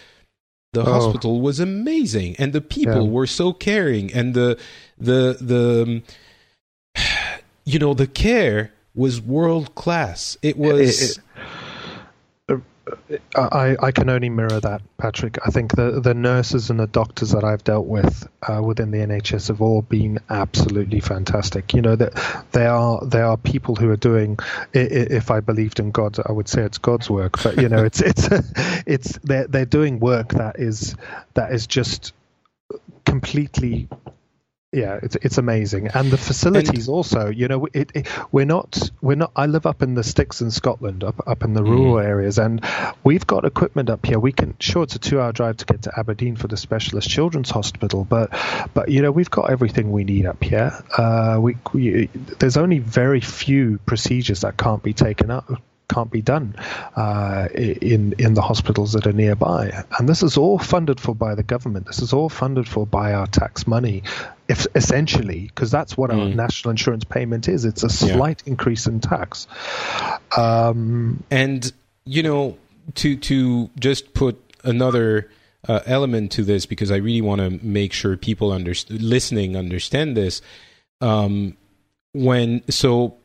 the 0.73 0.81
oh. 0.81 0.85
hospital 0.85 1.41
was 1.41 1.59
amazing. 1.59 2.35
And 2.37 2.53
the 2.53 2.61
people 2.61 3.05
yeah. 3.05 3.11
were 3.11 3.27
so 3.27 3.53
caring. 3.53 4.13
And 4.13 4.33
the 4.33 4.59
the 4.97 5.37
the 5.41 6.03
you 7.65 7.79
know 7.79 7.93
the 7.93 8.07
care 8.07 8.71
was 8.95 9.19
world 9.19 9.73
class 9.73 10.37
it 10.43 10.55
was 10.55 11.01
it, 11.01 11.17
it, 11.17 11.23
I, 13.35 13.75
I 13.81 13.91
can 13.91 14.09
only 14.09 14.29
mirror 14.29 14.59
that, 14.59 14.81
Patrick. 14.97 15.37
I 15.45 15.51
think 15.51 15.75
the, 15.75 16.01
the 16.01 16.13
nurses 16.13 16.69
and 16.69 16.79
the 16.79 16.87
doctors 16.87 17.31
that 17.31 17.43
I've 17.43 17.63
dealt 17.63 17.85
with 17.85 18.27
uh, 18.41 18.61
within 18.61 18.91
the 18.91 18.97
NHS 18.99 19.47
have 19.47 19.61
all 19.61 19.81
been 19.81 20.19
absolutely 20.29 20.99
fantastic. 20.99 21.73
You 21.73 21.81
know 21.81 21.95
that 21.95 22.45
they 22.51 22.65
are 22.65 23.03
they 23.05 23.21
are 23.21 23.37
people 23.37 23.75
who 23.75 23.89
are 23.89 23.97
doing. 23.97 24.37
If 24.73 25.31
I 25.31 25.39
believed 25.39 25.79
in 25.79 25.91
God, 25.91 26.17
I 26.25 26.31
would 26.31 26.49
say 26.49 26.63
it's 26.63 26.77
God's 26.77 27.09
work. 27.09 27.41
But 27.41 27.59
you 27.61 27.69
know, 27.69 27.83
it's 27.83 28.01
it's 28.01 28.27
it's 28.85 29.17
they're 29.23 29.47
they're 29.47 29.65
doing 29.65 29.99
work 29.99 30.29
that 30.33 30.59
is 30.59 30.95
that 31.35 31.53
is 31.53 31.67
just 31.67 32.13
completely 33.05 33.87
yeah, 34.73 34.99
it's 35.03 35.15
it's 35.17 35.37
amazing, 35.37 35.89
and 35.89 36.09
the 36.09 36.17
facilities 36.17 36.87
and, 36.87 36.95
also. 36.95 37.29
You 37.29 37.47
know, 37.47 37.67
it, 37.73 37.91
it, 37.93 38.07
we're 38.31 38.45
not 38.45 38.89
we're 39.01 39.15
not. 39.15 39.31
I 39.35 39.45
live 39.45 39.65
up 39.65 39.83
in 39.83 39.93
the 39.93 40.03
sticks 40.03 40.41
in 40.41 40.49
Scotland, 40.49 41.03
up 41.03 41.27
up 41.27 41.43
in 41.43 41.53
the 41.53 41.61
mm. 41.61 41.69
rural 41.69 41.99
areas, 41.99 42.39
and 42.39 42.65
we've 43.03 43.25
got 43.25 43.45
equipment 43.45 43.89
up 43.89 44.05
here. 44.05 44.19
We 44.19 44.31
can 44.31 44.55
sure 44.59 44.83
it's 44.83 44.95
a 44.95 44.99
two-hour 44.99 45.31
drive 45.31 45.57
to 45.57 45.65
get 45.65 45.83
to 45.83 45.91
Aberdeen 45.97 46.35
for 46.35 46.47
the 46.47 46.57
specialist 46.57 47.07
children's 47.07 47.51
hospital, 47.51 48.03
but 48.03 48.31
but 48.73 48.89
you 48.89 49.03
know 49.03 49.11
we've 49.11 49.29
got 49.29 49.51
everything 49.51 49.91
we 49.91 50.03
need 50.03 50.25
up 50.25 50.43
here. 50.43 50.71
Uh, 50.97 51.37
we, 51.39 51.55
we 51.71 52.07
there's 52.39 52.57
only 52.57 52.79
very 52.79 53.21
few 53.21 53.77
procedures 53.85 54.41
that 54.41 54.57
can't 54.57 54.81
be 54.81 54.93
taken 54.93 55.29
up 55.29 55.49
can't 55.93 56.11
be 56.11 56.21
done 56.21 56.55
uh, 56.95 57.47
in 57.53 58.13
in 58.17 58.33
the 58.33 58.41
hospitals 58.41 58.93
that 58.93 59.05
are 59.05 59.13
nearby. 59.13 59.83
And 59.97 60.07
this 60.07 60.23
is 60.23 60.37
all 60.37 60.57
funded 60.57 60.99
for 60.99 61.13
by 61.13 61.35
the 61.35 61.43
government. 61.43 61.85
This 61.85 62.01
is 62.01 62.13
all 62.13 62.29
funded 62.29 62.67
for 62.67 62.87
by 62.87 63.13
our 63.13 63.27
tax 63.27 63.67
money, 63.67 64.03
if 64.53 64.67
essentially, 64.75 65.47
because 65.47 65.71
that's 65.71 65.97
what 65.97 66.11
mm. 66.11 66.19
our 66.19 66.29
national 66.29 66.71
insurance 66.71 67.03
payment 67.03 67.47
is. 67.47 67.65
It's 67.65 67.83
a 67.83 67.89
slight 67.89 68.43
yeah. 68.45 68.51
increase 68.51 68.85
in 68.85 68.99
tax. 68.99 69.47
Um, 70.37 71.23
and 71.31 71.71
you 72.05 72.23
know, 72.23 72.57
to 72.95 73.17
to 73.17 73.69
just 73.79 74.13
put 74.13 74.39
another. 74.63 75.29
Uh, 75.65 75.79
element 75.85 76.29
to 76.29 76.43
this 76.43 76.65
because 76.65 76.91
I 76.91 76.97
really 76.97 77.21
want 77.21 77.39
to 77.39 77.65
make 77.65 77.93
sure 77.93 78.17
people 78.17 78.51
under- 78.51 78.73
listening 78.89 79.55
understand 79.55 80.17
this. 80.17 80.41
Um, 80.99 81.55
when 82.11 82.69
so 82.69 83.15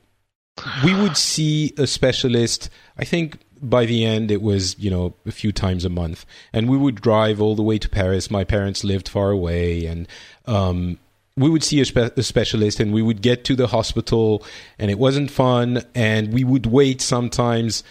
we 0.85 0.95
would 0.95 1.17
see 1.17 1.73
a 1.77 1.89
specialist. 1.89 2.71
I 2.97 3.05
think 3.05 3.41
by 3.61 3.87
the 3.87 4.05
end 4.05 4.31
it 4.31 4.41
was 4.41 4.79
you 4.79 4.89
know 4.89 5.15
a 5.27 5.33
few 5.33 5.51
times 5.51 5.85
a 5.85 5.89
month, 5.89 6.25
and 6.53 6.69
we 6.69 6.77
would 6.77 7.01
drive 7.01 7.41
all 7.41 7.57
the 7.57 7.63
way 7.65 7.77
to 7.79 7.89
Paris. 7.89 8.31
My 8.31 8.45
parents 8.45 8.85
lived 8.85 9.09
far 9.09 9.31
away, 9.31 9.87
and 9.87 10.07
um, 10.47 10.99
we 11.39 11.49
would 11.49 11.63
see 11.63 11.81
a, 11.81 11.85
spe- 11.85 12.17
a, 12.17 12.23
specialist, 12.23 12.81
and 12.81 12.93
we 12.93 13.03
would 13.03 13.23
get 13.23 13.45
to 13.45 13.57
the 13.57 13.67
hospital, 13.67 14.45
and 14.79 14.91
it 14.91 14.99
wasn't 14.99 15.31
fun, 15.31 15.83
and 15.95 16.33
we 16.33 16.45
would 16.45 16.67
wait 16.67 17.01
sometimes 17.01 17.83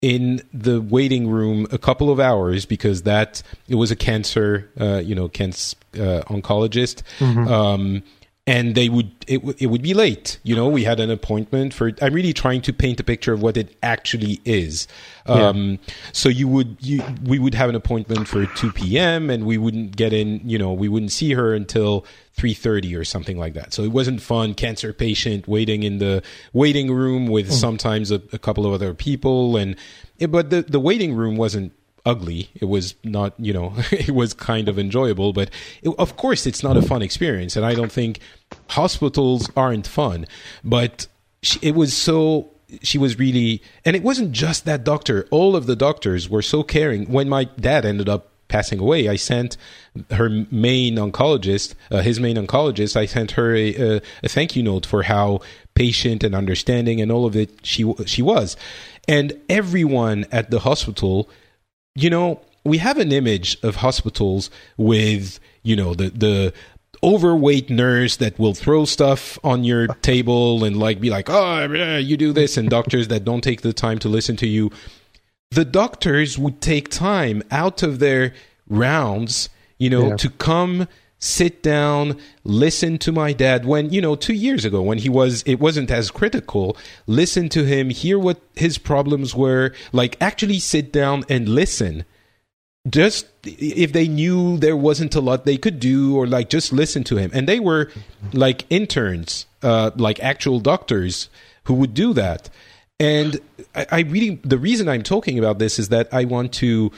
in 0.00 0.42
the 0.52 0.80
waiting 0.80 1.28
room 1.28 1.66
a 1.72 1.78
couple 1.78 2.10
of 2.10 2.20
hours 2.20 2.64
because 2.64 3.02
that 3.02 3.42
it 3.68 3.74
was 3.74 3.90
a 3.90 3.96
cancer, 3.96 4.70
uh, 4.80 4.98
you 4.98 5.14
know, 5.14 5.28
cancer 5.28 5.76
uh, 5.94 6.22
oncologist. 6.28 7.02
Mm-hmm. 7.18 7.48
Um, 7.48 8.02
and 8.48 8.74
they 8.74 8.88
would 8.88 9.10
it, 9.26 9.42
it 9.58 9.66
would 9.66 9.82
be 9.82 9.92
late 9.92 10.38
you 10.42 10.56
know 10.56 10.68
we 10.68 10.82
had 10.82 10.98
an 11.00 11.10
appointment 11.10 11.74
for 11.74 11.92
i'm 12.00 12.14
really 12.14 12.32
trying 12.32 12.62
to 12.62 12.72
paint 12.72 12.98
a 12.98 13.04
picture 13.04 13.32
of 13.32 13.42
what 13.42 13.56
it 13.56 13.76
actually 13.82 14.40
is 14.44 14.88
um, 15.26 15.72
yeah. 15.72 15.94
so 16.12 16.30
you 16.30 16.48
would 16.48 16.76
you, 16.80 17.02
we 17.24 17.38
would 17.38 17.54
have 17.54 17.68
an 17.68 17.74
appointment 17.74 18.26
for 18.26 18.46
2 18.46 18.72
p.m 18.72 19.28
and 19.28 19.44
we 19.44 19.58
wouldn't 19.58 19.96
get 19.96 20.12
in 20.12 20.40
you 20.48 20.58
know 20.58 20.72
we 20.72 20.88
wouldn't 20.88 21.12
see 21.12 21.34
her 21.34 21.54
until 21.54 22.06
3.30 22.38 22.98
or 22.98 23.04
something 23.04 23.36
like 23.36 23.54
that 23.54 23.74
so 23.74 23.82
it 23.82 23.92
wasn't 23.92 24.22
fun 24.22 24.54
cancer 24.54 24.92
patient 24.92 25.46
waiting 25.46 25.82
in 25.82 25.98
the 25.98 26.22
waiting 26.52 26.92
room 26.92 27.26
with 27.26 27.48
mm. 27.48 27.52
sometimes 27.52 28.10
a, 28.10 28.22
a, 28.32 28.38
couple 28.38 28.64
of 28.64 28.72
other 28.72 28.94
people 28.94 29.56
and 29.56 29.76
but 30.30 30.50
the, 30.50 30.62
the 30.62 30.80
waiting 30.80 31.14
room 31.14 31.36
wasn't 31.36 31.72
ugly. 32.04 32.50
It 32.54 32.66
was 32.66 32.94
not, 33.04 33.34
you 33.38 33.52
know, 33.52 33.74
it 33.90 34.10
was 34.10 34.34
kind 34.34 34.68
of 34.68 34.78
enjoyable, 34.78 35.32
but 35.32 35.50
it, 35.82 35.94
of 35.98 36.16
course 36.16 36.46
it's 36.46 36.62
not 36.62 36.76
a 36.76 36.82
fun 36.82 37.02
experience. 37.02 37.56
And 37.56 37.64
I 37.64 37.74
don't 37.74 37.92
think 37.92 38.20
hospitals 38.68 39.50
aren't 39.56 39.86
fun, 39.86 40.26
but 40.64 41.06
she, 41.42 41.58
it 41.62 41.74
was 41.74 41.96
so, 41.96 42.50
she 42.82 42.98
was 42.98 43.18
really, 43.18 43.62
and 43.84 43.96
it 43.96 44.02
wasn't 44.02 44.32
just 44.32 44.64
that 44.64 44.84
doctor. 44.84 45.26
All 45.30 45.56
of 45.56 45.66
the 45.66 45.76
doctors 45.76 46.28
were 46.28 46.42
so 46.42 46.62
caring. 46.62 47.10
When 47.10 47.28
my 47.28 47.44
dad 47.44 47.84
ended 47.84 48.08
up 48.08 48.32
passing 48.48 48.78
away, 48.78 49.08
I 49.08 49.16
sent 49.16 49.56
her 50.10 50.28
main 50.50 50.96
oncologist, 50.96 51.74
uh, 51.90 52.00
his 52.00 52.18
main 52.18 52.36
oncologist, 52.36 52.96
I 52.96 53.06
sent 53.06 53.32
her 53.32 53.54
a, 53.54 53.74
a, 53.74 54.02
a, 54.22 54.28
thank 54.28 54.56
you 54.56 54.62
note 54.62 54.86
for 54.86 55.04
how 55.04 55.40
patient 55.74 56.24
and 56.24 56.34
understanding 56.34 57.00
and 57.00 57.12
all 57.12 57.26
of 57.26 57.36
it 57.36 57.50
she 57.62 57.92
she 58.06 58.22
was, 58.22 58.56
and 59.06 59.38
everyone 59.48 60.26
at 60.32 60.50
the 60.50 60.60
hospital 60.60 61.28
you 61.98 62.10
know, 62.10 62.40
we 62.64 62.78
have 62.78 62.98
an 62.98 63.12
image 63.12 63.56
of 63.62 63.76
hospitals 63.76 64.50
with, 64.76 65.40
you 65.62 65.76
know, 65.76 65.94
the, 65.94 66.10
the, 66.10 66.52
overweight 67.02 67.70
nurse 67.70 68.16
that 68.16 68.36
will 68.40 68.54
throw 68.54 68.84
stuff 68.84 69.38
on 69.44 69.62
your 69.62 69.86
table 70.02 70.64
and 70.64 70.76
like 70.76 71.00
be 71.00 71.10
like, 71.10 71.30
oh, 71.30 71.62
you 71.96 72.16
do 72.16 72.32
this, 72.32 72.56
and 72.56 72.68
doctors 72.68 73.06
that 73.06 73.24
don't 73.24 73.42
take 73.42 73.62
the 73.62 73.72
time 73.72 74.00
to 74.00 74.08
listen 74.08 74.36
to 74.36 74.48
you. 74.48 74.70
The 75.52 75.64
doctors 75.64 76.36
would 76.36 76.60
take 76.60 76.88
time 76.88 77.42
out 77.52 77.84
of 77.84 78.00
their 78.00 78.34
rounds, 78.68 79.48
you 79.78 79.90
know, 79.90 80.08
yeah. 80.08 80.16
to 80.16 80.30
come 80.30 80.88
sit 81.18 81.62
down, 81.62 82.18
listen 82.44 82.98
to 82.98 83.12
my 83.12 83.32
dad 83.32 83.64
when, 83.64 83.92
you 83.92 84.00
know, 84.00 84.14
two 84.14 84.34
years 84.34 84.64
ago 84.64 84.80
when 84.80 84.98
he 84.98 85.08
was, 85.08 85.42
it 85.42 85.56
wasn't 85.56 85.90
as 85.90 86.10
critical, 86.10 86.76
listen 87.06 87.48
to 87.48 87.64
him, 87.64 87.90
hear 87.90 88.18
what 88.18 88.40
his 88.54 88.78
problems 88.78 89.34
were, 89.34 89.72
like 89.92 90.16
actually 90.20 90.58
sit 90.58 90.92
down 90.92 91.24
and 91.28 91.48
listen. 91.48 92.04
Just 92.88 93.26
if 93.44 93.92
they 93.92 94.08
knew 94.08 94.56
there 94.56 94.76
wasn't 94.76 95.14
a 95.14 95.20
lot 95.20 95.44
they 95.44 95.58
could 95.58 95.80
do, 95.80 96.16
or 96.16 96.26
like 96.26 96.48
just 96.48 96.72
listen 96.72 97.04
to 97.04 97.16
him. 97.16 97.30
And 97.34 97.48
they 97.48 97.60
were 97.60 97.90
like 98.32 98.64
interns, 98.70 99.46
uh, 99.62 99.90
like 99.96 100.20
actual 100.20 100.60
doctors 100.60 101.28
who 101.64 101.74
would 101.74 101.92
do 101.92 102.14
that. 102.14 102.48
And 103.00 103.40
I, 103.74 103.86
I 103.90 104.00
really, 104.00 104.36
the 104.42 104.56
reason 104.56 104.88
I'm 104.88 105.02
talking 105.02 105.38
about 105.38 105.58
this 105.58 105.78
is 105.78 105.90
that 105.90 106.08
I 106.14 106.24
want 106.24 106.52
to 106.54 106.90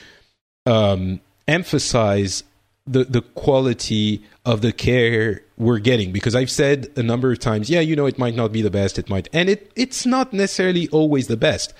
um, 0.66 1.20
emphasize 1.48 2.44
the 2.90 3.04
the 3.04 3.22
quality 3.22 4.22
of 4.44 4.60
the 4.60 4.72
care 4.72 5.42
we're 5.56 5.78
getting 5.78 6.12
because 6.12 6.34
I've 6.34 6.50
said 6.50 6.88
a 6.96 7.02
number 7.02 7.30
of 7.30 7.38
times, 7.38 7.70
yeah, 7.70 7.80
you 7.80 7.94
know, 7.94 8.06
it 8.06 8.18
might 8.18 8.34
not 8.34 8.52
be 8.52 8.62
the 8.62 8.70
best, 8.70 8.98
it 8.98 9.08
might, 9.08 9.28
and 9.32 9.48
it 9.48 9.70
it's 9.76 10.04
not 10.04 10.32
necessarily 10.32 10.88
always 10.88 11.28
the 11.28 11.36
best, 11.36 11.72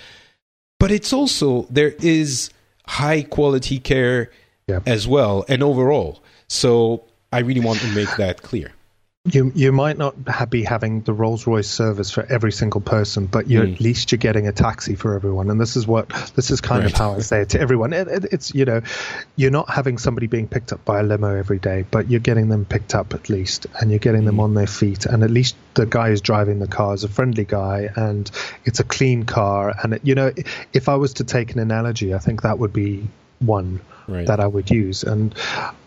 but 0.79 0.91
it's 0.91 1.13
also 1.13 1.67
there 1.71 1.95
is 1.99 2.51
high 2.87 3.23
quality 3.23 3.79
care 3.79 4.31
yeah. 4.69 4.81
as 4.87 5.09
well 5.09 5.45
and 5.49 5.63
overall. 5.63 6.23
So 6.49 7.05
I 7.33 7.41
really 7.41 7.61
want 7.61 7.81
to 7.81 7.89
make 7.93 8.15
that 8.17 8.43
clear 8.43 8.73
you 9.27 9.53
you 9.55 9.71
might 9.71 9.99
not 9.99 10.17
be 10.49 10.65
having 10.65 11.03
the 11.03 11.13
Rolls 11.13 11.47
Royce 11.47 11.69
service 11.69 12.11
for 12.11 12.25
every 12.25 12.53
single 12.53 12.81
person, 12.81 13.27
but 13.27 13.49
you 13.49 13.61
mm. 13.61 13.75
at 13.75 13.81
least 13.81 14.11
you're 14.11 14.19
getting 14.19 14.49
a 14.49 14.53
taxi 14.53 14.95
for 14.95 15.15
everyone. 15.15 15.51
And 15.51 15.61
this 15.61 15.77
is 15.77 15.87
what 15.87 16.09
this 16.37 16.51
is 16.51 16.63
kind 16.63 16.85
right. 16.85 16.93
of 16.93 16.99
how 16.99 17.13
I 17.13 17.19
say 17.19 17.43
it 17.43 17.51
to 17.51 17.61
everyone. 17.61 17.93
It, 17.93 18.09
it, 18.09 18.25
it's 18.33 18.55
you 18.55 18.65
know, 18.65 18.81
you're 19.37 19.51
not 19.51 19.69
having 19.69 19.99
somebody 19.99 20.27
being 20.27 20.49
picked 20.49 20.73
up 20.73 20.87
by 20.87 21.01
a 21.01 21.03
limo 21.03 21.37
every 21.37 21.59
day, 21.59 21.85
but 21.91 22.11
you're 22.11 22.21
getting 22.21 22.49
them 22.49 22.65
picked 22.65 22.95
up 22.95 23.13
at 23.13 23.29
least, 23.29 23.67
and 23.79 23.91
you're 23.91 23.99
getting 23.99 24.23
mm. 24.23 24.27
them 24.27 24.41
on 24.41 24.55
their 24.55 24.67
feet. 24.67 25.05
And 25.05 25.23
at 25.23 25.31
least 25.31 25.55
the 25.75 25.85
guy 25.85 26.09
who's 26.09 26.23
driving 26.23 26.59
the 26.59 26.67
car 26.67 26.95
is 26.95 27.05
a 27.05 27.09
friendly 27.09 27.45
guy, 27.45 27.91
and 27.95 28.31
it's 28.65 28.81
a 28.81 28.85
clean 28.85 29.25
car. 29.25 29.75
And 29.83 29.95
it, 29.95 30.01
you 30.03 30.15
know, 30.15 30.33
if 30.73 30.89
I 30.89 30.95
was 30.95 31.13
to 31.15 31.25
take 31.25 31.53
an 31.53 31.59
analogy, 31.59 32.15
I 32.15 32.19
think 32.19 32.41
that 32.41 32.59
would 32.59 32.73
be 32.73 33.07
one 33.41 33.81
right. 34.07 34.27
that 34.27 34.41
I 34.41 34.47
would 34.47 34.71
use. 34.71 35.03
And 35.03 35.35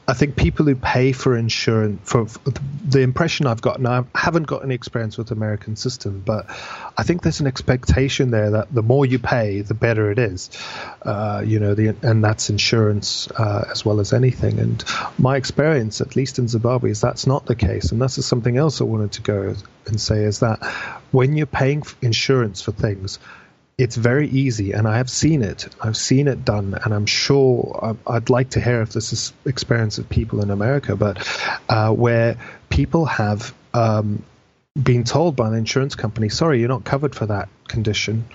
I 0.05 0.13
think 0.13 0.35
people 0.35 0.65
who 0.65 0.75
pay 0.75 1.13
for 1.13 1.37
insurance, 1.37 2.01
for, 2.03 2.25
for, 2.25 2.51
the 2.85 2.99
impression 2.99 3.47
I've 3.47 3.61
gotten, 3.61 3.85
I 3.85 4.03
haven't 4.13 4.47
got 4.47 4.63
any 4.63 4.75
experience 4.75 5.17
with 5.17 5.27
the 5.27 5.35
American 5.35 5.77
system, 5.77 6.21
but 6.25 6.45
I 6.97 7.03
think 7.03 7.21
there's 7.21 7.39
an 7.39 7.47
expectation 7.47 8.31
there 8.31 8.51
that 8.51 8.73
the 8.73 8.81
more 8.81 9.05
you 9.05 9.17
pay, 9.17 9.61
the 9.61 9.73
better 9.73 10.11
it 10.11 10.19
is. 10.19 10.49
Uh, 11.03 11.41
you 11.45 11.59
know, 11.59 11.73
the, 11.73 11.95
and 12.01 12.21
that's 12.21 12.49
insurance 12.49 13.31
uh, 13.31 13.65
as 13.71 13.85
well 13.85 14.01
as 14.01 14.11
anything. 14.11 14.59
And 14.59 14.83
my 15.17 15.37
experience, 15.37 16.01
at 16.01 16.17
least 16.17 16.37
in 16.37 16.49
Zimbabwe, 16.49 16.91
is 16.91 16.99
that's 16.99 17.25
not 17.25 17.45
the 17.45 17.55
case. 17.55 17.93
And 17.93 18.01
this 18.01 18.17
is 18.17 18.25
something 18.25 18.57
else 18.57 18.81
I 18.81 18.83
wanted 18.83 19.13
to 19.13 19.21
go 19.21 19.55
and 19.85 20.01
say 20.01 20.23
is 20.23 20.39
that 20.39 20.63
when 21.11 21.37
you're 21.37 21.45
paying 21.45 21.83
insurance 22.01 22.61
for 22.61 22.73
things, 22.73 23.19
it's 23.77 23.95
very 23.95 24.29
easy, 24.29 24.71
and 24.71 24.87
I 24.87 24.97
have 24.97 25.09
seen 25.09 25.41
it. 25.41 25.67
I've 25.81 25.97
seen 25.97 26.27
it 26.27 26.45
done, 26.45 26.77
and 26.83 26.93
I'm 26.93 27.05
sure 27.05 27.97
I'd 28.05 28.29
like 28.29 28.51
to 28.51 28.61
hear 28.61 28.81
if 28.81 28.91
this 28.91 29.13
is 29.13 29.33
experience 29.45 29.97
of 29.97 30.07
people 30.09 30.41
in 30.41 30.51
America, 30.51 30.95
but 30.95 31.27
uh, 31.69 31.91
where 31.91 32.37
people 32.69 33.05
have 33.05 33.53
um, 33.73 34.23
been 34.81 35.03
told 35.03 35.35
by 35.35 35.47
an 35.47 35.55
insurance 35.55 35.95
company, 35.95 36.29
"Sorry, 36.29 36.59
you're 36.59 36.69
not 36.69 36.83
covered 36.83 37.15
for 37.15 37.25
that 37.25 37.49
condition." 37.67 38.25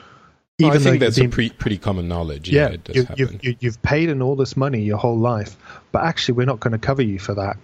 Even 0.61 0.72
I 0.72 0.78
think 0.78 1.01
that's 1.01 1.16
been, 1.16 1.26
a 1.26 1.30
pre- 1.30 1.51
pretty 1.51 1.78
common 1.78 2.09
knowledge. 2.09 2.51
Yeah, 2.51 2.74
yeah 2.89 3.05
you, 3.14 3.26
have 3.26 3.57
you've 3.61 3.82
paid 3.82 4.09
in 4.09 4.20
all 4.22 4.34
this 4.34 4.57
money 4.57 4.82
your 4.82 4.99
whole 4.99 5.18
life, 5.18 5.57
but 5.93 6.03
actually, 6.03 6.34
we're 6.34 6.47
not 6.47 6.59
going 6.59 6.72
to 6.72 6.78
cover 6.78 7.03
you 7.03 7.20
for 7.20 7.34
that 7.34 7.57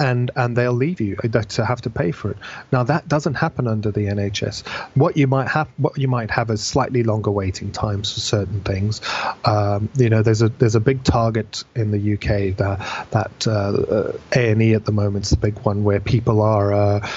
and 0.00 0.30
and 0.36 0.56
they'll 0.56 0.72
leave 0.72 1.00
you 1.00 1.16
uh, 1.22 1.28
to 1.28 1.64
have 1.64 1.80
to 1.82 1.90
pay 1.90 2.12
for 2.12 2.30
it. 2.30 2.36
Now 2.70 2.84
that 2.84 3.08
doesn't 3.08 3.34
happen 3.34 3.66
under 3.66 3.90
the 3.90 4.06
NHS. 4.06 4.66
What 4.94 5.16
you 5.16 5.26
might 5.26 5.48
have, 5.48 5.68
what 5.76 5.98
you 5.98 6.06
might 6.06 6.30
have, 6.30 6.50
is 6.50 6.64
slightly 6.64 7.02
longer 7.02 7.32
waiting 7.32 7.72
times 7.72 8.12
for 8.12 8.20
certain 8.20 8.60
things. 8.60 9.00
Um, 9.44 9.88
you 9.96 10.08
know, 10.08 10.22
there's 10.22 10.42
a 10.42 10.50
there's 10.50 10.76
a 10.76 10.80
big 10.80 11.02
target 11.02 11.64
in 11.74 11.90
the 11.90 12.14
UK 12.14 12.56
that 12.58 13.10
that 13.10 13.46
uh, 13.48 14.12
A 14.36 14.50
and 14.52 14.62
E 14.62 14.74
at 14.74 14.84
the 14.84 14.92
moment 14.92 15.24
is 15.24 15.30
the 15.30 15.36
big 15.36 15.58
one 15.60 15.82
where 15.82 16.00
people 16.00 16.42
are 16.42 16.72
uh, 16.72 17.08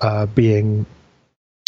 uh, 0.00 0.26
being 0.26 0.86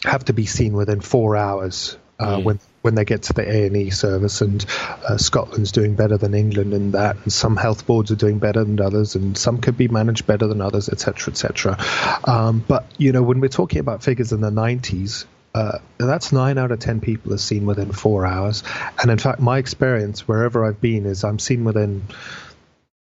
have 0.05 0.25
to 0.27 0.33
be 0.33 0.47
seen 0.47 0.73
within 0.73 1.01
four 1.01 1.37
hours 1.37 1.97
uh, 2.19 2.37
mm. 2.37 2.45
when 2.45 2.61
when 2.85 2.95
they 2.95 3.07
get 3.07 3.22
to 3.22 3.32
the 3.32 3.51
A 3.51 3.66
and 3.66 3.76
E 3.78 3.89
service, 3.89 4.43
and 4.43 4.62
uh, 5.09 5.16
Scotland's 5.16 5.72
doing 5.72 5.95
better 5.95 6.18
than 6.18 6.35
England 6.35 6.74
in 6.74 6.91
that, 6.91 7.16
and 7.16 7.32
some 7.32 7.57
health 7.57 7.87
boards 7.87 8.11
are 8.11 8.16
doing 8.16 8.39
better 8.39 8.62
than 8.62 8.78
others, 8.78 9.14
and 9.14 9.39
some 9.39 9.59
could 9.59 9.78
be 9.78 9.89
managed 9.89 10.26
better 10.26 10.47
than 10.47 10.61
others, 10.61 10.91
etc., 10.91 11.32
etc. 11.32 11.78
Um, 12.24 12.62
but 12.68 12.85
you 12.99 13.12
know, 13.12 13.22
when 13.22 13.41
we're 13.41 13.49
talking 13.49 13.78
about 13.78 14.03
figures 14.03 14.32
in 14.32 14.43
the 14.43 14.51
90s, 14.51 15.24
uh, 15.55 15.78
that's 15.97 16.30
nine 16.30 16.59
out 16.59 16.72
of 16.72 16.78
ten 16.78 17.01
people 17.01 17.32
are 17.32 17.39
seen 17.39 17.64
within 17.64 17.91
four 17.91 18.26
hours, 18.26 18.62
and 19.01 19.11
in 19.11 19.16
fact, 19.16 19.41
my 19.41 19.57
experience 19.57 20.28
wherever 20.28 20.66
I've 20.66 20.82
been 20.82 21.07
is 21.07 21.24
I'm 21.24 21.39
seen 21.39 21.64
within 21.64 22.03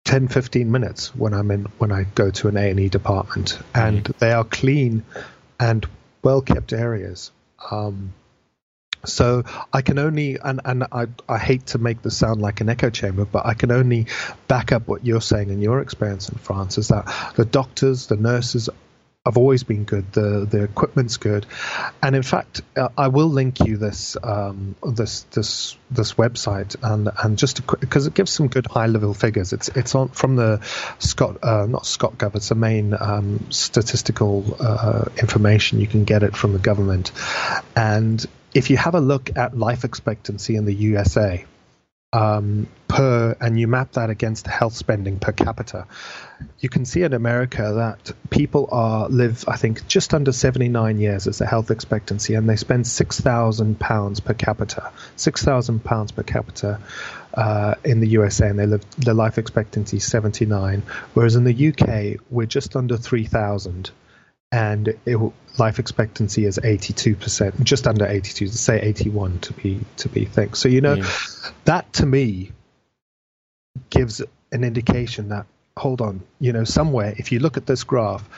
10 0.04 0.26
15 0.26 0.70
minutes 0.70 1.14
when 1.14 1.32
i'm 1.32 1.52
in 1.52 1.64
when 1.78 1.92
i 1.92 2.02
go 2.16 2.28
to 2.28 2.48
an 2.48 2.56
a&e 2.56 2.88
department 2.88 3.56
and 3.72 4.02
they 4.18 4.32
are 4.32 4.42
clean 4.42 5.04
and 5.60 5.86
well 6.24 6.42
kept 6.42 6.72
areas 6.72 7.30
um, 7.70 8.12
so 9.04 9.44
I 9.72 9.82
can 9.82 9.98
only, 9.98 10.38
and, 10.42 10.60
and 10.64 10.84
I, 10.92 11.06
I 11.28 11.38
hate 11.38 11.66
to 11.68 11.78
make 11.78 12.02
this 12.02 12.16
sound 12.16 12.40
like 12.40 12.60
an 12.60 12.68
echo 12.68 12.90
chamber, 12.90 13.24
but 13.24 13.46
I 13.46 13.54
can 13.54 13.70
only 13.70 14.06
back 14.48 14.72
up 14.72 14.88
what 14.88 15.04
you're 15.04 15.20
saying 15.20 15.50
in 15.50 15.60
your 15.60 15.80
experience 15.80 16.28
in 16.28 16.38
France 16.38 16.78
is 16.78 16.88
that 16.88 17.32
the 17.36 17.44
doctors, 17.44 18.06
the 18.06 18.16
nurses 18.16 18.68
have 19.24 19.36
always 19.36 19.62
been 19.62 19.84
good. 19.84 20.12
The 20.12 20.46
the 20.50 20.64
equipment's 20.64 21.16
good, 21.16 21.46
and 22.02 22.16
in 22.16 22.22
fact, 22.22 22.62
uh, 22.76 22.88
I 22.98 23.08
will 23.08 23.28
link 23.28 23.60
you 23.60 23.76
this 23.76 24.16
um, 24.22 24.74
this 24.84 25.22
this 25.30 25.76
this 25.90 26.14
website 26.14 26.74
and 26.82 27.08
and 27.22 27.38
just 27.38 27.64
because 27.80 28.06
it 28.06 28.14
gives 28.14 28.32
some 28.32 28.48
good 28.48 28.66
high 28.66 28.86
level 28.86 29.14
figures. 29.14 29.52
It's 29.52 29.68
it's 29.68 29.94
on 29.94 30.08
from 30.08 30.34
the 30.36 30.60
Scott 30.98 31.38
uh, 31.44 31.66
not 31.68 31.84
ScotGov. 31.84 32.34
It's 32.34 32.48
the 32.48 32.56
main 32.56 32.94
um, 32.98 33.46
statistical 33.50 34.56
uh, 34.58 35.04
information. 35.20 35.80
You 35.80 35.86
can 35.86 36.04
get 36.04 36.24
it 36.24 36.34
from 36.36 36.52
the 36.52 36.58
government, 36.58 37.12
and 37.76 38.26
if 38.54 38.70
you 38.70 38.76
have 38.76 38.94
a 38.94 39.00
look 39.00 39.36
at 39.36 39.56
life 39.56 39.84
expectancy 39.84 40.56
in 40.56 40.64
the 40.64 40.74
USA 40.74 41.44
um, 42.12 42.68
per, 42.88 43.34
and 43.40 43.58
you 43.58 43.66
map 43.66 43.92
that 43.92 44.10
against 44.10 44.46
health 44.46 44.74
spending 44.74 45.18
per 45.18 45.32
capita, 45.32 45.86
you 46.60 46.68
can 46.68 46.84
see 46.84 47.02
in 47.02 47.14
America 47.14 47.72
that 47.76 48.12
people 48.28 48.68
are 48.70 49.08
live, 49.08 49.44
I 49.48 49.56
think, 49.56 49.86
just 49.86 50.12
under 50.12 50.32
79 50.32 51.00
years 51.00 51.26
as 51.26 51.38
the 51.38 51.46
health 51.46 51.70
expectancy, 51.70 52.34
and 52.34 52.48
they 52.48 52.56
spend 52.56 52.86
six 52.86 53.18
thousand 53.18 53.80
pounds 53.80 54.20
per 54.20 54.34
capita, 54.34 54.92
six 55.16 55.42
thousand 55.42 55.84
pounds 55.84 56.12
per 56.12 56.22
capita 56.22 56.80
uh, 57.32 57.76
in 57.82 58.00
the 58.00 58.08
USA, 58.08 58.48
and 58.48 58.58
they 58.58 58.66
live 58.66 58.84
the 58.98 59.14
life 59.14 59.38
expectancy 59.38 59.98
79, 59.98 60.82
whereas 61.14 61.34
in 61.36 61.44
the 61.44 61.68
UK 61.68 62.20
we're 62.30 62.46
just 62.46 62.76
under 62.76 62.98
3,000 62.98 63.90
and 64.52 64.94
it, 65.06 65.32
life 65.58 65.78
expectancy 65.78 66.44
is 66.44 66.58
82%, 66.58 67.62
just 67.64 67.86
under 67.86 68.06
82, 68.06 68.46
to 68.48 68.56
say 68.56 68.80
81 68.80 69.40
to 69.40 69.52
be 69.54 69.80
to 69.96 70.08
be 70.08 70.26
thick. 70.26 70.54
So 70.54 70.68
you 70.68 70.80
know, 70.80 71.02
that 71.64 71.92
to 71.94 72.06
me 72.06 72.52
gives 73.90 74.22
an 74.52 74.62
indication 74.62 75.30
that 75.30 75.46
hold 75.76 76.02
on, 76.02 76.22
you 76.38 76.52
know, 76.52 76.64
somewhere 76.64 77.14
if 77.16 77.32
you 77.32 77.38
look 77.38 77.56
at 77.56 77.66
this 77.66 77.82
graph, 77.82 78.28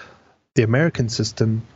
the 0.54 0.62
American 0.62 1.08
system 1.08 1.66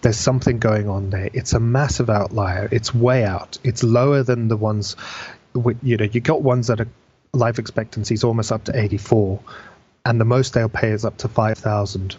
there's 0.00 0.16
something 0.16 0.60
going 0.60 0.88
on 0.88 1.10
there. 1.10 1.28
It's 1.32 1.52
a 1.52 1.60
massive 1.60 2.08
outlier. 2.08 2.68
It's 2.70 2.94
way 2.94 3.24
out. 3.24 3.58
It's 3.64 3.82
lower 3.82 4.22
than 4.22 4.46
the 4.46 4.56
ones, 4.56 4.94
you 5.82 5.96
know, 5.96 6.04
you 6.04 6.20
got 6.20 6.40
ones 6.40 6.68
that 6.68 6.80
are 6.80 6.88
life 7.32 7.58
expectancy 7.58 8.14
is 8.14 8.24
almost 8.24 8.52
up 8.52 8.64
to 8.64 8.78
84, 8.78 9.40
and 10.04 10.20
the 10.20 10.24
most 10.24 10.54
they'll 10.54 10.68
pay 10.68 10.90
is 10.90 11.04
up 11.04 11.16
to 11.18 11.28
5,000 11.28 12.16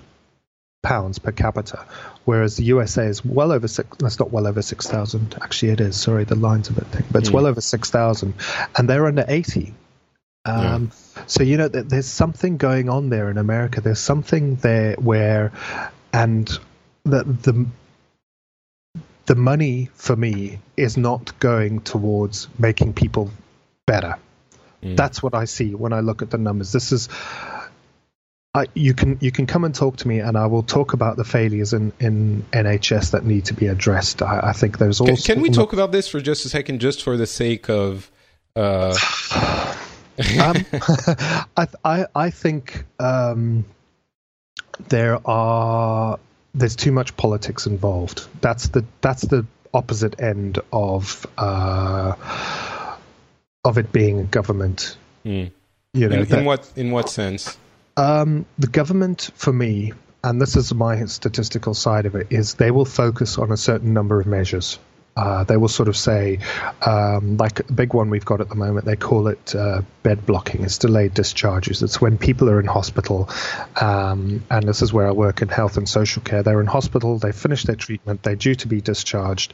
pounds 0.82 1.20
per 1.20 1.32
capita, 1.32 1.86
whereas 2.26 2.58
the 2.58 2.64
USA 2.64 3.06
is 3.06 3.24
well 3.24 3.52
over 3.52 3.68
six. 3.68 3.90
That's 3.98 4.20
not 4.20 4.32
well 4.32 4.48
over 4.48 4.62
six 4.62 4.88
thousand. 4.88 5.36
Actually, 5.42 5.72
it 5.72 5.82
is. 5.82 6.00
Sorry, 6.00 6.24
the 6.24 6.36
line's 6.36 6.70
a 6.70 6.74
bit 6.74 6.86
thick, 6.88 7.06
but 7.12 7.22
it's 7.22 7.30
mm. 7.30 7.36
well 7.36 7.48
over 7.48 7.62
six 7.62 7.90
thousand, 7.90 8.34
and 8.78 8.90
they're 8.90 9.06
under 9.06 9.26
eighty. 9.28 9.74
Um, 10.46 10.92
yeah. 11.16 11.24
So 11.28 11.44
you 11.44 11.58
know, 11.58 11.68
that 11.68 11.90
there's 11.90 12.08
something 12.08 12.58
going 12.58 12.90
on 12.90 13.10
there 13.10 13.30
in 13.30 13.38
America. 13.38 13.82
There's 13.82 14.00
something 14.00 14.56
there 14.56 14.96
where, 14.96 15.52
and 16.14 16.48
the 17.04 17.24
the 17.24 17.66
the 19.26 19.36
money 19.36 19.90
for 19.94 20.16
me 20.16 20.60
is 20.76 20.98
not 20.98 21.38
going 21.40 21.82
towards 21.82 22.48
making 22.58 22.94
people 22.94 23.32
better. 23.86 24.18
Mm. 24.82 24.96
That's 24.96 25.22
what 25.22 25.36
I 25.36 25.46
see 25.46 25.76
when 25.76 25.94
I 25.94 26.00
look 26.00 26.22
at 26.22 26.32
the 26.32 26.38
numbers. 26.38 26.72
This 26.72 26.92
is 26.92 27.10
I, 28.54 28.66
you 28.74 28.95
can 28.95 29.20
you 29.22 29.32
can 29.32 29.45
come 29.45 29.64
and 29.64 29.76
talk 29.76 29.97
to 29.97 30.08
me, 30.08 30.20
and 30.20 30.36
I 30.36 30.47
will 30.47 30.64
talk 30.64 30.93
about 30.93 31.18
the 31.18 31.24
failures 31.24 31.74
in, 31.74 31.93
in 32.00 32.43
NHS 32.52 33.12
that 33.12 33.24
need 33.24 33.45
to 33.45 33.54
be 33.54 33.68
addressed. 33.68 34.24
I, 34.24 34.39
I 34.45 34.54
think 34.54 34.80
there's 34.80 35.00
also. 35.00 35.16
Can, 35.16 35.36
can 35.36 35.41
we 35.43 35.52
talk 35.52 35.72
about 35.72 35.91
this 35.91 36.08
for 36.08 36.20
just 36.20 36.45
a 36.45 36.50
second, 36.50 36.80
just 36.80 37.04
for 37.04 37.16
the 37.16 37.28
sake 37.28 37.70
of? 37.70 38.10
Uh... 38.56 38.97
um, 40.41 40.66
I, 41.56 41.68
I 41.86 42.06
I 42.16 42.30
think 42.32 42.86
um, 43.00 43.66
there 44.88 45.20
are 45.28 46.18
there's 46.56 46.76
too 46.76 46.91
much 46.91 47.16
politics 47.18 47.68
involved. 47.68 48.28
That's 48.41 48.70
the 48.70 48.84
that's 49.02 49.22
the 49.22 49.45
opposite 49.76 50.20
end 50.20 50.58
of 50.74 51.24
uh, 51.38 52.16
of 53.64 53.78
it 53.78 53.91
being 53.91 54.20
a 54.22 54.24
government. 54.24 54.97
Mm. 55.24 55.52
You 55.93 56.10
know, 56.10 56.18
in, 56.18 56.26
that, 56.26 56.39
in 56.39 56.45
what 56.45 56.72
in 56.76 56.89
what 56.89 57.10
sense? 57.10 57.60
Um, 58.00 58.45
the 58.58 58.68
government, 58.68 59.30
for 59.36 59.52
me, 59.52 59.91
and 60.24 60.41
this 60.41 60.56
is 60.56 60.74
my 60.74 61.04
statistical 61.06 61.74
side 61.74 62.06
of 62.06 62.16
it, 62.16 62.28
is 62.30 62.54
they 62.54 62.72
will 62.72 62.86
focus 62.86 63.38
on 63.38 63.52
a 63.52 63.58
certain 63.58 63.93
number 63.93 64.22
of 64.22 64.26
measures. 64.26 64.80
Uh, 65.18 65.43
they 65.43 65.58
will 65.58 65.68
sort 65.68 65.89
of 65.89 65.97
say, 65.97 66.39
um, 66.86 67.36
like 67.36 67.60
a 67.60 67.74
big 67.74 67.93
one 67.93 68.10
we've 68.10 68.24
got 68.24 68.39
at 68.39 68.47
the 68.47 68.56
moment, 68.56 68.86
they 68.86 68.95
call 68.95 69.28
it 69.28 69.54
uh, 69.54 69.82
bed 70.02 70.26
blocking. 70.26 70.64
It's 70.64 70.78
delayed 70.78 71.14
discharges. 71.14 71.84
It's 71.84 72.00
when 72.00 72.18
people 72.18 72.50
are 72.50 72.62
in 72.62 72.68
hospital, 72.68 73.30
um, 73.76 74.45
and 74.50 74.66
this 74.66 74.82
is 74.82 74.93
where 74.93 75.08
I 75.08 75.12
work 75.12 75.41
in 75.41 75.50
health 75.50 75.76
and 75.76 75.89
social 75.89 76.22
care. 76.22 76.41
They're 76.41 76.62
in 76.62 76.68
hospital, 76.68 77.18
they 77.18 77.34
finish 77.34 77.64
their 77.64 77.76
treatment, 77.76 78.24
they're 78.24 78.38
due 78.38 78.56
to 78.56 78.68
be 78.70 78.80
discharged, 78.80 79.54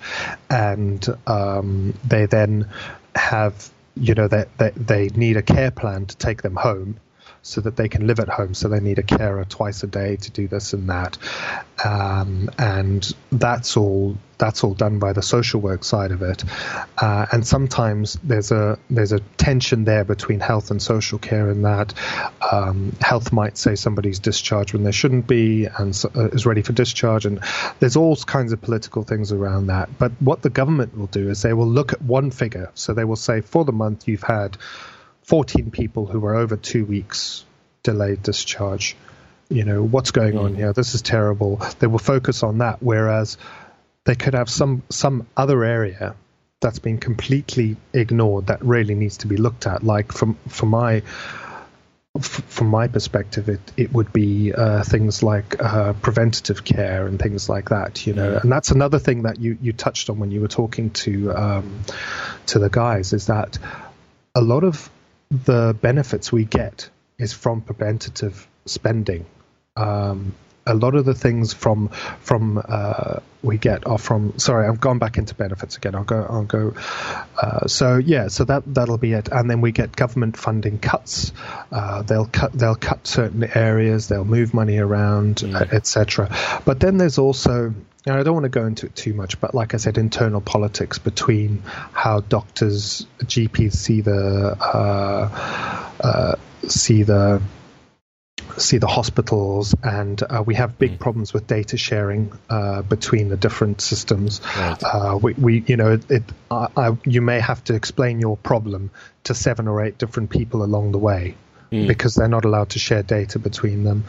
and 0.52 1.04
um, 1.26 1.96
they 2.08 2.28
then 2.28 2.70
have, 3.16 3.72
you 3.96 4.14
know, 4.14 4.28
they, 4.28 4.46
they, 4.60 4.70
they 4.70 5.08
need 5.08 5.38
a 5.38 5.41
care 5.41 5.72
plan 5.72 6.06
to 6.06 6.16
take 6.16 6.43
them 6.43 6.56
home 6.56 7.00
so 7.46 7.62
that 7.62 7.76
they 7.76 7.88
can 7.88 8.08
live 8.08 8.20
at 8.20 8.28
home. 8.28 8.56
So 8.56 8.70
they 8.70 8.80
need 8.80 8.98
a 8.98 9.04
carer 9.04 9.46
twice 9.46 9.84
a 9.84 9.88
day 9.88 10.16
to 10.16 10.32
do 10.32 10.48
this 10.48 10.74
and 10.74 10.89
that, 10.89 11.18
um, 11.84 12.50
and 12.58 13.16
that's 13.32 13.78
all. 13.78 14.17
That's 14.38 14.66
all 14.66 14.74
done 14.74 15.00
by 15.00 15.13
the 15.13 15.22
social 15.22 15.62
work 15.62 15.86
side 15.86 16.12
of 16.12 16.22
it, 16.22 16.43
uh, 16.97 17.26
and 17.32 17.47
sometimes 17.47 18.20
there's 18.22 18.51
a 18.51 18.78
there's 18.89 19.13
a 19.13 19.22
tension 19.38 19.86
there 19.86 20.04
between 20.04 20.42
health 20.42 20.72
and 20.72 20.82
social 20.82 21.20
care. 21.20 21.50
In 21.50 21.62
that, 21.62 21.93
um, 22.51 22.93
health 23.00 23.32
might 23.32 23.58
say 23.58 23.76
somebody's 23.76 24.20
discharged 24.20 24.74
when 24.74 24.84
they 24.84 24.92
shouldn't 24.92 25.26
be 25.26 25.67
and 25.67 25.96
so, 25.96 26.12
uh, 26.13 26.28
is 26.34 26.46
ready 26.46 26.63
for 26.63 26.74
discharge, 26.74 27.26
and 27.26 27.39
there's 27.80 27.96
all 27.96 28.17
kinds 28.17 28.51
of 28.51 28.62
political 28.62 29.04
things 29.04 29.32
around 29.32 29.67
that. 29.67 29.88
But 29.97 30.12
what 30.20 30.42
the 30.42 30.50
government 30.50 30.97
will 30.97 31.08
do 31.08 31.30
is 31.30 31.42
they 31.42 31.54
will 31.54 31.70
look 31.70 31.93
at 31.93 32.01
one 32.01 32.30
figure. 32.32 32.72
So 32.74 32.93
they 32.93 33.05
will 33.05 33.16
say, 33.16 33.39
for 33.39 33.63
the 33.63 33.72
month 33.72 34.05
you've 34.08 34.24
had 34.24 34.58
14 35.26 35.72
people 35.72 36.06
who 36.06 36.20
were 36.20 36.36
over 36.36 36.56
two 36.56 36.86
weeks 36.86 37.46
delayed 37.84 38.24
discharge. 38.24 38.96
You 39.50 39.64
know, 39.64 39.84
what's 39.84 40.12
going 40.12 40.38
on 40.38 40.54
mm. 40.54 40.58
here? 40.58 40.74
This 40.74 40.96
is 40.96 41.02
terrible. 41.02 41.58
They 41.80 41.88
will 41.88 42.00
focus 42.00 42.43
on 42.43 42.60
that, 42.60 42.82
whereas 42.82 43.38
they 44.06 44.16
could 44.16 44.34
have 44.34 44.50
some 44.50 44.84
some 44.89 45.28
other 45.36 45.64
area 45.64 46.16
that's 46.62 46.80
been 46.80 46.97
completely 46.97 47.78
ignored 47.93 48.47
that 48.47 48.64
really 48.64 48.96
needs 48.96 49.18
to 49.18 49.28
be 49.28 49.38
looked 49.38 49.68
at. 49.68 49.84
Like 49.84 50.12
from 50.12 50.38
for 50.47 50.66
my 50.66 51.04
from 52.20 52.68
my 52.68 52.88
perspective, 52.88 53.50
it, 53.50 53.60
it 53.76 53.93
would 53.93 54.14
be 54.14 54.54
uh, 54.54 54.84
things 54.84 55.22
like 55.22 55.62
uh, 55.62 55.93
preventative 55.93 56.64
care 56.64 57.08
and 57.08 57.20
things 57.20 57.50
like 57.50 57.70
that, 57.70 58.08
you 58.08 58.14
know. 58.14 58.36
Mm. 58.36 58.43
And 58.43 58.52
that's 58.52 58.72
another 58.72 59.00
thing 59.00 59.24
that 59.24 59.39
you, 59.39 59.58
you 59.62 59.74
touched 59.74 60.10
on 60.10 60.20
when 60.20 60.32
you 60.32 60.39
were 60.39 60.47
talking 60.47 60.92
to 60.92 61.34
um, 61.34 61.84
to 62.47 62.60
the 62.60 62.70
guys 62.70 63.12
is 63.12 63.28
that 63.28 63.60
a 64.34 64.42
lot 64.42 64.64
of 64.64 64.89
the 65.43 65.75
benefits 65.79 66.32
we 66.32 66.45
get 66.45 66.89
is 67.17 67.33
from 67.33 67.62
preventative 67.62 68.47
spending. 68.66 69.25
Um, 69.75 70.33
a 70.66 70.74
lot 70.74 70.96
of 70.96 71.05
the 71.05 71.13
things 71.13 71.54
from 71.54 71.89
from 72.21 72.62
uh, 72.67 73.20
we 73.43 73.58
get 73.58 73.86
are 73.86 73.97
from. 73.97 74.37
Sorry, 74.39 74.67
I've 74.67 74.79
gone 74.79 75.00
back 75.00 75.17
into 75.17 75.36
benefits 75.36 75.78
again. 75.78 75.96
I'll 75.96 76.04
go. 76.04 76.25
I'll 76.28 76.43
go. 76.43 76.74
Uh, 77.39 77.67
so 77.67 77.97
yeah, 77.97 78.28
so 78.28 78.46
that 78.46 78.63
that'll 78.74 78.97
be 78.97 79.13
it. 79.13 79.29
And 79.32 79.50
then 79.50 79.62
we 79.62 79.71
get 79.71 79.96
government 79.96 80.37
funding 80.37 80.79
cuts. 80.79 81.32
Uh, 81.71 82.01
they'll 82.01 82.25
cut. 82.25 82.54
They'll 82.54 82.75
cut 82.75 83.05
certain 83.05 83.43
areas. 83.55 84.08
They'll 84.08 84.25
move 84.25 84.54
money 84.54 84.78
around, 84.78 85.37
mm. 85.37 85.55
Uh, 85.55 85.75
etc. 85.75 86.36
But 86.66 86.79
then 86.79 86.97
there's 86.97 87.17
also. 87.17 87.74
And 88.08 88.16
I 88.16 88.21
don't 88.21 88.36
want 88.36 88.43
to 88.43 88.50
go 88.50 88.67
into 88.67 88.86
it 88.86 88.96
too 88.96 89.16
much, 89.16 89.42
but 89.42 89.55
like 89.55 89.74
I 89.74 89.78
said, 89.78 89.97
internal 89.97 90.39
politics 90.39 91.00
between 91.00 91.63
how 91.66 92.20
doctors, 92.20 93.08
GPs 93.24 93.74
see 93.74 94.01
the 94.01 94.55
uh, 94.59 95.89
uh, 96.00 96.36
see 96.67 97.01
the 97.01 97.42
see 98.58 98.78
the 98.78 98.88
hospitals, 98.88 99.76
and 99.84 100.22
uh, 100.22 100.43
we 100.46 100.55
have 100.55 100.78
big 100.78 100.93
mm. 100.93 101.00
problems 101.00 101.34
with 101.34 101.47
data 101.47 101.78
sharing 101.78 102.32
uh, 102.50 102.82
between 102.82 103.30
the 103.30 103.38
different 103.38 103.82
systems. 103.82 104.42
Right. 104.58 104.84
Uh, 104.84 105.20
we, 105.22 105.34
we, 105.34 105.63
you 105.67 105.78
know, 105.78 106.00
it, 106.09 106.24
I, 106.51 106.97
you 107.05 107.22
may 107.22 107.39
have 107.39 107.63
to 107.66 107.76
explain 107.76 108.20
your 108.20 108.38
problem 108.38 108.92
to 109.26 109.34
seven 109.34 109.67
or 109.67 109.84
eight 109.84 109.97
different 109.97 110.30
people 110.30 110.63
along 110.63 110.92
the 110.92 110.97
way 110.97 111.36
mm. 111.76 111.88
because 111.88 112.16
they're 112.16 112.28
not 112.28 112.46
allowed 112.46 112.70
to 112.70 112.80
share 112.80 113.04
data 113.04 113.39
between 113.39 113.84
them. 113.84 114.06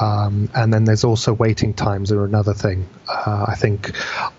Um, 0.00 0.48
and 0.54 0.72
then 0.72 0.84
there's 0.84 1.04
also 1.04 1.32
waiting 1.32 1.74
times 1.74 2.12
are 2.12 2.24
another 2.24 2.54
thing. 2.54 2.88
Uh, 3.08 3.46
I 3.48 3.54
think 3.54 3.92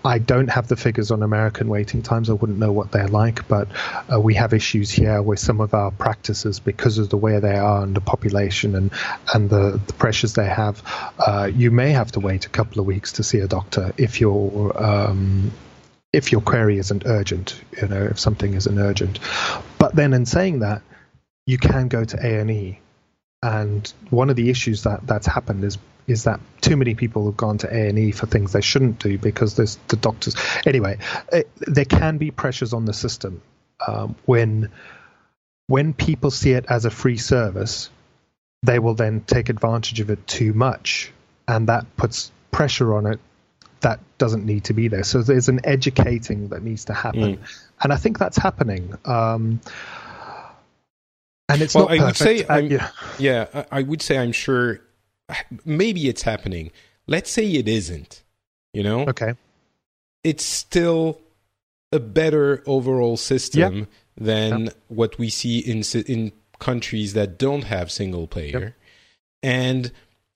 I 0.04 0.18
don't 0.18 0.48
have 0.48 0.68
the 0.68 0.76
figures 0.76 1.10
on 1.10 1.22
American 1.22 1.68
waiting 1.68 2.02
times. 2.02 2.30
I 2.30 2.34
wouldn't 2.34 2.58
know 2.58 2.72
what 2.72 2.92
they're 2.92 3.08
like, 3.08 3.48
but 3.48 3.68
uh, 4.12 4.20
we 4.20 4.34
have 4.34 4.52
issues 4.52 4.90
here 4.90 5.22
with 5.22 5.38
some 5.38 5.60
of 5.60 5.74
our 5.74 5.90
practices 5.90 6.60
because 6.60 6.98
of 6.98 7.08
the 7.08 7.16
way 7.16 7.40
they 7.40 7.56
are 7.56 7.82
and 7.82 7.94
the 7.94 8.00
population 8.00 8.74
and 8.74 8.90
and 9.34 9.50
the, 9.50 9.80
the 9.86 9.92
pressures 9.94 10.34
they 10.34 10.46
have. 10.46 10.82
Uh, 11.18 11.50
you 11.52 11.70
may 11.70 11.90
have 11.90 12.12
to 12.12 12.20
wait 12.20 12.46
a 12.46 12.50
couple 12.50 12.80
of 12.80 12.86
weeks 12.86 13.12
to 13.12 13.22
see 13.22 13.38
a 13.38 13.48
doctor 13.48 13.92
if 13.96 14.20
you're 14.20 14.72
um, 14.82 15.50
if 16.12 16.32
your 16.32 16.40
query 16.40 16.78
isn't 16.78 17.04
urgent, 17.06 17.60
you 17.80 17.88
know, 17.88 18.02
if 18.02 18.18
something 18.18 18.54
isn't 18.54 18.78
urgent. 18.78 19.18
But 19.78 19.94
then 19.94 20.14
in 20.14 20.24
saying 20.26 20.60
that, 20.60 20.82
you 21.48 21.56
can 21.56 21.88
go 21.88 22.04
to 22.04 22.16
A 22.18 22.40
and 22.40 22.50
E, 22.50 22.78
and 23.42 23.90
one 24.10 24.28
of 24.28 24.36
the 24.36 24.50
issues 24.50 24.82
that 24.82 25.06
that's 25.06 25.26
happened 25.26 25.64
is 25.64 25.78
is 26.06 26.24
that 26.24 26.40
too 26.60 26.76
many 26.76 26.94
people 26.94 27.24
have 27.24 27.38
gone 27.38 27.56
to 27.58 27.74
A 27.74 27.88
and 27.88 27.98
E 27.98 28.12
for 28.12 28.26
things 28.26 28.52
they 28.52 28.60
shouldn't 28.60 28.98
do 28.98 29.16
because 29.16 29.56
there's 29.56 29.76
the 29.88 29.96
doctors. 29.96 30.36
Anyway, 30.66 30.98
it, 31.32 31.50
there 31.56 31.86
can 31.86 32.18
be 32.18 32.30
pressures 32.30 32.74
on 32.74 32.84
the 32.84 32.92
system 32.92 33.40
um, 33.86 34.14
when 34.26 34.70
when 35.68 35.94
people 35.94 36.30
see 36.30 36.52
it 36.52 36.66
as 36.68 36.84
a 36.84 36.90
free 36.90 37.16
service, 37.16 37.88
they 38.62 38.78
will 38.78 38.94
then 38.94 39.22
take 39.22 39.48
advantage 39.48 40.00
of 40.00 40.10
it 40.10 40.26
too 40.26 40.52
much, 40.52 41.10
and 41.46 41.68
that 41.70 41.96
puts 41.96 42.30
pressure 42.50 42.94
on 42.94 43.06
it 43.06 43.20
that 43.80 44.00
doesn't 44.18 44.44
need 44.44 44.64
to 44.64 44.74
be 44.74 44.88
there. 44.88 45.04
So 45.04 45.22
there's 45.22 45.48
an 45.48 45.60
educating 45.64 46.48
that 46.48 46.62
needs 46.62 46.86
to 46.86 46.92
happen, 46.92 47.38
mm. 47.38 47.66
and 47.80 47.90
I 47.90 47.96
think 47.96 48.18
that's 48.18 48.36
happening. 48.36 48.92
Um, 49.06 49.60
and 51.48 51.62
it's 51.62 51.74
well, 51.74 51.88
not. 51.88 51.98
I 51.98 52.04
would 52.04 52.16
say, 52.16 52.44
uh, 52.44 52.58
yeah. 52.58 52.90
yeah, 53.18 53.64
I 53.70 53.82
would 53.82 54.02
say 54.02 54.18
I'm 54.18 54.32
sure. 54.32 54.80
Maybe 55.64 56.08
it's 56.08 56.22
happening. 56.22 56.70
Let's 57.06 57.30
say 57.30 57.46
it 57.46 57.68
isn't. 57.68 58.22
You 58.72 58.82
know, 58.82 59.06
okay. 59.08 59.34
It's 60.24 60.44
still 60.44 61.20
a 61.92 61.98
better 61.98 62.62
overall 62.66 63.16
system 63.16 63.78
yep. 63.78 63.88
than 64.16 64.64
yep. 64.66 64.74
what 64.88 65.18
we 65.18 65.30
see 65.30 65.58
in 65.58 65.82
in 66.06 66.32
countries 66.58 67.14
that 67.14 67.38
don't 67.38 67.64
have 67.64 67.90
single 67.90 68.26
payer, 68.26 68.60
yep. 68.60 68.74
and 69.42 69.92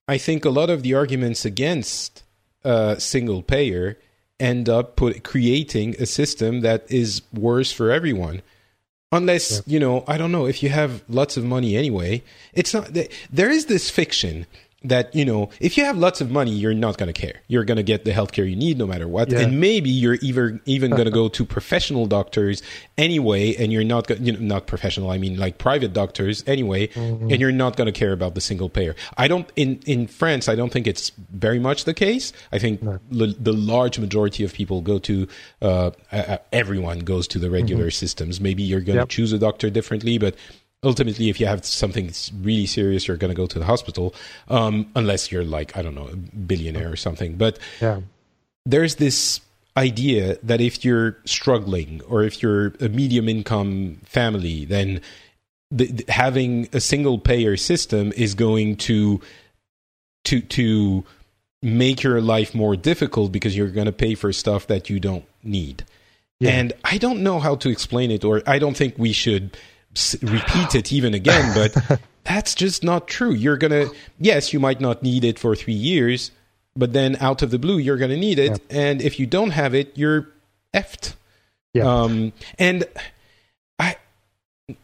I 0.08 0.18
think 0.18 0.44
a 0.44 0.50
lot 0.50 0.70
of 0.70 0.82
the 0.82 0.94
arguments 0.94 1.44
against 1.44 2.22
uh, 2.64 2.96
single 2.96 3.42
payer 3.42 3.98
end 4.40 4.68
up 4.68 4.96
put, 4.96 5.22
creating 5.22 5.94
a 6.00 6.06
system 6.06 6.60
that 6.60 6.90
is 6.90 7.22
worse 7.32 7.70
for 7.70 7.90
everyone 7.90 8.42
unless 9.12 9.52
yeah. 9.52 9.62
you 9.66 9.78
know 9.78 10.04
i 10.08 10.16
don't 10.16 10.32
know 10.32 10.46
if 10.46 10.62
you 10.62 10.68
have 10.68 11.02
lots 11.08 11.36
of 11.36 11.44
money 11.44 11.76
anyway 11.76 12.22
it's 12.54 12.74
not 12.74 12.88
there 13.30 13.50
is 13.50 13.66
this 13.66 13.90
fiction 13.90 14.46
that 14.84 15.14
you 15.14 15.24
know 15.24 15.48
if 15.60 15.76
you 15.76 15.84
have 15.84 15.96
lots 15.96 16.20
of 16.20 16.30
money 16.30 16.50
you're 16.50 16.74
not 16.74 16.98
going 16.98 17.12
to 17.12 17.18
care 17.18 17.40
you're 17.48 17.64
going 17.64 17.76
to 17.76 17.82
get 17.82 18.04
the 18.04 18.10
healthcare 18.10 18.48
you 18.48 18.56
need 18.56 18.78
no 18.78 18.86
matter 18.86 19.06
what 19.06 19.30
yeah. 19.30 19.40
and 19.40 19.60
maybe 19.60 19.90
you're 19.90 20.14
even 20.16 20.60
even 20.66 20.90
going 20.90 21.04
to 21.04 21.10
go 21.10 21.28
to 21.28 21.44
professional 21.44 22.06
doctors 22.06 22.62
anyway 22.98 23.54
and 23.56 23.72
you're 23.72 23.84
not 23.84 24.08
you 24.20 24.32
know 24.32 24.38
not 24.40 24.66
professional 24.66 25.10
i 25.10 25.18
mean 25.18 25.36
like 25.36 25.58
private 25.58 25.92
doctors 25.92 26.42
anyway 26.46 26.86
mm-hmm. 26.88 27.30
and 27.30 27.40
you're 27.40 27.52
not 27.52 27.76
going 27.76 27.86
to 27.86 27.92
care 27.92 28.12
about 28.12 28.34
the 28.34 28.40
single 28.40 28.68
payer 28.68 28.94
i 29.16 29.28
don't 29.28 29.50
in 29.56 29.78
in 29.86 30.06
france 30.06 30.48
i 30.48 30.54
don't 30.54 30.72
think 30.72 30.86
it's 30.86 31.10
very 31.30 31.58
much 31.58 31.84
the 31.84 31.94
case 31.94 32.32
i 32.52 32.58
think 32.58 32.82
no. 32.82 32.98
l- 33.12 33.34
the 33.38 33.52
large 33.52 33.98
majority 33.98 34.44
of 34.44 34.52
people 34.52 34.80
go 34.80 34.98
to 34.98 35.28
uh, 35.60 35.90
uh, 36.10 36.38
everyone 36.52 37.00
goes 37.00 37.28
to 37.28 37.38
the 37.38 37.50
regular 37.50 37.84
mm-hmm. 37.84 37.90
systems 37.90 38.40
maybe 38.40 38.62
you're 38.62 38.80
going 38.80 38.96
to 38.96 39.02
yep. 39.02 39.08
choose 39.08 39.32
a 39.32 39.38
doctor 39.38 39.70
differently 39.70 40.18
but 40.18 40.34
ultimately, 40.82 41.28
if 41.28 41.38
you 41.40 41.46
have 41.46 41.64
something 41.64 42.12
really 42.40 42.66
serious, 42.66 43.06
you're 43.06 43.16
going 43.16 43.30
to 43.30 43.36
go 43.36 43.46
to 43.46 43.58
the 43.58 43.64
hospital, 43.64 44.14
um, 44.48 44.90
unless 44.94 45.30
you're 45.30 45.44
like, 45.44 45.76
I 45.76 45.82
don't 45.82 45.94
know, 45.94 46.08
a 46.08 46.16
billionaire 46.16 46.90
or 46.90 46.96
something. 46.96 47.36
But 47.36 47.58
yeah. 47.80 48.00
there's 48.66 48.96
this 48.96 49.40
idea 49.76 50.36
that 50.42 50.60
if 50.60 50.84
you're 50.84 51.16
struggling 51.24 52.02
or 52.08 52.22
if 52.22 52.42
you're 52.42 52.74
a 52.80 52.88
medium 52.88 53.28
income 53.28 53.98
family, 54.04 54.64
then 54.64 55.00
the, 55.70 55.86
the, 55.86 56.04
having 56.08 56.68
a 56.72 56.80
single 56.80 57.18
payer 57.18 57.56
system 57.56 58.12
is 58.16 58.34
going 58.34 58.76
to 58.76 59.20
to 60.24 60.40
to 60.40 61.04
make 61.62 62.02
your 62.02 62.20
life 62.20 62.54
more 62.54 62.76
difficult 62.76 63.32
because 63.32 63.56
you're 63.56 63.68
going 63.68 63.86
to 63.86 63.92
pay 63.92 64.14
for 64.14 64.32
stuff 64.32 64.66
that 64.66 64.90
you 64.90 65.00
don't 65.00 65.24
need. 65.42 65.84
Yeah. 66.40 66.50
And 66.50 66.72
I 66.84 66.98
don't 66.98 67.22
know 67.22 67.38
how 67.38 67.54
to 67.56 67.70
explain 67.70 68.10
it, 68.10 68.24
or 68.24 68.42
I 68.46 68.58
don't 68.58 68.76
think 68.76 68.98
we 68.98 69.12
should 69.12 69.56
repeat 70.22 70.74
it 70.74 70.92
even 70.92 71.14
again, 71.14 71.52
but 71.54 72.00
that's 72.24 72.54
just 72.54 72.82
not 72.82 73.08
true. 73.08 73.32
You're 73.32 73.56
gonna, 73.56 73.86
yes, 74.18 74.52
you 74.52 74.60
might 74.60 74.80
not 74.80 75.02
need 75.02 75.24
it 75.24 75.38
for 75.38 75.54
three 75.54 75.74
years, 75.74 76.30
but 76.76 76.92
then 76.92 77.16
out 77.16 77.42
of 77.42 77.50
the 77.50 77.58
blue, 77.58 77.78
you're 77.78 77.98
gonna 77.98 78.16
need 78.16 78.38
it, 78.38 78.60
yeah. 78.70 78.78
and 78.78 79.02
if 79.02 79.20
you 79.20 79.26
don't 79.26 79.50
have 79.50 79.74
it, 79.74 79.96
you're 79.96 80.28
effed. 80.74 81.14
Yeah. 81.74 81.84
Um, 81.84 82.32
and 82.58 82.84
I, 83.78 83.96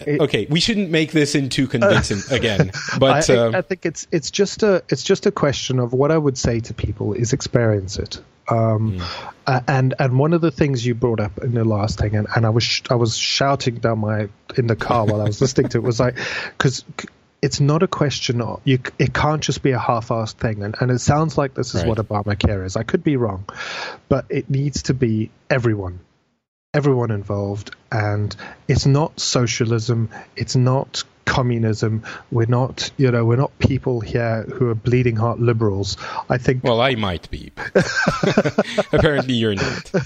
okay, 0.07 0.47
we 0.49 0.61
shouldn't 0.61 0.91
make 0.91 1.13
this 1.13 1.35
into 1.35 1.67
convincing 1.67 2.19
uh, 2.31 2.35
again, 2.37 2.73
but 2.99 3.29
I, 3.31 3.37
um, 3.37 3.55
I, 3.55 3.63
think 3.63 3.87
it's 3.87 4.07
it's 4.11 4.31
just 4.31 4.63
a 4.63 4.83
it's 4.89 5.03
just 5.03 5.27
a 5.27 5.31
question 5.31 5.79
of 5.79 5.93
what 5.93 6.11
I 6.11 6.19
would 6.19 6.39
say 6.39 6.61
to 6.61 6.75
people 6.75 7.13
is 7.13 7.33
experience 7.33 7.99
it. 7.99 8.21
Um, 8.51 8.99
mm. 8.99 9.63
and 9.69 9.95
and 9.99 10.19
one 10.19 10.33
of 10.33 10.41
the 10.41 10.51
things 10.51 10.85
you 10.85 10.95
brought 10.95 11.21
up 11.21 11.39
in 11.39 11.53
the 11.53 11.65
last 11.65 11.99
thing, 11.99 12.17
and, 12.17 12.27
and 12.35 12.47
I 12.47 12.51
was 12.51 12.65
sh- 12.65 12.83
I 12.91 12.95
was 12.95 13.17
shouting 13.17 13.77
down 13.77 13.99
my 13.99 14.29
in 14.57 14.67
the 14.67 14.77
car 14.77 15.05
while 15.05 15.21
I 15.21 15.25
was 15.25 15.41
listening 15.41 15.69
to 15.71 15.79
it 15.79 15.85
was 15.85 16.01
like 16.01 16.17
because 16.57 16.85
it's 17.41 17.61
not 17.61 17.83
a 17.83 17.89
question 17.89 18.41
of 18.41 18.61
you. 18.65 18.81
It 18.99 19.15
can't 19.15 19.43
just 19.43 19.63
be 19.63 19.73
a 19.73 19.79
half-assed 19.79 20.35
thing, 20.35 20.63
and, 20.63 20.75
and 20.81 20.91
it 20.91 21.01
sounds 21.01 21.39
like 21.39 21.55
this 21.55 21.75
is 21.75 21.83
right. 21.85 21.89
what 21.89 21.99
Obamacare 21.99 22.65
is. 22.65 22.77
I 22.77 22.83
could 22.83 23.05
be 23.05 23.17
wrong, 23.17 23.45
but 24.09 24.27
it 24.29 24.51
needs 24.51 24.85
to 24.85 24.95
be 24.95 25.31
everyone, 25.49 26.01
everyone 26.75 27.11
involved, 27.11 27.77
and 27.93 28.35
it's 28.67 28.87
not 28.87 29.21
socialism. 29.21 30.11
It's 30.37 30.57
not 30.57 31.05
communism. 31.29 32.03
We're 32.31 32.47
not, 32.47 32.91
you 32.97 33.11
know, 33.11 33.25
we're 33.25 33.37
not 33.37 33.57
people 33.59 34.01
here 34.01 34.43
who 34.45 34.71
are 34.71 34.75
bleeding 34.75 35.17
heart 35.17 35.39
liberals. 35.39 35.97
I 36.29 36.39
think. 36.39 36.65
Well, 36.65 36.81
I 36.81 36.95
might 36.95 37.31
be. 37.31 37.53
Apparently, 38.93 39.35
you're 39.35 39.55
not. 39.55 39.93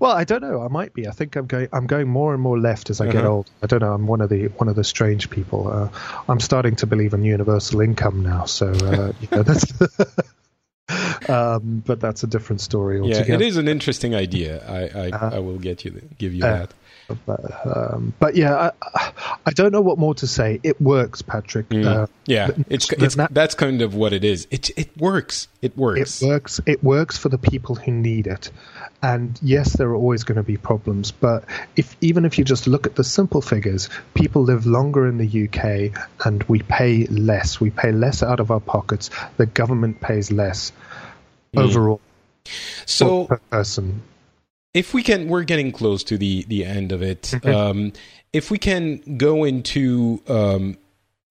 Well, 0.00 0.12
I 0.12 0.24
don't 0.24 0.42
know. 0.42 0.62
I 0.62 0.68
might 0.68 0.94
be. 0.94 1.08
I 1.08 1.10
think 1.10 1.34
I'm 1.34 1.46
going. 1.46 1.68
I'm 1.72 1.86
going 1.86 2.08
more 2.08 2.32
and 2.32 2.40
more 2.40 2.58
left 2.58 2.90
as 2.90 3.00
I 3.00 3.04
uh-huh. 3.04 3.12
get 3.12 3.24
old. 3.24 3.50
I 3.62 3.66
don't 3.66 3.80
know. 3.80 3.92
I'm 3.92 4.06
one 4.06 4.20
of 4.20 4.28
the 4.28 4.46
one 4.46 4.68
of 4.68 4.76
the 4.76 4.84
strange 4.84 5.28
people. 5.28 5.68
Uh, 5.68 5.88
I'm 6.28 6.38
starting 6.38 6.76
to 6.76 6.86
believe 6.86 7.14
in 7.14 7.24
universal 7.24 7.80
income 7.80 8.22
now. 8.22 8.44
So 8.44 8.68
uh, 8.68 9.12
you 9.20 9.28
know, 9.32 9.42
that's. 9.48 9.64
um, 11.28 11.82
but 11.84 12.00
that's 12.00 12.22
a 12.22 12.26
different 12.26 12.60
story 12.60 13.00
altogether. 13.00 13.28
Yeah, 13.28 13.34
it 13.34 13.42
is 13.42 13.56
an 13.56 13.66
interesting 13.66 14.14
idea. 14.14 14.64
I 14.66 15.06
I, 15.06 15.10
uh, 15.10 15.36
I 15.36 15.38
will 15.40 15.58
get 15.58 15.84
you 15.84 16.00
give 16.18 16.32
you 16.32 16.44
uh, 16.44 16.58
that. 16.58 16.74
But, 17.24 17.66
um, 17.66 18.12
but 18.18 18.36
yeah, 18.36 18.70
I, 18.84 19.12
I, 19.46 19.50
don't 19.52 19.72
know 19.72 19.80
what 19.80 19.98
more 19.98 20.14
to 20.16 20.26
say. 20.26 20.60
It 20.62 20.78
works, 20.78 21.22
Patrick. 21.22 21.68
Mm. 21.70 21.86
Uh, 21.86 22.06
yeah, 22.26 22.50
it's, 22.68 22.92
it's 22.92 23.14
that, 23.14 23.32
that's 23.32 23.54
kind 23.54 23.80
of 23.80 23.94
what 23.94 24.12
it 24.12 24.24
is. 24.24 24.46
It 24.50 24.70
it 24.76 24.94
works. 24.98 25.48
It 25.62 25.74
works. 25.76 26.20
It 26.20 26.26
works. 26.26 26.60
It 26.66 26.84
works 26.84 27.16
for 27.16 27.30
the 27.30 27.38
people 27.38 27.76
who 27.76 27.92
need 27.92 28.26
it. 28.26 28.50
And 29.02 29.38
yes, 29.42 29.76
there 29.76 29.88
are 29.88 29.94
always 29.94 30.24
going 30.24 30.36
to 30.36 30.42
be 30.42 30.58
problems, 30.58 31.10
but 31.10 31.44
if 31.76 31.96
even 32.02 32.26
if 32.26 32.36
you 32.36 32.44
just 32.44 32.66
look 32.66 32.86
at 32.86 32.96
the 32.96 33.04
simple 33.04 33.40
figures, 33.40 33.88
people 34.12 34.42
live 34.42 34.66
longer 34.66 35.06
in 35.06 35.16
the 35.16 35.48
UK 35.48 35.98
and 36.26 36.42
we 36.44 36.60
pay 36.60 37.06
less. 37.06 37.58
We 37.58 37.70
pay 37.70 37.92
less 37.92 38.22
out 38.22 38.40
of 38.40 38.50
our 38.50 38.60
pockets. 38.60 39.08
The 39.38 39.46
government 39.46 40.00
pays 40.00 40.30
less 40.30 40.72
mm. 41.54 41.62
overall. 41.62 42.00
So 42.84 43.26
per 43.26 43.38
person 43.50 44.02
if 44.78 44.94
we 44.94 45.02
can 45.02 45.28
we're 45.28 45.42
getting 45.42 45.72
close 45.72 46.04
to 46.04 46.16
the 46.16 46.44
the 46.44 46.64
end 46.64 46.92
of 46.92 47.02
it 47.02 47.22
mm-hmm. 47.22 47.50
um, 47.50 47.92
if 48.32 48.48
we 48.48 48.58
can 48.58 49.16
go 49.16 49.42
into 49.42 50.22
um, 50.28 50.78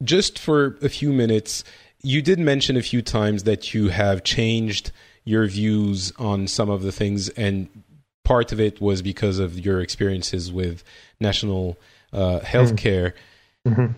just 0.04 0.38
for 0.38 0.78
a 0.82 0.90
few 0.90 1.14
minutes 1.14 1.64
you 2.04 2.22
did 2.22 2.40
mention 2.40 2.76
a 2.76 2.82
few 2.82 3.02
times 3.02 3.44
that 3.44 3.74
you 3.74 3.88
have 3.88 4.24
changed 4.24 4.92
your 5.24 5.48
views 5.48 6.12
on 6.20 6.46
some 6.46 6.70
of 6.70 6.84
the 6.84 6.92
things 6.92 7.30
and 7.30 7.70
part 8.26 8.52
of 8.52 8.60
it 8.60 8.82
was 8.82 9.02
because 9.02 9.40
of 9.40 9.58
your 9.58 9.80
experiences 9.80 10.52
with 10.52 10.84
national 11.22 11.78
uh, 12.12 12.40
health 12.40 12.76
care 12.76 13.16
mm-hmm. 13.66 13.82
mm-hmm. 13.82 13.94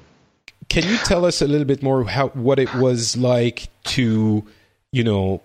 can 0.69 0.83
you 0.87 0.97
tell 0.97 1.25
us 1.25 1.41
a 1.41 1.47
little 1.47 1.65
bit 1.65 1.81
more 1.81 2.03
how 2.03 2.27
what 2.29 2.59
it 2.59 2.71
was 2.75 3.17
like 3.17 3.67
to 3.83 4.45
you 4.91 5.03
know 5.03 5.41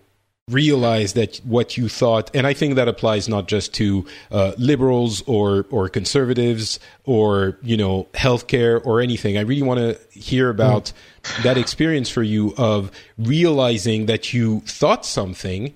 realize 0.51 1.15
that 1.15 1.39
what 1.39 1.77
you 1.77 1.89
thought, 1.89 2.31
and 2.35 2.47
I 2.47 2.53
think 2.53 2.75
that 2.75 2.89
applies 2.89 3.29
not 3.29 3.49
just 3.49 3.73
to 3.75 4.07
uh, 4.31 4.53
liberals 4.59 5.23
or 5.27 5.67
or 5.71 5.89
conservatives 5.89 6.79
or 7.05 7.59
you 7.63 7.77
know 7.77 8.07
healthcare 8.15 8.85
or 8.85 9.01
anything. 9.01 9.39
I 9.39 9.43
really 9.43 9.63
want 9.63 9.81
to 9.81 9.99
hear 10.19 10.51
about 10.51 10.93
mm. 11.23 11.43
that 11.45 11.57
experience 11.57 12.11
for 12.11 12.23
you 12.23 12.55
of 12.59 12.91
realizing 13.19 14.07
that 14.07 14.33
you 14.33 14.61
thought 14.61 15.07
something 15.07 15.73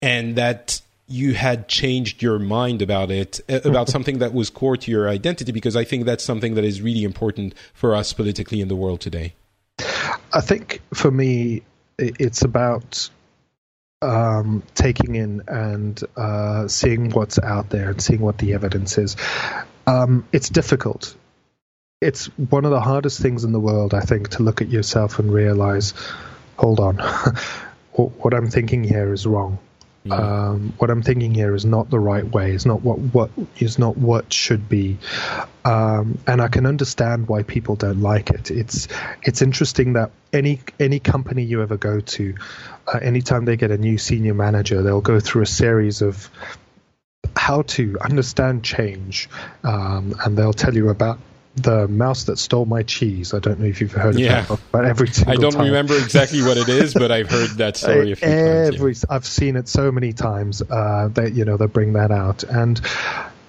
and 0.00 0.36
that 0.36 0.80
you 1.08 1.34
had 1.34 1.68
changed 1.68 2.22
your 2.22 2.38
mind 2.38 2.82
about 2.82 3.10
it 3.10 3.40
uh, 3.48 3.60
about 3.64 3.88
something 3.88 4.18
that 4.18 4.32
was 4.32 4.50
core 4.50 4.76
to 4.76 4.90
your 4.90 5.08
identity 5.08 5.52
because 5.52 5.76
I 5.76 5.84
think 5.84 6.04
that's 6.04 6.24
something 6.24 6.54
that 6.54 6.64
is 6.64 6.80
really 6.80 7.04
important 7.04 7.54
for 7.74 7.94
us 7.94 8.12
politically 8.12 8.60
in 8.60 8.68
the 8.68 8.76
world 8.76 9.00
today. 9.00 9.34
I 10.32 10.40
think 10.40 10.80
for 10.94 11.10
me 11.10 11.62
it's 11.98 12.42
about 12.42 13.08
um, 14.02 14.62
taking 14.74 15.14
in 15.14 15.42
and 15.48 16.00
uh, 16.16 16.68
seeing 16.68 17.10
what's 17.10 17.38
out 17.38 17.70
there 17.70 17.90
and 17.90 18.00
seeing 18.00 18.20
what 18.20 18.38
the 18.38 18.54
evidence 18.54 18.98
is. 18.98 19.16
Um, 19.86 20.26
it's 20.32 20.48
difficult. 20.48 21.14
It's 22.00 22.26
one 22.36 22.64
of 22.64 22.70
the 22.70 22.80
hardest 22.80 23.20
things 23.20 23.44
in 23.44 23.52
the 23.52 23.60
world, 23.60 23.94
I 23.94 24.00
think, 24.00 24.30
to 24.30 24.42
look 24.42 24.60
at 24.60 24.68
yourself 24.68 25.18
and 25.18 25.32
realize, 25.32 25.94
hold 26.58 26.80
on, 26.80 26.98
what 27.92 28.34
I'm 28.34 28.50
thinking 28.50 28.84
here 28.84 29.12
is 29.12 29.26
wrong. 29.26 29.58
Um, 30.10 30.74
what 30.78 30.90
I'm 30.90 31.02
thinking 31.02 31.34
here 31.34 31.54
is 31.54 31.64
not 31.64 31.90
the 31.90 31.98
right 31.98 32.24
way. 32.24 32.52
It's 32.52 32.66
not 32.66 32.82
what 32.82 32.98
what 32.98 33.30
is 33.58 33.78
not 33.78 33.96
what 33.96 34.32
should 34.32 34.68
be, 34.68 34.98
um, 35.64 36.18
and 36.26 36.40
I 36.40 36.48
can 36.48 36.66
understand 36.66 37.28
why 37.28 37.42
people 37.42 37.76
don't 37.76 38.00
like 38.00 38.30
it. 38.30 38.50
It's 38.50 38.88
it's 39.22 39.42
interesting 39.42 39.94
that 39.94 40.10
any 40.32 40.60
any 40.78 41.00
company 41.00 41.44
you 41.44 41.62
ever 41.62 41.76
go 41.76 42.00
to, 42.00 42.34
uh, 42.92 42.98
anytime 42.98 43.44
they 43.44 43.56
get 43.56 43.70
a 43.70 43.78
new 43.78 43.98
senior 43.98 44.34
manager, 44.34 44.82
they'll 44.82 45.00
go 45.00 45.20
through 45.20 45.42
a 45.42 45.46
series 45.46 46.02
of 46.02 46.30
how 47.34 47.62
to 47.62 47.98
understand 48.00 48.64
change, 48.64 49.28
um, 49.62 50.14
and 50.24 50.36
they'll 50.36 50.52
tell 50.52 50.74
you 50.74 50.88
about 50.88 51.18
the 51.56 51.88
mouse 51.88 52.24
that 52.24 52.38
stole 52.38 52.66
my 52.66 52.82
cheese. 52.82 53.32
I 53.32 53.38
don't 53.38 53.58
know 53.58 53.66
if 53.66 53.80
you've 53.80 53.92
heard 53.92 54.14
of 54.14 54.20
yeah. 54.20 54.42
that, 54.42 54.60
but 54.70 54.84
every 54.84 55.08
I 55.26 55.36
don't 55.36 55.52
time. 55.52 55.64
remember 55.64 55.96
exactly 55.96 56.42
what 56.42 56.58
it 56.58 56.68
is, 56.68 56.92
but 56.92 57.10
I've 57.10 57.30
heard 57.30 57.50
that 57.56 57.78
story 57.78 58.12
a 58.12 58.16
few 58.16 58.28
every, 58.28 58.92
times. 58.92 59.04
Yeah. 59.08 59.16
I've 59.16 59.26
seen 59.26 59.56
it 59.56 59.66
so 59.66 59.90
many 59.90 60.12
times 60.12 60.62
uh, 60.62 61.08
that 61.14 61.32
you 61.32 61.46
know 61.46 61.56
they 61.56 61.66
bring 61.66 61.94
that 61.94 62.10
out, 62.10 62.44
and 62.44 62.80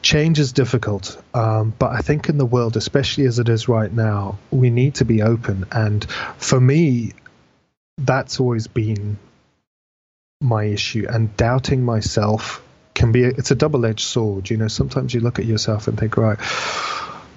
change 0.01 0.39
is 0.39 0.53
difficult. 0.53 1.21
Um, 1.33 1.73
but 1.77 1.91
I 1.91 1.99
think 1.99 2.29
in 2.29 2.37
the 2.37 2.45
world, 2.45 2.77
especially 2.77 3.25
as 3.25 3.39
it 3.39 3.49
is 3.49 3.67
right 3.67 3.91
now, 3.91 4.39
we 4.51 4.69
need 4.69 4.95
to 4.95 5.05
be 5.05 5.21
open. 5.21 5.65
And 5.71 6.05
for 6.37 6.59
me, 6.59 7.11
that's 7.97 8.39
always 8.39 8.67
been 8.67 9.17
my 10.39 10.63
issue, 10.63 11.07
and 11.09 11.35
doubting 11.35 11.83
myself 11.83 12.63
can 12.93 13.11
be 13.11 13.25
it's 13.25 13.51
a 13.51 13.55
double-edged 13.55 13.99
sword. 13.99 14.49
You 14.49 14.55
know, 14.55 14.69
sometimes 14.69 15.13
you 15.13 15.19
look 15.19 15.39
at 15.39 15.45
yourself 15.45 15.89
and 15.89 15.99
think, 15.99 16.15
right 16.15 16.39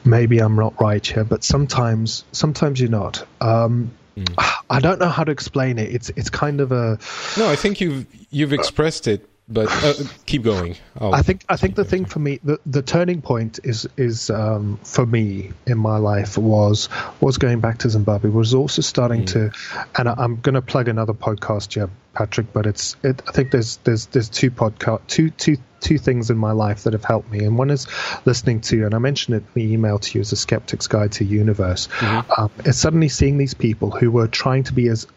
maybe 0.05 0.39
I'm 0.39 0.57
not 0.57 0.81
right 0.81 1.05
here, 1.05 1.25
but 1.25 1.45
sometimes 1.45 2.25
sometimes 2.33 2.81
you're 2.81 2.91
not. 2.91 3.27
Um, 3.41 3.93
mm. 4.17 4.35
I 4.71 4.81
don't 4.81 5.01
know 5.01 5.09
how 5.09 5.25
to 5.25 5.33
explain 5.33 5.79
it. 5.79 5.95
It's 5.95 6.11
it's 6.11 6.31
kind 6.31 6.61
of 6.61 6.73
a 6.73 6.99
no. 7.37 7.49
I 7.51 7.57
think 7.57 7.81
you've 7.81 8.07
you've 8.31 8.53
expressed 8.53 9.09
it 9.09 9.29
but 9.51 9.69
uh, 9.69 9.95
keep 10.27 10.45
going. 10.45 10.77
I'll 10.99 11.13
i 11.13 11.23
think 11.23 11.45
I 11.49 11.57
think 11.57 11.75
the 11.75 11.85
thing 11.85 12.05
for 12.05 12.21
me, 12.21 12.39
the, 12.45 12.61
the 12.65 12.83
turning 12.83 13.21
point 13.21 13.59
is 13.65 13.89
is 13.97 14.31
um, 14.31 14.79
for 14.85 15.05
me 15.05 15.51
in 15.67 15.77
my 15.77 15.97
life 15.97 16.39
was 16.39 16.89
was 17.21 17.37
going 17.37 17.61
back 17.61 17.79
to 17.79 17.91
Zimbabwe. 17.91 18.31
Was 18.31 18.55
also 18.55 18.81
starting 18.81 19.23
mm. 19.23 19.27
to, 19.33 19.87
and 19.99 20.09
I, 20.09 20.25
am 20.25 20.37
going 20.37 20.55
to 20.55 20.63
plug 20.63 20.89
another 20.89 21.15
podcast 21.15 21.75
here, 21.75 21.91
Patrick. 22.15 22.53
But 22.53 22.67
it's 22.67 22.97
it, 23.03 23.21
I 23.27 23.33
think 23.33 23.51
there's 23.51 23.79
there's 23.79 24.07
there's 24.07 24.29
two 24.29 24.53
podcast 24.53 25.01
two 25.09 25.31
two 25.31 25.57
two 25.81 25.99
things 25.99 26.31
in 26.31 26.39
my 26.39 26.53
life 26.53 26.85
that 26.85 26.93
have 26.93 27.05
helped 27.05 27.31
me, 27.33 27.45
and 27.45 27.59
one 27.59 27.71
is 27.71 27.89
listening 28.25 28.61
to, 28.61 28.85
and 28.85 28.95
I 28.95 28.99
mentioned 28.99 29.37
it 29.37 29.45
in 29.55 29.67
the 29.67 29.73
email 29.73 29.99
to 29.99 30.19
you 30.19 30.21
as 30.21 30.31
a 30.31 30.37
skeptic's 30.37 30.87
guide 30.87 31.13
to 31.13 31.25
universe. 31.25 31.89
Mm-hmm. 31.99 32.41
Um, 32.41 32.51
it's 32.65 32.79
suddenly 32.79 33.09
seeing 33.09 33.37
these 33.37 33.55
people 33.55 33.91
who 33.91 34.13
were 34.13 34.29
trying 34.29 34.63
to 34.65 34.73
be 34.73 34.89
as 34.89 35.09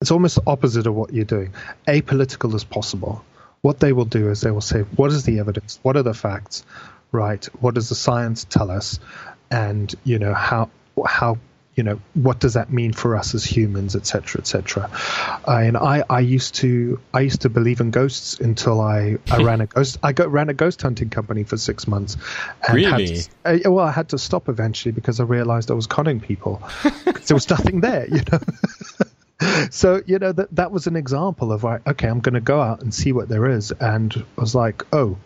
it's 0.00 0.10
almost 0.10 0.36
the 0.36 0.42
opposite 0.46 0.86
of 0.86 0.94
what 0.94 1.12
you're 1.12 1.24
doing, 1.24 1.54
apolitical 1.88 2.54
as 2.54 2.62
possible 2.62 3.24
what 3.62 3.80
they 3.80 3.92
will 3.92 4.04
do 4.04 4.30
is 4.30 4.40
they 4.40 4.50
will 4.50 4.60
say, 4.60 4.80
what 4.80 5.10
is 5.10 5.24
the 5.24 5.40
evidence? 5.40 5.78
What 5.82 5.96
are 5.96 6.02
the 6.02 6.14
facts? 6.14 6.64
Right? 7.10 7.44
What 7.60 7.74
does 7.74 7.88
the 7.88 7.94
science 7.94 8.44
tell 8.44 8.70
us? 8.70 9.00
And 9.50 9.94
you 10.04 10.18
know 10.18 10.34
how 10.34 10.70
how 11.06 11.38
you 11.78 11.84
know 11.84 12.00
what 12.14 12.40
does 12.40 12.54
that 12.54 12.72
mean 12.72 12.92
for 12.92 13.16
us 13.16 13.34
as 13.34 13.44
humans, 13.44 13.94
etc., 13.94 14.40
etc. 14.40 14.90
Uh, 15.46 15.52
and 15.52 15.76
I 15.76 16.02
I 16.10 16.20
used 16.20 16.56
to 16.56 17.00
I 17.14 17.20
used 17.20 17.42
to 17.42 17.48
believe 17.48 17.80
in 17.80 17.92
ghosts 17.92 18.40
until 18.40 18.80
I 18.80 19.18
I 19.30 19.42
ran 19.44 19.60
a 19.60 19.66
ghost 19.66 19.98
I 20.02 20.12
got, 20.12 20.30
ran 20.30 20.48
a 20.48 20.54
ghost 20.54 20.82
hunting 20.82 21.08
company 21.08 21.44
for 21.44 21.56
six 21.56 21.86
months. 21.86 22.16
And 22.66 22.74
really? 22.74 23.18
To, 23.18 23.68
uh, 23.68 23.70
well, 23.70 23.86
I 23.86 23.92
had 23.92 24.08
to 24.08 24.18
stop 24.18 24.48
eventually 24.48 24.92
because 24.92 25.20
I 25.20 25.24
realized 25.24 25.70
I 25.70 25.74
was 25.74 25.86
conning 25.86 26.18
people. 26.18 26.60
there 27.04 27.34
was 27.34 27.48
nothing 27.48 27.80
there, 27.80 28.06
you 28.08 28.22
know. 28.30 28.40
so 29.70 30.02
you 30.06 30.18
know 30.18 30.32
that 30.32 30.54
that 30.54 30.72
was 30.72 30.86
an 30.86 30.96
example 30.96 31.52
of 31.52 31.62
like 31.62 31.86
okay 31.86 32.08
i'm 32.08 32.20
going 32.20 32.34
to 32.34 32.40
go 32.40 32.60
out 32.60 32.82
and 32.82 32.92
see 32.92 33.12
what 33.12 33.28
there 33.28 33.48
is 33.48 33.70
and 33.72 34.24
I 34.36 34.40
was 34.40 34.54
like 34.54 34.84
oh 34.92 35.16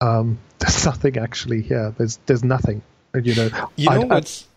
um, 0.00 0.38
there's 0.58 0.84
nothing 0.84 1.18
actually 1.18 1.62
here. 1.62 1.94
There's 1.96 2.18
there's 2.26 2.44
nothing 2.44 2.82
you 3.14 3.34
know. 3.34 3.50
You 3.76 3.90
know 3.90 4.02
I, 4.02 4.04
what's 4.04 4.48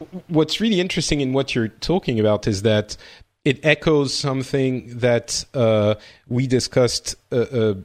I, 0.00 0.04
what's 0.28 0.60
really 0.60 0.80
interesting 0.80 1.20
in 1.20 1.32
what 1.32 1.54
you're 1.54 1.68
talking 1.68 2.20
about 2.20 2.46
is 2.46 2.62
that 2.62 2.96
it 3.44 3.64
echoes 3.64 4.14
something 4.14 4.98
that 4.98 5.44
uh, 5.54 5.96
we 6.28 6.46
discussed 6.46 7.16
a, 7.30 7.70
a 7.70 7.76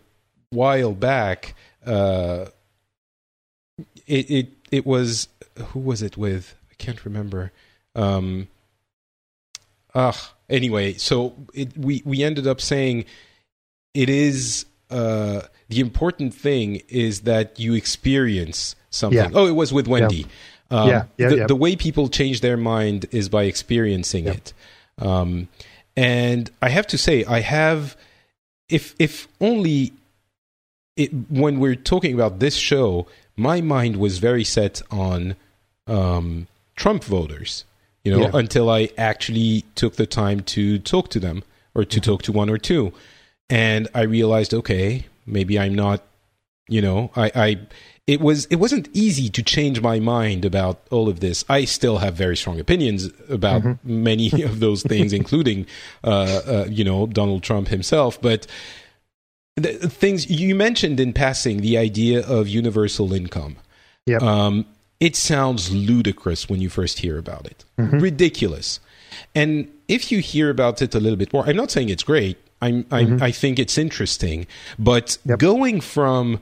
while 0.50 0.94
back 0.94 1.56
uh, 1.86 2.46
it, 4.06 4.30
it 4.30 4.50
it 4.72 4.86
was 4.86 5.28
who 5.68 5.80
was 5.80 6.02
it 6.02 6.18
with? 6.18 6.56
I 6.72 6.76
can't 6.76 7.04
remember. 7.06 7.52
Um, 7.96 8.48
ah 9.96 10.34
anyway, 10.50 10.94
so 10.94 11.36
it, 11.54 11.78
we 11.78 12.02
we 12.06 12.24
ended 12.24 12.48
up 12.48 12.62
saying 12.62 13.06
it 13.94 14.10
is 14.10 14.66
uh, 14.90 15.42
the 15.70 15.80
important 15.80 16.34
thing 16.34 16.82
is 16.88 17.22
that 17.22 17.60
you 17.60 17.74
experience 17.74 18.76
something. 18.90 19.18
Yeah. 19.18 19.30
Oh, 19.34 19.48
it 19.48 19.56
was 19.56 19.74
with 19.74 19.88
Wendy. 19.88 20.18
Yeah. 20.18 20.26
Um, 20.70 20.90
yeah, 20.90 21.04
yeah, 21.18 21.30
the, 21.30 21.38
yeah, 21.38 21.48
the, 21.48 21.56
way 21.56 21.78
people 21.78 22.10
change 22.10 22.42
their 22.42 22.58
mind 22.58 23.06
is 23.12 23.30
by 23.30 23.44
experiencing 23.44 24.26
yeah. 24.26 24.34
it. 24.34 24.54
Um, 25.00 25.48
and 25.96 26.52
I 26.62 26.70
have 26.70 26.88
to 26.88 26.98
say, 26.98 27.24
I 27.24 27.40
have, 27.40 27.96
if 28.68 28.94
if 29.00 29.30
only 29.40 29.94
it, 30.98 31.12
when 31.30 31.60
we're 31.60 31.76
talking 31.76 32.14
about 32.14 32.40
this 32.40 32.56
show, 32.56 33.08
my 33.38 33.62
mind 33.62 33.96
was 33.96 34.18
very 34.18 34.44
set 34.44 34.82
on 34.92 35.36
um, 35.88 36.48
Trump 36.76 37.04
voters 37.04 37.64
you 38.08 38.16
know, 38.16 38.22
yeah. 38.22 38.32
until 38.36 38.70
I 38.70 38.90
actually 38.98 39.66
took 39.76 39.98
the 39.98 40.06
time 40.06 40.40
to 40.56 40.80
talk 40.80 41.10
to 41.10 41.20
them 41.20 41.44
or 41.76 41.84
to 41.84 42.00
mm-hmm. 42.00 42.10
talk 42.10 42.22
to 42.24 42.32
one 42.32 42.50
or 42.50 42.58
two. 42.58 42.94
And 43.50 43.90
I 43.94 44.04
realized, 44.04 44.54
okay, 44.54 45.06
maybe 45.26 45.60
I'm 45.60 45.76
not, 45.76 46.04
you 46.70 46.82
know, 46.82 47.12
I, 47.18 47.32
I, 47.36 47.60
it 48.08 48.22
was, 48.22 48.46
it 48.46 48.56
wasn't 48.56 48.88
easy 48.94 49.28
to 49.28 49.44
change 49.44 49.82
my 49.82 50.00
mind 50.00 50.46
about 50.46 50.88
all 50.90 51.10
of 51.10 51.20
this. 51.20 51.44
I 51.50 51.66
still 51.66 51.98
have 51.98 52.14
very 52.14 52.38
strong 52.38 52.62
opinions 52.62 53.10
about 53.28 53.64
mm-hmm. 53.64 54.04
many 54.04 54.32
of 54.44 54.62
those 54.62 54.84
things, 54.84 55.12
including, 55.22 55.66
uh, 56.06 56.42
uh, 56.48 56.66
you 56.70 56.86
know, 56.86 57.08
Donald 57.08 57.44
Trump 57.44 57.68
himself. 57.68 58.22
But 58.22 58.48
the 59.58 59.90
things 59.90 60.30
you 60.30 60.56
mentioned 60.56 61.02
in 61.02 61.12
passing 61.12 61.58
the 61.58 61.78
idea 61.78 62.26
of 62.26 62.48
universal 62.48 63.12
income. 63.12 63.58
Yeah. 64.06 64.20
Um, 64.20 64.66
it 65.00 65.16
sounds 65.16 65.72
ludicrous 65.74 66.50
when 66.50 66.62
you 66.62 66.70
first 66.70 67.00
hear 67.00 67.18
about 67.18 67.46
it. 67.46 67.66
Mm-hmm. 67.78 68.00
Ridiculous. 68.00 68.80
And 69.36 69.72
if 69.88 70.12
you 70.12 70.20
hear 70.20 70.50
about 70.50 70.82
it 70.82 70.96
a 70.96 71.00
little 71.00 71.18
bit 71.18 71.32
more, 71.34 71.46
I'm 71.48 71.56
not 71.56 71.72
saying 71.72 71.90
it's 71.90 72.04
great. 72.04 72.38
I'm, 72.62 72.86
I'm 72.92 73.08
Mm-hmm. 73.08 73.24
I 73.24 73.32
think 73.32 73.60
it's 73.60 73.78
interesting, 73.78 74.48
but 74.80 75.18
Yep. 75.26 75.40
going 75.40 75.82
from 75.82 76.42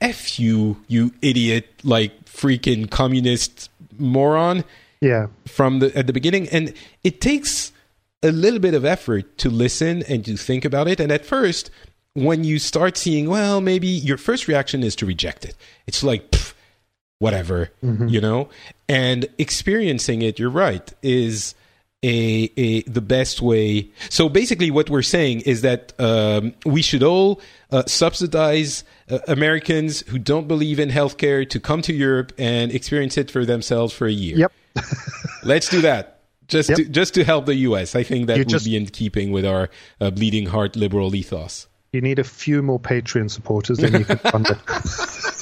f 0.00 0.38
you, 0.38 0.76
you 0.88 1.12
idiot, 1.22 1.68
like 1.82 2.24
freaking 2.24 2.90
communist 2.90 3.70
moron, 3.98 4.64
yeah. 5.00 5.26
from 5.46 5.78
the 5.80 5.96
at 5.96 6.06
the 6.06 6.12
beginning 6.12 6.48
and 6.50 6.74
it 7.04 7.20
takes 7.20 7.72
a 8.22 8.30
little 8.30 8.58
bit 8.58 8.74
of 8.74 8.84
effort 8.84 9.38
to 9.38 9.48
listen 9.48 10.02
and 10.08 10.24
to 10.26 10.36
think 10.36 10.64
about 10.64 10.88
it 10.88 11.00
and 11.00 11.10
at 11.10 11.24
first 11.24 11.70
when 12.12 12.44
you 12.44 12.58
start 12.58 12.96
seeing 12.98 13.28
well 13.28 13.60
maybe 13.62 13.86
your 13.86 14.18
first 14.18 14.46
reaction 14.46 14.82
is 14.82 14.94
to 14.94 15.06
reject 15.06 15.44
it 15.46 15.54
it's 15.86 16.02
like 16.02 16.30
pff, 16.30 16.52
whatever 17.20 17.70
you 17.82 18.20
know 18.20 18.48
and 18.88 19.26
experiencing 19.38 20.22
it 20.22 20.38
you're 20.38 20.48
right 20.50 20.92
is 21.02 21.54
a, 22.02 22.50
a 22.56 22.80
the 22.84 23.02
best 23.02 23.42
way 23.42 23.90
so 24.08 24.26
basically 24.30 24.70
what 24.70 24.88
we're 24.88 25.02
saying 25.02 25.42
is 25.42 25.60
that 25.60 25.92
um, 26.00 26.54
we 26.64 26.80
should 26.80 27.02
all 27.02 27.38
uh, 27.72 27.82
subsidize 27.86 28.84
uh, 29.10 29.18
Americans 29.28 30.00
who 30.08 30.18
don't 30.18 30.48
believe 30.48 30.80
in 30.80 30.88
healthcare 30.88 31.46
to 31.48 31.60
come 31.60 31.82
to 31.82 31.92
Europe 31.92 32.32
and 32.38 32.72
experience 32.72 33.18
it 33.18 33.30
for 33.30 33.44
themselves 33.44 33.92
for 33.92 34.06
a 34.06 34.12
year 34.12 34.38
Yep. 34.38 34.52
Let's 35.44 35.68
do 35.68 35.82
that. 35.82 36.20
Just 36.48 36.70
Yep. 36.70 36.78
to, 36.78 36.84
just 36.86 37.14
to 37.14 37.24
help 37.24 37.44
the 37.46 37.54
U.S. 37.68 37.94
I 37.94 38.02
think 38.02 38.26
that 38.28 38.36
You 38.36 38.40
would 38.42 38.48
just- 38.48 38.64
be 38.64 38.76
in 38.76 38.86
keeping 38.86 39.30
with 39.30 39.44
our 39.44 39.68
uh, 40.00 40.10
bleeding 40.10 40.46
heart 40.46 40.74
liberal 40.76 41.14
ethos. 41.14 41.66
You 41.92 42.00
need 42.00 42.18
a 42.18 42.24
few 42.24 42.62
more 42.62 42.78
Patreon 42.80 43.30
supporters, 43.30 43.78
then 43.78 43.92
you 43.98 44.04
can 44.04 44.18
fund 44.18 44.46
it. 44.48 44.58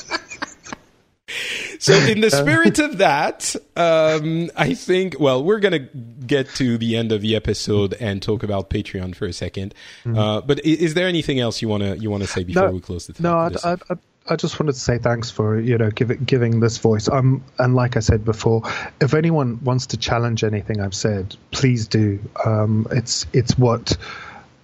So, 1.78 1.92
in 2.12 2.20
the 2.20 2.30
spirit 2.30 2.78
of 2.78 2.98
that, 2.98 3.54
um, 3.76 4.50
I 4.56 4.74
think. 4.74 5.18
Well, 5.20 5.42
we're 5.44 5.60
gonna 5.60 5.78
get 6.26 6.48
to 6.56 6.76
the 6.78 6.96
end 6.96 7.12
of 7.12 7.20
the 7.22 7.36
episode 7.36 7.94
and 8.00 8.20
talk 8.22 8.42
about 8.42 8.68
Patreon 8.70 9.14
for 9.14 9.26
a 9.26 9.30
2nd 9.32 9.72
Uh, 10.06 10.40
but 10.40 10.58
i- 10.58 10.68
is 10.68 10.94
there 10.94 11.06
anything 11.08 11.38
else 11.40 11.62
you 11.62 11.68
wanna 11.68 11.94
you 11.96 12.10
wanna 12.10 12.26
say 12.26 12.44
before 12.44 12.70
we 12.70 12.80
close 12.80 13.06
the? 13.06 13.12
Thing? 13.14 13.24
No, 13.24 13.36
I. 13.36 13.50
I, 13.64 13.72
I, 13.90 13.96
I 14.30 14.36
just 14.36 14.60
wanted 14.60 14.72
to 14.74 14.78
say 14.80 14.98
thanks 14.98 15.30
for 15.30 15.58
you 15.58 15.78
know 15.78 15.90
giving 15.90 16.18
giving 16.24 16.60
this 16.60 16.76
voice. 16.76 17.08
Um, 17.08 17.42
and 17.58 17.74
like 17.74 17.96
I 17.96 18.00
said 18.00 18.26
before, 18.26 18.62
if 19.00 19.14
anyone 19.14 19.58
wants 19.64 19.86
to 19.86 19.96
challenge 19.96 20.44
anything 20.44 20.80
I've 20.82 20.94
said, 20.94 21.34
please 21.50 21.88
do. 21.88 22.18
Um, 22.44 22.86
it's 22.90 23.24
it's 23.32 23.56
what 23.56 23.96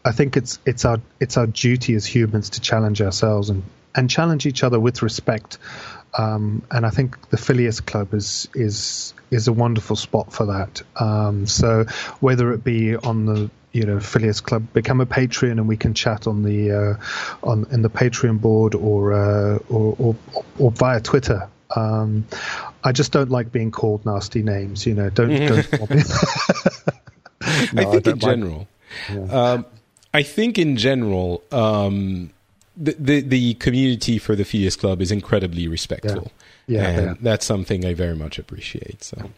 I 0.05 0.13
think 0.13 0.37
it's 0.37 0.59
it's 0.67 0.85
our 0.85 1.01
it's 1.19 1.39
our 1.39 1.47
duty 1.47 1.95
as 1.95 2.05
humans 2.05 2.51
to 2.51 2.61
challenge 2.61 3.01
ourselves 3.01 3.49
and 3.49 3.63
and 3.95 4.11
challenge 4.11 4.45
each 4.45 4.63
other 4.63 4.79
with 4.79 5.01
respect. 5.03 5.57
Um, 6.17 6.63
and 6.71 6.87
I 6.87 6.91
think 6.91 7.31
the 7.31 7.37
Phileas 7.37 7.81
Club 7.81 8.15
is 8.15 8.49
is 8.55 9.15
is 9.31 9.49
a 9.49 9.53
wonderful 9.53 9.97
spot 9.97 10.33
for 10.33 10.47
that. 10.47 10.83
Um, 10.97 11.47
so 11.47 11.85
whether 12.21 12.53
it 12.53 12.63
be 12.63 12.97
on 12.97 13.27
the 13.27 13.51
you 13.73 13.83
know 13.85 13.99
Phileas 13.99 14.41
Club, 14.41 14.73
become 14.73 15.01
a 15.01 15.07
Patreon 15.07 15.53
and 15.53 15.67
we 15.67 15.77
can 15.77 15.95
chat 15.95 16.27
on 16.29 16.43
the 16.45 16.71
uh, 16.71 17.49
on 17.49 17.67
in 17.73 17.83
the 17.83 17.91
Patreon 17.91 18.41
board 18.41 18.75
or 18.77 19.13
uh, 19.13 19.59
or, 19.69 19.97
or 19.99 20.17
or 20.59 20.71
via 20.71 21.01
Twitter. 21.01 21.49
Um, 21.75 22.25
I 22.85 22.93
just 22.93 23.11
don't 23.11 23.31
like 23.31 23.51
being 23.51 23.73
called 23.73 24.07
nasty 24.07 24.43
names. 24.45 24.87
You 24.87 24.95
know, 24.95 25.11
don't 25.11 25.31
don't. 25.47 25.71
call 25.73 25.87
me- 25.89 26.03
I 27.43 27.69
No, 27.73 27.91
think 27.93 27.95
in 27.95 28.03
don't 28.03 28.07
like- 28.07 28.21
general, 28.21 28.69
um, 29.31 29.67
I 30.13 30.23
think 30.23 30.59
in 30.59 30.77
general, 30.77 31.43
um, 31.51 32.31
the, 32.77 32.97
the 32.99 33.21
the 33.21 33.55
community 33.55 34.19
for 34.19 34.35
the 34.37 34.45
Phileas 34.45 34.77
Club 34.77 35.01
is 35.01 35.11
incredibly 35.13 35.69
respectful. 35.69 36.33
Yeah. 36.67 36.81
Yeah, 36.83 36.89
and 36.89 37.07
yeah. 37.07 37.15
that's 37.21 37.45
something 37.45 37.85
I 37.85 37.93
very 37.93 38.17
much 38.17 38.39
appreciate. 38.39 39.05
So, 39.05 39.31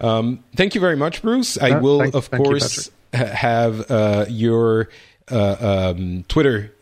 um, 0.00 0.44
thank 0.54 0.76
you 0.76 0.80
very 0.80 0.96
much, 0.96 1.20
Bruce. 1.20 1.58
I 1.58 1.78
will, 1.80 1.98
thank- 1.98 2.14
of 2.14 2.26
thank 2.26 2.44
you, 2.44 2.50
course, 2.50 2.88
ha- 3.12 3.26
have 3.26 3.90
uh, 3.90 4.26
your 4.28 4.88
uh, 5.28 5.92
um, 5.96 6.24
Twitter 6.28 6.72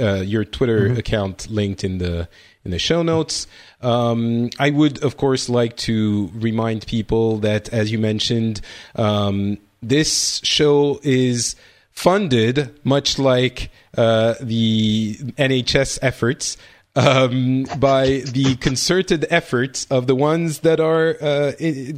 uh, 0.00 0.14
your 0.16 0.44
Twitter 0.44 0.88
Mm-hmm. 0.88 0.98
account 0.98 1.48
linked 1.50 1.84
in 1.84 1.98
the 1.98 2.28
in 2.64 2.72
the 2.72 2.78
show 2.78 3.02
notes. 3.02 3.46
Um, 3.80 4.50
I 4.58 4.68
would, 4.70 5.02
of 5.02 5.16
course, 5.16 5.48
like 5.48 5.76
to 5.78 6.30
remind 6.34 6.86
people 6.86 7.38
that, 7.38 7.68
as 7.70 7.90
you 7.90 7.98
mentioned, 7.98 8.60
um, 8.96 9.56
this 9.80 10.40
show 10.44 11.00
is 11.02 11.56
funded 12.00 12.72
much 12.82 13.18
like 13.18 13.70
uh, 13.96 14.34
the 14.40 15.16
NHS 15.36 15.98
efforts. 16.02 16.56
Um, 16.96 17.66
by 17.78 18.24
the 18.26 18.56
concerted 18.56 19.24
efforts 19.30 19.86
of 19.92 20.08
the 20.08 20.16
ones 20.16 20.60
that 20.60 20.80
are 20.80 21.16
uh, 21.22 21.52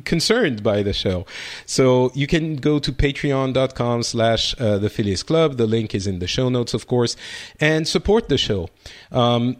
concerned 0.04 0.62
by 0.62 0.82
the 0.82 0.92
show. 0.92 1.24
So 1.64 2.12
you 2.14 2.26
can 2.26 2.56
go 2.56 2.78
to 2.78 2.92
patreon.com 2.92 4.02
slash 4.02 4.54
uh, 4.60 4.76
the 4.76 4.90
Phileas 4.90 5.22
Club. 5.22 5.56
The 5.56 5.66
link 5.66 5.94
is 5.94 6.06
in 6.06 6.18
the 6.18 6.26
show 6.26 6.50
notes, 6.50 6.74
of 6.74 6.86
course, 6.86 7.16
and 7.58 7.88
support 7.88 8.28
the 8.28 8.36
show. 8.36 8.68
Um, 9.10 9.56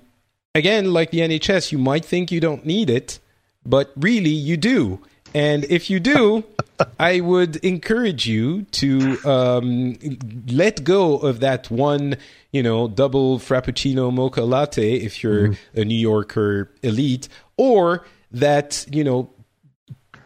again, 0.55 0.93
like 0.93 1.12
the 1.12 1.20
NHS, 1.20 1.73
you 1.73 1.78
might 1.78 2.05
think 2.05 2.31
you 2.31 2.39
don't 2.39 2.66
need 2.66 2.90
it, 2.90 3.19
but 3.64 3.90
really 3.97 4.36
you 4.48 4.59
do. 4.59 5.01
And 5.34 5.64
if 5.64 5.90
you 5.90 6.00
do, 6.00 6.44
I 6.98 7.20
would 7.20 7.56
encourage 7.56 8.26
you 8.26 8.62
to 8.72 9.18
um, 9.24 9.96
let 10.48 10.84
go 10.84 11.18
of 11.18 11.40
that 11.40 11.70
one, 11.70 12.16
you 12.50 12.62
know, 12.62 12.88
double 12.88 13.38
frappuccino 13.38 14.12
mocha 14.12 14.42
latte 14.42 14.94
if 14.94 15.22
you're 15.22 15.54
a 15.74 15.84
New 15.84 15.98
Yorker 15.98 16.70
elite, 16.82 17.28
or 17.56 18.04
that, 18.32 18.86
you 18.90 19.04
know, 19.04 19.30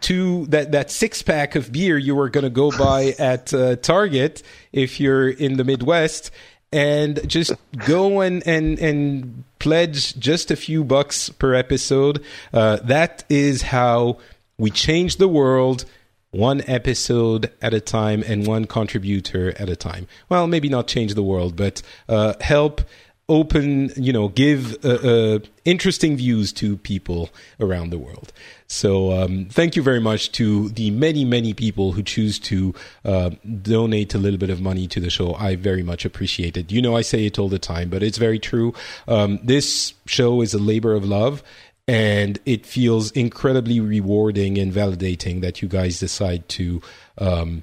two 0.01 0.47
that 0.47 0.73
that 0.73 0.91
six 0.91 1.23
pack 1.23 1.57
of 1.57 1.73
beer 1.73 1.97
you 1.97 2.15
were 2.15 2.29
going 2.29 2.45
to 2.45 2.51
go 2.51 2.71
buy 2.71 3.15
at 3.19 3.53
uh, 3.53 3.77
Target 3.77 4.43
if 4.73 5.01
you're 5.01 5.29
in 5.29 5.57
the 5.57 5.65
Midwest 5.65 6.31
and 6.73 7.27
just 7.29 7.53
go 7.87 8.21
and 8.21 8.47
and 8.47 8.79
and 8.79 9.45
pledge 9.59 10.19
just 10.19 10.51
a 10.51 10.57
few 10.57 10.85
bucks 10.85 11.31
per 11.31 11.55
episode. 11.55 12.23
Uh, 12.53 12.77
that 12.85 13.25
is 13.29 13.63
how 13.63 14.19
we 14.59 14.71
change 14.71 15.17
the 15.17 15.29
world 15.29 15.85
one 16.31 16.63
episode 16.67 17.51
at 17.63 17.73
a 17.73 17.81
time 17.81 18.23
and 18.27 18.47
one 18.47 18.67
contributor 18.67 19.55
at 19.61 19.69
a 19.69 19.77
time. 19.77 20.07
Well 20.29 20.47
maybe 20.47 20.69
not 20.69 20.87
change 20.87 21.15
the 21.15 21.23
world 21.23 21.57
but 21.57 21.83
uh, 22.09 22.35
help 22.41 22.83
open 23.29 23.91
you 23.97 24.13
know 24.13 24.29
give 24.29 24.85
uh, 24.85 24.89
uh, 24.89 25.39
interesting 25.65 26.17
views 26.17 26.53
to 26.53 26.77
people 26.77 27.31
around 27.59 27.91
the 27.91 27.99
world. 27.99 28.33
So 28.69 29.13
um, 29.13 29.47
thank 29.47 29.77
you 29.77 29.83
very 29.83 30.01
much 30.01 30.33
to 30.33 30.69
the 30.71 30.91
many 30.91 31.25
many 31.25 31.53
people 31.53 31.93
who 31.93 32.03
choose 32.03 32.39
to 32.41 32.75
uh, 33.05 33.31
donate 33.63 34.15
a 34.15 34.19
little 34.19 34.39
bit 34.39 34.51
of 34.51 34.61
money 34.61 34.87
to 34.89 35.01
the 35.01 35.11
show. 35.11 35.35
I 35.35 35.57
very 35.57 35.83
much 35.83 36.05
appreciate 36.05 36.57
it. 36.57 36.71
You 36.71 36.83
know 36.83 36.97
i 36.97 37.03
say 37.03 37.27
it 37.27 37.39
all 37.39 37.49
the 37.49 37.59
time 37.59 37.89
but 37.89 38.03
it's 38.03 38.19
very 38.19 38.39
true. 38.39 38.75
Um, 39.09 39.41
this 39.43 39.95
show 40.07 40.41
is 40.41 40.55
a 40.55 40.59
labor 40.59 40.95
of 40.95 41.05
love 41.05 41.43
and 41.89 42.39
it 42.45 42.67
feels 42.67 43.11
incredibly 43.13 43.81
rewarding 43.81 44.59
and 44.59 44.73
validating 44.73 45.41
that 45.41 45.63
you 45.63 45.69
guys 45.69 46.01
decide 46.01 46.49
to 46.49 46.83
um, 47.19 47.63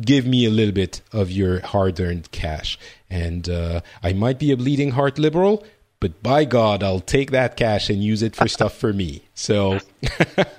give 0.00 0.26
me 0.26 0.44
a 0.44 0.50
little 0.50 0.74
bit 0.74 1.00
of 1.12 1.30
your 1.30 1.60
hard 1.60 1.98
earned 2.00 2.30
cash. 2.30 2.78
And 3.10 3.48
uh, 3.48 3.80
I 4.02 4.12
might 4.12 4.38
be 4.38 4.52
a 4.52 4.56
bleeding 4.56 4.92
heart 4.92 5.18
liberal, 5.18 5.64
but 5.98 6.22
by 6.22 6.44
God, 6.44 6.82
I'll 6.82 7.00
take 7.00 7.32
that 7.32 7.56
cash 7.56 7.90
and 7.90 8.02
use 8.02 8.22
it 8.22 8.36
for 8.36 8.48
stuff 8.48 8.76
for 8.76 8.92
me. 8.92 9.22
So. 9.34 9.78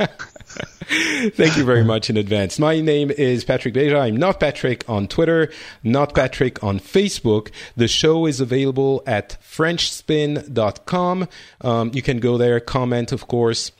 Thank 0.49 1.57
you 1.57 1.63
very 1.63 1.83
much 1.83 2.09
in 2.09 2.17
advance. 2.17 2.57
My 2.57 2.81
name 2.81 3.11
is 3.11 3.43
Patrick 3.43 3.75
Beja. 3.75 3.99
I'm 3.99 4.17
NotPatrick 4.17 4.89
on 4.89 5.07
Twitter, 5.07 5.51
NotPatrick 5.85 6.63
on 6.63 6.79
Facebook. 6.79 7.51
The 7.75 7.87
show 7.87 8.25
is 8.25 8.41
available 8.41 9.03
at 9.05 9.37
FrenchSpin.com. 9.43 11.27
Um, 11.61 11.91
you 11.93 12.01
can 12.01 12.19
go 12.19 12.37
there, 12.37 12.59
comment, 12.59 13.11
of 13.11 13.27
course. 13.27 13.71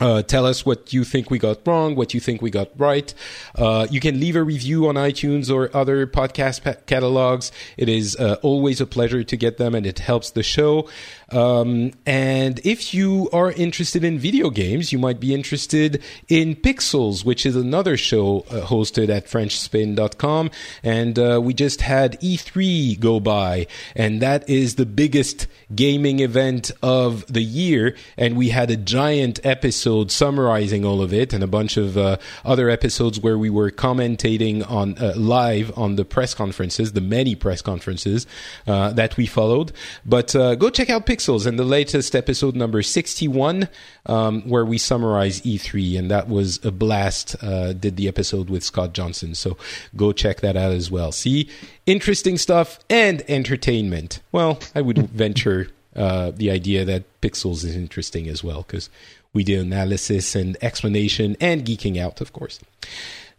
Uh, 0.00 0.22
tell 0.22 0.46
us 0.46 0.64
what 0.64 0.92
you 0.92 1.02
think 1.02 1.28
we 1.28 1.38
got 1.40 1.66
wrong, 1.66 1.96
what 1.96 2.14
you 2.14 2.20
think 2.20 2.40
we 2.40 2.50
got 2.50 2.68
right. 2.78 3.12
Uh, 3.56 3.86
you 3.90 3.98
can 3.98 4.20
leave 4.20 4.36
a 4.36 4.42
review 4.42 4.86
on 4.86 4.94
iTunes 4.94 5.52
or 5.52 5.76
other 5.76 6.06
podcast 6.06 6.62
pa- 6.62 6.80
catalogs. 6.86 7.50
It 7.76 7.88
is 7.88 8.14
uh, 8.16 8.36
always 8.42 8.80
a 8.80 8.86
pleasure 8.86 9.24
to 9.24 9.36
get 9.36 9.56
them, 9.58 9.74
and 9.74 9.84
it 9.84 9.98
helps 9.98 10.30
the 10.30 10.44
show. 10.44 10.88
Um, 11.30 11.92
and 12.06 12.60
if 12.64 12.94
you 12.94 13.28
are 13.32 13.52
interested 13.52 14.02
in 14.02 14.18
video 14.18 14.50
games, 14.50 14.92
you 14.92 14.98
might 14.98 15.20
be 15.20 15.34
interested 15.34 16.02
in 16.28 16.56
Pixels, 16.56 17.24
which 17.24 17.44
is 17.44 17.54
another 17.54 17.96
show 17.96 18.40
uh, 18.50 18.66
hosted 18.66 19.08
at 19.10 19.26
FrenchSpin.com. 19.26 20.50
And 20.82 21.18
uh, 21.18 21.40
we 21.42 21.52
just 21.54 21.82
had 21.82 22.18
E3 22.20 22.98
go 22.98 23.20
by, 23.20 23.66
and 23.94 24.22
that 24.22 24.48
is 24.48 24.76
the 24.76 24.86
biggest 24.86 25.46
gaming 25.74 26.20
event 26.20 26.70
of 26.82 27.30
the 27.32 27.42
year. 27.42 27.94
And 28.16 28.36
we 28.36 28.48
had 28.48 28.70
a 28.70 28.76
giant 28.76 29.44
episode 29.44 30.10
summarizing 30.10 30.84
all 30.84 31.02
of 31.02 31.12
it 31.12 31.32
and 31.32 31.44
a 31.44 31.48
bunch 31.48 31.76
of 31.76 31.98
uh, 31.98 32.16
other 32.44 32.70
episodes 32.70 33.20
where 33.20 33.36
we 33.36 33.50
were 33.50 33.70
commentating 33.70 34.68
on 34.68 34.96
uh, 34.98 35.12
live 35.16 35.76
on 35.76 35.96
the 35.96 36.04
press 36.04 36.32
conferences, 36.32 36.92
the 36.92 37.00
many 37.00 37.34
press 37.34 37.60
conferences 37.60 38.26
uh, 38.66 38.92
that 38.92 39.16
we 39.16 39.26
followed. 39.26 39.72
But 40.06 40.34
uh, 40.34 40.54
go 40.54 40.70
check 40.70 40.88
out 40.88 41.04
Pixels 41.04 41.17
and 41.26 41.58
the 41.58 41.64
latest 41.64 42.14
episode 42.14 42.54
number 42.54 42.82
61, 42.82 43.68
um, 44.06 44.42
where 44.42 44.64
we 44.64 44.78
summarize 44.78 45.40
E3. 45.42 45.98
And 45.98 46.10
that 46.10 46.28
was 46.28 46.64
a 46.64 46.70
blast. 46.70 47.34
Uh, 47.42 47.72
did 47.72 47.96
the 47.96 48.08
episode 48.08 48.50
with 48.50 48.62
Scott 48.62 48.92
Johnson. 48.92 49.34
So 49.34 49.56
go 49.96 50.12
check 50.12 50.40
that 50.40 50.56
out 50.56 50.72
as 50.72 50.90
well. 50.90 51.12
See, 51.12 51.48
interesting 51.86 52.38
stuff 52.38 52.78
and 52.88 53.22
entertainment. 53.28 54.20
Well, 54.30 54.60
I 54.74 54.80
would 54.80 54.98
venture 55.10 55.68
uh, 55.96 56.30
the 56.30 56.50
idea 56.50 56.84
that 56.84 57.20
Pixels 57.20 57.64
is 57.64 57.74
interesting 57.74 58.28
as 58.28 58.44
well 58.44 58.62
because 58.62 58.88
we 59.32 59.44
did 59.44 59.60
analysis 59.60 60.34
and 60.34 60.56
explanation 60.62 61.36
and 61.40 61.64
geeking 61.64 61.98
out, 61.98 62.20
of 62.20 62.32
course. 62.32 62.60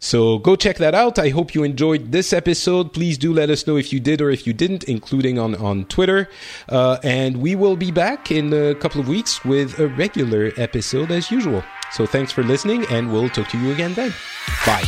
So 0.00 0.38
go 0.38 0.56
check 0.56 0.78
that 0.78 0.94
out. 0.94 1.18
I 1.18 1.28
hope 1.28 1.54
you 1.54 1.62
enjoyed 1.62 2.10
this 2.10 2.32
episode. 2.32 2.92
Please 2.92 3.18
do 3.18 3.32
let 3.32 3.50
us 3.50 3.66
know 3.66 3.76
if 3.76 3.92
you 3.92 4.00
did 4.00 4.20
or 4.20 4.30
if 4.30 4.46
you 4.46 4.52
didn't, 4.52 4.84
including 4.84 5.38
on, 5.38 5.54
on 5.56 5.84
Twitter. 5.84 6.28
Uh, 6.68 6.98
and 7.04 7.36
we 7.36 7.54
will 7.54 7.76
be 7.76 7.90
back 7.90 8.30
in 8.32 8.52
a 8.52 8.74
couple 8.74 9.00
of 9.00 9.08
weeks 9.08 9.44
with 9.44 9.78
a 9.78 9.88
regular 9.88 10.52
episode 10.56 11.10
as 11.10 11.30
usual. 11.30 11.62
So 11.92 12.06
thanks 12.06 12.32
for 12.32 12.42
listening, 12.42 12.86
and 12.90 13.12
we'll 13.12 13.28
talk 13.28 13.48
to 13.48 13.58
you 13.58 13.72
again 13.72 13.94
then. 13.94 14.14
Bye. 14.64 14.84